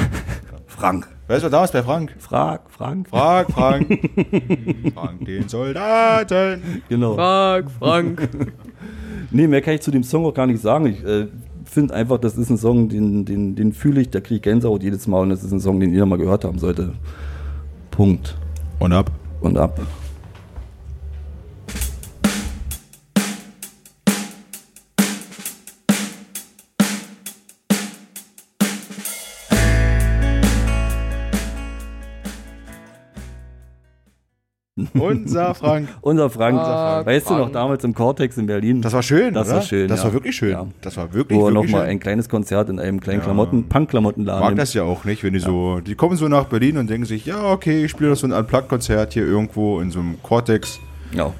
Frank. 0.67 1.09
Weißt 1.29 1.41
du, 1.43 1.47
was 1.47 1.51
damals 1.51 1.73
bei 1.73 1.83
Frank? 1.83 2.15
Frag, 2.19 2.61
Frank. 2.71 3.09
Frank, 3.09 3.51
Frank. 3.53 3.89
Frank 4.95 5.25
den 5.25 5.49
Soldaten. 5.49 6.83
Genau. 6.91 7.15
Frank, 7.15 7.71
Frank. 7.79 8.29
Nee, 9.31 9.47
mehr 9.47 9.61
kann 9.61 9.75
ich 9.75 9.83
zu 9.83 9.91
dem 9.91 10.03
Song 10.03 10.25
auch 10.25 10.35
gar 10.35 10.47
nicht 10.47 10.63
sagen. 10.63 10.87
Ich 10.87 11.05
äh, 11.05 11.27
finde 11.65 11.95
einfach, 11.95 12.19
das 12.19 12.39
ist 12.39 12.51
ein 12.51 12.57
Song, 12.57 12.89
den, 12.89 13.25
den, 13.25 13.55
den 13.55 13.73
fühle 13.73 14.01
ich, 14.01 14.11
da 14.11 14.21
kriege 14.21 14.37
ich 14.37 14.43
Gänsehaut 14.43 14.83
jedes 14.83 15.07
Mal 15.07 15.21
und 15.21 15.31
das 15.31 15.45
ist 15.45 15.53
ein 15.53 15.61
Song, 15.61 15.81
den 15.81 15.93
jeder 15.93 16.07
mal 16.07 16.19
gehört 16.19 16.45
haben 16.45 16.59
sollte. 16.59 16.95
Punkt. 17.91 18.37
Und 18.79 18.93
ab. 18.93 19.11
Und 19.41 19.59
ab. 19.59 19.81
Unser 34.95 35.55
Frank. 35.55 35.89
Unser 36.01 36.31
Frank. 36.31 36.59
Ah, 36.59 37.05
weißt 37.05 37.29
du 37.29 37.35
noch, 37.35 37.41
Frank. 37.41 37.53
damals 37.55 37.85
im 37.85 37.95
Cortex 37.95 38.37
in 38.37 38.47
Berlin? 38.47 38.81
Das 38.83 38.93
war 38.93 39.03
schön, 39.03 39.35
Das 39.35 39.49
oder? 39.49 39.57
war 39.57 39.63
schön, 39.63 39.89
Das 39.89 40.01
ja. 40.01 40.05
war 40.07 40.13
wirklich 40.13 40.37
schön. 40.37 40.51
Ja. 40.51 40.67
Das 40.81 40.97
war 40.97 41.13
wirklich, 41.13 41.39
wo 41.39 41.51
nochmal 41.51 41.83
ein 41.87 42.01
kleines 42.01 42.29
Konzert 42.29 42.69
in 42.69 42.79
einem 42.79 43.01
kleinen 43.01 43.19
Ja. 43.21 43.25
Klamotten, 43.25 43.69
Punk-Klamottenladen. 43.69 44.43
mag 44.45 44.57
das 44.57 44.75
ja 44.75 44.83
auch 44.85 45.05
nicht, 45.05 45.23
wenn 45.25 45.33
die 45.33 45.41
so, 45.41 45.81
die 45.81 45.95
kommen 45.95 46.17
so 46.17 46.29
nach 46.29 46.45
Berlin 46.47 46.79
und 46.79 46.89
denken 46.89 47.07
sich, 47.07 47.27
ja, 47.27 47.43
okay, 47.51 47.85
ich 47.85 47.91
spiele 47.91 48.11
noch 48.11 48.17
so 48.17 48.27
ein 48.27 48.33
Unplugged-Konzert 48.33 49.13
hier 49.15 49.25
irgendwo 49.27 49.81
in 49.81 49.91
so 49.91 50.01
einem 50.01 50.23
Cortex. 50.23 50.79
Ja. 51.13 51.33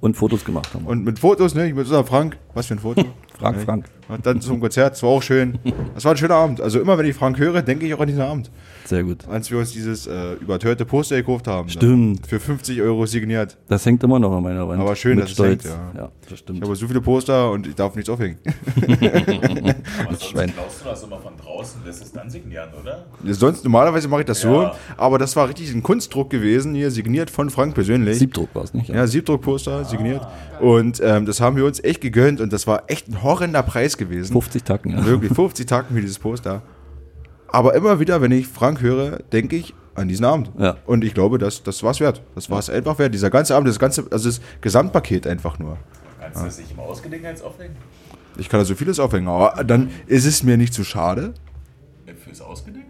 Und 0.00 0.16
Fotos 0.16 0.44
gemacht 0.44 0.72
haben. 0.74 0.84
Und 0.86 1.04
mit 1.04 1.18
Fotos, 1.18 1.54
ne? 1.54 1.66
Ich 1.68 1.74
mit 1.74 1.84
unserem 1.84 2.04
Frank. 2.06 2.36
Was 2.54 2.66
für 2.66 2.74
ein 2.74 2.78
Foto? 2.78 3.02
Frank, 3.38 3.56
Ne? 3.58 3.64
Frank. 3.64 3.84
Und 4.08 4.24
dann 4.24 4.40
zum 4.40 4.60
Konzert, 4.60 4.92
das 4.92 5.02
war 5.02 5.10
auch 5.10 5.22
schön. 5.22 5.58
Das 5.94 6.04
war 6.04 6.12
ein 6.12 6.16
schöner 6.16 6.36
Abend. 6.36 6.60
Also 6.60 6.80
immer, 6.80 6.96
wenn 6.96 7.04
ich 7.06 7.14
Frank 7.16 7.38
höre, 7.38 7.60
denke 7.60 7.86
ich 7.86 7.92
auch 7.92 8.00
an 8.00 8.06
diesen 8.06 8.22
Abend. 8.22 8.50
Sehr 8.84 9.02
gut. 9.02 9.26
Als 9.28 9.50
wir 9.50 9.58
uns 9.58 9.72
dieses 9.72 10.06
äh, 10.06 10.34
überteuerte 10.34 10.84
Poster 10.86 11.16
gekauft 11.16 11.46
haben. 11.48 11.68
Stimmt. 11.68 12.26
Für 12.26 12.38
50 12.40 12.80
Euro 12.82 13.04
signiert. 13.06 13.58
Das 13.68 13.84
hängt 13.84 14.02
immer 14.04 14.18
noch 14.18 14.34
an 14.36 14.42
meiner 14.44 14.66
Wand. 14.68 14.80
Aber 14.80 14.94
schön, 14.96 15.18
dass 15.18 15.30
es 15.30 15.34
Stolz. 15.34 15.64
hängt, 15.64 15.74
ja. 15.74 16.00
ja, 16.02 16.08
das 16.22 16.32
Ich 16.32 16.38
stimmt. 16.38 16.62
habe 16.62 16.76
so 16.76 16.86
viele 16.86 17.00
Poster 17.00 17.50
und 17.50 17.66
ich 17.66 17.74
darf 17.74 17.94
nichts 17.96 18.08
aufhängen. 18.08 18.38
Aber 18.86 20.10
sonst 20.10 20.24
Schwein. 20.24 20.52
klaust 20.52 20.80
du 20.80 20.84
das 20.88 21.02
immer 21.02 21.18
von 21.18 21.36
draußen, 21.56 21.80
lässt 21.84 22.02
es 22.02 22.12
dann 22.12 22.30
signieren, 22.30 22.68
oder? 22.80 23.04
Sonst, 23.32 23.64
normalerweise 23.64 24.08
mache 24.08 24.20
ich 24.20 24.26
das 24.26 24.40
so. 24.40 24.62
Ja. 24.62 24.74
Aber 24.96 25.18
das 25.18 25.36
war 25.36 25.48
richtig 25.48 25.72
ein 25.74 25.82
Kunstdruck 25.82 26.30
gewesen, 26.30 26.74
hier 26.74 26.90
signiert 26.90 27.30
von 27.30 27.50
Frank 27.50 27.74
persönlich. 27.74 28.18
Siebdruck 28.18 28.54
war 28.54 28.64
es 28.64 28.74
nicht. 28.74 28.88
Ja, 28.88 29.06
Siebdruckposter 29.06 29.84
signiert. 29.84 30.26
Und 30.60 31.00
ähm, 31.02 31.26
das 31.26 31.40
haben 31.40 31.56
wir 31.56 31.64
uns 31.64 31.82
echt 31.82 32.00
gegönnt 32.00 32.40
und 32.40 32.52
das 32.52 32.66
war 32.66 32.84
echt 32.88 33.08
ein 33.08 33.22
horrender 33.22 33.62
Preis 33.62 33.96
gewesen. 33.96 34.32
50 34.32 34.64
Tacken, 34.64 34.92
ja. 34.92 35.04
Wirklich, 35.04 35.32
50 35.32 35.66
Tacken 35.66 35.94
für 35.96 36.02
dieses 36.02 36.18
Poster. 36.18 36.62
Aber 37.48 37.74
immer 37.74 38.00
wieder, 38.00 38.20
wenn 38.20 38.32
ich 38.32 38.46
Frank 38.46 38.80
höre, 38.80 39.18
denke 39.32 39.56
ich 39.56 39.74
an 39.94 40.08
diesen 40.08 40.24
Abend. 40.24 40.50
Ja. 40.58 40.76
Und 40.84 41.04
ich 41.04 41.14
glaube, 41.14 41.38
das, 41.38 41.62
das 41.62 41.82
war 41.82 41.92
es 41.92 42.00
wert. 42.00 42.22
Das 42.34 42.50
war 42.50 42.58
es 42.58 42.68
einfach 42.68 42.98
wert. 42.98 43.14
Dieser 43.14 43.30
ganze 43.30 43.54
Abend, 43.54 43.68
das 43.68 43.78
ganze, 43.78 44.04
also 44.10 44.28
das 44.28 44.40
Gesamtpaket 44.60 45.26
einfach 45.26 45.58
nur. 45.58 45.78
Kannst 46.20 46.40
du 46.40 46.44
das 46.44 46.58
nicht 46.58 46.72
im 46.72 46.80
Ausgelegenheits 46.80 47.40
auflegen? 47.40 47.76
Ich 48.38 48.48
kann 48.48 48.60
da 48.60 48.64
so 48.64 48.74
vieles 48.74 48.98
aufhängen, 49.00 49.28
aber 49.28 49.64
dann 49.64 49.90
ist 50.06 50.24
es 50.26 50.42
mir 50.42 50.56
nicht 50.56 50.74
zu 50.74 50.84
schade, 50.84 51.34
Äh, 52.06 52.14
Fürs 52.14 52.40
Ausgelegen? 52.40 52.85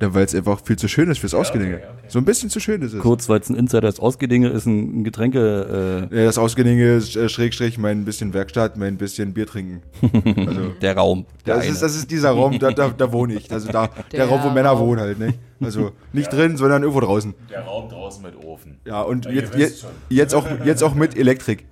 Denn 0.00 0.14
weil 0.14 0.24
es 0.24 0.34
einfach 0.34 0.60
viel 0.64 0.76
zu 0.76 0.88
schön 0.88 1.10
ist 1.10 1.18
fürs 1.18 1.34
Ausgedinge. 1.34 1.76
okay, 1.76 1.84
okay. 1.88 2.04
So 2.08 2.18
ein 2.18 2.24
bisschen 2.24 2.50
zu 2.50 2.60
schön 2.60 2.82
ist 2.82 2.92
es. 2.94 3.00
Kurz, 3.00 3.28
weil 3.28 3.40
es 3.40 3.48
ein 3.50 3.56
Insider 3.56 3.88
ist. 3.88 4.00
Ausgedinge 4.00 4.48
ist 4.48 4.66
ein, 4.66 5.00
ein 5.00 5.04
Getränke, 5.04 6.08
Ja, 6.10 6.24
das 6.24 6.38
Ausgedinge 6.38 6.94
ist 6.96 7.16
äh, 7.16 7.28
Schrägstrich 7.28 7.78
mein 7.78 8.04
bisschen 8.04 8.32
Werkstatt, 8.34 8.76
mein 8.76 8.96
bisschen 8.96 9.34
Bier 9.34 9.46
trinken. 9.46 9.82
Also, 10.48 10.60
äh, 10.60 10.78
der 10.80 10.96
Raum. 10.96 11.26
Der 11.46 11.56
das, 11.56 11.64
eine. 11.64 11.72
ist, 11.72 11.82
das 11.82 11.96
ist 11.96 12.10
dieser 12.10 12.30
Raum, 12.30 12.58
da, 12.58 12.70
da, 12.70 12.88
da 12.88 13.12
wohne 13.12 13.34
ich. 13.34 13.50
Also 13.52 13.70
da, 13.70 13.88
der, 13.88 14.04
Der 14.12 14.26
Raum, 14.28 14.40
wo 14.44 14.50
Männer 14.50 14.70
Raum. 14.70 14.88
wohnen 14.88 15.00
halt, 15.00 15.18
nicht? 15.20 15.38
Also 15.60 15.90
nicht 16.12 16.32
drin, 16.32 16.56
sondern 16.56 16.82
irgendwo 16.82 17.00
draußen. 17.00 17.34
Der 17.50 17.62
Raum 17.62 17.88
draußen 17.88 18.22
mit 18.22 18.36
Ofen. 18.44 18.78
Ja, 18.84 19.02
und 19.02 19.24
Ja, 19.24 19.32
jetzt, 19.32 19.54
jetzt, 19.56 19.86
jetzt, 20.08 20.34
auch, 20.34 20.46
jetzt 20.64 20.82
auch 20.84 20.94
mit 20.94 21.16
Elektrik. 21.18 21.66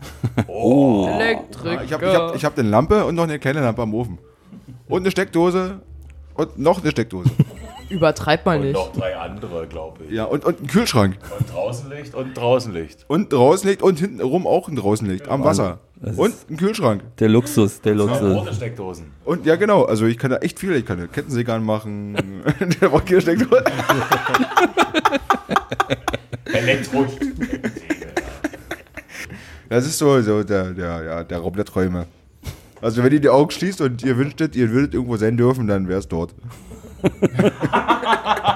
Oh. 0.49 1.09
Elektrik. 1.09 1.81
Ich 1.85 1.93
habe 1.93 2.07
ich 2.07 2.15
hab, 2.15 2.35
ich 2.35 2.45
hab 2.45 2.59
eine 2.59 2.69
Lampe 2.69 3.05
und 3.05 3.15
noch 3.15 3.23
eine 3.25 3.39
kleine 3.39 3.61
Lampe 3.61 3.83
am 3.83 3.95
Ofen. 3.95 4.19
Und 4.89 5.03
eine 5.03 5.11
Steckdose 5.13 5.81
und 6.35 6.59
noch 6.59 6.83
eine 6.83 6.91
Steckdose. 6.91 7.31
Übertreib 7.89 8.45
mal 8.47 8.57
Und 8.59 8.65
nicht. 8.65 8.75
noch 8.75 8.93
drei 8.93 9.17
andere, 9.17 9.67
glaube 9.67 10.05
ich. 10.05 10.11
Ja, 10.13 10.25
und, 10.25 10.45
und 10.45 10.59
einen 10.59 10.67
Kühlschrank. 10.67 11.17
Und 11.39 11.53
draußen 11.53 11.89
Licht 11.91 12.15
und 12.15 12.37
draußen 12.37 12.73
Licht. 12.73 13.05
Und 13.09 13.33
draußen 13.33 13.69
liegt 13.69 13.83
und 13.83 13.99
hinten 13.99 14.21
rum 14.21 14.47
auch 14.47 14.69
ein 14.69 14.77
draußen 14.77 15.09
liegt. 15.09 15.29
Am 15.29 15.45
Wasser. 15.45 15.79
Das 16.01 16.17
Und 16.17 16.35
ein 16.51 16.57
Kühlschrank. 16.57 17.03
der 17.19 17.29
Luxus, 17.29 17.81
der 17.81 17.95
Luxus. 17.95 18.57
Steckdosen. 18.57 19.13
Und 19.25 19.47
ja, 19.47 19.57
genau. 19.57 19.85
Also 19.85 20.07
ich 20.07 20.19
kann 20.19 20.31
da 20.31 20.39
echt 20.39 20.59
viel. 20.59 20.73
Ich 20.75 20.85
kann 20.85 20.99
eine 20.99 21.09
Kettensäge 21.09 21.53
anmachen. 21.53 22.17
Der 22.81 23.21
Steckdose. 23.21 23.65
Elektro. 26.53 27.07
Das 29.69 29.87
ist 29.87 29.99
so, 29.99 30.21
so 30.23 30.43
der, 30.45 30.73
der, 30.73 31.03
ja, 31.05 31.25
der 31.25 31.39
Raum 31.39 31.55
der 31.55 31.65
Träume. 31.65 32.07
Also 32.81 33.03
wenn 33.03 33.13
ihr 33.13 33.21
die 33.21 33.29
Augen 33.29 33.51
schließt 33.51 33.81
und 33.81 34.03
ihr 34.05 34.17
wünschtet, 34.17 34.55
ihr 34.55 34.71
würdet 34.71 34.95
irgendwo 34.95 35.17
sein 35.17 35.37
dürfen, 35.37 35.67
dann 35.67 35.89
wäre 35.89 35.99
es 35.99 36.09
dort. 36.09 36.35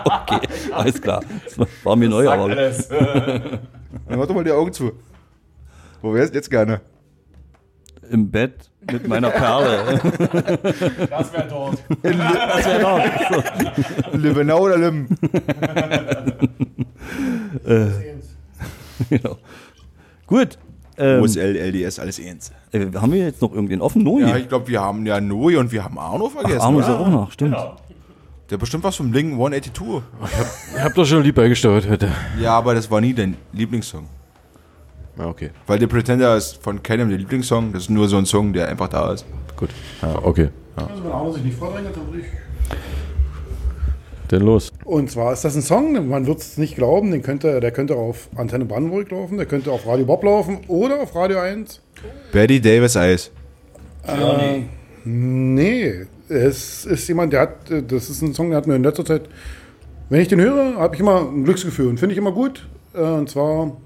Okay, 0.02 0.48
alles 0.72 1.00
klar. 1.00 1.22
Das 1.44 1.68
war 1.84 1.96
mir 1.96 2.08
neu, 2.08 2.28
aber 2.28 2.44
Alles. 2.44 2.88
Dann 4.08 4.18
mach 4.18 4.26
doch 4.26 4.34
mal 4.34 4.44
die 4.44 4.52
Augen 4.52 4.72
zu. 4.72 4.92
Wo 6.02 6.14
wärst 6.14 6.32
du 6.32 6.38
jetzt 6.38 6.50
gerne? 6.50 6.80
im 8.10 8.30
Bett 8.30 8.70
mit 8.90 9.06
meiner 9.08 9.30
Perle. 9.30 10.00
Das 11.10 11.32
wäre 11.32 11.48
dort. 11.48 11.78
Das 12.02 12.66
wäre 12.66 12.80
doch. 12.80 14.14
Libenau 14.14 14.60
oder 14.62 14.78
Lim? 14.78 15.08
genau. 19.08 19.36
Gut. 20.26 20.58
Ähm, 20.98 21.22
OSL, 21.22 21.56
LDS, 21.56 21.98
alles 21.98 22.20
eins. 22.20 22.52
äh, 22.72 22.86
haben 22.94 23.12
wir 23.12 23.24
jetzt 23.24 23.40
noch 23.40 23.54
irgendwen 23.54 23.80
offen? 23.80 24.02
Nui. 24.02 24.22
Ja, 24.22 24.36
ich 24.36 24.48
glaube, 24.48 24.68
wir 24.68 24.80
haben 24.80 25.06
ja 25.06 25.18
Noi 25.20 25.56
und 25.58 25.72
wir 25.72 25.82
haben 25.82 25.98
Arno 25.98 26.28
vergessen. 26.28 26.58
Ach, 26.60 26.66
Arno 26.66 26.80
ist 26.80 26.88
ja 26.88 26.98
auch 26.98 27.08
noch, 27.08 27.32
stimmt. 27.32 27.54
Genau. 27.54 27.76
Der 28.50 28.56
hat 28.56 28.60
bestimmt 28.60 28.82
was 28.82 28.96
vom 28.96 29.12
Blink 29.12 29.32
182. 29.32 30.02
Ich 30.74 30.80
hab 30.82 30.92
doch 30.94 31.06
schon 31.06 31.22
lieb 31.22 31.36
beigesteuert 31.36 31.88
heute. 31.88 32.08
Ja, 32.40 32.58
aber 32.58 32.74
das 32.74 32.90
war 32.90 33.00
nie 33.00 33.14
dein 33.14 33.36
Lieblingssong. 33.52 34.08
Ja, 35.16 35.26
okay. 35.26 35.50
Weil 35.68 35.78
der 35.78 35.86
Pretender 35.86 36.36
ist 36.36 36.60
von 36.60 36.82
keinem 36.82 37.10
der 37.10 37.18
Lieblingssong. 37.18 37.72
Das 37.72 37.82
ist 37.84 37.90
nur 37.90 38.08
so 38.08 38.16
ein 38.16 38.26
Song, 38.26 38.52
der 38.52 38.66
einfach 38.66 38.88
da 38.88 39.12
ist. 39.12 39.24
Gut. 39.56 39.70
Ja, 40.02 40.18
okay. 40.24 40.48
Also 40.74 41.04
wenn 41.04 41.12
Arno 41.12 41.30
sich 41.30 41.44
nicht 41.44 41.58
vordrängt, 41.58 41.94
dann 41.94 42.06
würde 42.08 42.22
ich. 42.22 42.26
Denn 44.32 44.42
los. 44.42 44.72
Und 44.84 45.12
zwar 45.12 45.32
ist 45.32 45.44
das 45.44 45.54
ein 45.54 45.62
Song, 45.62 46.08
man 46.08 46.26
wird 46.26 46.40
es 46.40 46.56
nicht 46.56 46.74
glauben, 46.74 47.12
den 47.12 47.22
könnte, 47.22 47.60
der 47.60 47.70
könnte 47.70 47.94
auf 47.94 48.28
Antenne 48.34 48.64
Brandenburg 48.64 49.12
laufen, 49.12 49.36
der 49.36 49.46
könnte 49.46 49.70
auf 49.70 49.86
Radio 49.86 50.06
Bob 50.06 50.24
laufen 50.24 50.58
oder 50.66 51.00
auf 51.00 51.14
Radio 51.14 51.38
1. 51.38 51.80
Betty 52.32 52.60
Davis 52.60 52.96
Eyes. 52.96 53.30
Äh, 54.06 54.62
nee, 55.04 56.06
es 56.30 56.84
ist 56.84 57.08
jemand, 57.08 57.32
der 57.32 57.40
hat, 57.40 57.56
das 57.88 58.08
ist 58.08 58.22
ein 58.22 58.34
Song, 58.34 58.50
der 58.50 58.58
hat 58.58 58.66
mir 58.66 58.76
in 58.76 58.82
letzter 58.82 59.04
Zeit, 59.04 59.22
wenn 60.08 60.20
ich 60.20 60.28
den 60.28 60.40
höre, 60.40 60.76
habe 60.76 60.94
ich 60.94 61.00
immer 61.00 61.20
ein 61.28 61.44
Glücksgefühl 61.44 61.88
und 61.88 61.98
finde 61.98 62.12
ich 62.12 62.18
immer 62.18 62.32
gut. 62.32 62.66
Äh, 62.94 63.00
Und 63.00 63.28
zwar 63.30 63.76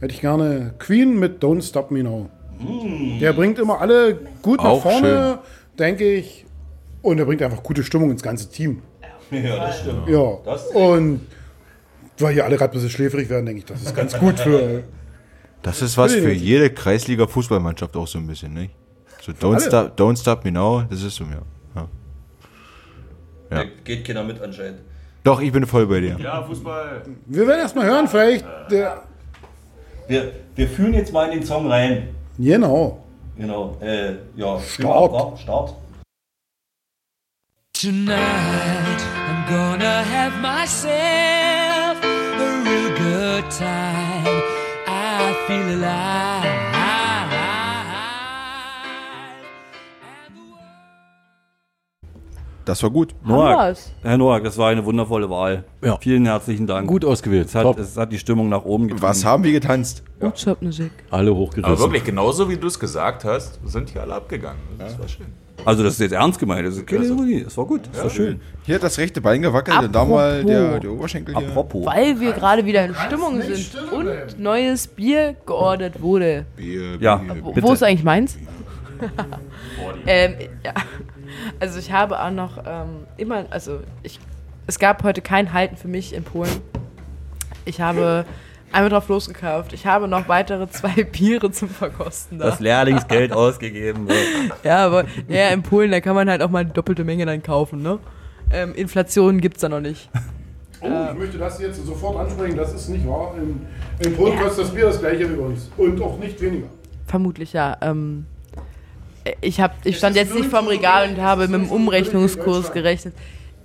hätte 0.00 0.14
ich 0.14 0.20
gerne 0.20 0.74
Queen 0.78 1.18
mit 1.18 1.42
Don't 1.42 1.62
Stop 1.62 1.90
Me 1.90 2.02
Now. 2.02 2.28
Der 3.20 3.32
bringt 3.32 3.58
immer 3.58 3.80
alle 3.80 4.18
gut 4.42 4.58
nach 4.58 4.66
Auch 4.66 4.82
vorne, 4.82 5.38
denke 5.78 6.14
ich, 6.14 6.46
und 7.02 7.18
er 7.18 7.24
bringt 7.24 7.42
einfach 7.42 7.62
gute 7.62 7.82
Stimmung 7.82 8.10
ins 8.10 8.22
ganze 8.22 8.48
Team. 8.50 8.82
Ja, 9.30 9.66
das 9.66 9.80
stimmt. 9.80 10.08
Ja, 10.08 10.38
und 10.74 11.20
weil 12.18 12.34
hier 12.34 12.44
alle 12.44 12.56
gerade 12.56 12.70
ein 12.70 12.74
bisschen 12.74 12.90
schläfrig 12.90 13.28
werden, 13.28 13.46
denke 13.46 13.58
ich, 13.58 13.64
das 13.64 13.82
ist 13.82 13.94
ganz 13.94 14.16
gut 14.18 14.38
für. 14.38 14.84
Das 15.62 15.82
ist 15.82 15.96
was 15.98 16.14
für 16.14 16.30
jede 16.32 16.70
Kreisliga-Fußballmannschaft 16.70 17.96
auch 17.96 18.06
so 18.06 18.18
ein 18.18 18.26
bisschen, 18.26 18.52
nicht? 18.54 18.70
So 19.24 19.32
Don't 19.32 19.58
stop, 19.60 19.96
don't 19.96 20.16
stop 20.16 20.44
Me 20.44 20.52
Now, 20.52 20.82
das 20.90 21.02
ist 21.02 21.14
so, 21.16 21.24
ja. 21.24 21.40
ja. 21.74 21.88
Ja. 23.50 23.64
Geht 23.84 24.04
keiner 24.06 24.22
mit 24.22 24.38
anscheinend. 24.42 24.80
Doch, 25.22 25.40
ich 25.40 25.50
bin 25.50 25.64
voll 25.66 25.86
bei 25.86 26.00
dir. 26.00 26.18
Ja, 26.20 26.42
Fußball. 26.42 27.02
Wir 27.24 27.46
werden 27.46 27.60
erst 27.60 27.74
mal 27.74 27.86
hören, 27.86 28.06
vielleicht. 28.06 28.44
Der, 28.70 29.02
Wir, 30.08 30.32
wir 30.54 30.68
führen 30.68 30.92
jetzt 30.92 31.10
mal 31.14 31.24
in 31.32 31.38
den 31.38 31.46
Song 31.46 31.66
rein. 31.70 32.08
genau. 32.38 33.02
Genau. 33.38 33.76
Äh, 33.80 34.16
ja. 34.36 34.60
Start. 34.60 35.38
Start. 35.40 35.74
Tonight 37.72 39.00
I'm 39.26 39.48
gonna 39.48 40.04
have 40.04 40.38
myself 40.40 41.98
a 42.04 42.62
real 42.64 42.90
good 42.96 43.50
time. 43.50 44.42
I 44.86 45.34
feel 45.46 45.68
alive. 45.78 46.73
Das 52.64 52.82
war 52.82 52.90
gut. 52.90 53.14
Noak, 53.24 53.52
Hammer's. 53.52 53.92
Herr 54.02 54.16
Noak, 54.16 54.44
das 54.44 54.56
war 54.56 54.70
eine 54.70 54.84
wundervolle 54.84 55.28
Wahl. 55.28 55.64
Ja. 55.82 55.98
Vielen 56.00 56.24
herzlichen 56.24 56.66
Dank. 56.66 56.88
Gut 56.88 57.04
ausgewählt. 57.04 57.48
Es 57.48 57.54
hat, 57.54 57.78
es 57.78 57.96
hat 57.96 58.10
die 58.10 58.18
Stimmung 58.18 58.48
nach 58.48 58.64
oben 58.64 58.88
getrieben. 58.88 59.02
Was 59.02 59.24
haben 59.24 59.44
wir 59.44 59.52
getanzt? 59.52 60.02
Musik. 60.60 60.90
Alle 61.10 61.34
hochgerissen. 61.34 61.64
Aber 61.70 61.78
wirklich, 61.78 62.04
genauso 62.04 62.48
wie 62.48 62.56
du 62.56 62.66
es 62.66 62.78
gesagt 62.78 63.24
hast, 63.24 63.60
sind 63.66 63.90
hier 63.90 64.02
alle 64.02 64.14
abgegangen. 64.14 64.60
Das 64.78 64.98
war 64.98 65.06
schön. 65.08 65.26
Also 65.66 65.82
das 65.82 65.94
ist 65.94 66.00
jetzt 66.00 66.12
ernst 66.12 66.38
gemeint. 66.38 66.66
Das 66.66 66.76
ist 66.76 66.86
keine 66.86 67.04
Ironie. 67.04 67.44
Das 67.44 67.56
war 67.56 67.66
gut. 67.66 67.82
Das 67.92 68.02
war 68.02 68.10
schön. 68.10 68.40
Hier 68.64 68.74
hat 68.76 68.82
das 68.82 68.98
rechte 68.98 69.20
Bein 69.20 69.42
gewackelt 69.42 69.82
und 69.82 69.94
da 69.94 70.04
mal 70.04 70.40
Apropos. 70.40 70.46
der, 70.50 70.80
der 70.80 70.90
Oberschenkel 70.92 71.36
hier. 71.38 71.48
Apropos. 71.48 71.86
Weil 71.86 72.18
wir 72.20 72.32
gerade 72.32 72.64
wieder 72.64 72.84
in 72.84 72.94
Stimmung 72.94 73.40
sind 73.42 73.70
und 73.92 74.38
neues 74.38 74.86
Bier 74.86 75.36
geordert 75.46 76.00
wurde. 76.02 76.46
Bier, 76.56 76.96
Ja. 77.00 77.16
Bier, 77.16 77.36
Wo, 77.44 77.52
Bitte. 77.52 77.66
wo 77.66 77.72
ist 77.72 77.82
eigentlich 77.82 78.04
meins? 78.04 78.36
ähm, 80.06 80.34
ja. 80.64 80.72
Also 81.60 81.78
ich 81.78 81.92
habe 81.92 82.20
auch 82.20 82.30
noch 82.30 82.58
ähm, 82.66 83.06
immer, 83.16 83.46
also 83.50 83.80
ich, 84.02 84.20
es 84.66 84.78
gab 84.78 85.02
heute 85.02 85.20
kein 85.20 85.52
Halten 85.52 85.76
für 85.76 85.88
mich 85.88 86.14
in 86.14 86.24
Polen. 86.24 86.60
Ich 87.64 87.80
habe 87.80 88.24
einmal 88.72 88.90
drauf 88.90 89.08
losgekauft. 89.08 89.72
Ich 89.72 89.86
habe 89.86 90.08
noch 90.08 90.28
weitere 90.28 90.68
zwei 90.68 91.04
Biere 91.12 91.50
zum 91.50 91.68
Verkosten 91.68 92.38
da. 92.38 92.46
Das 92.46 92.60
Lehrlingsgeld 92.60 93.32
ausgegeben. 93.34 94.08
Ja, 94.62 94.84
aber 94.86 95.04
ja, 95.28 95.48
in 95.48 95.62
Polen, 95.62 95.90
da 95.90 96.00
kann 96.00 96.14
man 96.14 96.28
halt 96.28 96.42
auch 96.42 96.50
mal 96.50 96.64
die 96.64 96.72
doppelte 96.72 97.04
Menge 97.04 97.26
dann 97.26 97.42
kaufen, 97.42 97.82
ne? 97.82 97.98
Ähm, 98.52 98.74
Inflation 98.74 99.40
gibt's 99.40 99.60
da 99.60 99.68
noch 99.68 99.80
nicht. 99.80 100.10
Oh, 100.80 100.86
ich 101.12 101.18
möchte 101.18 101.38
das 101.38 101.58
jetzt 101.60 101.84
sofort 101.86 102.18
ansprechen, 102.18 102.56
das 102.56 102.74
ist 102.74 102.88
nicht 102.88 103.06
wahr. 103.08 103.34
In, 103.38 103.66
in 104.06 104.14
Polen 104.14 104.38
kostet 104.38 104.66
das 104.66 104.74
Bier 104.74 104.84
das 104.84 105.00
gleiche 105.00 105.30
wie 105.30 105.36
bei 105.36 105.44
uns. 105.44 105.70
Und 105.78 106.00
auch 106.02 106.18
nicht 106.18 106.40
weniger. 106.42 106.66
Vermutlich 107.06 107.54
ja. 107.54 107.76
Ähm, 107.80 108.26
ich, 109.40 109.60
hab, 109.60 109.74
ich 109.84 109.96
stand 109.96 110.16
jetzt 110.16 110.34
nicht 110.34 110.50
vorm 110.50 110.66
Regal 110.66 111.08
und 111.08 111.20
habe 111.20 111.48
mit 111.48 111.60
dem 111.60 111.70
Umrechnungskurs 111.70 112.72
gerechnet. 112.72 113.14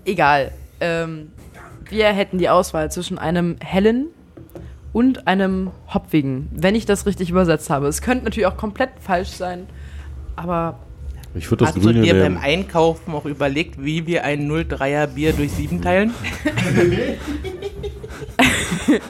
Egal. 0.06 0.52
Ähm, 0.80 1.32
wir 1.90 2.08
hätten 2.08 2.38
die 2.38 2.50
Auswahl 2.50 2.92
zwischen 2.92 3.18
einem 3.18 3.58
hellen 3.60 4.08
und 4.94 5.28
einem 5.28 5.72
hopfigen, 5.94 6.50
wenn 6.52 6.76
ich 6.76 6.86
das 6.86 7.06
richtig 7.06 7.30
übersetzt 7.30 7.70
habe. 7.70 7.88
Es 7.88 8.02
könnte 8.02 8.26
natürlich 8.26 8.48
auch 8.48 8.58
komplett 8.58 8.92
falsch 9.00 9.30
sein, 9.30 9.68
aber 10.36 10.80
Ich 11.36 11.50
würde 11.52 11.66
das 11.66 11.76
Hast 11.76 11.84
du 11.84 11.92
dir 11.94 12.14
beim 12.14 12.34
nehmen. 12.34 12.38
Einkaufen 12.38 13.14
auch 13.14 13.26
überlegt, 13.26 13.84
wie 13.84 14.08
wir 14.08 14.24
ein 14.24 14.50
03er 14.50 15.08
Bier 15.08 15.34
durch 15.34 15.52
sieben 15.52 15.82
teilen? 15.82 16.14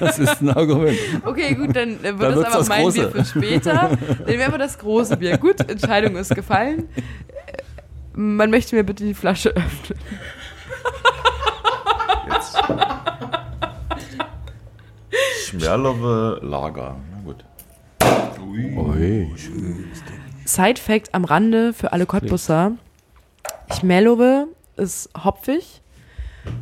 Das 0.00 0.18
ist 0.18 0.40
ein 0.40 0.50
Argument. 0.50 0.98
okay, 1.24 1.54
gut, 1.54 1.76
dann 1.76 1.90
äh, 2.02 2.12
Dann 2.12 2.18
wird 2.18 2.30
das 2.30 2.36
wird's 2.36 2.46
aber 2.48 2.58
das 2.58 2.68
mein 2.68 2.82
Große. 2.82 2.98
Bier 2.98 3.10
für 3.10 3.24
später. 3.24 3.98
Dann 4.26 4.38
wäre 4.38 4.58
das 4.58 4.78
große 4.78 5.16
Bier. 5.16 5.38
Gut, 5.38 5.60
Entscheidung 5.70 6.16
ist 6.16 6.34
gefallen. 6.34 6.88
Äh, 7.46 7.62
Man 8.14 8.50
möchte 8.50 8.74
mir 8.74 8.82
bitte 8.84 9.04
die 9.04 9.14
Flasche 9.14 9.50
öffnen. 9.50 9.98
Schmerlowe 15.44 16.38
Lager. 16.42 16.96
Na 17.10 17.20
gut. 17.24 17.44
Ui. 18.76 19.28
Side-Fact 20.44 21.14
am 21.14 21.24
Rande 21.24 21.72
für 21.72 21.92
alle 21.92 22.06
Cottbusser. 22.06 22.72
Schmelowe 23.78 24.48
ist 24.76 25.10
hopfig. 25.24 25.81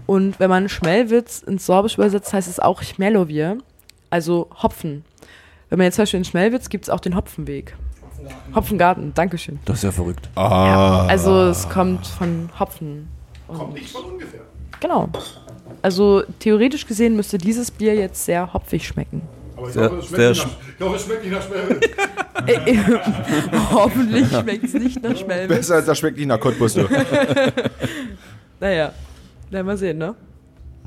Und 0.07 0.39
wenn 0.41 0.51
man 0.51 0.69
Schmellwitz 0.69 1.43
ins 1.43 1.67
Sorbisch 1.67 1.95
übersetzt, 1.95 2.33
heißt 2.33 2.49
es 2.49 2.61
auch 2.61 2.83
Schmellowier, 2.83 3.59
also 4.11 4.49
Hopfen. 4.63 5.05
Wenn 5.69 5.79
man 5.79 5.85
jetzt 5.87 5.97
zum 5.97 6.03
Beispiel 6.03 6.19
in 6.19 6.25
Schmellwitz 6.25 6.69
gibt 6.69 6.85
es 6.85 6.91
auch 6.91 7.01
den 7.01 7.15
Hopfenweg. 7.17 7.77
Hopfengarten, 8.55 9.15
Dankeschön. 9.15 9.59
Das 9.65 9.79
ist 9.79 9.85
ja 9.85 9.93
verrückt. 9.93 10.29
Ah. 10.35 11.07
Also 11.07 11.45
es 11.49 11.69
kommt 11.69 12.07
von 12.07 12.51
Hopfen. 12.59 13.09
Kommt 13.49 13.73
nicht 13.75 13.91
von 13.91 14.05
ungefähr. 14.05 14.41
Genau. 14.81 15.09
Also 15.83 16.23
theoretisch 16.39 16.87
gesehen 16.87 17.17
müsste 17.17 17.39
dieses 17.39 17.71
Bier 17.71 17.95
jetzt 17.95 18.25
sehr 18.25 18.53
hopfig 18.53 18.87
schmecken. 18.87 19.23
Aber 19.57 19.69
ich 19.69 19.75
Sehr- 19.75 19.85
hoffe, 19.91 19.97
es 19.99 20.09
sehr 20.11 20.35
schmeckt, 20.35 20.59
nicht 20.67 20.69
nach, 20.71 20.79
ich 20.79 20.85
hoffe, 20.85 20.97
es 20.97 21.03
schmeckt 21.05 21.25
nicht 21.25 21.33
nach 21.33 21.43
Schmel. 21.47 21.81
Äh, 22.47 22.73
äh, 22.73 22.79
Hoffentlich 23.73 24.29
schmeckt 24.29 24.65
es 24.65 24.75
nicht 24.75 25.03
nach 25.03 25.17
Schmellwitz. 25.17 25.57
Besser 25.59 25.75
als 25.77 25.87
das 25.87 25.99
schmeckt 25.99 26.17
nicht 26.19 26.27
nach 26.27 26.41
Cottbus. 26.41 26.77
Naja, 28.61 28.93
werden 29.51 29.67
wir 29.67 29.77
sehen, 29.77 29.99
ne? 29.99 30.15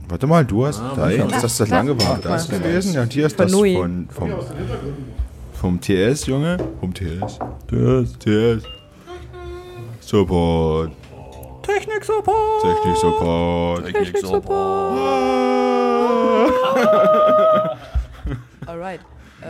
Warte 0.07 0.26
mal, 0.27 0.45
du 0.45 0.65
hast 0.65 0.81
da, 0.95 1.10
ist 1.10 1.44
das 1.44 1.57
das 1.57 1.68
klar. 1.68 1.84
lange 1.84 1.99
war 2.02 2.18
das 2.19 2.49
gewesen? 2.49 2.94
Ja, 2.94 3.03
hier 3.03 3.26
ist 3.27 3.35
Von 3.38 3.45
das 3.48 3.56
von, 3.56 4.07
vom, 4.10 4.31
vom 5.53 5.80
TS, 5.81 6.26
Junge. 6.26 6.57
Vom 6.80 6.94
TS. 6.94 7.40
Das 7.68 8.18
TS. 8.19 8.64
Support. 10.02 10.91
Technik-Support. 11.64 12.64
Technik-Support. 13.85 13.85
Alright. 18.65 18.99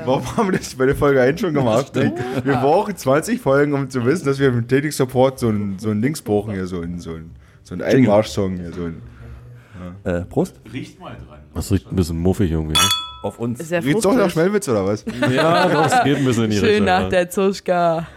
Warum 0.06 0.38
haben 0.38 0.52
wir 0.52 0.60
das 0.60 0.76
bei 0.76 0.86
der 0.86 0.96
Folge 0.96 1.22
1 1.22 1.40
schon 1.42 1.54
gemacht? 1.54 1.94
Wir 1.96 2.56
brauchen 2.58 2.96
20 2.96 3.42
Folgen, 3.42 3.74
um 3.74 3.90
zu 3.90 4.06
wissen, 4.06 4.26
dass 4.26 4.40
wir 4.40 4.52
mit 4.52 4.70
Technik-Support 4.70 5.40
so 5.40 5.48
einen 5.50 5.80
so 5.80 5.90
einen 5.90 6.02
Links 6.02 6.22
brauchen, 6.22 6.54
hier 6.54 6.68
so 6.68 6.82
einen, 6.82 7.00
so 7.00 7.12
einen, 7.12 7.32
so 7.64 7.74
einen 7.76 7.82
Einmarsch-Song. 7.84 8.58
Hier, 8.58 8.72
so 8.74 8.84
einen, 8.86 9.02
Äh, 10.04 10.22
Prost. 10.26 10.60
Riecht 10.72 11.00
mal 11.00 11.16
dran. 11.16 11.40
Das 11.54 11.72
riecht 11.72 11.92
ein 11.92 11.96
bisschen 11.96 12.18
muffig 12.18 12.52
irgendwie. 12.52 12.74
Ne? 12.74 12.80
Auf 13.24 13.40
uns. 13.40 13.60
Sehr 13.68 13.84
Riecht's 13.84 14.02
doch 14.04 14.16
nach. 14.16 14.30
Schmelwitz 14.30 14.68
oder 14.70 14.86
was? 14.86 15.04
Ja, 15.34 15.68
doch, 15.70 15.86
es 15.86 16.04
geht 16.04 16.18
ein 16.18 16.26
bisschen 16.26 16.44
in 16.46 16.50
die 16.52 16.58
Schön 16.58 16.68
Richtung. 16.70 16.86
nach 16.86 17.02
ja. 17.04 17.10
der 17.10 17.30
Zuschka. 17.30 18.08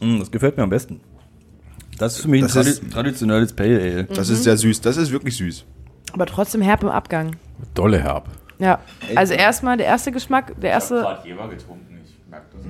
Mm, 0.00 0.18
Das 0.18 0.30
gefällt 0.30 0.56
mir 0.56 0.62
am 0.64 0.70
besten. 0.70 1.00
Das 1.98 2.16
ist 2.16 2.22
für 2.22 2.28
mich 2.28 2.42
Das 2.42 2.56
ein 2.56 2.62
tradi 2.64 2.70
ist- 2.70 2.92
traditionelles 2.92 3.52
Pale 3.52 3.80
Ale. 3.80 4.04
Das 4.04 4.28
ist 4.28 4.42
sehr 4.44 4.56
süß. 4.56 4.80
Das 4.80 4.96
ist 4.96 5.10
wirklich 5.12 5.36
süß. 5.36 5.64
Aber 6.12 6.26
trotzdem 6.26 6.62
herb 6.62 6.82
im 6.82 6.88
Abgang. 6.88 7.36
Dolle 7.74 8.00
herb. 8.02 8.28
Ja. 8.58 8.80
Also 9.14 9.34
erstmal 9.34 9.76
der 9.76 9.86
erste 9.86 10.10
Geschmack, 10.12 10.52
der 10.60 10.70
Ich 10.70 10.74
erste, 10.74 10.96
habe 11.02 11.14
gerade 11.16 11.28
Jever 11.28 11.48
getrunken. 11.48 11.98
Ich 12.04 12.30
merke 12.30 12.46
das. 12.56 12.64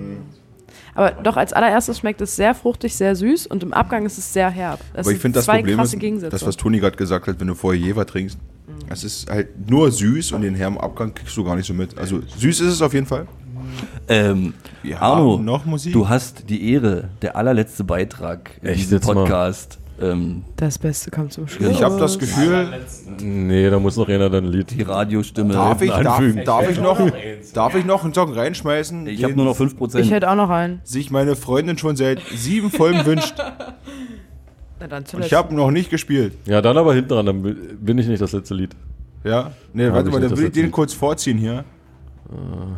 Aber 0.95 1.11
doch 1.23 1.37
als 1.37 1.53
allererstes 1.53 1.99
schmeckt 1.99 2.21
es 2.21 2.37
sehr 2.37 2.55
fruchtig, 2.55 2.95
sehr 2.95 3.15
süß 3.17 3.47
und 3.47 3.63
im 3.63 3.73
Abgang 3.73 4.07
ist 4.07 4.19
es 4.19 4.33
sehr 4.33 4.51
herb. 4.51 4.81
Das 4.95 5.07
Aber 5.07 5.11
ich 5.11 5.17
sind 5.17 5.21
finde, 5.23 5.37
das 5.37 5.45
zwei 5.47 5.59
Problem 5.59 5.81
ist, 5.81 5.99
Gegensätze. 5.99 6.31
das, 6.31 6.47
was 6.47 6.57
Toni 6.57 6.79
gerade 6.81 6.97
gesagt 6.97 7.27
hat, 7.27 7.41
wenn 7.41 7.47
du 7.49 7.55
vorher 7.55 7.81
Jever 7.81 8.07
trinkst, 8.07 8.39
es 8.89 9.05
ist 9.05 9.31
halt 9.31 9.69
nur 9.69 9.91
süß 9.91 10.33
und 10.33 10.43
den 10.43 10.55
herben 10.55 10.79
Abgang 10.79 11.15
kriegst 11.15 11.37
du 11.37 11.45
gar 11.45 11.57
nicht 11.57 11.67
so 11.67 11.75
mit. 11.75 11.97
Also 11.99 12.21
süß 12.39 12.61
ist 12.61 12.73
es 12.73 12.83
auf 12.83 12.95
jeden 12.95 13.07
Fall. 13.07 13.27
Ähm, 14.09 14.55
Wir 14.83 15.01
Arno, 15.01 15.35
haben 15.39 15.45
noch 15.45 15.65
Musik. 15.65 15.93
du 15.93 16.09
hast 16.09 16.49
die 16.51 16.71
Ehre, 16.73 17.09
der 17.23 17.37
allerletzte 17.37 17.83
Beitrag 17.85 18.51
in 18.63 18.69
Echt 18.69 18.81
diesem 18.83 18.99
jetzt 18.99 19.07
mal? 19.07 19.27
Ähm, 20.01 20.43
das 20.57 20.79
Beste 20.79 21.11
kommt 21.11 21.33
zum 21.33 21.47
Schluss. 21.47 21.69
Ich 21.71 21.83
habe 21.83 21.99
das 21.99 22.19
Gefühl, 22.19 22.67
Nee, 23.23 23.71
da 23.71 23.79
muss 23.79 23.97
noch 23.97 24.09
einer 24.09 24.29
dann 24.29 24.47
Lied. 24.47 24.71
die 24.73 24.83
Radiostimme. 24.83 25.53
darf 25.55 25.81
ich, 25.83 25.91
darf, 25.91 26.23
darf 26.45 26.69
ich 26.71 26.81
noch, 26.81 27.01
darf 27.55 27.75
ich 27.77 27.85
noch 27.85 28.05
einen 28.05 28.13
Song 28.13 28.33
reinschmeißen, 28.33 29.07
Ich 29.07 29.23
habe 29.23 29.35
nur 29.35 29.45
noch 29.45 29.57
5%. 29.59 29.99
Ich 30.01 30.11
hätte 30.11 30.29
auch 30.31 30.35
noch 30.35 30.51
einen. 30.51 30.81
sich 30.83 31.11
meine 31.13 31.37
Freundin 31.37 31.79
schon 31.79 31.95
seit 31.97 32.21
sieben 32.35 32.71
Folgen 32.71 33.07
wünscht. 33.07 33.35
Na 34.81 34.89
dann 34.89 35.07
zuletzt. 35.07 35.29
ich 35.29 35.35
habe 35.35 35.55
noch 35.55 35.71
nicht 35.71 35.91
gespielt. 35.91 36.33
Ja, 36.47 36.61
dann 36.61 36.77
aber 36.77 36.93
hinten 36.95 37.11
dran, 37.11 37.27
dann 37.27 37.43
bin 37.81 37.97
ich 37.99 38.09
nicht 38.09 38.21
das 38.21 38.33
letzte 38.33 38.55
Lied. 38.55 38.71
Ja? 39.23 39.53
Nee, 39.73 39.87
Hab 39.87 39.95
warte 39.95 40.09
ich 40.09 40.15
mal, 40.15 40.21
dann 40.21 40.37
will 40.37 40.47
ich 40.47 40.53
den 40.53 40.65
Lied. 40.65 40.73
kurz 40.73 40.93
vorziehen 40.93 41.39
hier. 41.39 41.65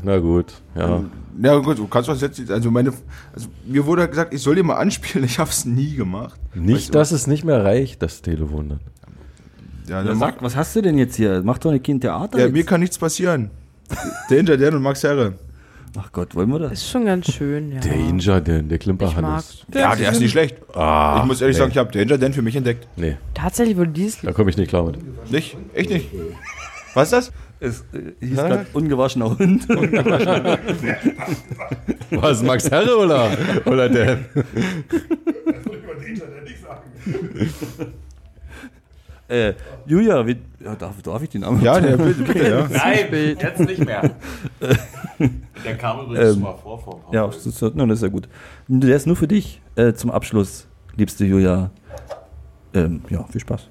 Na 0.03 0.19
gut, 0.19 0.55
ja. 0.75 1.03
Ja 1.43 1.57
gut, 1.59 1.79
du 1.79 1.87
kannst 1.87 2.09
was 2.09 2.21
jetzt, 2.21 2.51
also 2.51 2.71
meine, 2.71 2.93
also 3.35 3.49
mir 3.67 3.85
wurde 3.85 4.09
gesagt, 4.09 4.33
ich 4.33 4.41
soll 4.43 4.55
den 4.55 4.67
mal 4.67 4.77
anspielen, 4.77 5.25
ich 5.25 5.39
habe 5.39 5.51
es 5.51 5.65
nie 5.65 5.95
gemacht. 5.95 6.41
Nicht, 6.55 6.95
dass 6.95 7.13
es 7.13 7.27
nicht 7.27 7.45
mehr 7.45 7.63
reicht, 7.65 8.03
das 8.03 8.23
Telefon 8.23 8.71
dann. 8.71 8.81
Ja, 9.87 9.99
Ja, 9.99 10.05
dann 10.05 10.19
sag, 10.19 10.43
was 10.43 10.57
hast 10.57 10.75
du 10.77 10.83
denn 10.83 10.99
jetzt 10.99 11.17
hier? 11.17 11.43
Mach 11.45 11.59
doch 11.59 11.71
nicht 11.71 11.85
kein 11.85 12.01
Theater. 12.01 12.39
ja 12.39 12.47
jetzt. 12.47 12.55
mir 12.55 12.65
kann 12.65 12.81
nichts 12.81 12.99
passieren. 12.99 13.51
Danger 14.31 14.57
Dan 14.57 14.75
und 14.75 14.83
Max 14.83 15.03
Herre. 15.05 15.35
Ach 15.99 16.13
Gott, 16.13 16.35
wollen 16.35 16.51
wir 16.51 16.59
das? 16.59 16.73
Ist 16.73 16.91
schon 16.91 17.07
ganz 17.07 17.33
schön, 17.33 17.73
ja. 17.73 17.81
Danger, 17.81 18.41
der, 18.41 18.63
der 18.63 18.75
ich 18.77 18.81
Klimperhannes. 18.81 19.23
mag's. 19.23 19.67
Ja, 19.75 19.95
der 19.95 20.13
ist 20.13 20.21
nicht 20.21 20.33
schlecht. 20.33 20.57
Ah, 20.75 21.21
ich 21.21 21.27
muss 21.27 21.41
ehrlich 21.41 21.57
nee. 21.57 21.61
sagen, 21.61 21.71
ich 21.71 21.79
habe 21.79 21.91
Danger 21.93 22.19
Dan 22.19 22.33
für 22.33 22.43
mich 22.43 22.57
entdeckt. 22.57 22.87
Nee, 22.97 23.17
Tatsächlich 23.35 23.77
wurde 23.77 23.91
dieses 23.91 24.21
da 24.21 24.33
komme 24.33 24.51
ich 24.51 24.57
nicht 24.57 24.69
klar 24.69 24.85
mit. 24.85 24.99
Nicht? 25.31 25.57
Echt 25.73 25.91
nicht? 25.91 26.09
Was 26.95 27.05
ist 27.05 27.13
das? 27.13 27.33
Es 27.59 27.81
äh, 27.93 28.13
hieß 28.21 28.37
gerade 28.37 28.67
ungewaschener 28.73 29.37
Hund. 29.39 29.69
Was, 32.11 32.43
Max 32.43 32.71
Herre 32.71 32.97
oder, 32.97 33.31
oder 33.65 33.89
der? 33.89 34.19
äh, 39.29 39.55
Julia, 39.87 40.27
wie, 40.27 40.37
ja, 40.63 40.75
darf, 40.75 41.01
darf 41.03 41.23
ich 41.23 41.31
den 41.31 41.41
Namen? 41.43 41.63
Ja, 41.63 41.79
der 41.81 41.97
bitte, 41.97 42.25
bitte, 42.25 42.49
ja. 42.49 42.69
Nein, 42.71 43.37
jetzt 43.41 43.61
nicht 43.61 43.85
mehr. 43.85 44.11
Der 45.65 45.79
kam 45.79 46.01
übrigens 46.01 46.35
schon 46.35 46.43
mal 46.43 46.57
vor 46.63 46.81
paar 46.81 47.01
Ja, 47.13 47.27
das 47.27 47.47
ist, 47.47 47.63
das 47.63 47.73
ist 47.75 48.03
ja 48.03 48.09
gut. 48.09 48.29
Der 48.69 48.97
ist 48.97 49.07
nur 49.07 49.17
für 49.17 49.29
dich 49.29 49.63
äh, 49.77 49.95
zum 49.95 50.11
Abschluss, 50.11 50.69
liebste 50.95 51.25
Julia. 51.25 51.71
Ähm, 52.75 53.01
ja, 53.09 53.25
viel 53.25 53.41
Spaß. 53.41 53.67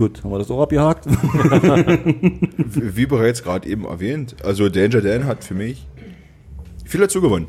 Gut, 0.00 0.24
haben 0.24 0.30
wir 0.32 0.38
das 0.38 0.50
auch 0.50 0.62
abgehakt? 0.62 1.06
Wie 2.56 3.06
bereits 3.06 3.42
gerade 3.42 3.68
eben 3.68 3.84
erwähnt, 3.84 4.34
also 4.42 4.68
Danger 4.68 5.00
Dan 5.02 5.26
hat 5.26 5.44
für 5.44 5.54
mich 5.54 5.86
viel 6.86 7.00
dazu 7.00 7.20
gewonnen. 7.20 7.46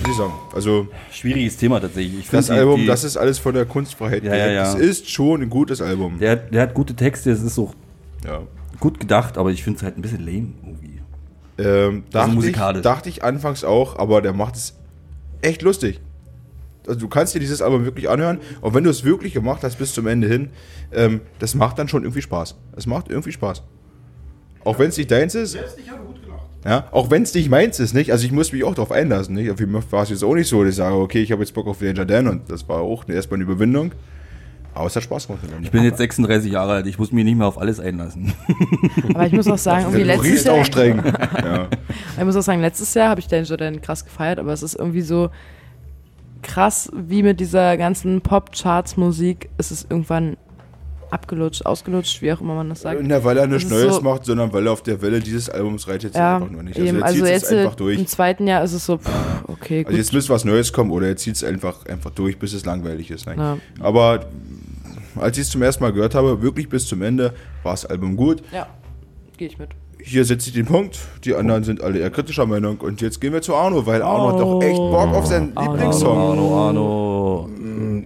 Muss 0.00 0.10
ich 0.10 0.16
sagen. 0.16 0.32
Also 0.54 0.88
Schwieriges 1.12 1.56
Thema 1.56 1.80
tatsächlich. 1.80 2.20
Ich 2.20 2.30
das 2.30 2.46
die- 2.46 2.52
Album, 2.52 2.80
die, 2.80 2.86
das 2.86 3.04
ist 3.04 3.16
alles 3.16 3.38
von 3.38 3.54
der 3.54 3.64
Kunstfreiheit. 3.66 4.22
Ja, 4.24 4.36
ja, 4.36 4.46
ja. 4.50 4.62
Es 4.62 4.74
ist 4.74 5.10
schon 5.10 5.42
ein 5.42 5.50
gutes 5.50 5.80
Album. 5.80 6.18
der, 6.18 6.36
der 6.36 6.62
hat 6.62 6.74
gute 6.74 6.94
Texte, 6.94 7.30
es 7.30 7.40
ist 7.42 7.58
auch 7.58 7.74
Ja. 8.24 8.42
gut 8.80 9.00
gedacht, 9.00 9.38
aber 9.38 9.50
ich 9.50 9.62
finde 9.64 9.78
es 9.78 9.82
halt 9.82 9.96
ein 9.96 10.02
bisschen 10.02 10.24
lame 10.24 10.48
irgendwie. 10.64 11.00
Ähm, 11.58 12.04
dachte, 12.10 12.30
musikalisch. 12.32 12.78
ich, 12.78 12.82
dachte 12.84 13.08
ich 13.08 13.24
anfangs 13.24 13.64
auch, 13.64 13.96
aber 13.98 14.22
der 14.22 14.32
macht 14.32 14.54
es 14.56 14.74
echt 15.40 15.62
lustig. 15.62 16.00
Also 16.88 17.00
du 17.00 17.08
kannst 17.08 17.34
dir 17.34 17.40
dieses 17.40 17.62
Album 17.62 17.84
wirklich 17.84 18.08
anhören 18.08 18.38
und 18.60 18.74
wenn 18.74 18.84
du 18.84 18.90
es 18.90 19.04
wirklich 19.04 19.34
gemacht 19.34 19.62
hast 19.62 19.78
bis 19.78 19.92
zum 19.92 20.06
Ende 20.06 20.28
hin, 20.28 20.50
ähm, 20.92 21.20
das 21.38 21.54
macht 21.54 21.78
dann 21.78 21.88
schon 21.88 22.02
irgendwie 22.02 22.22
Spaß. 22.22 22.56
Es 22.76 22.86
macht 22.86 23.08
irgendwie 23.10 23.32
Spaß. 23.32 23.62
Auch 24.64 24.78
wenn 24.78 24.88
es 24.88 24.96
nicht 24.96 25.10
deins 25.10 25.34
ist. 25.34 25.52
Selbst 25.52 25.78
ich 25.78 25.90
habe 25.90 26.02
gut 26.04 26.22
gelacht. 26.22 26.42
Ja, 26.64 26.88
auch 26.90 27.10
wenn 27.10 27.22
es 27.22 27.32
nicht 27.34 27.48
meins 27.48 27.78
ist, 27.78 27.94
nicht? 27.94 28.12
Also 28.12 28.26
ich 28.26 28.32
muss 28.32 28.52
mich 28.52 28.64
auch 28.64 28.74
darauf 28.74 28.92
einlassen, 28.92 29.34
nicht? 29.34 29.56
Für 29.56 29.66
mich 29.66 29.84
war 29.92 30.02
es 30.02 30.10
jetzt 30.10 30.24
auch 30.24 30.34
nicht 30.34 30.48
so, 30.48 30.62
dass 30.62 30.70
ich 30.70 30.76
sage, 30.76 30.96
okay, 30.96 31.22
ich 31.22 31.32
habe 31.32 31.42
jetzt 31.42 31.54
Bock 31.54 31.66
auf 31.66 31.78
Danger 31.78 32.04
Dan 32.04 32.26
und 32.26 32.50
das 32.50 32.68
war 32.68 32.80
auch 32.80 33.08
erstmal 33.08 33.36
eine 33.36 33.44
Überwindung. 33.44 33.92
Aber 34.74 34.86
es 34.86 34.94
hat 34.94 35.02
Spaß 35.02 35.26
gemacht. 35.26 35.42
Ich 35.62 35.70
bin 35.72 35.82
jetzt 35.82 35.98
36 35.98 36.52
Jahre 36.52 36.74
alt, 36.74 36.86
ich 36.86 36.98
muss 36.98 37.10
mich 37.10 37.24
nicht 37.24 37.36
mehr 37.36 37.48
auf 37.48 37.58
alles 37.58 37.80
einlassen. 37.80 38.32
Aber 39.14 39.26
ich 39.26 39.32
muss 39.32 39.48
auch 39.48 39.58
sagen, 39.58 39.86
irgendwie 39.86 40.04
letztes 40.04 40.44
Jahr. 40.44 40.54
auch 40.54 40.64
streng. 40.64 41.02
ja. 41.42 41.68
Ich 42.16 42.24
muss 42.24 42.36
auch 42.36 42.42
sagen, 42.42 42.60
letztes 42.60 42.94
Jahr 42.94 43.08
habe 43.08 43.20
ich 43.20 43.26
Danger 43.26 43.56
Dan 43.56 43.80
krass 43.80 44.04
gefeiert, 44.04 44.38
aber 44.38 44.52
es 44.52 44.62
ist 44.62 44.74
irgendwie 44.74 45.00
so 45.00 45.30
krass, 46.42 46.90
wie 46.94 47.22
mit 47.22 47.40
dieser 47.40 47.76
ganzen 47.76 48.20
Pop-Charts-Musik 48.20 49.48
ist 49.58 49.70
es 49.70 49.86
irgendwann 49.88 50.36
abgelutscht, 51.10 51.64
ausgelutscht, 51.64 52.20
wie 52.20 52.30
auch 52.32 52.40
immer 52.42 52.54
man 52.54 52.68
das 52.68 52.82
sagt. 52.82 53.00
Na, 53.02 53.24
weil 53.24 53.38
er 53.38 53.46
nichts 53.46 53.70
Neues 53.70 53.96
so- 53.96 54.00
macht, 54.02 54.26
sondern 54.26 54.52
weil 54.52 54.66
er 54.66 54.72
auf 54.72 54.82
der 54.82 55.00
Welle 55.00 55.20
dieses 55.20 55.48
Albums 55.48 55.88
reitet, 55.88 56.14
Ja, 56.14 56.36
einfach 56.36 56.50
nur 56.50 56.62
nicht. 56.62 56.78
eben, 56.78 56.98
er 56.98 57.04
also 57.06 57.24
jetzt 57.24 57.44
es 57.44 57.52
einfach 57.52 57.72
äh, 57.72 57.76
durch. 57.76 57.98
im 57.98 58.06
zweiten 58.06 58.46
Jahr 58.46 58.62
ist 58.62 58.74
es 58.74 58.84
so, 58.84 58.98
pff, 58.98 59.08
okay, 59.48 59.78
gut. 59.84 59.86
Also 59.86 59.98
jetzt 59.98 60.12
müsste 60.12 60.32
was 60.34 60.44
Neues 60.44 60.70
kommen 60.72 60.90
oder 60.90 61.06
er 61.08 61.16
zieht 61.16 61.36
es 61.36 61.44
einfach, 61.44 61.86
einfach 61.86 62.10
durch, 62.10 62.38
bis 62.38 62.52
es 62.52 62.66
langweilig 62.66 63.10
ist. 63.10 63.26
eigentlich. 63.26 63.38
Ja. 63.78 63.84
Aber 63.84 64.26
als 65.16 65.38
ich 65.38 65.44
es 65.44 65.50
zum 65.50 65.62
ersten 65.62 65.82
Mal 65.82 65.92
gehört 65.94 66.14
habe, 66.14 66.42
wirklich 66.42 66.68
bis 66.68 66.86
zum 66.86 67.00
Ende, 67.00 67.32
war 67.62 67.72
das 67.72 67.86
Album 67.86 68.14
gut. 68.14 68.42
ja, 68.52 68.66
gehe 69.38 69.48
ich 69.48 69.58
mit. 69.58 69.70
Hier 70.02 70.24
setze 70.24 70.48
ich 70.48 70.54
den 70.54 70.66
Punkt. 70.66 70.98
Die 71.24 71.34
anderen 71.34 71.64
sind 71.64 71.82
alle 71.82 71.98
eher 71.98 72.10
kritischer 72.10 72.46
Meinung. 72.46 72.78
Und 72.78 73.00
jetzt 73.00 73.20
gehen 73.20 73.32
wir 73.32 73.42
zu 73.42 73.54
Arno, 73.54 73.84
weil 73.86 74.00
Arno 74.02 74.32
hat 74.32 74.40
doch 74.40 74.60
echt 74.62 74.76
Bock 74.76 75.14
auf 75.14 75.26
seinen 75.26 75.56
Arno. 75.56 75.72
Lieblingssong. 75.72 76.18
Arno, 76.18 76.68
Arno. 76.68 77.48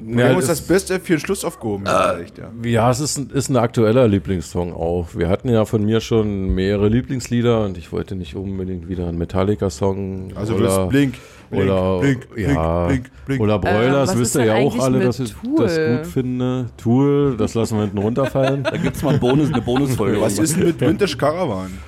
Wir 0.05 0.29
haben 0.29 0.37
uns 0.37 0.47
das 0.47 0.61
Beste 0.63 1.01
für 1.01 1.15
den 1.15 1.21
Schluss 1.21 1.45
aufgehoben. 1.45 1.85
ja, 1.87 2.19
echt, 2.19 2.37
ja. 2.39 2.51
Ja, 2.65 2.91
es 2.91 3.01
ist, 3.01 3.17
ein- 3.19 3.31
ist 3.33 3.49
ein 3.49 3.57
aktueller 3.57 4.09
Lieblingssong 4.09 4.73
auch. 4.75 5.09
Wir 5.15 5.29
hatten 5.29 5.49
ja 5.49 5.65
von 5.65 5.85
mir 5.85 6.01
schon 6.01 6.55
mehrere 6.55 6.89
Lieblingslieder 6.89 7.65
und 7.65 7.79
ich 7.79 7.93
wollte 7.93 8.15
nicht 8.15 8.35
unbedingt 8.37 8.89
wieder 8.89 9.07
einen 9.09 9.19
Metallica-Song. 9.19 10.33
Also 10.35 10.55
du 10.55 10.61
willst 10.61 10.89
Blink, 10.89 11.15
Blink, 11.53 11.71
oder, 11.71 12.01
Blink, 12.01 12.31
Blink, 12.31 12.49
ja, 12.49 12.87
Blink, 12.87 13.11
Blink. 13.27 13.41
Oder 13.43 13.59
Broilers, 13.59 14.09
was 14.11 14.19
wisst 14.19 14.37
ihr 14.37 14.45
ja 14.47 14.55
auch 14.57 14.79
alle, 14.79 15.01
dass 15.01 15.21
ich 15.21 15.35
Tool? 15.35 15.67
das 15.67 15.77
gut 15.77 16.07
finde. 16.13 16.67
Tool, 16.79 17.37
das 17.37 17.53
lassen 17.55 17.77
wir 17.77 17.83
hinten 17.83 17.99
runterfallen. 17.99 18.63
Da 18.63 18.77
gibt 18.79 18.97
es 18.97 19.03
mal 19.03 19.11
einen 19.11 19.21
Bonus, 19.21 19.53
eine 19.53 19.61
Bonusfolge. 19.61 20.21
Was 20.21 20.39
ist 20.39 20.57
denn 20.57 20.65
mit 20.65 20.81
Vintage 20.81 21.17
Caravan? 21.17 21.79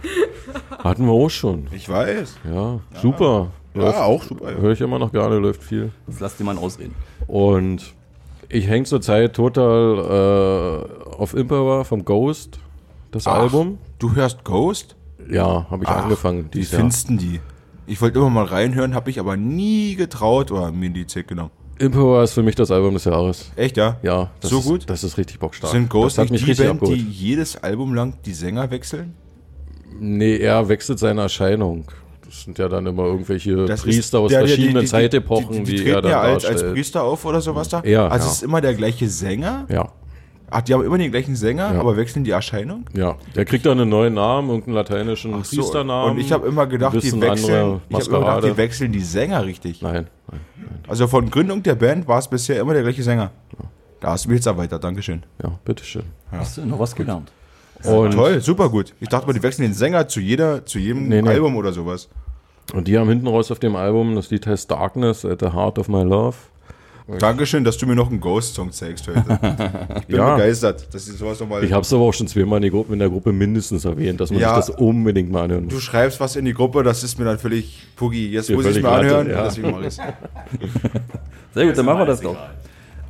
Hatten 0.79 1.07
wir 1.07 1.13
auch 1.13 1.31
schon. 1.31 1.67
Ich 1.73 1.89
weiß. 1.89 2.37
Ja, 2.53 2.81
super. 3.01 3.49
Ja, 3.75 4.05
auch 4.05 4.23
super. 4.23 4.53
Ja. 4.53 4.59
Höre 4.59 4.73
ich 4.73 4.81
immer 4.83 4.99
noch 4.99 5.11
gerne, 5.11 5.39
läuft 5.39 5.63
viel. 5.63 5.91
Jetzt 6.07 6.21
lass 6.21 6.37
dir 6.37 6.45
mal 6.45 6.59
ausreden. 6.59 6.95
Und 7.27 7.95
ich 8.51 8.69
hänge 8.69 8.85
zurzeit 8.85 9.35
total 9.35 9.99
äh, 9.99 11.17
auf 11.17 11.33
Emperor 11.33 11.87
vom 11.87 12.05
Ghost, 12.05 12.59
das 13.11 13.27
Ach, 13.27 13.39
Album. 13.39 13.79
Du 13.99 14.15
hörst 14.15 14.45
Ghost? 14.45 14.95
Ja, 15.31 15.67
habe 15.71 15.85
ich 15.85 15.89
Ach, 15.89 16.05
angefangen. 16.05 16.51
Wie 16.53 16.65
findest 16.65 17.09
du 17.09 17.17
die? 17.17 17.41
Ich 17.87 18.01
wollte 18.01 18.19
immer 18.19 18.31
mal 18.31 18.45
reinhören, 18.45 18.95
habe 18.95 19.11
ich 19.11 19.21
aber 19.21 19.37
nie 19.37 19.95
getraut 19.97 20.51
oder 20.51 20.71
mir 20.73 20.91
die 20.91 21.07
Zeit 21.07 21.29
genommen. 21.29 21.51
Emperor 21.79 22.23
ist 22.23 22.33
für 22.33 22.43
mich 22.43 22.55
das 22.55 22.71
Album 22.71 22.95
des 22.95 23.05
Jahres. 23.05 23.51
Echt, 23.57 23.77
ja? 23.77 23.99
Ja, 24.03 24.31
das 24.41 24.51
So 24.51 24.61
ist, 24.61 24.65
gut? 24.65 24.85
Das 24.89 25.03
ist 25.05 25.19
richtig 25.19 25.39
bockstark. 25.41 25.73
Sind 25.73 25.91
Ghost 25.91 26.17
das 26.19 26.25
hat 26.27 26.31
mich 26.31 26.43
die 26.45 26.51
richtig 26.51 26.67
Band, 26.69 26.81
die 26.83 26.85
abgeholt. 26.93 27.09
jedes 27.13 27.57
Album 27.63 27.95
lang 27.95 28.15
die 28.25 28.33
Sänger 28.33 28.71
wechseln? 28.71 29.15
Nee, 29.99 30.37
er 30.39 30.69
wechselt 30.69 30.99
seine 30.99 31.23
Erscheinung. 31.23 31.85
Das 32.25 32.43
sind 32.43 32.59
ja 32.59 32.69
dann 32.69 32.87
immer 32.87 33.05
irgendwelche 33.05 33.67
Das 33.67 33.83
Priester 33.83 34.21
aus 34.21 34.31
der- 34.31 34.41
verschiedenen 34.41 34.77
die- 34.77 34.81
die- 34.83 34.87
Zeitepochen, 34.87 35.65
die, 35.65 35.77
die, 35.77 35.85
die, 35.85 35.89
er 35.91 35.95
treten 36.01 36.09
ja 36.09 36.21
als, 36.21 36.45
als. 36.45 36.63
Priester 36.63 37.03
auf 37.03 37.25
oder 37.25 37.41
sowas 37.41 37.69
da? 37.69 37.83
Ja, 37.85 38.09
Also 38.09 38.27
ja. 38.27 38.31
es 38.31 38.37
ist 38.39 38.43
immer 38.45 38.61
der 38.61 38.75
gleiche 38.75 39.09
Sänger? 39.09 39.67
ja, 39.69 39.89
Ach, 40.57 40.63
die 40.63 40.73
haben 40.73 40.85
immer 40.85 40.99
den 40.99 41.11
gleichen 41.11 41.35
Sänger, 41.35 41.75
Ja. 41.75 41.81
aber 41.81 41.97
wechseln 41.97 42.23
die 42.25 42.31
Erscheinung? 42.31 42.85
ja. 42.95 43.17
Der 43.35 43.45
kriegt 43.45 43.67
dann 43.67 43.81
einen 43.81 43.91
neuen 43.91 44.15
Namen, 44.15 44.49
irgendeinen 44.51 44.77
lateinischen 44.77 45.35
Ach 45.35 45.45
so, 45.45 45.57
Priesternamen. 45.57 46.13
Und 46.13 46.19
ich 46.21 46.31
habe 46.31 46.47
immer 46.47 46.67
gedacht, 46.67 46.95
die 46.95 47.21
wechseln, 47.21 47.81
ich 47.89 47.97
hab 47.97 48.07
immer 48.07 48.19
gedacht, 48.21 48.45
die 48.45 48.57
wechseln 48.57 48.93
die 48.93 49.01
Sänger 49.01 49.45
richtig. 49.45 49.83
Nein, 49.83 50.07
nein. 50.31 50.41
Also 50.87 51.09
von 51.09 51.29
Gründung 51.29 51.63
der 51.65 51.75
Band 51.75 52.07
war 52.07 52.19
es 52.21 52.29
bisher 52.29 52.61
immer 52.61 52.73
der 52.73 52.83
gleiche 52.85 53.03
Sänger. 53.03 53.31
Da 54.01 54.11
hast 54.13 54.27
du 54.27 54.29
mich 54.29 54.37
jetzt 54.37 54.47
erweitert, 54.47 54.85
Dankeschön. 54.85 55.23
Ja, 55.43 55.51
bitteschön. 55.65 56.05
Hast 56.31 56.59
du 56.59 56.67
noch 56.67 56.79
was 56.79 56.95
gelernt? 56.95 57.33
Und, 57.83 58.13
Toll, 58.13 58.41
super 58.41 58.69
gut. 58.69 58.95
Ich 59.01 59.09
dachte 59.09 59.27
mal, 59.27 59.33
die 59.33 59.43
wechseln 59.43 59.63
den 59.65 59.75
Sänger 59.75 60.07
zu 60.09 60.21
jeder, 60.21 60.65
zu 60.65 60.79
jedem 60.79 61.09
Nee, 61.09 61.21
nee. 61.21 61.29
Album 61.31 61.57
oder 61.57 61.73
sowas. 61.73 62.09
und 62.73 62.87
die 62.87 62.97
haben 62.97 63.09
hinten 63.09 63.27
raus 63.27 63.51
auf 63.51 63.59
dem 63.59 63.75
Album, 63.77 64.15
das 64.15 64.31
Lied 64.31 64.47
heißt 64.47 64.71
Darkness 64.71 65.25
at 65.25 65.41
the 65.41 65.51
Heart 65.53 65.79
of 65.79 65.89
My 65.89 66.03
Love. 66.03 66.37
Dankeschön, 67.19 67.65
dass 67.65 67.77
du 67.77 67.87
mir 67.87 67.95
noch 67.95 68.09
einen 68.11 68.19
Ghost-Song 68.21 68.73
zeigst 68.73 69.07
heute. 69.09 69.23
Ich 70.01 70.07
bin 70.07 70.17
Ja. 70.17 70.35
begeistert, 70.37 70.93
dass 70.95 71.07
ich 71.07 71.15
sowas 71.19 71.39
nochmal. 71.39 71.63
Ich 71.63 71.73
habe 71.73 71.83
es 71.83 71.93
aber 71.93 72.03
auch 72.03 72.15
schon 72.15 72.27
zweimal 72.29 72.57
in, 72.59 72.63
die 72.63 72.71
Gruppe, 72.71 72.95
in 72.95 72.99
der 72.99 73.11
Gruppe 73.11 73.31
mindestens 73.33 73.85
erwähnt, 73.85 74.21
dass 74.21 74.31
man 74.31 74.41
Ja. 74.41 74.57
sich 74.63 74.73
das 74.75 74.81
unbedingt 74.81 75.31
mal 75.31 75.43
anhören 75.45 75.69
Du 75.69 75.75
muss. 75.75 75.85
schreibst 75.85 76.19
was 76.21 76.35
in 76.37 76.47
die 76.47 76.55
Gruppe, 76.55 76.83
das 76.83 77.03
ist 77.05 77.19
mir 77.19 77.27
dann 77.27 77.39
völlig 77.39 77.87
Puggi. 77.97 78.31
Jetzt 78.31 78.49
Dir 78.49 78.57
muss 78.57 78.65
ich 78.65 78.77
es 78.77 78.83
mir 78.83 78.89
anhören, 78.89 79.29
ja. 79.29 79.45
deswegen 79.45 79.71
mache 79.71 79.87
ich. 79.87 79.95
Sehr 81.55 81.67
gut, 81.67 81.77
dann 81.77 81.85
machen 81.85 81.99
wir 81.99 82.07
das 82.07 82.21
doch. 82.23 82.37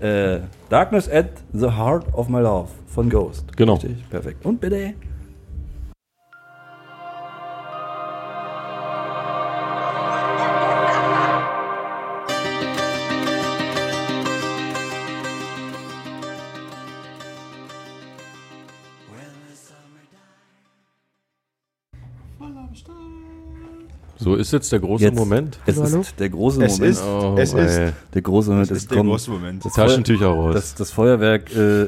Äh, 0.01 0.41
Darkness 0.69 1.09
at 1.09 1.27
the 1.53 1.69
Heart 1.71 2.13
of 2.15 2.29
My 2.29 2.41
Love 2.41 2.69
von 2.89 3.09
Ghost. 3.09 3.57
Genau. 3.57 3.75
Richtig, 3.75 4.11
perfekt. 4.11 4.45
Und 4.45 4.61
bitte. 4.61 4.95
So 24.17 24.37
ist 24.37 24.53
jetzt 24.53 24.71
der 24.71 24.79
große 24.79 25.05
Jetzt. 25.05 25.17
Moment. 25.17 25.59
Es 25.67 25.77
ist 25.77 26.21
der 26.21 26.31
große 26.31 26.63
Es 26.65 26.79
Moment. 26.79 26.93
ist, 26.97 27.05
Oh, 27.05 27.35
es 27.37 27.53
ist, 27.53 27.93
der 28.15 28.23
große 28.23 28.51
Moment 28.51 28.71
es 28.71 28.77
ist 28.79 28.91
der 28.91 29.03
große 29.03 29.31
Moment. 29.31 29.65
Das, 29.65 29.73
Taschentücher 29.73 30.27
raus. 30.29 30.55
das, 30.55 30.75
das 30.77 30.91
Feuerwerk 30.93 31.55
äh, 31.55 31.83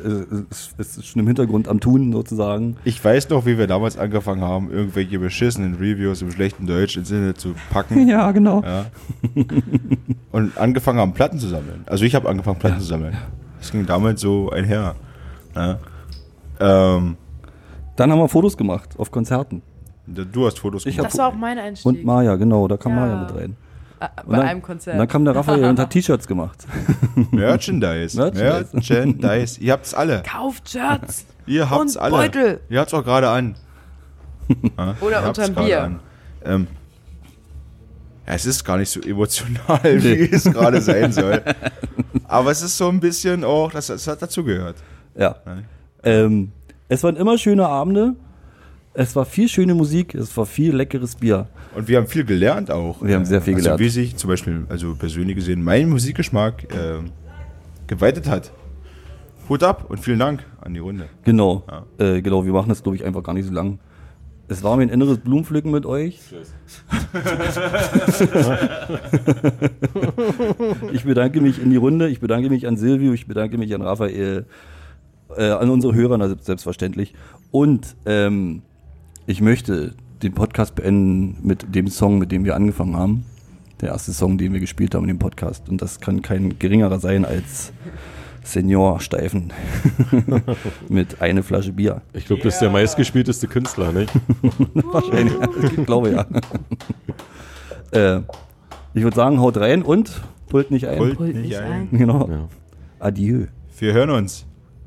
ist, 0.50 0.74
ist 0.78 1.06
schon 1.06 1.20
im 1.20 1.26
Hintergrund 1.28 1.68
am 1.68 1.78
Tun 1.78 2.12
sozusagen. 2.12 2.76
Ich 2.84 3.02
weiß 3.04 3.28
noch, 3.30 3.46
wie 3.46 3.58
wir 3.58 3.66
damals 3.68 3.96
angefangen 3.96 4.42
haben, 4.42 4.70
irgendwelche 4.72 5.18
beschissenen 5.20 5.74
Reviews 5.76 6.22
im 6.22 6.32
schlechten 6.32 6.66
Deutsch 6.66 6.96
ins 6.96 7.10
Internet 7.10 7.38
zu 7.40 7.54
packen. 7.70 8.08
Ja, 8.08 8.30
genau. 8.32 8.62
Ja. 8.62 8.86
Und 10.32 10.56
angefangen 10.58 10.98
haben, 10.98 11.12
Platten 11.14 11.38
zu 11.38 11.48
sammeln. 11.48 11.82
Also 11.86 12.04
ich 12.04 12.14
habe 12.14 12.28
angefangen, 12.28 12.58
Platten 12.58 12.80
zu 12.80 12.86
sammeln. 12.86 13.16
Das 13.58 13.70
ging 13.72 13.86
damals 13.86 14.20
so 14.20 14.50
einher. 14.50 14.94
Ja. 15.54 15.78
Ähm, 16.60 17.16
Dann 17.96 18.10
haben 18.12 18.18
wir 18.18 18.28
Fotos 18.28 18.56
gemacht 18.56 18.90
auf 18.98 19.10
Konzerten. 19.10 19.62
Du 20.06 20.46
hast 20.46 20.58
Fotos 20.58 20.86
Ich 20.86 20.96
gemacht. 20.96 21.12
Das 21.12 21.18
war 21.18 21.28
auch 21.28 21.34
mein 21.34 21.58
Einstieg. 21.58 21.86
Und 21.86 22.04
Maja, 22.04 22.36
genau, 22.36 22.68
da 22.68 22.76
kam 22.76 22.92
Ja. 22.92 23.00
Maja 23.00 23.20
mit 23.22 23.34
rein. 23.34 23.56
Und 23.98 24.26
bei 24.30 24.36
dann, 24.36 24.46
einem 24.46 24.60
Und 24.60 24.62
Konzert. 24.62 24.98
dann 24.98 25.08
kam 25.08 25.24
der 25.24 25.34
Raphael 25.34 25.64
und 25.64 25.78
hat 25.78 25.90
T-Shirts 25.90 26.26
gemacht. 26.26 26.66
Merchandise. 27.30 28.16
Merchandise. 28.18 28.68
Merchandise. 28.74 29.60
Ihr 29.60 29.72
habt's 29.72 29.94
alle. 29.94 30.22
Kauft 30.22 30.68
Shirts 30.68 31.24
Ihr 31.46 31.70
habt's 31.70 31.96
und 31.96 32.02
alle. 32.02 32.12
Beutel. 32.16 32.60
Ihr 32.68 32.80
habt's 32.80 32.92
auch 32.94 33.04
gerade 33.04 33.28
an. 33.30 33.54
Ja, 34.78 34.94
Oder 35.00 35.26
unterm 35.26 35.54
Bier. 35.54 35.82
an. 35.82 36.00
Ähm, 36.44 36.66
ja, 38.26 38.34
es 38.34 38.44
ist 38.46 38.64
gar 38.64 38.76
nicht 38.76 38.90
so 38.90 39.00
emotional, 39.00 39.80
wie 39.82 40.30
es 40.30 40.44
gerade 40.44 40.80
sein 40.80 41.12
soll. 41.12 41.42
Aber 42.28 42.50
es 42.50 42.62
ist 42.62 42.76
so 42.76 42.88
ein 42.88 43.00
bisschen 43.00 43.44
auch, 43.44 43.72
das, 43.72 43.86
das 43.86 44.06
hat 44.06 44.20
dazugehört. 44.22 44.76
Ja. 45.16 45.36
Ähm, 46.04 46.52
es 46.88 47.02
waren 47.02 47.16
immer 47.16 47.38
schöne 47.38 47.66
Abende. 47.66 48.14
Es 48.98 49.14
war 49.14 49.26
viel 49.26 49.46
schöne 49.46 49.74
Musik. 49.74 50.14
Es 50.14 50.34
war 50.38 50.46
viel 50.46 50.74
leckeres 50.74 51.16
Bier. 51.16 51.48
Und 51.74 51.86
wir 51.86 51.98
haben 51.98 52.06
viel 52.06 52.24
gelernt 52.24 52.70
auch. 52.70 53.02
Wir 53.02 53.16
haben 53.16 53.26
sehr 53.26 53.42
viel 53.42 53.52
also 53.54 53.64
gelernt. 53.64 53.80
Wie 53.80 53.90
sich 53.90 54.16
zum 54.16 54.30
Beispiel, 54.30 54.64
also 54.70 54.94
persönlich 54.94 55.36
gesehen, 55.36 55.62
mein 55.62 55.90
Musikgeschmack 55.90 56.66
ähm, 56.74 57.10
geweitet 57.86 58.26
hat. 58.26 58.52
Hut 59.50 59.62
ab 59.62 59.84
und 59.90 60.00
vielen 60.00 60.18
Dank 60.18 60.44
an 60.62 60.72
die 60.72 60.80
Runde. 60.80 61.10
Genau. 61.24 61.62
Äh, 61.98 62.22
genau, 62.22 62.46
wir 62.46 62.54
machen 62.54 62.70
das, 62.70 62.82
glaube 62.82 62.96
ich, 62.96 63.04
einfach 63.04 63.22
gar 63.22 63.34
nicht 63.34 63.46
so 63.46 63.52
lang. 63.52 63.78
Es 64.48 64.62
war 64.62 64.78
mir 64.78 64.84
ein 64.84 64.88
inneres 64.88 65.18
Blumenpflücken 65.18 65.70
mit 65.70 65.84
euch. 65.84 66.18
ich 70.92 71.04
bedanke 71.04 71.42
mich 71.42 71.60
in 71.60 71.68
die 71.68 71.76
Runde. 71.76 72.08
Ich 72.08 72.20
bedanke 72.20 72.48
mich 72.48 72.66
an 72.66 72.78
Silvio. 72.78 73.12
Ich 73.12 73.26
bedanke 73.26 73.58
mich 73.58 73.74
an 73.74 73.82
Raphael. 73.82 74.46
Äh, 75.36 75.50
an 75.50 75.68
unsere 75.68 75.94
Hörer 75.94 76.34
selbstverständlich. 76.40 77.12
Und 77.50 77.94
ähm, 78.06 78.62
ich 79.26 79.40
möchte 79.40 79.94
den 80.22 80.32
Podcast 80.32 80.74
beenden 80.74 81.38
mit 81.42 81.74
dem 81.74 81.88
Song, 81.88 82.18
mit 82.18 82.32
dem 82.32 82.44
wir 82.44 82.54
angefangen 82.54 82.96
haben. 82.96 83.24
Der 83.80 83.90
erste 83.90 84.12
Song, 84.12 84.38
den 84.38 84.52
wir 84.52 84.60
gespielt 84.60 84.94
haben 84.94 85.04
in 85.04 85.08
dem 85.08 85.18
Podcast. 85.18 85.68
Und 85.68 85.82
das 85.82 86.00
kann 86.00 86.22
kein 86.22 86.58
geringerer 86.58 86.98
sein 86.98 87.24
als 87.24 87.72
Senior 88.42 89.00
Steifen 89.00 89.52
mit 90.88 91.20
eine 91.20 91.42
Flasche 91.42 91.72
Bier. 91.72 92.00
Ich 92.12 92.26
glaube, 92.26 92.42
das 92.42 92.54
ist 92.54 92.60
der 92.60 92.70
meistgespielteste 92.70 93.48
Künstler, 93.48 93.92
nicht? 93.92 94.12
Wahrscheinlich. 94.74 95.34
Ich 95.76 95.84
glaube 95.84 96.10
ja. 96.12 96.26
äh, 98.16 98.22
ich 98.94 99.02
würde 99.02 99.16
sagen, 99.16 99.40
haut 99.40 99.58
rein 99.58 99.82
und 99.82 100.22
pullt 100.48 100.70
nicht 100.70 100.86
ein. 100.86 100.98
Holt 101.00 101.18
Holt 101.18 101.34
nicht 101.34 101.48
nicht 101.48 101.58
ein. 101.58 101.88
ein. 101.90 101.98
Genau. 101.98 102.28
Ja. 102.30 102.48
Adieu. 103.00 103.46
Wir 103.78 103.92
hören 103.92 104.10
uns. 104.10 104.46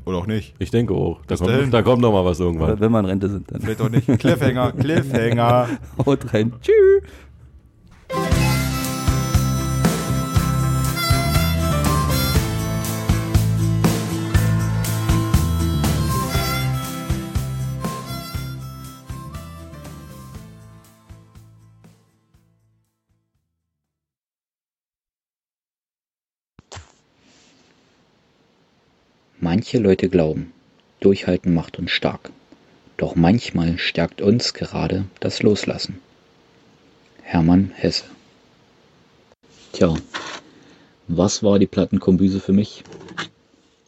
Oder 0.10 0.18
auch 0.18 0.28
nicht. 0.28 0.56
Ich 0.58 0.72
denke 0.72 0.94
auch. 0.96 1.20
Da 1.28 1.36
Bis 1.36 1.40
dahin. 1.40 1.60
kommt, 1.62 1.74
da 1.74 1.82
kommt 1.84 2.02
noch 2.02 2.12
mal 2.12 2.26
was 2.26 2.40
irgendwann. 2.40 2.72
Oder 2.72 2.80
wenn 2.80 2.92
wir 2.92 3.00
in 3.00 3.06
Rente 3.06 3.30
sind, 3.30 3.52
dann 3.52 3.62
Vielleicht 3.62 3.82
auch 3.82 3.90
nicht. 3.90 4.08
Cliffhanger, 4.20 4.72
Cliffhanger. 4.72 5.68
haut 6.06 6.34
rein. 6.34 6.52
Tschüss. 6.62 7.04
Manche 29.42 29.78
Leute 29.78 30.10
glauben, 30.10 30.52
Durchhalten 31.00 31.54
macht 31.54 31.80
uns 31.80 31.92
stark. 31.92 32.32
Doch 32.98 33.16
manchmal 33.16 33.78
stärkt 33.78 34.22
uns 34.22 34.54
gerade 34.54 35.06
das 35.22 35.42
Loslassen. 35.42 36.00
Hermann 37.22 37.72
Hesse. 37.76 38.04
Tja, 39.72 39.96
was 41.08 41.42
war 41.42 41.58
die 41.58 41.68
Plattenkombüse 41.68 42.42
für 42.42 42.52
mich? 42.52 42.84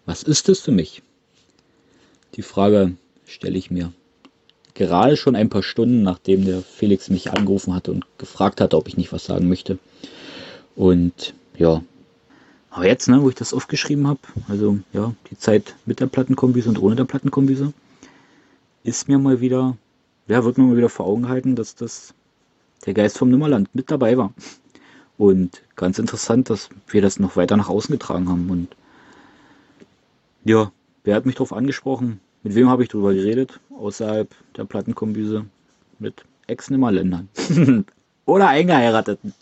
Was 0.05 0.23
ist 0.23 0.47
es 0.47 0.61
für 0.61 0.71
mich? 0.71 1.01
Die 2.35 2.43
Frage 2.43 2.95
stelle 3.25 3.57
ich 3.57 3.69
mir 3.69 3.91
gerade 4.73 5.17
schon 5.17 5.35
ein 5.35 5.49
paar 5.49 5.63
Stunden, 5.63 6.01
nachdem 6.01 6.45
der 6.45 6.61
Felix 6.61 7.09
mich 7.09 7.31
angerufen 7.31 7.75
hatte 7.75 7.91
und 7.91 8.05
gefragt 8.17 8.61
hatte, 8.61 8.77
ob 8.77 8.87
ich 8.87 8.97
nicht 8.97 9.11
was 9.11 9.25
sagen 9.25 9.49
möchte. 9.49 9.79
Und 10.75 11.33
ja, 11.57 11.83
Aber 12.71 12.87
jetzt, 12.87 13.09
ne, 13.09 13.21
wo 13.21 13.27
ich 13.27 13.35
das 13.35 13.53
aufgeschrieben 13.53 14.07
habe, 14.07 14.21
also 14.47 14.79
ja, 14.93 15.13
die 15.29 15.37
Zeit 15.37 15.75
mit 15.85 15.99
der 15.99 16.07
Plattenkombise 16.07 16.69
und 16.69 16.81
ohne 16.81 16.95
der 16.95 17.03
Plattenkombise, 17.03 17.73
ist 18.83 19.09
mir 19.09 19.19
mal 19.19 19.41
wieder, 19.41 19.77
ja, 20.27 20.43
wird 20.45 20.57
mir 20.57 20.63
mal 20.63 20.77
wieder 20.77 20.89
vor 20.89 21.05
Augen 21.05 21.27
halten, 21.27 21.57
dass 21.57 21.75
das 21.75 22.13
der 22.85 22.93
Geist 22.93 23.17
vom 23.17 23.29
Nimmerland 23.29 23.69
mit 23.75 23.91
dabei 23.91 24.17
war. 24.17 24.33
Und 25.17 25.61
ganz 25.75 25.99
interessant, 25.99 26.49
dass 26.49 26.69
wir 26.87 27.01
das 27.01 27.19
noch 27.19 27.35
weiter 27.35 27.57
nach 27.57 27.69
außen 27.69 27.91
getragen 27.91 28.29
haben. 28.29 28.49
Und 28.49 28.69
ja, 30.45 30.71
wer 31.03 31.15
hat 31.15 31.25
mich 31.25 31.35
darauf 31.35 31.53
angesprochen? 31.53 32.21
Mit 32.41 32.55
wem 32.55 32.69
habe 32.69 32.83
ich 32.83 32.89
darüber 32.89 33.13
geredet? 33.13 33.59
Außerhalb 33.77 34.33
der 34.55 34.63
Plattenkombise 34.63 35.45
mit 35.99 36.23
Ex-Nimmerländern. 36.47 37.27
Oder 38.25 38.47
Eingeheirateten. 38.47 39.33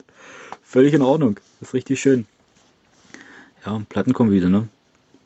Völlig 0.63 0.93
in 0.95 1.03
Ordnung. 1.03 1.39
Das 1.59 1.69
ist 1.69 1.73
richtig 1.75 2.01
schön. 2.01 2.25
Ja, 3.65 3.81
Plattenkombise, 3.89 4.49
ne? 4.49 4.69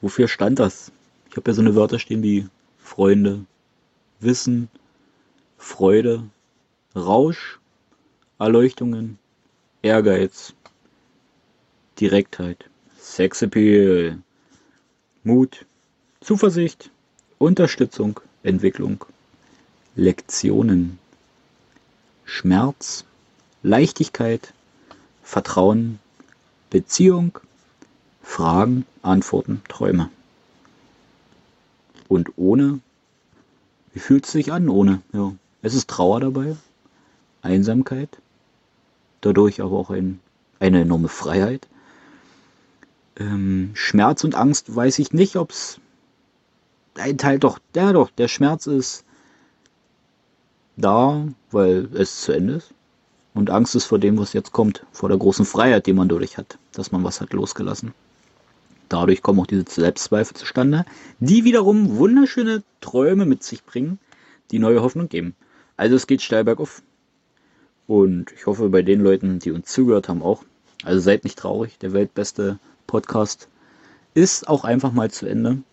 Wofür 0.02 0.28
stand 0.28 0.60
das? 0.60 0.92
Ich 1.30 1.38
habe 1.38 1.50
ja 1.52 1.54
so 1.54 1.62
eine 1.62 1.76
Wörter 1.76 2.00
stehen 2.00 2.24
wie 2.24 2.48
Freunde, 2.80 3.46
Wissen, 4.20 4.70
Freude, 5.58 6.24
Rausch, 6.96 7.60
Erleuchtungen, 8.40 9.20
Ehrgeiz, 9.82 10.54
Direktheit, 12.00 12.70
Sexappeal, 13.00 14.18
Mut, 15.24 15.66
Zuversicht, 16.22 16.90
Unterstützung, 17.38 18.20
Entwicklung, 18.42 19.06
Lektionen, 19.96 20.98
Schmerz, 22.26 23.06
Leichtigkeit, 23.62 24.54
Vertrauen, 25.22 26.00
Beziehung, 26.70 27.40
Fragen, 28.24 28.86
Antworten, 29.04 29.62
Träume. 29.68 30.10
Und 32.08 32.32
ohne, 32.36 32.80
wie 33.94 34.00
fühlt 34.00 34.26
es 34.26 34.32
sich 34.32 34.52
an 34.52 34.70
ohne? 34.70 35.02
Ja, 35.12 35.34
es 35.62 35.76
ist 35.76 35.90
Trauer 35.90 36.20
dabei, 36.20 36.56
Einsamkeit, 37.42 38.10
dadurch 39.22 39.62
aber 39.62 39.78
auch 39.78 39.92
ein, 39.92 40.20
eine 40.60 40.82
enorme 40.82 41.10
Freiheit. 41.10 41.68
Ähm, 43.18 43.72
Schmerz 43.76 44.24
und 44.24 44.34
Angst 44.34 44.76
weiß 44.76 44.98
ich 44.98 45.14
nicht, 45.14 45.36
ob 45.36 45.52
es 45.52 45.80
ein 46.96 47.18
Teil 47.18 47.38
doch, 47.38 47.60
der 47.76 47.94
doch, 47.94 48.10
der 48.10 48.28
Schmerz 48.28 48.66
ist 48.66 49.04
da, 50.76 51.28
weil 51.52 51.90
es 51.94 52.22
zu 52.22 52.32
Ende 52.32 52.56
ist. 52.56 52.74
Und 53.36 53.50
Angst 53.50 53.76
ist 53.76 53.86
vor 53.86 54.00
dem, 54.00 54.18
was 54.18 54.34
jetzt 54.34 54.52
kommt, 54.52 54.86
vor 54.92 55.10
der 55.10 55.18
großen 55.18 55.46
Freiheit, 55.46 55.88
die 55.88 55.94
man 55.94 56.08
dadurch 56.08 56.38
hat, 56.38 56.58
dass 56.72 56.92
man 56.92 57.04
was 57.04 57.20
hat 57.20 57.34
losgelassen. 57.34 57.94
Dadurch 58.90 59.22
kommen 59.22 59.40
auch 59.40 59.48
diese 59.48 59.66
Selbstzweifel 59.68 60.36
zustande, 60.36 60.86
die 61.20 61.44
wiederum 61.44 61.98
wunderschöne 61.98 62.64
Träume 62.82 63.26
mit 63.26 63.44
sich 63.44 63.64
bringen, 63.64 64.00
die 64.52 64.60
neue 64.60 64.82
Hoffnung 64.82 65.10
geben. 65.10 65.36
Also 65.78 65.96
es 65.96 66.08
geht 66.08 66.22
steil 66.22 66.44
bergauf. 66.44 66.84
Und 67.88 68.32
ich 68.34 68.46
hoffe 68.46 68.70
bei 68.70 68.82
den 68.82 69.02
Leuten, 69.02 69.40
die 69.40 69.52
uns 69.52 69.72
zugehört 69.72 70.10
haben, 70.10 70.22
auch. 70.22 70.44
Also 70.84 71.00
seid 71.00 71.24
nicht 71.24 71.40
traurig, 71.40 71.78
der 71.80 71.94
weltbeste 71.94 72.60
Podcast 72.88 73.48
ist 74.14 74.48
auch 74.48 74.64
einfach 74.64 74.92
mal 74.92 75.10
zu 75.12 75.26
Ende. 75.26 75.64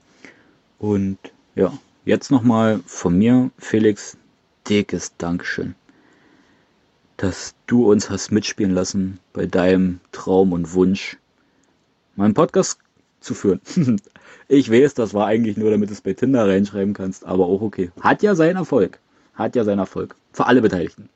Und 0.78 1.19
ja, 1.55 1.73
jetzt 2.05 2.31
nochmal 2.31 2.81
von 2.87 3.19
mir, 3.19 3.51
Felix, 3.59 4.16
dickes 4.69 5.12
Dankeschön, 5.19 5.74
dass 7.16 7.55
du 7.66 7.91
uns 7.91 8.09
hast 8.09 8.31
mitspielen 8.31 8.73
lassen 8.73 9.19
bei 9.32 9.47
deinem 9.47 10.01
Traum 10.12 10.53
und 10.53 10.73
Wunsch, 10.74 11.19
meinen 12.16 12.35
Podcast 12.35 12.78
zu 13.21 13.35
führen. 13.35 13.61
ich 14.49 14.71
weiß, 14.71 14.95
das 14.95 15.15
war 15.15 15.27
eigentlich 15.27 15.57
nur, 15.57 15.71
damit 15.71 15.91
du 15.91 15.95
es 15.95 16.01
bei 16.01 16.15
Tinder 16.15 16.49
reinschreiben 16.49 16.95
kannst, 16.95 17.25
aber 17.27 17.47
auch 17.47 17.61
okay. 17.61 17.91
Hat 18.01 18.23
ja 18.23 18.35
seinen 18.35 18.57
Erfolg. 18.57 18.99
Hat 19.35 19.57
ja 19.57 19.65
seinen 19.65 19.79
Erfolg. 19.79 20.15
Für 20.33 20.47
alle 20.47 20.63
Beteiligten. 20.63 21.09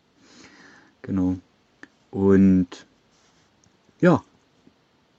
Genau. 1.02 1.36
Und 2.10 2.86
ja, 4.00 4.22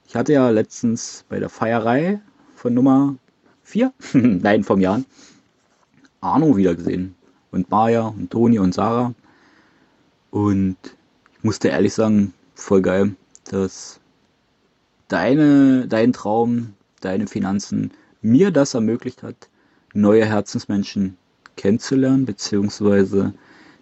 ich 0.08 0.16
hatte 0.16 0.32
ja 0.32 0.50
letztens 0.50 1.24
bei 1.28 1.38
der 1.38 1.48
Feierei 1.48 2.20
von 2.54 2.74
Nummer 2.74 3.16
4, 3.64 3.92
nein, 4.12 4.64
vom 4.64 4.80
Jahr, 4.80 5.02
Arno 6.20 6.56
wieder 6.56 6.74
gesehen. 6.74 7.14
Und 7.50 7.70
Maja 7.70 8.06
und 8.08 8.30
Toni 8.30 8.58
und 8.58 8.74
Sarah. 8.74 9.14
Und 10.30 10.76
ich 11.38 11.44
musste 11.44 11.68
ehrlich 11.68 11.94
sagen, 11.94 12.34
voll 12.54 12.82
geil, 12.82 13.14
dass 13.44 14.00
deine, 15.08 15.86
dein 15.88 16.12
Traum, 16.12 16.74
deine 17.00 17.26
Finanzen 17.26 17.92
mir 18.22 18.50
das 18.50 18.74
ermöglicht 18.74 19.22
hat, 19.22 19.48
neue 19.92 20.26
Herzensmenschen 20.26 21.16
kennenzulernen, 21.56 22.26
beziehungsweise 22.26 23.34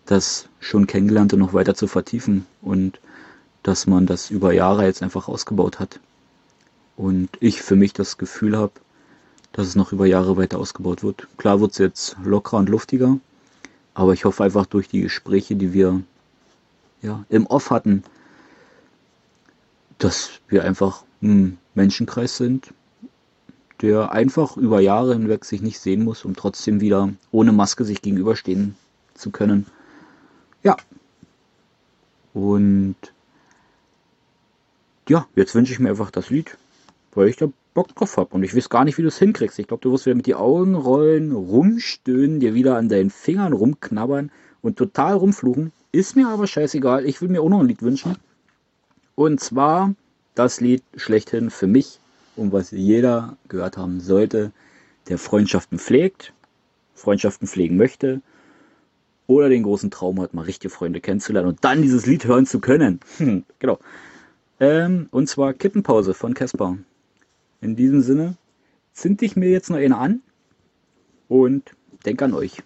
das 0.06 0.48
schon 0.60 0.86
kennengelernte 0.86 1.36
noch 1.36 1.54
weiter 1.54 1.74
zu 1.74 1.86
vertiefen 1.86 2.46
und 2.62 3.00
dass 3.62 3.86
man 3.86 4.06
das 4.06 4.30
über 4.30 4.52
Jahre 4.52 4.84
jetzt 4.84 5.02
einfach 5.02 5.28
ausgebaut 5.28 5.80
hat. 5.80 6.00
Und 6.96 7.30
ich 7.40 7.62
für 7.62 7.76
mich 7.76 7.92
das 7.92 8.18
Gefühl 8.18 8.56
habe, 8.56 8.72
dass 9.52 9.66
es 9.66 9.74
noch 9.74 9.92
über 9.92 10.06
Jahre 10.06 10.36
weiter 10.36 10.58
ausgebaut 10.58 11.02
wird. 11.02 11.26
Klar 11.38 11.60
wird 11.60 11.72
es 11.72 11.78
jetzt 11.78 12.16
lockerer 12.22 12.58
und 12.58 12.68
luftiger, 12.68 13.18
aber 13.94 14.12
ich 14.12 14.24
hoffe 14.24 14.44
einfach 14.44 14.66
durch 14.66 14.88
die 14.88 15.00
Gespräche, 15.00 15.56
die 15.56 15.72
wir 15.72 16.02
ja, 17.02 17.24
im 17.28 17.46
Off 17.46 17.70
hatten, 17.70 18.02
dass 19.98 20.30
wir 20.48 20.64
einfach 20.64 21.04
ein 21.22 21.58
Menschenkreis 21.74 22.36
sind, 22.36 22.74
der 23.84 24.12
einfach 24.12 24.56
über 24.56 24.80
Jahre 24.80 25.12
hinweg 25.12 25.44
sich 25.44 25.60
nicht 25.60 25.78
sehen 25.78 26.04
muss, 26.04 26.24
um 26.24 26.34
trotzdem 26.34 26.80
wieder 26.80 27.10
ohne 27.30 27.52
Maske 27.52 27.84
sich 27.84 28.00
gegenüberstehen 28.00 28.76
zu 29.12 29.30
können. 29.30 29.66
Ja. 30.62 30.78
Und 32.32 32.96
ja, 35.06 35.26
jetzt 35.36 35.54
wünsche 35.54 35.74
ich 35.74 35.80
mir 35.80 35.90
einfach 35.90 36.10
das 36.10 36.30
Lied, 36.30 36.56
weil 37.14 37.28
ich 37.28 37.36
da 37.36 37.48
Bock 37.74 37.94
drauf 37.94 38.16
habe. 38.16 38.34
Und 38.34 38.42
ich 38.42 38.56
weiß 38.56 38.70
gar 38.70 38.86
nicht, 38.86 38.96
wie 38.96 39.02
du 39.02 39.08
es 39.08 39.18
hinkriegst. 39.18 39.58
Ich 39.58 39.66
glaube, 39.66 39.82
du 39.82 39.92
wirst 39.92 40.06
wieder 40.06 40.16
mit 40.16 40.24
die 40.24 40.34
Augen 40.34 40.74
rollen, 40.74 41.32
rumstöhnen, 41.32 42.40
dir 42.40 42.54
wieder 42.54 42.78
an 42.78 42.88
deinen 42.88 43.10
Fingern 43.10 43.52
rumknabbern 43.52 44.30
und 44.62 44.78
total 44.78 45.12
rumfluchen. 45.12 45.72
Ist 45.92 46.16
mir 46.16 46.28
aber 46.28 46.46
scheißegal. 46.46 47.04
Ich 47.04 47.20
will 47.20 47.28
mir 47.28 47.42
auch 47.42 47.50
noch 47.50 47.60
ein 47.60 47.68
Lied 47.68 47.82
wünschen. 47.82 48.16
Und 49.14 49.40
zwar 49.40 49.94
das 50.34 50.62
Lied 50.62 50.82
schlechthin 50.96 51.50
für 51.50 51.66
mich 51.66 52.00
und 52.36 52.52
was 52.52 52.70
jeder 52.70 53.36
gehört 53.48 53.76
haben 53.76 54.00
sollte, 54.00 54.52
der 55.08 55.18
Freundschaften 55.18 55.78
pflegt, 55.78 56.32
Freundschaften 56.94 57.46
pflegen 57.46 57.76
möchte 57.76 58.20
oder 59.26 59.48
den 59.48 59.62
großen 59.62 59.90
Traum 59.90 60.20
hat, 60.20 60.34
mal 60.34 60.42
richtige 60.42 60.70
Freunde 60.70 61.00
kennenzulernen 61.00 61.48
und 61.48 61.64
dann 61.64 61.82
dieses 61.82 62.06
Lied 62.06 62.24
hören 62.24 62.46
zu 62.46 62.60
können. 62.60 63.00
Hm, 63.18 63.44
genau. 63.58 63.78
Ähm, 64.60 65.08
und 65.10 65.28
zwar 65.28 65.52
Kippenpause 65.52 66.14
von 66.14 66.34
Caspar. 66.34 66.78
In 67.60 67.76
diesem 67.76 68.02
Sinne 68.02 68.36
zünd 68.92 69.22
ich 69.22 69.36
mir 69.36 69.50
jetzt 69.50 69.70
noch 69.70 69.78
eine 69.78 69.96
an 69.96 70.22
und 71.28 71.74
denk 72.04 72.22
an 72.22 72.34
euch. 72.34 72.62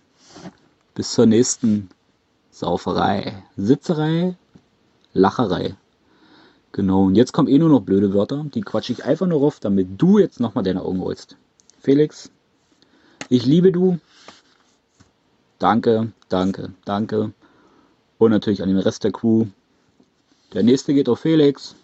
Bis 0.94 1.12
zur 1.12 1.26
nächsten 1.26 1.88
Sauferei, 2.50 3.44
Sitzerei, 3.56 4.36
Lacherei. 5.12 5.76
Genau, 6.72 7.04
und 7.04 7.14
jetzt 7.14 7.32
kommen 7.32 7.48
eh 7.48 7.58
nur 7.58 7.68
noch 7.68 7.80
blöde 7.80 8.12
Wörter. 8.12 8.44
Die 8.54 8.60
quatsche 8.60 8.92
ich 8.92 9.04
einfach 9.04 9.26
nur 9.26 9.42
auf, 9.42 9.60
damit 9.60 9.88
du 9.96 10.18
jetzt 10.18 10.40
nochmal 10.40 10.64
deine 10.64 10.82
Augen 10.82 11.00
rollst. 11.00 11.36
Felix, 11.80 12.30
ich 13.28 13.46
liebe 13.46 13.72
du. 13.72 13.98
Danke, 15.58 16.12
danke, 16.28 16.72
danke. 16.84 17.32
Und 18.18 18.30
natürlich 18.30 18.62
an 18.62 18.68
den 18.68 18.78
Rest 18.78 19.04
der 19.04 19.12
Crew. 19.12 19.46
Der 20.52 20.62
nächste 20.62 20.94
geht 20.94 21.08
auf 21.08 21.20
Felix. 21.20 21.74